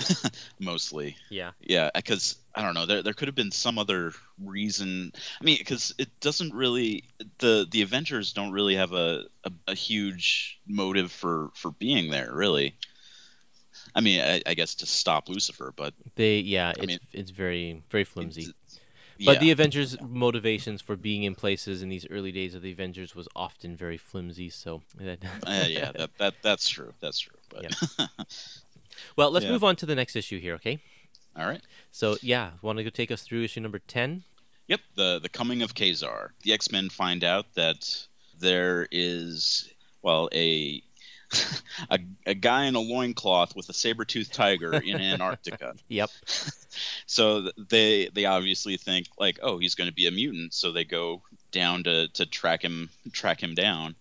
mostly. 0.60 1.16
Yeah, 1.30 1.52
Yeah, 1.62 1.90
because 1.96 2.36
I 2.54 2.62
don't 2.62 2.74
know. 2.74 2.86
There, 2.86 3.02
there 3.02 3.14
could 3.14 3.30
have 3.30 3.36
been 3.36 3.52
some 3.52 3.80
other 3.80 4.12
reason. 4.44 5.14
I 5.40 5.44
mean, 5.44 5.58
because 5.58 5.96
it 5.98 6.10
doesn't 6.20 6.54
really 6.54 7.06
the 7.40 7.66
the 7.72 7.82
Avengers 7.82 8.34
don't 8.34 8.52
really 8.52 8.76
have 8.76 8.92
a, 8.92 9.24
a, 9.44 9.52
a 9.70 9.74
huge 9.74 10.60
motive 10.68 11.12
for 11.12 11.50
for 11.56 11.72
being 11.72 12.12
there, 12.12 12.32
really. 12.34 12.76
I 13.96 14.02
mean, 14.02 14.22
I, 14.22 14.42
I 14.46 14.54
guess 14.54 14.76
to 14.76 14.86
stop 14.86 15.30
Lucifer, 15.30 15.74
but 15.76 15.94
they 16.16 16.40
yeah, 16.40 16.72
it's 16.78 16.88
mean- 16.88 17.00
it's 17.12 17.32
very 17.32 17.84
very 17.90 18.04
flimsy. 18.04 18.54
yeah, 19.18 19.34
But 19.34 19.40
the 19.40 19.52
Avengers' 19.52 19.98
motivations 20.02 20.82
for 20.82 20.96
being 20.96 21.24
in 21.24 21.36
places 21.36 21.82
in 21.82 21.90
these 21.90 22.08
early 22.10 22.32
days 22.32 22.56
of 22.56 22.62
the 22.62 22.72
Avengers 22.72 23.16
was 23.16 23.28
often 23.36 23.76
very 23.76 23.98
flimsy. 23.98 24.50
So, 24.50 24.82
that... 25.00 25.20
uh, 25.46 25.66
yeah, 25.68 25.92
that, 25.92 26.10
that 26.18 26.34
that's 26.42 26.68
true. 26.68 26.94
That's 27.00 27.20
true. 27.20 27.38
But 27.50 27.72
well, 29.16 29.32
let's 29.32 29.46
Yeah. 29.46 29.52
move 29.52 29.64
on 29.64 29.76
to 29.78 29.86
the 29.86 29.96
next 29.96 30.16
issue 30.16 30.40
here, 30.40 30.56
okay? 30.56 30.80
all 31.36 31.48
right. 31.48 31.62
So, 31.92 32.18
yeah, 32.22 32.52
want 32.62 32.78
to 32.78 32.84
go 32.84 32.90
take 32.90 33.12
us 33.12 33.24
through 33.24 33.44
issue 33.44 33.60
number 33.60 33.80
ten? 33.80 34.24
Yep, 34.68 34.80
the 34.96 35.20
the 35.20 35.30
coming 35.30 35.62
of 35.62 35.76
Ka-Zar. 35.76 36.32
The 36.44 36.54
X 36.54 36.72
Men 36.72 36.90
find 36.90 37.24
out 37.24 37.46
that 37.56 38.08
there 38.40 38.88
is 38.92 39.70
well 40.02 40.30
a 40.34 40.82
a, 41.90 42.00
a 42.26 42.34
guy 42.34 42.66
in 42.66 42.76
a 42.76 42.80
loincloth 42.80 43.56
with 43.56 43.70
a 43.70 43.74
saber 43.74 44.06
toothed 44.06 44.34
tiger 44.34 44.74
in 44.74 45.00
Antarctica. 45.00 45.74
Yep. 45.88 46.10
So 47.06 47.52
they 47.70 48.10
they 48.12 48.26
obviously 48.26 48.78
think 48.78 49.08
like, 49.20 49.38
oh, 49.44 49.60
he's 49.60 49.76
going 49.76 49.90
to 49.90 49.94
be 49.94 50.08
a 50.08 50.12
mutant. 50.12 50.56
So 50.56 50.72
they 50.72 50.84
go 50.86 51.22
down 51.52 51.84
to 51.84 52.08
to 52.14 52.26
track 52.26 52.64
him 52.64 52.90
track 53.12 53.42
him 53.44 53.54
down, 53.54 53.96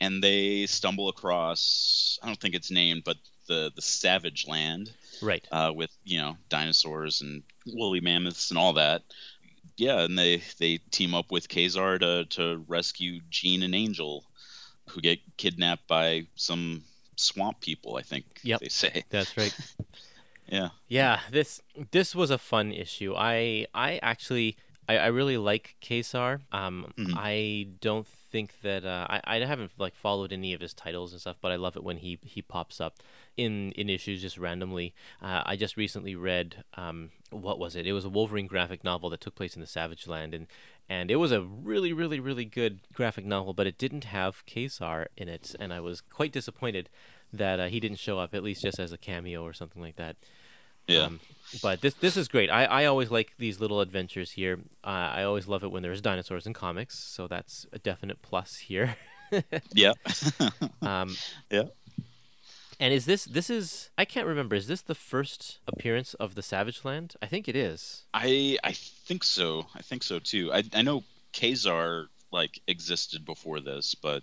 and 0.00 0.20
they 0.24 0.66
stumble 0.66 1.08
across 1.08 2.18
I 2.22 2.26
don't 2.26 2.40
think 2.40 2.56
it's 2.56 2.72
named, 2.72 3.04
but 3.04 3.16
the 3.46 3.70
the 3.76 3.82
Savage 3.82 4.48
Land 4.48 4.90
Right. 5.22 5.46
uh, 5.52 5.72
with 5.72 5.90
you 6.04 6.18
know 6.18 6.36
dinosaurs 6.48 7.20
and 7.20 7.44
woolly 7.64 8.00
mammoths 8.00 8.50
and 8.50 8.58
all 8.58 8.72
that. 8.72 9.02
Yeah, 9.76 10.00
and 10.00 10.18
they 10.18 10.42
they 10.58 10.78
team 10.90 11.14
up 11.14 11.30
with 11.30 11.48
Ka-Zar 11.48 11.98
to 11.98 12.24
to 12.24 12.64
rescue 12.66 13.20
Jean 13.30 13.62
and 13.62 13.74
Angel, 13.74 14.24
who 14.90 15.00
get 15.00 15.18
kidnapped 15.36 15.86
by 15.88 16.26
some 16.34 16.84
swamp 17.16 17.60
people. 17.60 17.96
I 17.96 18.02
think 18.02 18.24
Yep. 18.42 18.60
they 18.60 18.68
say. 18.68 19.04
That's 19.10 19.36
right. 19.36 19.54
Yeah. 20.48 20.68
Yeah, 20.86 21.20
this 21.32 21.60
this 21.90 22.14
was 22.14 22.30
a 22.30 22.38
fun 22.38 22.70
issue. 22.70 23.14
I 23.16 23.66
I 23.74 23.98
actually 24.00 24.56
I, 24.88 24.96
I 24.98 25.06
really 25.08 25.36
like 25.38 25.74
Ka-Zar. 25.80 26.40
Um, 26.52 26.92
Mhm. 26.96 27.14
I 27.16 27.66
don't 27.80 28.06
think 28.06 28.60
that 28.60 28.84
uh, 28.84 29.08
I 29.10 29.20
I 29.24 29.44
haven't 29.44 29.72
like 29.76 29.96
followed 29.96 30.32
any 30.32 30.54
of 30.54 30.60
his 30.60 30.72
titles 30.72 31.10
and 31.10 31.20
stuff, 31.20 31.38
but 31.40 31.50
I 31.50 31.56
love 31.56 31.74
it 31.76 31.82
when 31.82 31.96
he 31.96 32.20
he 32.22 32.42
pops 32.42 32.80
up 32.80 33.02
in 33.36 33.72
in 33.72 33.90
issues 33.90 34.22
just 34.22 34.38
randomly. 34.38 34.94
Uh, 35.20 35.42
I 35.44 35.56
just 35.56 35.76
recently 35.76 36.14
read 36.14 36.62
um 36.74 37.10
what 37.30 37.58
was 37.58 37.74
it? 37.74 37.84
It 37.84 37.92
was 37.92 38.04
a 38.04 38.08
Wolverine 38.08 38.46
graphic 38.46 38.84
novel 38.84 39.10
that 39.10 39.20
took 39.20 39.34
place 39.34 39.56
in 39.56 39.60
the 39.60 39.66
Savage 39.66 40.06
Land 40.06 40.32
and. 40.32 40.46
And 40.88 41.10
it 41.10 41.16
was 41.16 41.32
a 41.32 41.42
really, 41.42 41.92
really, 41.92 42.20
really 42.20 42.44
good 42.44 42.80
graphic 42.92 43.24
novel, 43.24 43.54
but 43.54 43.66
it 43.66 43.76
didn't 43.76 44.04
have 44.04 44.44
Ka-Zar 44.46 45.08
in 45.16 45.28
it, 45.28 45.54
and 45.58 45.72
I 45.72 45.80
was 45.80 46.00
quite 46.00 46.32
disappointed 46.32 46.88
that 47.32 47.58
uh, 47.58 47.66
he 47.66 47.80
didn't 47.80 47.98
show 47.98 48.18
up, 48.18 48.34
at 48.34 48.44
least 48.44 48.62
just 48.62 48.78
as 48.78 48.92
a 48.92 48.98
cameo 48.98 49.42
or 49.42 49.52
something 49.52 49.82
like 49.82 49.96
that. 49.96 50.16
Yeah. 50.86 51.06
Um, 51.06 51.20
but 51.62 51.80
this 51.80 51.94
this 51.94 52.16
is 52.16 52.28
great. 52.28 52.48
I, 52.50 52.64
I 52.64 52.84
always 52.84 53.10
like 53.10 53.32
these 53.38 53.58
little 53.58 53.80
adventures 53.80 54.32
here. 54.32 54.60
Uh, 54.84 55.10
I 55.14 55.24
always 55.24 55.48
love 55.48 55.64
it 55.64 55.72
when 55.72 55.82
there's 55.82 56.00
dinosaurs 56.00 56.46
in 56.46 56.52
comics, 56.52 56.98
so 56.98 57.26
that's 57.26 57.66
a 57.72 57.78
definite 57.78 58.22
plus 58.22 58.56
here. 58.56 58.96
yeah. 59.74 59.92
Um, 60.82 61.16
Yeah. 61.50 61.64
And 62.78 62.92
is 62.92 63.06
this 63.06 63.24
this 63.24 63.48
is 63.48 63.90
I 63.96 64.04
can't 64.04 64.26
remember. 64.26 64.54
Is 64.54 64.66
this 64.66 64.82
the 64.82 64.94
first 64.94 65.58
appearance 65.66 66.14
of 66.14 66.34
the 66.34 66.42
Savage 66.42 66.84
Land? 66.84 67.14
I 67.22 67.26
think 67.26 67.48
it 67.48 67.56
is. 67.56 68.04
I 68.12 68.58
I 68.62 68.72
think 68.72 69.24
so. 69.24 69.66
I 69.74 69.82
think 69.82 70.02
so 70.02 70.18
too. 70.18 70.52
I 70.52 70.62
I 70.74 70.82
know 70.82 71.04
Ka-Zar 71.32 72.06
like 72.32 72.60
existed 72.66 73.24
before 73.24 73.60
this, 73.60 73.94
but 73.94 74.22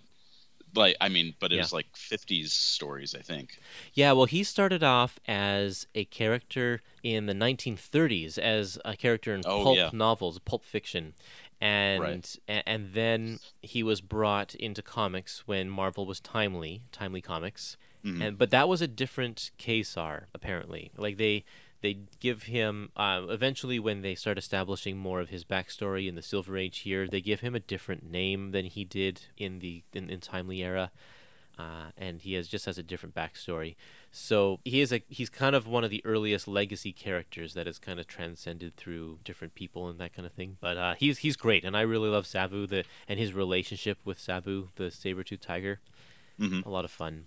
like 0.74 0.96
I 1.00 1.08
mean, 1.08 1.34
but 1.40 1.52
it 1.52 1.56
Yeah. 1.56 1.62
was 1.62 1.72
like 1.72 1.86
50s 1.96 2.52
stories, 2.52 3.14
I 3.14 3.22
think. 3.22 3.58
Yeah, 3.92 4.12
well, 4.12 4.26
he 4.26 4.42
started 4.44 4.82
off 4.84 5.18
as 5.26 5.86
a 5.94 6.04
character 6.04 6.80
in 7.02 7.26
the 7.26 7.34
1930s 7.34 8.38
as 8.38 8.78
a 8.84 8.96
character 8.96 9.34
in 9.34 9.42
Oh, 9.46 9.62
pulp 9.64 9.76
yeah. 9.76 9.90
novels, 9.92 10.38
pulp 10.40 10.64
fiction, 10.64 11.14
and, 11.60 12.00
Right. 12.02 12.36
and 12.66 12.92
then 12.92 13.38
he 13.62 13.82
was 13.84 14.00
brought 14.00 14.54
into 14.56 14.82
comics 14.82 15.46
when 15.46 15.70
Marvel 15.70 16.06
was 16.06 16.18
Timely, 16.20 16.82
Timely 16.90 17.20
Comics, 17.22 17.76
Mhm. 18.04 18.22
and 18.22 18.38
but 18.38 18.50
that 18.50 18.68
was 18.68 18.82
a 18.82 18.88
different 18.88 19.50
Ka-Zar 19.58 20.28
apparently. 20.34 20.90
Like 20.96 21.16
they 21.16 21.44
they 21.80 21.98
give 22.20 22.44
him 22.44 22.90
uh, 22.96 23.22
eventually 23.28 23.78
when 23.78 24.00
they 24.02 24.14
start 24.14 24.38
establishing 24.38 24.96
more 24.96 25.20
of 25.20 25.28
his 25.28 25.44
backstory 25.44 26.08
in 26.08 26.14
the 26.14 26.22
Silver 26.22 26.56
Age 26.56 26.78
here, 26.78 27.06
they 27.06 27.20
give 27.20 27.40
him 27.40 27.54
a 27.54 27.60
different 27.60 28.10
name 28.10 28.52
than 28.52 28.64
he 28.66 28.84
did 28.84 29.22
in 29.36 29.58
the 29.58 29.82
in, 29.92 30.08
in 30.08 30.20
Timely 30.20 30.62
era 30.62 30.90
uh, 31.58 31.90
and 31.96 32.20
he 32.22 32.34
has 32.34 32.48
just 32.48 32.66
has 32.66 32.78
a 32.78 32.82
different 32.82 33.14
backstory. 33.14 33.76
So 34.10 34.60
he 34.64 34.80
is 34.80 34.92
a 34.92 35.02
he's 35.08 35.30
kind 35.30 35.54
of 35.54 35.66
one 35.66 35.84
of 35.84 35.90
the 35.90 36.04
earliest 36.04 36.48
legacy 36.48 36.92
characters 36.92 37.54
that 37.54 37.66
has 37.66 37.78
kind 37.78 38.00
of 38.00 38.06
transcended 38.06 38.76
through 38.76 39.18
different 39.22 39.54
people 39.54 39.88
and 39.88 39.98
that 40.00 40.12
kind 40.14 40.26
of 40.26 40.32
thing. 40.32 40.56
But 40.60 40.76
uh, 40.76 40.94
he's 40.98 41.18
he's 41.18 41.36
great, 41.36 41.64
and 41.64 41.76
I 41.76 41.82
really 41.82 42.08
love 42.08 42.24
Zabu 42.26 42.68
the 42.68 42.84
and 43.08 43.18
his 43.20 43.32
relationship 43.34 43.98
with 44.04 44.18
Zabu, 44.18 44.68
the 44.76 44.90
saber 44.90 45.22
tooth 45.22 45.40
tiger. 45.40 45.80
Mhm. 46.40 46.64
A 46.66 46.68
lot 46.68 46.84
of 46.84 46.90
fun. 46.90 47.26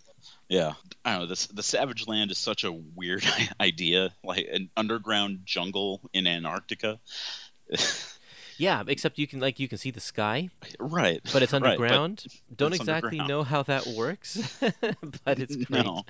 Yeah, 0.50 0.74
I 1.04 1.12
don't 1.14 1.22
know. 1.22 1.26
This 1.28 1.48
the 1.48 1.64
Savage 1.64 2.08
Land 2.08 2.32
is 2.32 2.38
such 2.38 2.64
a 2.64 2.72
weird 2.72 3.26
idea, 3.60 4.14
like 4.24 4.48
an 4.52 4.70
underground 4.78 5.42
jungle 5.46 6.02
in 6.14 6.26
Antarctica. 6.28 7.00
Yeah, 8.60 8.82
except 8.88 9.20
you 9.20 9.28
can 9.28 9.40
like 9.40 9.60
you 9.60 9.68
can 9.68 9.78
see 9.78 9.92
the 9.92 10.00
sky, 10.00 10.50
right, 10.80 11.22
but 11.32 11.44
it's 11.44 11.54
right, 11.54 11.62
but- 11.62 11.72
underground. 11.74 12.26
Don't 12.56 12.72
it's 12.74 12.80
exactly 12.82 13.20
underground. 13.20 13.30
know 13.30 13.44
how 13.44 13.62
that 13.62 13.86
works, 13.86 14.58
but 15.24 15.38
it's 15.38 15.56
great. 15.56 15.86
No. 15.86 16.06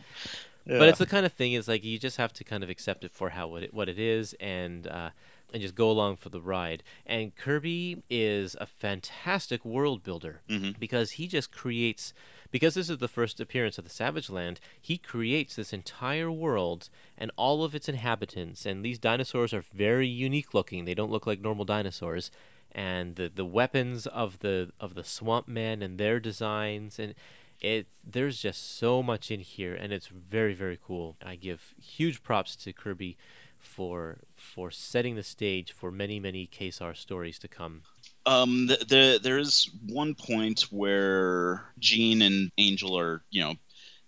But 0.65 0.88
it's 0.88 0.99
the 0.99 1.06
kind 1.06 1.26
of 1.26 1.34
thing 1.34 1.52
is 1.53 1.68
like 1.68 1.84
you 1.84 1.99
just 1.99 2.15
have 2.15 2.31
to 2.34 2.45
kind 2.45 2.64
of 2.64 2.69
accept 2.69 3.03
it 3.03 3.11
for 3.11 3.31
how 3.31 3.49
what 3.49 3.64
it 3.64 3.73
what 3.73 3.89
it 3.89 3.99
is 3.99 4.34
and 4.39 4.88
uh, 4.88 5.10
and 5.53 5.61
just 5.61 5.76
go 5.76 5.91
along 5.91 6.15
for 6.18 6.30
the 6.30 6.39
ride. 6.39 6.84
And 7.06 7.35
Kirby 7.35 8.03
is 8.10 8.56
a 8.61 8.65
fantastic 8.65 9.65
world 9.65 10.02
builder 10.02 10.39
Mhm. 10.49 10.80
because 10.80 11.11
he 11.11 11.27
just 11.27 11.52
creates 11.52 12.14
because 12.58 12.74
this 12.74 12.90
is 12.90 12.98
the 12.98 13.08
first 13.08 13.40
appearance 13.40 13.78
of 13.78 13.84
the 13.84 13.90
Savage 13.92 14.32
Land. 14.32 14.60
He 14.82 14.98
creates 14.98 15.56
this 15.56 15.74
entire 15.74 16.32
world 16.32 16.90
and 17.16 17.30
all 17.36 17.64
of 17.64 17.76
its 17.76 17.88
inhabitants. 17.88 18.66
And 18.66 18.84
these 18.84 18.98
dinosaurs 18.98 19.54
are 19.54 19.62
very 19.62 20.08
unique 20.08 20.56
looking. 20.56 20.86
They 20.86 20.96
don't 20.96 21.12
look 21.12 21.28
like 21.28 21.40
normal 21.40 21.66
dinosaurs. 21.66 22.32
And 22.72 23.16
the, 23.16 23.32
the 23.34 23.46
weapons 23.46 24.08
of 24.08 24.40
the 24.40 24.72
of 24.80 24.96
the 24.96 25.04
swamp 25.04 25.48
men 25.48 25.84
and 25.84 26.00
their 26.00 26.20
designs 26.20 26.98
and 26.98 27.14
it 27.62 27.86
there's 28.04 28.42
just 28.42 28.76
so 28.80 29.04
much 29.04 29.30
in 29.30 29.40
here 29.40 29.76
and 29.76 29.94
it's 29.94 30.08
very 30.08 30.54
very 30.54 30.78
cool 30.86 31.16
i 31.26 31.36
give 31.36 31.74
huge 31.82 32.22
props 32.22 32.56
to 32.56 32.72
kirby 32.72 33.18
for 33.58 34.20
for 34.36 34.70
setting 34.70 35.16
the 35.16 35.24
stage 35.24 35.72
for 35.72 35.92
many 35.92 36.20
many 36.20 36.46
Ka-Zar 36.46 36.94
stories 36.94 37.40
to 37.40 37.48
come 37.48 37.82
Um, 38.28 38.68
th- 38.68 38.88
the, 38.88 39.20
there 39.24 39.38
is 39.38 39.70
one 39.88 40.14
point 40.14 40.62
where 40.70 41.64
Jean 41.80 42.22
and 42.22 42.52
Angel 42.58 42.99
are, 42.99 43.24
you 43.30 43.41
know, 43.41 43.56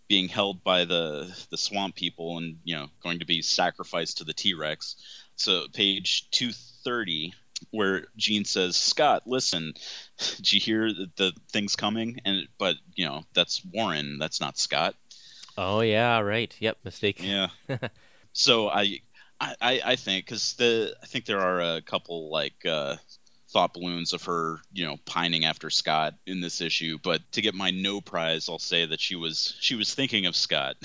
being 0.10 0.28
held 0.28 0.64
by 0.64 0.84
the 0.86 1.34
the 1.52 1.58
swamp 1.58 1.96
people 1.96 2.38
and 2.38 2.58
you 2.64 2.76
know 2.76 2.88
going 3.02 3.20
to 3.20 3.26
be 3.26 3.42
sacrificed 3.42 4.18
to 4.18 4.26
the 4.26 4.34
T 4.34 4.54
Rex. 4.56 4.96
So 5.38 5.68
page 5.72 6.30
two 6.32 6.52
thirty, 6.84 7.34
where 7.72 8.08
Jean 8.18 8.44
says, 8.44 8.76
"Scott, 8.76 9.24
listen, 9.26 9.74
did 10.18 10.52
you 10.52 10.60
hear 10.60 10.92
the, 10.92 11.10
the 11.16 11.34
things 11.52 11.78
coming?" 11.78 12.20
And 12.26 12.48
but 12.58 12.76
you 12.96 13.06
know 13.06 13.24
that's 13.34 13.64
Warren, 13.64 14.18
that's 14.20 14.42
not 14.42 14.58
Scott. 14.58 14.96
oh 15.58 15.82
yeah 15.82 16.20
right 16.20 16.56
yep 16.60 16.78
mistake 16.84 17.22
Yeah. 17.22 17.50
so 18.34 18.70
I, 18.70 19.00
I, 19.40 19.82
I 19.86 19.96
think 19.96 20.26
because 20.26 20.54
the 20.54 20.96
I 21.02 21.06
think 21.06 21.26
there 21.26 21.42
are 21.42 21.62
a 21.62 21.82
couple 21.82 22.32
like 22.32 22.66
uh, 22.66 22.96
thought 23.52 23.74
balloons 23.74 24.14
of 24.14 24.24
her, 24.26 24.60
you 24.72 24.86
know, 24.86 24.98
pining 25.06 25.46
after 25.46 25.70
Scott 25.70 26.14
in 26.28 26.40
this 26.42 26.62
issue. 26.62 26.98
But 27.02 27.22
to 27.32 27.42
get 27.42 27.56
my 27.56 27.72
no 27.72 28.00
prize, 28.02 28.48
I'll 28.50 28.60
say 28.60 28.86
that 28.86 29.00
she 29.00 29.16
was 29.16 29.56
she 29.60 29.76
was 29.76 29.94
thinking 29.94 30.26
of 30.28 30.36
Scott 30.36 30.76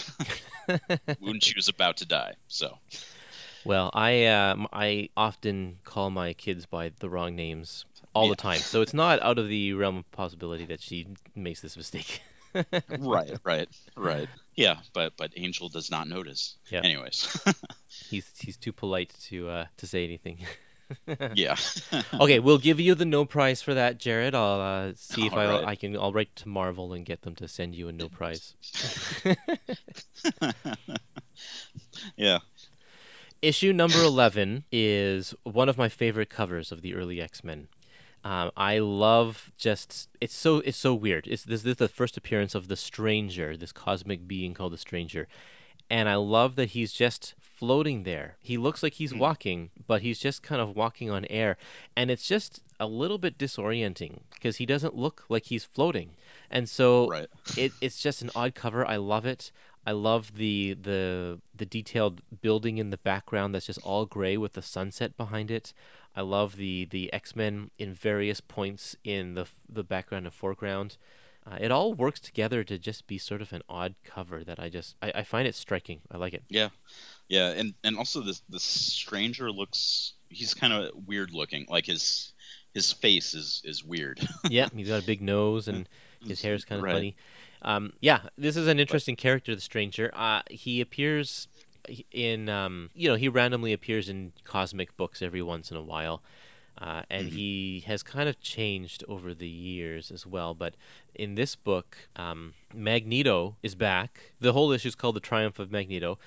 when 1.20 1.40
she 1.40 1.54
was 1.56 1.68
about 1.68 1.98
to 1.98 2.06
die. 2.06 2.34
So 2.48 2.78
Well, 3.64 3.90
I 3.94 4.24
uh, 4.26 4.56
I 4.72 5.10
often 5.16 5.78
call 5.84 6.10
my 6.10 6.32
kids 6.32 6.66
by 6.66 6.92
the 6.98 7.08
wrong 7.08 7.36
names 7.36 7.84
all 8.14 8.24
Yeah. 8.24 8.30
the 8.30 8.36
time, 8.36 8.58
so 8.58 8.80
it's 8.80 8.94
not 8.94 9.20
out 9.22 9.38
of 9.38 9.48
the 9.48 9.72
realm 9.74 9.96
of 9.98 10.10
possibility 10.12 10.64
that 10.66 10.80
she 10.80 11.06
makes 11.34 11.60
this 11.60 11.76
mistake. 11.76 12.22
right, 12.98 13.36
right, 13.42 13.68
right. 13.96 14.28
Yeah, 14.54 14.76
but 14.92 15.14
but 15.16 15.32
Angel 15.36 15.68
does 15.68 15.90
not 15.90 16.06
notice. 16.08 16.56
Yeah. 16.70 16.82
Anyways, 16.84 17.36
he's 18.08 18.30
he's 18.38 18.56
too 18.56 18.72
polite 18.72 19.12
to 19.28 19.48
uh, 19.48 19.66
to 19.78 19.86
say 19.86 20.04
anything. 20.04 20.38
Yeah. 21.34 21.56
okay, 22.20 22.38
we'll 22.38 22.58
give 22.58 22.80
you 22.80 22.94
the 22.94 23.04
no 23.04 23.24
prize 23.24 23.62
for 23.62 23.74
that, 23.74 23.98
Jared. 23.98 24.34
I'll 24.34 24.60
uh, 24.60 24.92
see 24.96 25.26
if 25.26 25.32
I 25.32 25.46
All 25.46 25.58
right. 25.60 25.68
I 25.68 25.74
can. 25.76 25.96
I'll 25.96 26.12
write 26.12 26.34
to 26.36 26.48
Marvel 26.48 26.92
and 26.92 27.04
get 27.04 27.22
them 27.22 27.34
to 27.36 27.48
send 27.48 27.74
you 27.74 27.88
a 27.88 27.92
no 27.92 28.08
prize. 28.08 28.54
yeah. 32.16 32.38
Issue 33.42 33.74
number 33.74 34.02
11 34.02 34.64
is 34.72 35.34
one 35.42 35.68
of 35.68 35.76
my 35.76 35.90
favorite 35.90 36.30
covers 36.30 36.72
of 36.72 36.80
the 36.80 36.94
early 36.94 37.20
X-Men. 37.20 37.68
Um, 38.24 38.50
I 38.56 38.78
love 38.78 39.52
just 39.58 40.08
it's 40.18 40.34
so 40.34 40.60
it's 40.60 40.78
so 40.78 40.94
weird. 40.94 41.26
It's 41.26 41.44
this, 41.44 41.60
this 41.60 41.72
is 41.72 41.76
the 41.76 41.88
first 41.88 42.16
appearance 42.16 42.54
of 42.54 42.68
the 42.68 42.76
Stranger, 42.76 43.54
this 43.54 43.70
cosmic 43.70 44.26
being 44.26 44.54
called 44.54 44.72
the 44.72 44.78
Stranger, 44.78 45.28
and 45.90 46.08
I 46.08 46.14
love 46.14 46.56
that 46.56 46.70
he's 46.70 46.94
just 46.94 47.34
floating 47.54 48.02
there. 48.02 48.36
He 48.40 48.56
looks 48.56 48.82
like 48.82 48.94
he's 48.94 49.12
hmm. 49.12 49.18
walking, 49.18 49.70
but 49.86 50.02
he's 50.02 50.18
just 50.18 50.42
kind 50.42 50.60
of 50.60 50.76
walking 50.76 51.10
on 51.10 51.24
air, 51.26 51.56
and 51.96 52.10
it's 52.10 52.26
just 52.26 52.62
a 52.80 52.86
little 52.86 53.18
bit 53.18 53.38
disorienting 53.38 54.20
because 54.34 54.56
he 54.56 54.66
doesn't 54.66 54.96
look 54.96 55.24
like 55.28 55.46
he's 55.46 55.64
floating, 55.64 56.10
and 56.50 56.68
so 56.68 57.08
Right. 57.08 57.28
it, 57.56 57.72
it's 57.80 58.00
just 58.00 58.22
an 58.22 58.30
odd 58.34 58.54
cover. 58.54 58.86
I 58.86 58.96
love 58.96 59.24
it. 59.26 59.52
I 59.86 59.92
love 59.92 60.36
the 60.36 60.74
the 60.80 61.40
the 61.54 61.66
detailed 61.66 62.22
building 62.40 62.78
in 62.78 62.90
the 62.90 62.96
background 62.96 63.54
that's 63.54 63.66
just 63.66 63.82
all 63.82 64.06
gray 64.06 64.36
with 64.36 64.54
the 64.54 64.62
sunset 64.62 65.16
behind 65.16 65.50
it. 65.50 65.72
I 66.16 66.22
love 66.22 66.56
the 66.56 66.86
the 66.86 67.12
X 67.12 67.36
Men 67.36 67.70
in 67.78 67.92
various 67.92 68.40
points 68.40 68.96
in 69.04 69.34
the 69.34 69.46
the 69.68 69.84
background 69.84 70.26
and 70.26 70.34
foreground. 70.34 70.96
Uh, 71.46 71.58
it 71.60 71.70
all 71.70 71.92
works 71.92 72.20
together 72.20 72.64
to 72.64 72.78
just 72.78 73.06
be 73.06 73.18
sort 73.18 73.42
of 73.42 73.52
an 73.52 73.62
odd 73.68 73.94
cover 74.04 74.42
that 74.44 74.58
I 74.58 74.68
just 74.70 74.96
I, 75.02 75.12
I 75.16 75.22
find 75.24 75.46
it 75.46 75.54
striking. 75.54 76.00
I 76.10 76.16
like 76.16 76.32
it. 76.34 76.42
Yeah, 76.48 76.70
yeah, 77.28 77.50
and 77.50 77.74
and 77.84 77.98
also 77.98 78.20
the 78.22 78.38
the 78.48 78.60
stranger 78.60 79.50
looks 79.52 80.14
he's 80.30 80.54
kind 80.54 80.72
of 80.72 80.90
weird 81.06 81.32
looking. 81.32 81.66
Like 81.68 81.84
his 81.86 82.32
his 82.72 82.92
face 82.92 83.34
is 83.34 83.60
is 83.64 83.84
weird. 83.84 84.26
yeah, 84.48 84.68
he's 84.74 84.88
got 84.88 85.02
a 85.02 85.06
big 85.06 85.20
nose 85.20 85.68
and 85.68 85.86
his 86.26 86.40
hair 86.40 86.54
is 86.54 86.64
kind 86.64 86.78
of 86.78 86.84
Right. 86.84 86.92
funny. 86.94 87.16
Um, 87.62 87.92
yeah, 88.00 88.20
this 88.36 88.56
is 88.56 88.66
an 88.66 88.78
interesting 88.80 89.16
character, 89.16 89.54
the 89.54 89.60
Stranger. 89.60 90.10
Uh, 90.14 90.42
he 90.50 90.80
appears 90.82 91.48
in, 92.10 92.48
um, 92.50 92.90
you 92.94 93.08
know, 93.08 93.14
he 93.14 93.28
randomly 93.28 93.72
appears 93.72 94.08
in 94.08 94.32
cosmic 94.44 94.94
books 94.98 95.22
every 95.22 95.40
once 95.42 95.70
in 95.70 95.76
a 95.76 95.82
while. 95.82 96.22
Uh, 96.76 97.02
and 97.08 97.28
he 97.28 97.84
has 97.86 98.02
kind 98.02 98.28
of 98.28 98.40
changed 98.40 99.04
over 99.08 99.32
the 99.32 99.48
years 99.48 100.10
as 100.10 100.26
well. 100.26 100.54
But 100.54 100.74
in 101.14 101.34
this 101.34 101.54
book, 101.54 102.08
um, 102.16 102.54
Magneto 102.72 103.56
is 103.62 103.74
back. 103.74 104.32
The 104.40 104.52
whole 104.52 104.72
issue 104.72 104.88
is 104.88 104.94
called 104.94 105.16
The 105.16 105.20
Triumph 105.20 105.58
of 105.58 105.70
Magneto. 105.70 106.18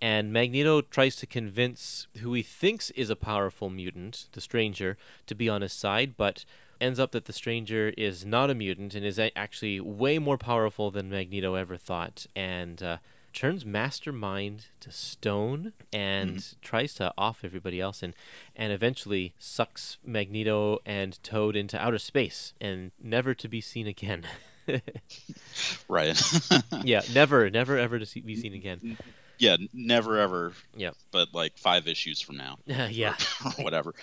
And 0.00 0.32
Magneto 0.32 0.80
tries 0.80 1.14
to 1.16 1.26
convince 1.26 2.08
who 2.18 2.34
he 2.34 2.42
thinks 2.42 2.90
is 2.90 3.08
a 3.08 3.14
powerful 3.14 3.70
mutant, 3.70 4.26
the 4.32 4.40
Stranger, 4.40 4.98
to 5.26 5.34
be 5.36 5.48
on 5.48 5.62
his 5.62 5.72
side, 5.72 6.16
but 6.16 6.44
ends 6.80 6.98
up 6.98 7.12
that 7.12 7.26
the 7.26 7.32
Stranger 7.32 7.92
is 7.96 8.26
not 8.26 8.50
a 8.50 8.54
mutant 8.54 8.96
and 8.96 9.06
is 9.06 9.20
actually 9.36 9.78
way 9.78 10.18
more 10.18 10.36
powerful 10.36 10.90
than 10.90 11.08
Magneto 11.08 11.54
ever 11.54 11.76
thought, 11.76 12.26
and 12.34 12.82
uh, 12.82 12.96
turns 13.32 13.64
Mastermind 13.64 14.66
to 14.80 14.90
stone 14.90 15.72
and 15.92 16.36
mm-hmm. 16.36 16.60
tries 16.60 16.94
to 16.94 17.12
off 17.16 17.44
everybody 17.44 17.80
else, 17.80 18.02
and 18.02 18.14
and 18.54 18.72
eventually 18.72 19.34
sucks 19.38 19.98
Magneto 20.04 20.78
and 20.84 21.22
Toad 21.22 21.56
into 21.56 21.80
outer 21.80 21.98
space 21.98 22.54
and 22.60 22.92
never 23.02 23.34
to 23.34 23.48
be 23.48 23.60
seen 23.60 23.86
again. 23.86 24.24
right. 25.88 26.20
yeah, 26.84 27.02
never, 27.12 27.50
never, 27.50 27.78
ever 27.78 27.98
to 27.98 28.06
see, 28.06 28.20
be 28.20 28.36
seen 28.36 28.54
again. 28.54 28.96
yeah, 29.38 29.56
never 29.72 30.18
ever. 30.18 30.52
Yeah. 30.76 30.90
But 31.10 31.34
like 31.34 31.58
five 31.58 31.86
issues 31.86 32.20
from 32.20 32.36
now, 32.36 32.58
yeah. 32.66 33.16
or 33.44 33.64
whatever. 33.64 33.94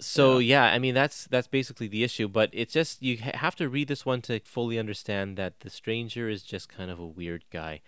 So 0.00 0.38
yeah. 0.38 0.64
I 0.64 0.78
mean 0.78 0.94
that's 0.94 1.26
that's 1.26 1.46
basically 1.46 1.88
the 1.88 2.04
issue, 2.04 2.28
but 2.28 2.50
it's 2.52 2.72
just 2.72 3.02
you 3.02 3.18
ha- 3.18 3.38
have 3.38 3.56
to 3.56 3.68
read 3.68 3.88
this 3.88 4.04
one 4.04 4.22
to 4.22 4.40
fully 4.40 4.78
understand 4.78 5.36
that 5.36 5.60
the 5.60 5.70
stranger 5.70 6.28
is 6.28 6.42
just 6.42 6.68
kind 6.68 6.90
of 6.90 6.98
a 6.98 7.06
weird 7.06 7.44
guy. 7.52 7.80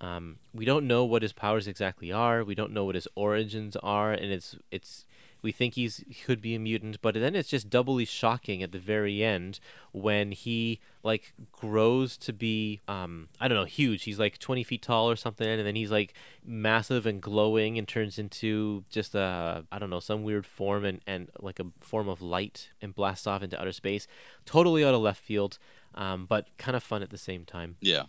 Um, 0.00 0.36
we 0.54 0.64
don't 0.64 0.86
know 0.86 1.04
what 1.04 1.22
his 1.22 1.32
powers 1.32 1.66
exactly 1.66 2.10
are. 2.10 2.42
We 2.42 2.54
don't 2.54 2.72
know 2.72 2.84
what 2.84 2.94
his 2.94 3.08
origins 3.14 3.76
are, 3.76 4.12
and 4.12 4.32
it's 4.32 4.56
it's 4.70 5.04
we 5.42 5.52
think 5.52 5.74
he's 5.74 5.98
he 6.08 6.22
could 6.24 6.40
be 6.40 6.54
a 6.54 6.58
mutant, 6.58 7.00
but 7.02 7.14
then 7.14 7.34
it's 7.34 7.48
just 7.48 7.70
doubly 7.70 8.04
shocking 8.04 8.62
at 8.62 8.72
the 8.72 8.78
very 8.78 9.22
end 9.22 9.60
when 9.92 10.32
he 10.32 10.80
like 11.02 11.32
grows 11.52 12.16
to 12.18 12.32
be 12.32 12.80
um 12.88 13.28
I 13.40 13.48
don't 13.48 13.56
know 13.58 13.64
huge. 13.64 14.04
He's 14.04 14.18
like 14.18 14.38
twenty 14.38 14.64
feet 14.64 14.82
tall 14.82 15.10
or 15.10 15.16
something, 15.16 15.46
and 15.46 15.66
then 15.66 15.76
he's 15.76 15.90
like 15.90 16.14
massive 16.44 17.06
and 17.06 17.20
glowing 17.20 17.78
and 17.78 17.86
turns 17.86 18.18
into 18.18 18.84
just 18.90 19.14
a 19.14 19.64
I 19.70 19.78
don't 19.78 19.90
know 19.90 20.00
some 20.00 20.22
weird 20.22 20.46
form 20.46 20.84
and 20.84 21.00
and 21.06 21.30
like 21.40 21.60
a 21.60 21.66
form 21.78 22.08
of 22.08 22.20
light 22.22 22.70
and 22.80 22.94
blasts 22.94 23.26
off 23.26 23.42
into 23.42 23.60
outer 23.60 23.72
space. 23.72 24.06
Totally 24.44 24.84
out 24.84 24.94
of 24.94 25.00
left 25.00 25.22
field, 25.22 25.58
um, 25.94 26.26
but 26.26 26.48
kind 26.58 26.76
of 26.76 26.82
fun 26.82 27.02
at 27.02 27.10
the 27.10 27.18
same 27.18 27.44
time. 27.44 27.76
Yeah. 27.80 28.04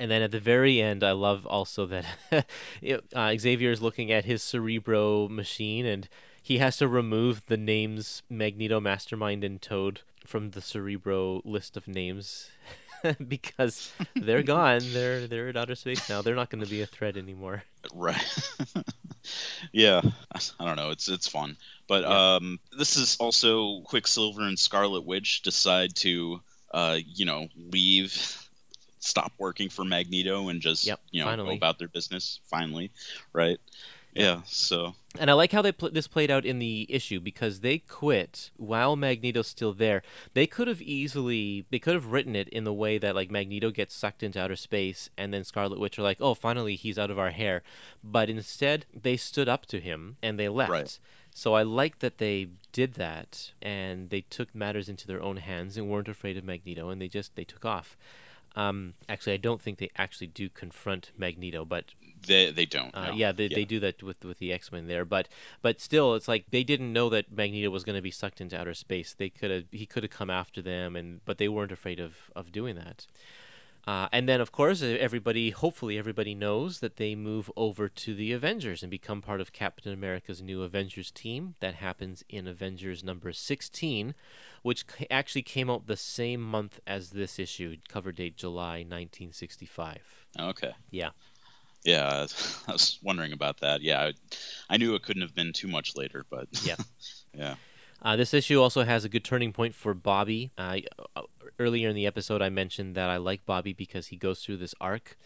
And 0.00 0.10
then 0.10 0.22
at 0.22 0.30
the 0.30 0.40
very 0.40 0.80
end, 0.80 1.02
I 1.02 1.12
love 1.12 1.44
also 1.46 1.86
that 1.86 2.04
it- 2.82 3.04
uh, 3.14 3.34
Xavier 3.36 3.70
is 3.72 3.82
looking 3.82 4.12
at 4.12 4.24
his 4.24 4.42
Cerebro 4.42 5.28
machine 5.28 5.86
and 5.86 6.08
he 6.42 6.58
has 6.58 6.76
to 6.78 6.88
remove 6.88 7.44
the 7.46 7.56
names 7.56 8.22
Magneto, 8.30 8.80
Mastermind, 8.80 9.44
and 9.44 9.60
Toad 9.60 10.00
from 10.24 10.50
the 10.52 10.60
Cerebro 10.62 11.42
list 11.44 11.76
of 11.76 11.88
names 11.88 12.50
because 13.28 13.92
they're 14.14 14.42
gone. 14.42 14.80
They're 14.92 15.26
they're 15.26 15.48
in 15.48 15.56
outer 15.56 15.74
space 15.74 16.08
now. 16.08 16.22
They're 16.22 16.34
not 16.34 16.50
going 16.50 16.62
to 16.64 16.70
be 16.70 16.80
a 16.80 16.86
threat 16.86 17.16
anymore. 17.16 17.64
Right. 17.94 18.24
yeah. 19.72 20.00
I 20.32 20.64
don't 20.64 20.76
know. 20.76 20.90
It's 20.90 21.08
it's 21.08 21.28
fun, 21.28 21.56
but 21.86 22.02
Yeah. 22.02 22.36
um, 22.36 22.60
this 22.76 22.96
is 22.96 23.16
also 23.18 23.80
Quicksilver 23.82 24.42
and 24.42 24.58
Scarlet 24.58 25.04
Witch 25.04 25.42
decide 25.42 25.94
to 25.96 26.40
uh, 26.72 26.98
you 27.14 27.24
know, 27.24 27.48
leave, 27.56 28.47
stop 29.00 29.32
working 29.38 29.68
for 29.68 29.84
Magneto, 29.84 30.48
and 30.48 30.60
just 30.60 30.86
Yep, 30.86 31.00
you 31.10 31.20
know 31.20 31.26
finally. 31.30 31.50
go 31.50 31.56
about 31.56 31.78
their 31.78 31.88
business. 31.88 32.40
Finally, 32.46 32.90
right? 33.32 33.58
Yeah. 34.14 34.40
So 34.46 34.94
And 35.18 35.30
I 35.30 35.34
like 35.34 35.52
how 35.52 35.62
they 35.62 35.70
pl- 35.70 35.90
this 35.90 36.08
played 36.08 36.30
out 36.30 36.44
in 36.44 36.58
the 36.58 36.86
issue 36.88 37.20
because 37.20 37.60
they 37.60 37.78
quit 37.78 38.50
while 38.56 38.96
Magneto's 38.96 39.46
still 39.46 39.72
there. 39.72 40.02
They 40.34 40.46
could 40.46 40.66
have 40.66 40.82
easily 40.82 41.66
they 41.70 41.78
could 41.78 41.94
have 41.94 42.06
written 42.06 42.34
it 42.34 42.48
in 42.48 42.64
the 42.64 42.72
way 42.72 42.98
that 42.98 43.14
like 43.14 43.30
Magneto 43.30 43.70
gets 43.70 43.94
sucked 43.94 44.22
into 44.22 44.40
outer 44.40 44.56
space 44.56 45.08
and 45.16 45.32
then 45.32 45.44
Scarlet 45.44 45.78
Witch 45.78 45.98
are 45.98 46.02
like, 46.02 46.18
"Oh, 46.20 46.34
finally 46.34 46.74
he's 46.74 46.98
out 46.98 47.10
of 47.10 47.18
our 47.18 47.30
hair." 47.30 47.62
But 48.02 48.28
instead, 48.28 48.86
they 48.92 49.16
stood 49.16 49.48
up 49.48 49.66
to 49.66 49.78
him 49.78 50.16
and 50.22 50.38
they 50.38 50.48
left. 50.48 50.70
Right. 50.72 50.98
So 51.32 51.54
I 51.54 51.62
like 51.62 52.00
that 52.00 52.18
they 52.18 52.48
did 52.72 52.94
that 52.94 53.52
and 53.62 54.10
they 54.10 54.22
took 54.22 54.52
matters 54.54 54.88
into 54.88 55.06
their 55.06 55.22
own 55.22 55.36
hands 55.36 55.76
and 55.76 55.88
weren't 55.88 56.08
afraid 56.08 56.36
of 56.36 56.42
Magneto 56.44 56.88
and 56.88 57.00
they 57.00 57.08
just 57.08 57.36
they 57.36 57.44
took 57.44 57.64
off. 57.64 57.96
Um, 58.56 58.94
actually, 59.08 59.34
I 59.34 59.38
don't 59.38 59.60
think 59.60 59.78
they 59.78 59.90
actually 59.96 60.26
do 60.28 60.48
confront 60.48 61.12
Magneto, 61.16 61.64
but 61.64 61.84
they 62.26 62.50
they 62.50 62.66
don't. 62.66 62.94
uh, 62.94 63.06
no. 63.06 63.12
yeah, 63.12 63.32
they, 63.32 63.48
they 63.48 63.64
do 63.64 63.80
that 63.80 64.02
with 64.02 64.24
with 64.24 64.38
the 64.38 64.52
X 64.52 64.72
Men 64.72 64.86
there, 64.86 65.04
but 65.04 65.28
but 65.62 65.80
still, 65.80 66.14
it's 66.14 66.28
like 66.28 66.46
they 66.50 66.64
didn't 66.64 66.92
know 66.92 67.08
that 67.10 67.30
Magneto 67.30 67.70
was 67.70 67.84
going 67.84 67.96
to 67.96 68.02
be 68.02 68.10
sucked 68.10 68.40
into 68.40 68.58
outer 68.58 68.74
space. 68.74 69.14
They 69.14 69.30
could 69.30 69.50
have 69.50 69.64
he 69.70 69.86
could 69.86 70.02
have 70.02 70.10
come 70.10 70.30
after 70.30 70.60
them, 70.62 70.96
and 70.96 71.24
but 71.24 71.38
they 71.38 71.48
weren't 71.48 71.72
afraid 71.72 72.00
of 72.00 72.30
of 72.34 72.52
doing 72.52 72.76
that. 72.76 73.06
Uh, 73.86 74.06
and 74.12 74.28
then, 74.28 74.40
of 74.40 74.52
course, 74.52 74.82
everybody, 74.82 75.50
hopefully, 75.50 75.96
everybody 75.96 76.34
knows 76.34 76.80
that 76.80 76.96
they 76.96 77.14
move 77.14 77.50
over 77.56 77.88
to 77.88 78.14
the 78.14 78.32
Avengers 78.32 78.82
and 78.82 78.90
become 78.90 79.22
part 79.22 79.40
of 79.40 79.52
Captain 79.52 79.92
America's 79.92 80.42
new 80.42 80.62
Avengers 80.62 81.10
team. 81.10 81.54
That 81.60 81.76
happens 81.76 82.22
in 82.28 82.46
Avengers 82.46 83.02
number 83.02 83.32
16, 83.32 84.14
which 84.62 84.84
actually 85.10 85.42
came 85.42 85.70
out 85.70 85.86
the 85.86 85.96
same 85.96 86.42
month 86.42 86.80
as 86.86 87.10
this 87.10 87.38
issue, 87.38 87.76
cover 87.88 88.12
date 88.12 88.36
July 88.36 88.78
1965. 88.80 89.98
Okay. 90.38 90.72
Yeah. 90.90 91.10
Yeah, 91.84 92.26
I 92.68 92.72
was 92.72 92.98
wondering 93.02 93.32
about 93.32 93.60
that. 93.60 93.80
Yeah, 93.82 94.00
I, 94.02 94.12
I 94.68 94.76
knew 94.76 94.94
it 94.94 95.02
couldn't 95.02 95.22
have 95.22 95.34
been 95.34 95.52
too 95.52 95.68
much 95.68 95.96
later, 95.96 96.26
but 96.28 96.48
Yeah. 96.62 96.76
yeah, 97.34 97.54
Uh, 98.02 98.16
this 98.16 98.34
issue 98.34 98.60
also 98.60 98.84
has 98.84 99.04
a 99.04 99.08
good 99.08 99.24
turning 99.24 99.52
point 99.52 99.74
for 99.74 99.94
Bobby. 99.94 100.50
Uh, 100.58 100.78
earlier 101.58 101.88
in 101.88 101.96
the 101.96 102.06
episode, 102.06 102.42
I 102.42 102.48
mentioned 102.48 102.94
that 102.94 103.10
I 103.10 103.16
like 103.16 103.46
Bobby 103.46 103.72
because 103.72 104.08
he 104.08 104.16
goes 104.16 104.40
through 104.40 104.58
this 104.58 104.74
arc. 104.80 105.16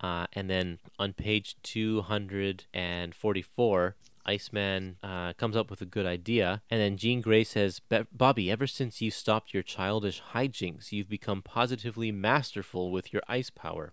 Uh, 0.00 0.26
and 0.32 0.48
then 0.48 0.78
on 0.98 1.12
page 1.12 1.56
244, 1.62 3.96
Iceman 4.26 4.96
uh, 5.02 5.32
comes 5.34 5.56
up 5.56 5.70
with 5.70 5.80
a 5.80 5.86
good 5.86 6.06
idea, 6.06 6.62
and 6.70 6.80
then 6.80 6.96
Jean 6.96 7.20
Grey 7.20 7.44
says, 7.44 7.80
"Bobby, 8.12 8.50
ever 8.50 8.66
since 8.66 9.00
you 9.00 9.10
stopped 9.10 9.54
your 9.54 9.62
childish 9.62 10.22
hijinks, 10.34 10.92
you've 10.92 11.08
become 11.08 11.42
positively 11.42 12.12
masterful 12.12 12.90
with 12.90 13.12
your 13.12 13.22
ice 13.28 13.50
power." 13.50 13.92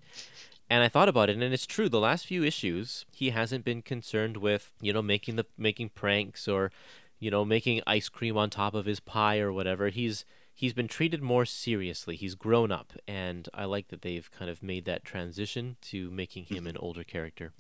And 0.69 0.84
I 0.84 0.90
thought 0.90 1.10
about 1.10 1.30
it, 1.30 1.38
and 1.38 1.53
it's 1.53 1.65
true. 1.65 1.88
The 1.88 1.99
last 1.99 2.26
few 2.26 2.44
issues, 2.44 3.06
he 3.11 3.30
hasn't 3.30 3.64
been 3.64 3.82
concerned 3.82 4.38
with, 4.38 4.74
you 4.82 4.91
know, 4.91 5.02
making 5.02 5.38
the 5.38 5.45
making 5.57 5.90
pranks 5.90 6.48
or, 6.48 6.72
you 7.19 7.32
know, 7.32 7.45
making 7.45 7.82
ice 7.88 8.10
cream 8.10 8.38
on 8.38 8.49
top 8.49 8.74
of 8.74 8.86
his 8.86 8.99
pie 8.99 9.40
or 9.40 9.53
whatever. 9.53 9.90
He's 9.90 10.26
he's 10.57 10.73
been 10.73 10.88
treated 10.88 11.21
more 11.21 11.45
seriously. 11.45 12.15
He's 12.15 12.35
grown 12.35 12.71
up, 12.71 12.91
and 13.07 13.47
I 13.53 13.65
like 13.65 13.89
that 13.89 14.01
they've 14.01 14.29
kind 14.31 14.49
of 14.49 14.63
made 14.63 14.85
that 14.85 15.05
transition 15.05 15.77
to 15.84 16.09
making 16.09 16.45
him 16.45 16.67
an 16.67 16.75
older 16.77 17.03
character. 17.03 17.53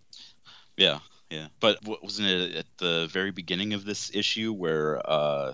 Yeah, 0.75 0.99
yeah. 1.29 1.47
But 1.61 1.77
wasn't 1.85 2.27
it 2.27 2.55
at 2.55 2.65
the 2.79 3.07
very 3.09 3.31
beginning 3.31 3.73
of 3.73 3.85
this 3.85 4.13
issue 4.13 4.51
where 4.51 4.99
uh, 5.09 5.53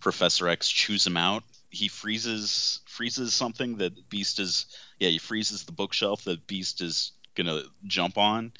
Professor 0.00 0.48
X 0.48 0.68
chews 0.68 1.06
him 1.06 1.16
out? 1.16 1.44
He 1.70 1.86
freezes 1.86 2.80
freezes 2.86 3.32
something 3.32 3.76
that 3.76 4.10
Beast 4.10 4.40
is. 4.40 4.66
Yeah, 4.98 5.10
he 5.10 5.18
freezes 5.18 5.64
the 5.64 5.72
bookshelf 5.72 6.24
that 6.24 6.46
Beast 6.48 6.82
is 6.82 7.12
gonna 7.36 7.62
jump 7.84 8.18
on, 8.18 8.52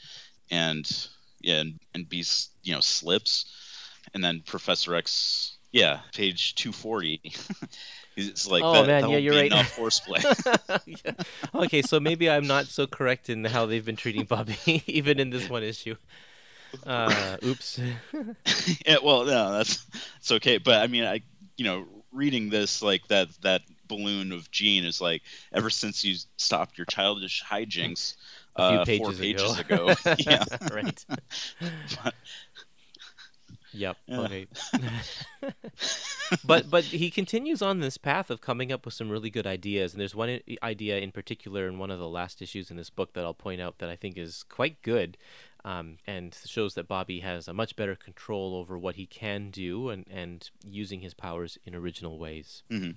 and 0.51 1.09
yeah, 1.41 1.61
and, 1.61 1.81
and 1.93 2.09
Beast 2.09 2.53
you 2.63 2.73
know 2.73 2.81
slips, 2.81 3.47
and 4.15 4.23
then 4.23 4.43
Professor 4.47 4.95
X. 4.95 5.57
Yeah, 5.73 6.01
page 6.15 6.55
two 6.55 6.73
forty. 6.73 7.21
It's 8.29 8.47
like 8.47 8.63
Oh, 8.63 8.73
that, 8.73 8.87
man, 8.87 9.03
that 9.03 9.11
yeah, 9.11 9.17
you're 9.19 9.35
right. 9.35 9.47
enough 9.47 9.75
horseplay. 9.77 10.21
Yeah. 10.87 11.13
Okay, 11.55 11.83
so 11.83 12.01
maybe 12.01 12.29
I'm 12.31 12.47
not 12.47 12.67
so 12.67 12.87
correct 12.87 13.29
in 13.31 13.45
how 13.45 13.67
they've 13.67 13.85
been 13.85 13.97
treating 13.97 14.25
Bobby, 14.25 14.57
even 14.87 15.19
in 15.21 15.31
this 15.31 15.49
one 15.49 15.63
issue. 15.63 15.97
Uh, 16.87 17.37
oops. 17.45 17.81
yeah, 18.87 18.97
well, 19.03 19.25
no, 19.25 19.53
that's 19.53 19.85
it's 20.19 20.31
okay. 20.33 20.59
But 20.59 20.83
I 20.83 20.87
mean, 20.87 21.05
I 21.05 21.23
you 21.57 21.65
know, 21.65 21.87
reading 22.13 22.49
this 22.51 22.83
like 22.83 23.07
that 23.09 23.29
that 23.43 23.63
balloon 23.89 24.31
of 24.33 24.51
Jean 24.53 24.85
is 24.85 25.01
like 25.01 25.23
ever 25.53 25.69
since 25.69 26.05
you 26.05 26.15
stopped 26.37 26.79
your 26.79 26.85
childish 26.85 27.43
hijinks 27.45 28.15
A 28.55 28.71
few 28.71 28.79
uh, 28.79 28.85
four 28.85 29.13
pages 29.13 29.19
pages 29.19 29.59
ago. 29.59 29.89
ago. 29.89 30.15
yeah, 30.19 30.45
right. 30.73 31.05
But- 32.05 32.15
Yep. 33.73 33.97
Yeah. 34.07 34.21
Okay. 34.21 34.47
but 36.45 36.71
but 36.71 36.85
he 36.85 37.11
continues 37.11 37.63
on 37.63 37.81
this 37.81 37.97
path 37.97 38.31
of 38.31 38.41
coming 38.41 38.73
up 38.73 38.85
with 38.85 38.95
some 38.95 39.11
really 39.11 39.31
good 39.31 39.47
ideas, 39.47 39.93
and 39.93 40.01
there's 40.01 40.15
one 40.15 40.41
idea 40.63 40.99
in 40.99 41.13
particular 41.13 41.67
in 41.69 41.79
one 41.79 41.91
of 41.91 41.99
the 41.99 42.09
last 42.09 42.43
issues 42.43 42.71
in 42.71 42.77
this 42.77 42.91
book 42.91 43.15
that 43.15 43.25
I'll 43.25 43.35
point 43.35 43.61
out 43.61 43.79
that 43.79 43.89
I 43.89 43.97
think 43.97 44.17
is 44.19 44.45
quite 44.49 44.83
good, 44.83 45.17
um, 45.65 45.99
and 46.07 46.37
shows 46.47 46.75
that 46.75 46.89
Bobby 46.89 47.21
has 47.21 47.49
a 47.49 47.53
much 47.55 47.77
better 47.77 47.95
control 47.97 48.55
over 48.55 48.79
what 48.79 48.97
he 48.97 49.07
can 49.07 49.51
do 49.51 49.89
and 49.89 50.07
and 50.11 50.49
using 50.67 51.01
his 51.01 51.15
powers 51.15 51.59
in 51.65 51.75
original 51.75 52.19
ways. 52.19 52.63
Mhm. 52.71 52.97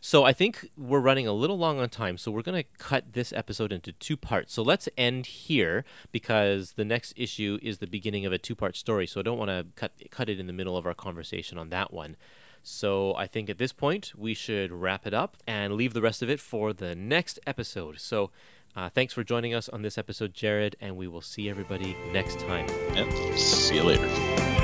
So 0.00 0.24
I 0.24 0.32
think 0.32 0.70
we're 0.76 1.00
running 1.00 1.26
a 1.26 1.32
little 1.32 1.58
long 1.58 1.78
on 1.78 1.88
time, 1.88 2.16
so 2.16 2.30
we're 2.30 2.42
going 2.42 2.62
to 2.62 2.68
cut 2.78 3.12
this 3.12 3.32
episode 3.32 3.72
into 3.72 3.92
two 3.92 4.16
parts. 4.16 4.52
So 4.52 4.62
let's 4.62 4.88
end 4.96 5.26
here 5.26 5.84
because 6.10 6.72
the 6.72 6.84
next 6.84 7.12
issue 7.16 7.58
is 7.62 7.78
the 7.78 7.86
beginning 7.86 8.24
of 8.26 8.32
a 8.32 8.38
two-part 8.38 8.76
story. 8.76 9.06
So 9.06 9.20
I 9.20 9.22
don't 9.22 9.38
want 9.38 9.50
to 9.50 9.66
cut 9.76 9.92
cut 10.10 10.28
it 10.28 10.40
in 10.40 10.46
the 10.46 10.52
middle 10.52 10.76
of 10.76 10.86
our 10.86 10.94
conversation 10.94 11.58
on 11.58 11.68
that 11.70 11.92
one. 11.92 12.16
So 12.62 13.14
I 13.14 13.26
think 13.26 13.48
at 13.48 13.58
this 13.58 13.72
point 13.72 14.12
we 14.16 14.34
should 14.34 14.70
wrap 14.72 15.06
it 15.06 15.14
up 15.14 15.36
and 15.46 15.74
leave 15.74 15.94
the 15.94 16.02
rest 16.02 16.22
of 16.22 16.28
it 16.30 16.40
for 16.40 16.72
the 16.72 16.94
next 16.94 17.38
episode. 17.46 18.00
So 18.00 18.30
uh, 18.76 18.88
thanks 18.88 19.12
for 19.12 19.24
joining 19.24 19.54
us 19.54 19.68
on 19.68 19.82
this 19.82 19.98
episode, 19.98 20.34
Jared, 20.34 20.76
and 20.80 20.96
we 20.96 21.08
will 21.08 21.22
see 21.22 21.48
everybody 21.48 21.96
next 22.12 22.38
time. 22.40 22.68
Yep. 22.94 23.36
See 23.36 23.76
you 23.76 23.82
later. 23.82 24.59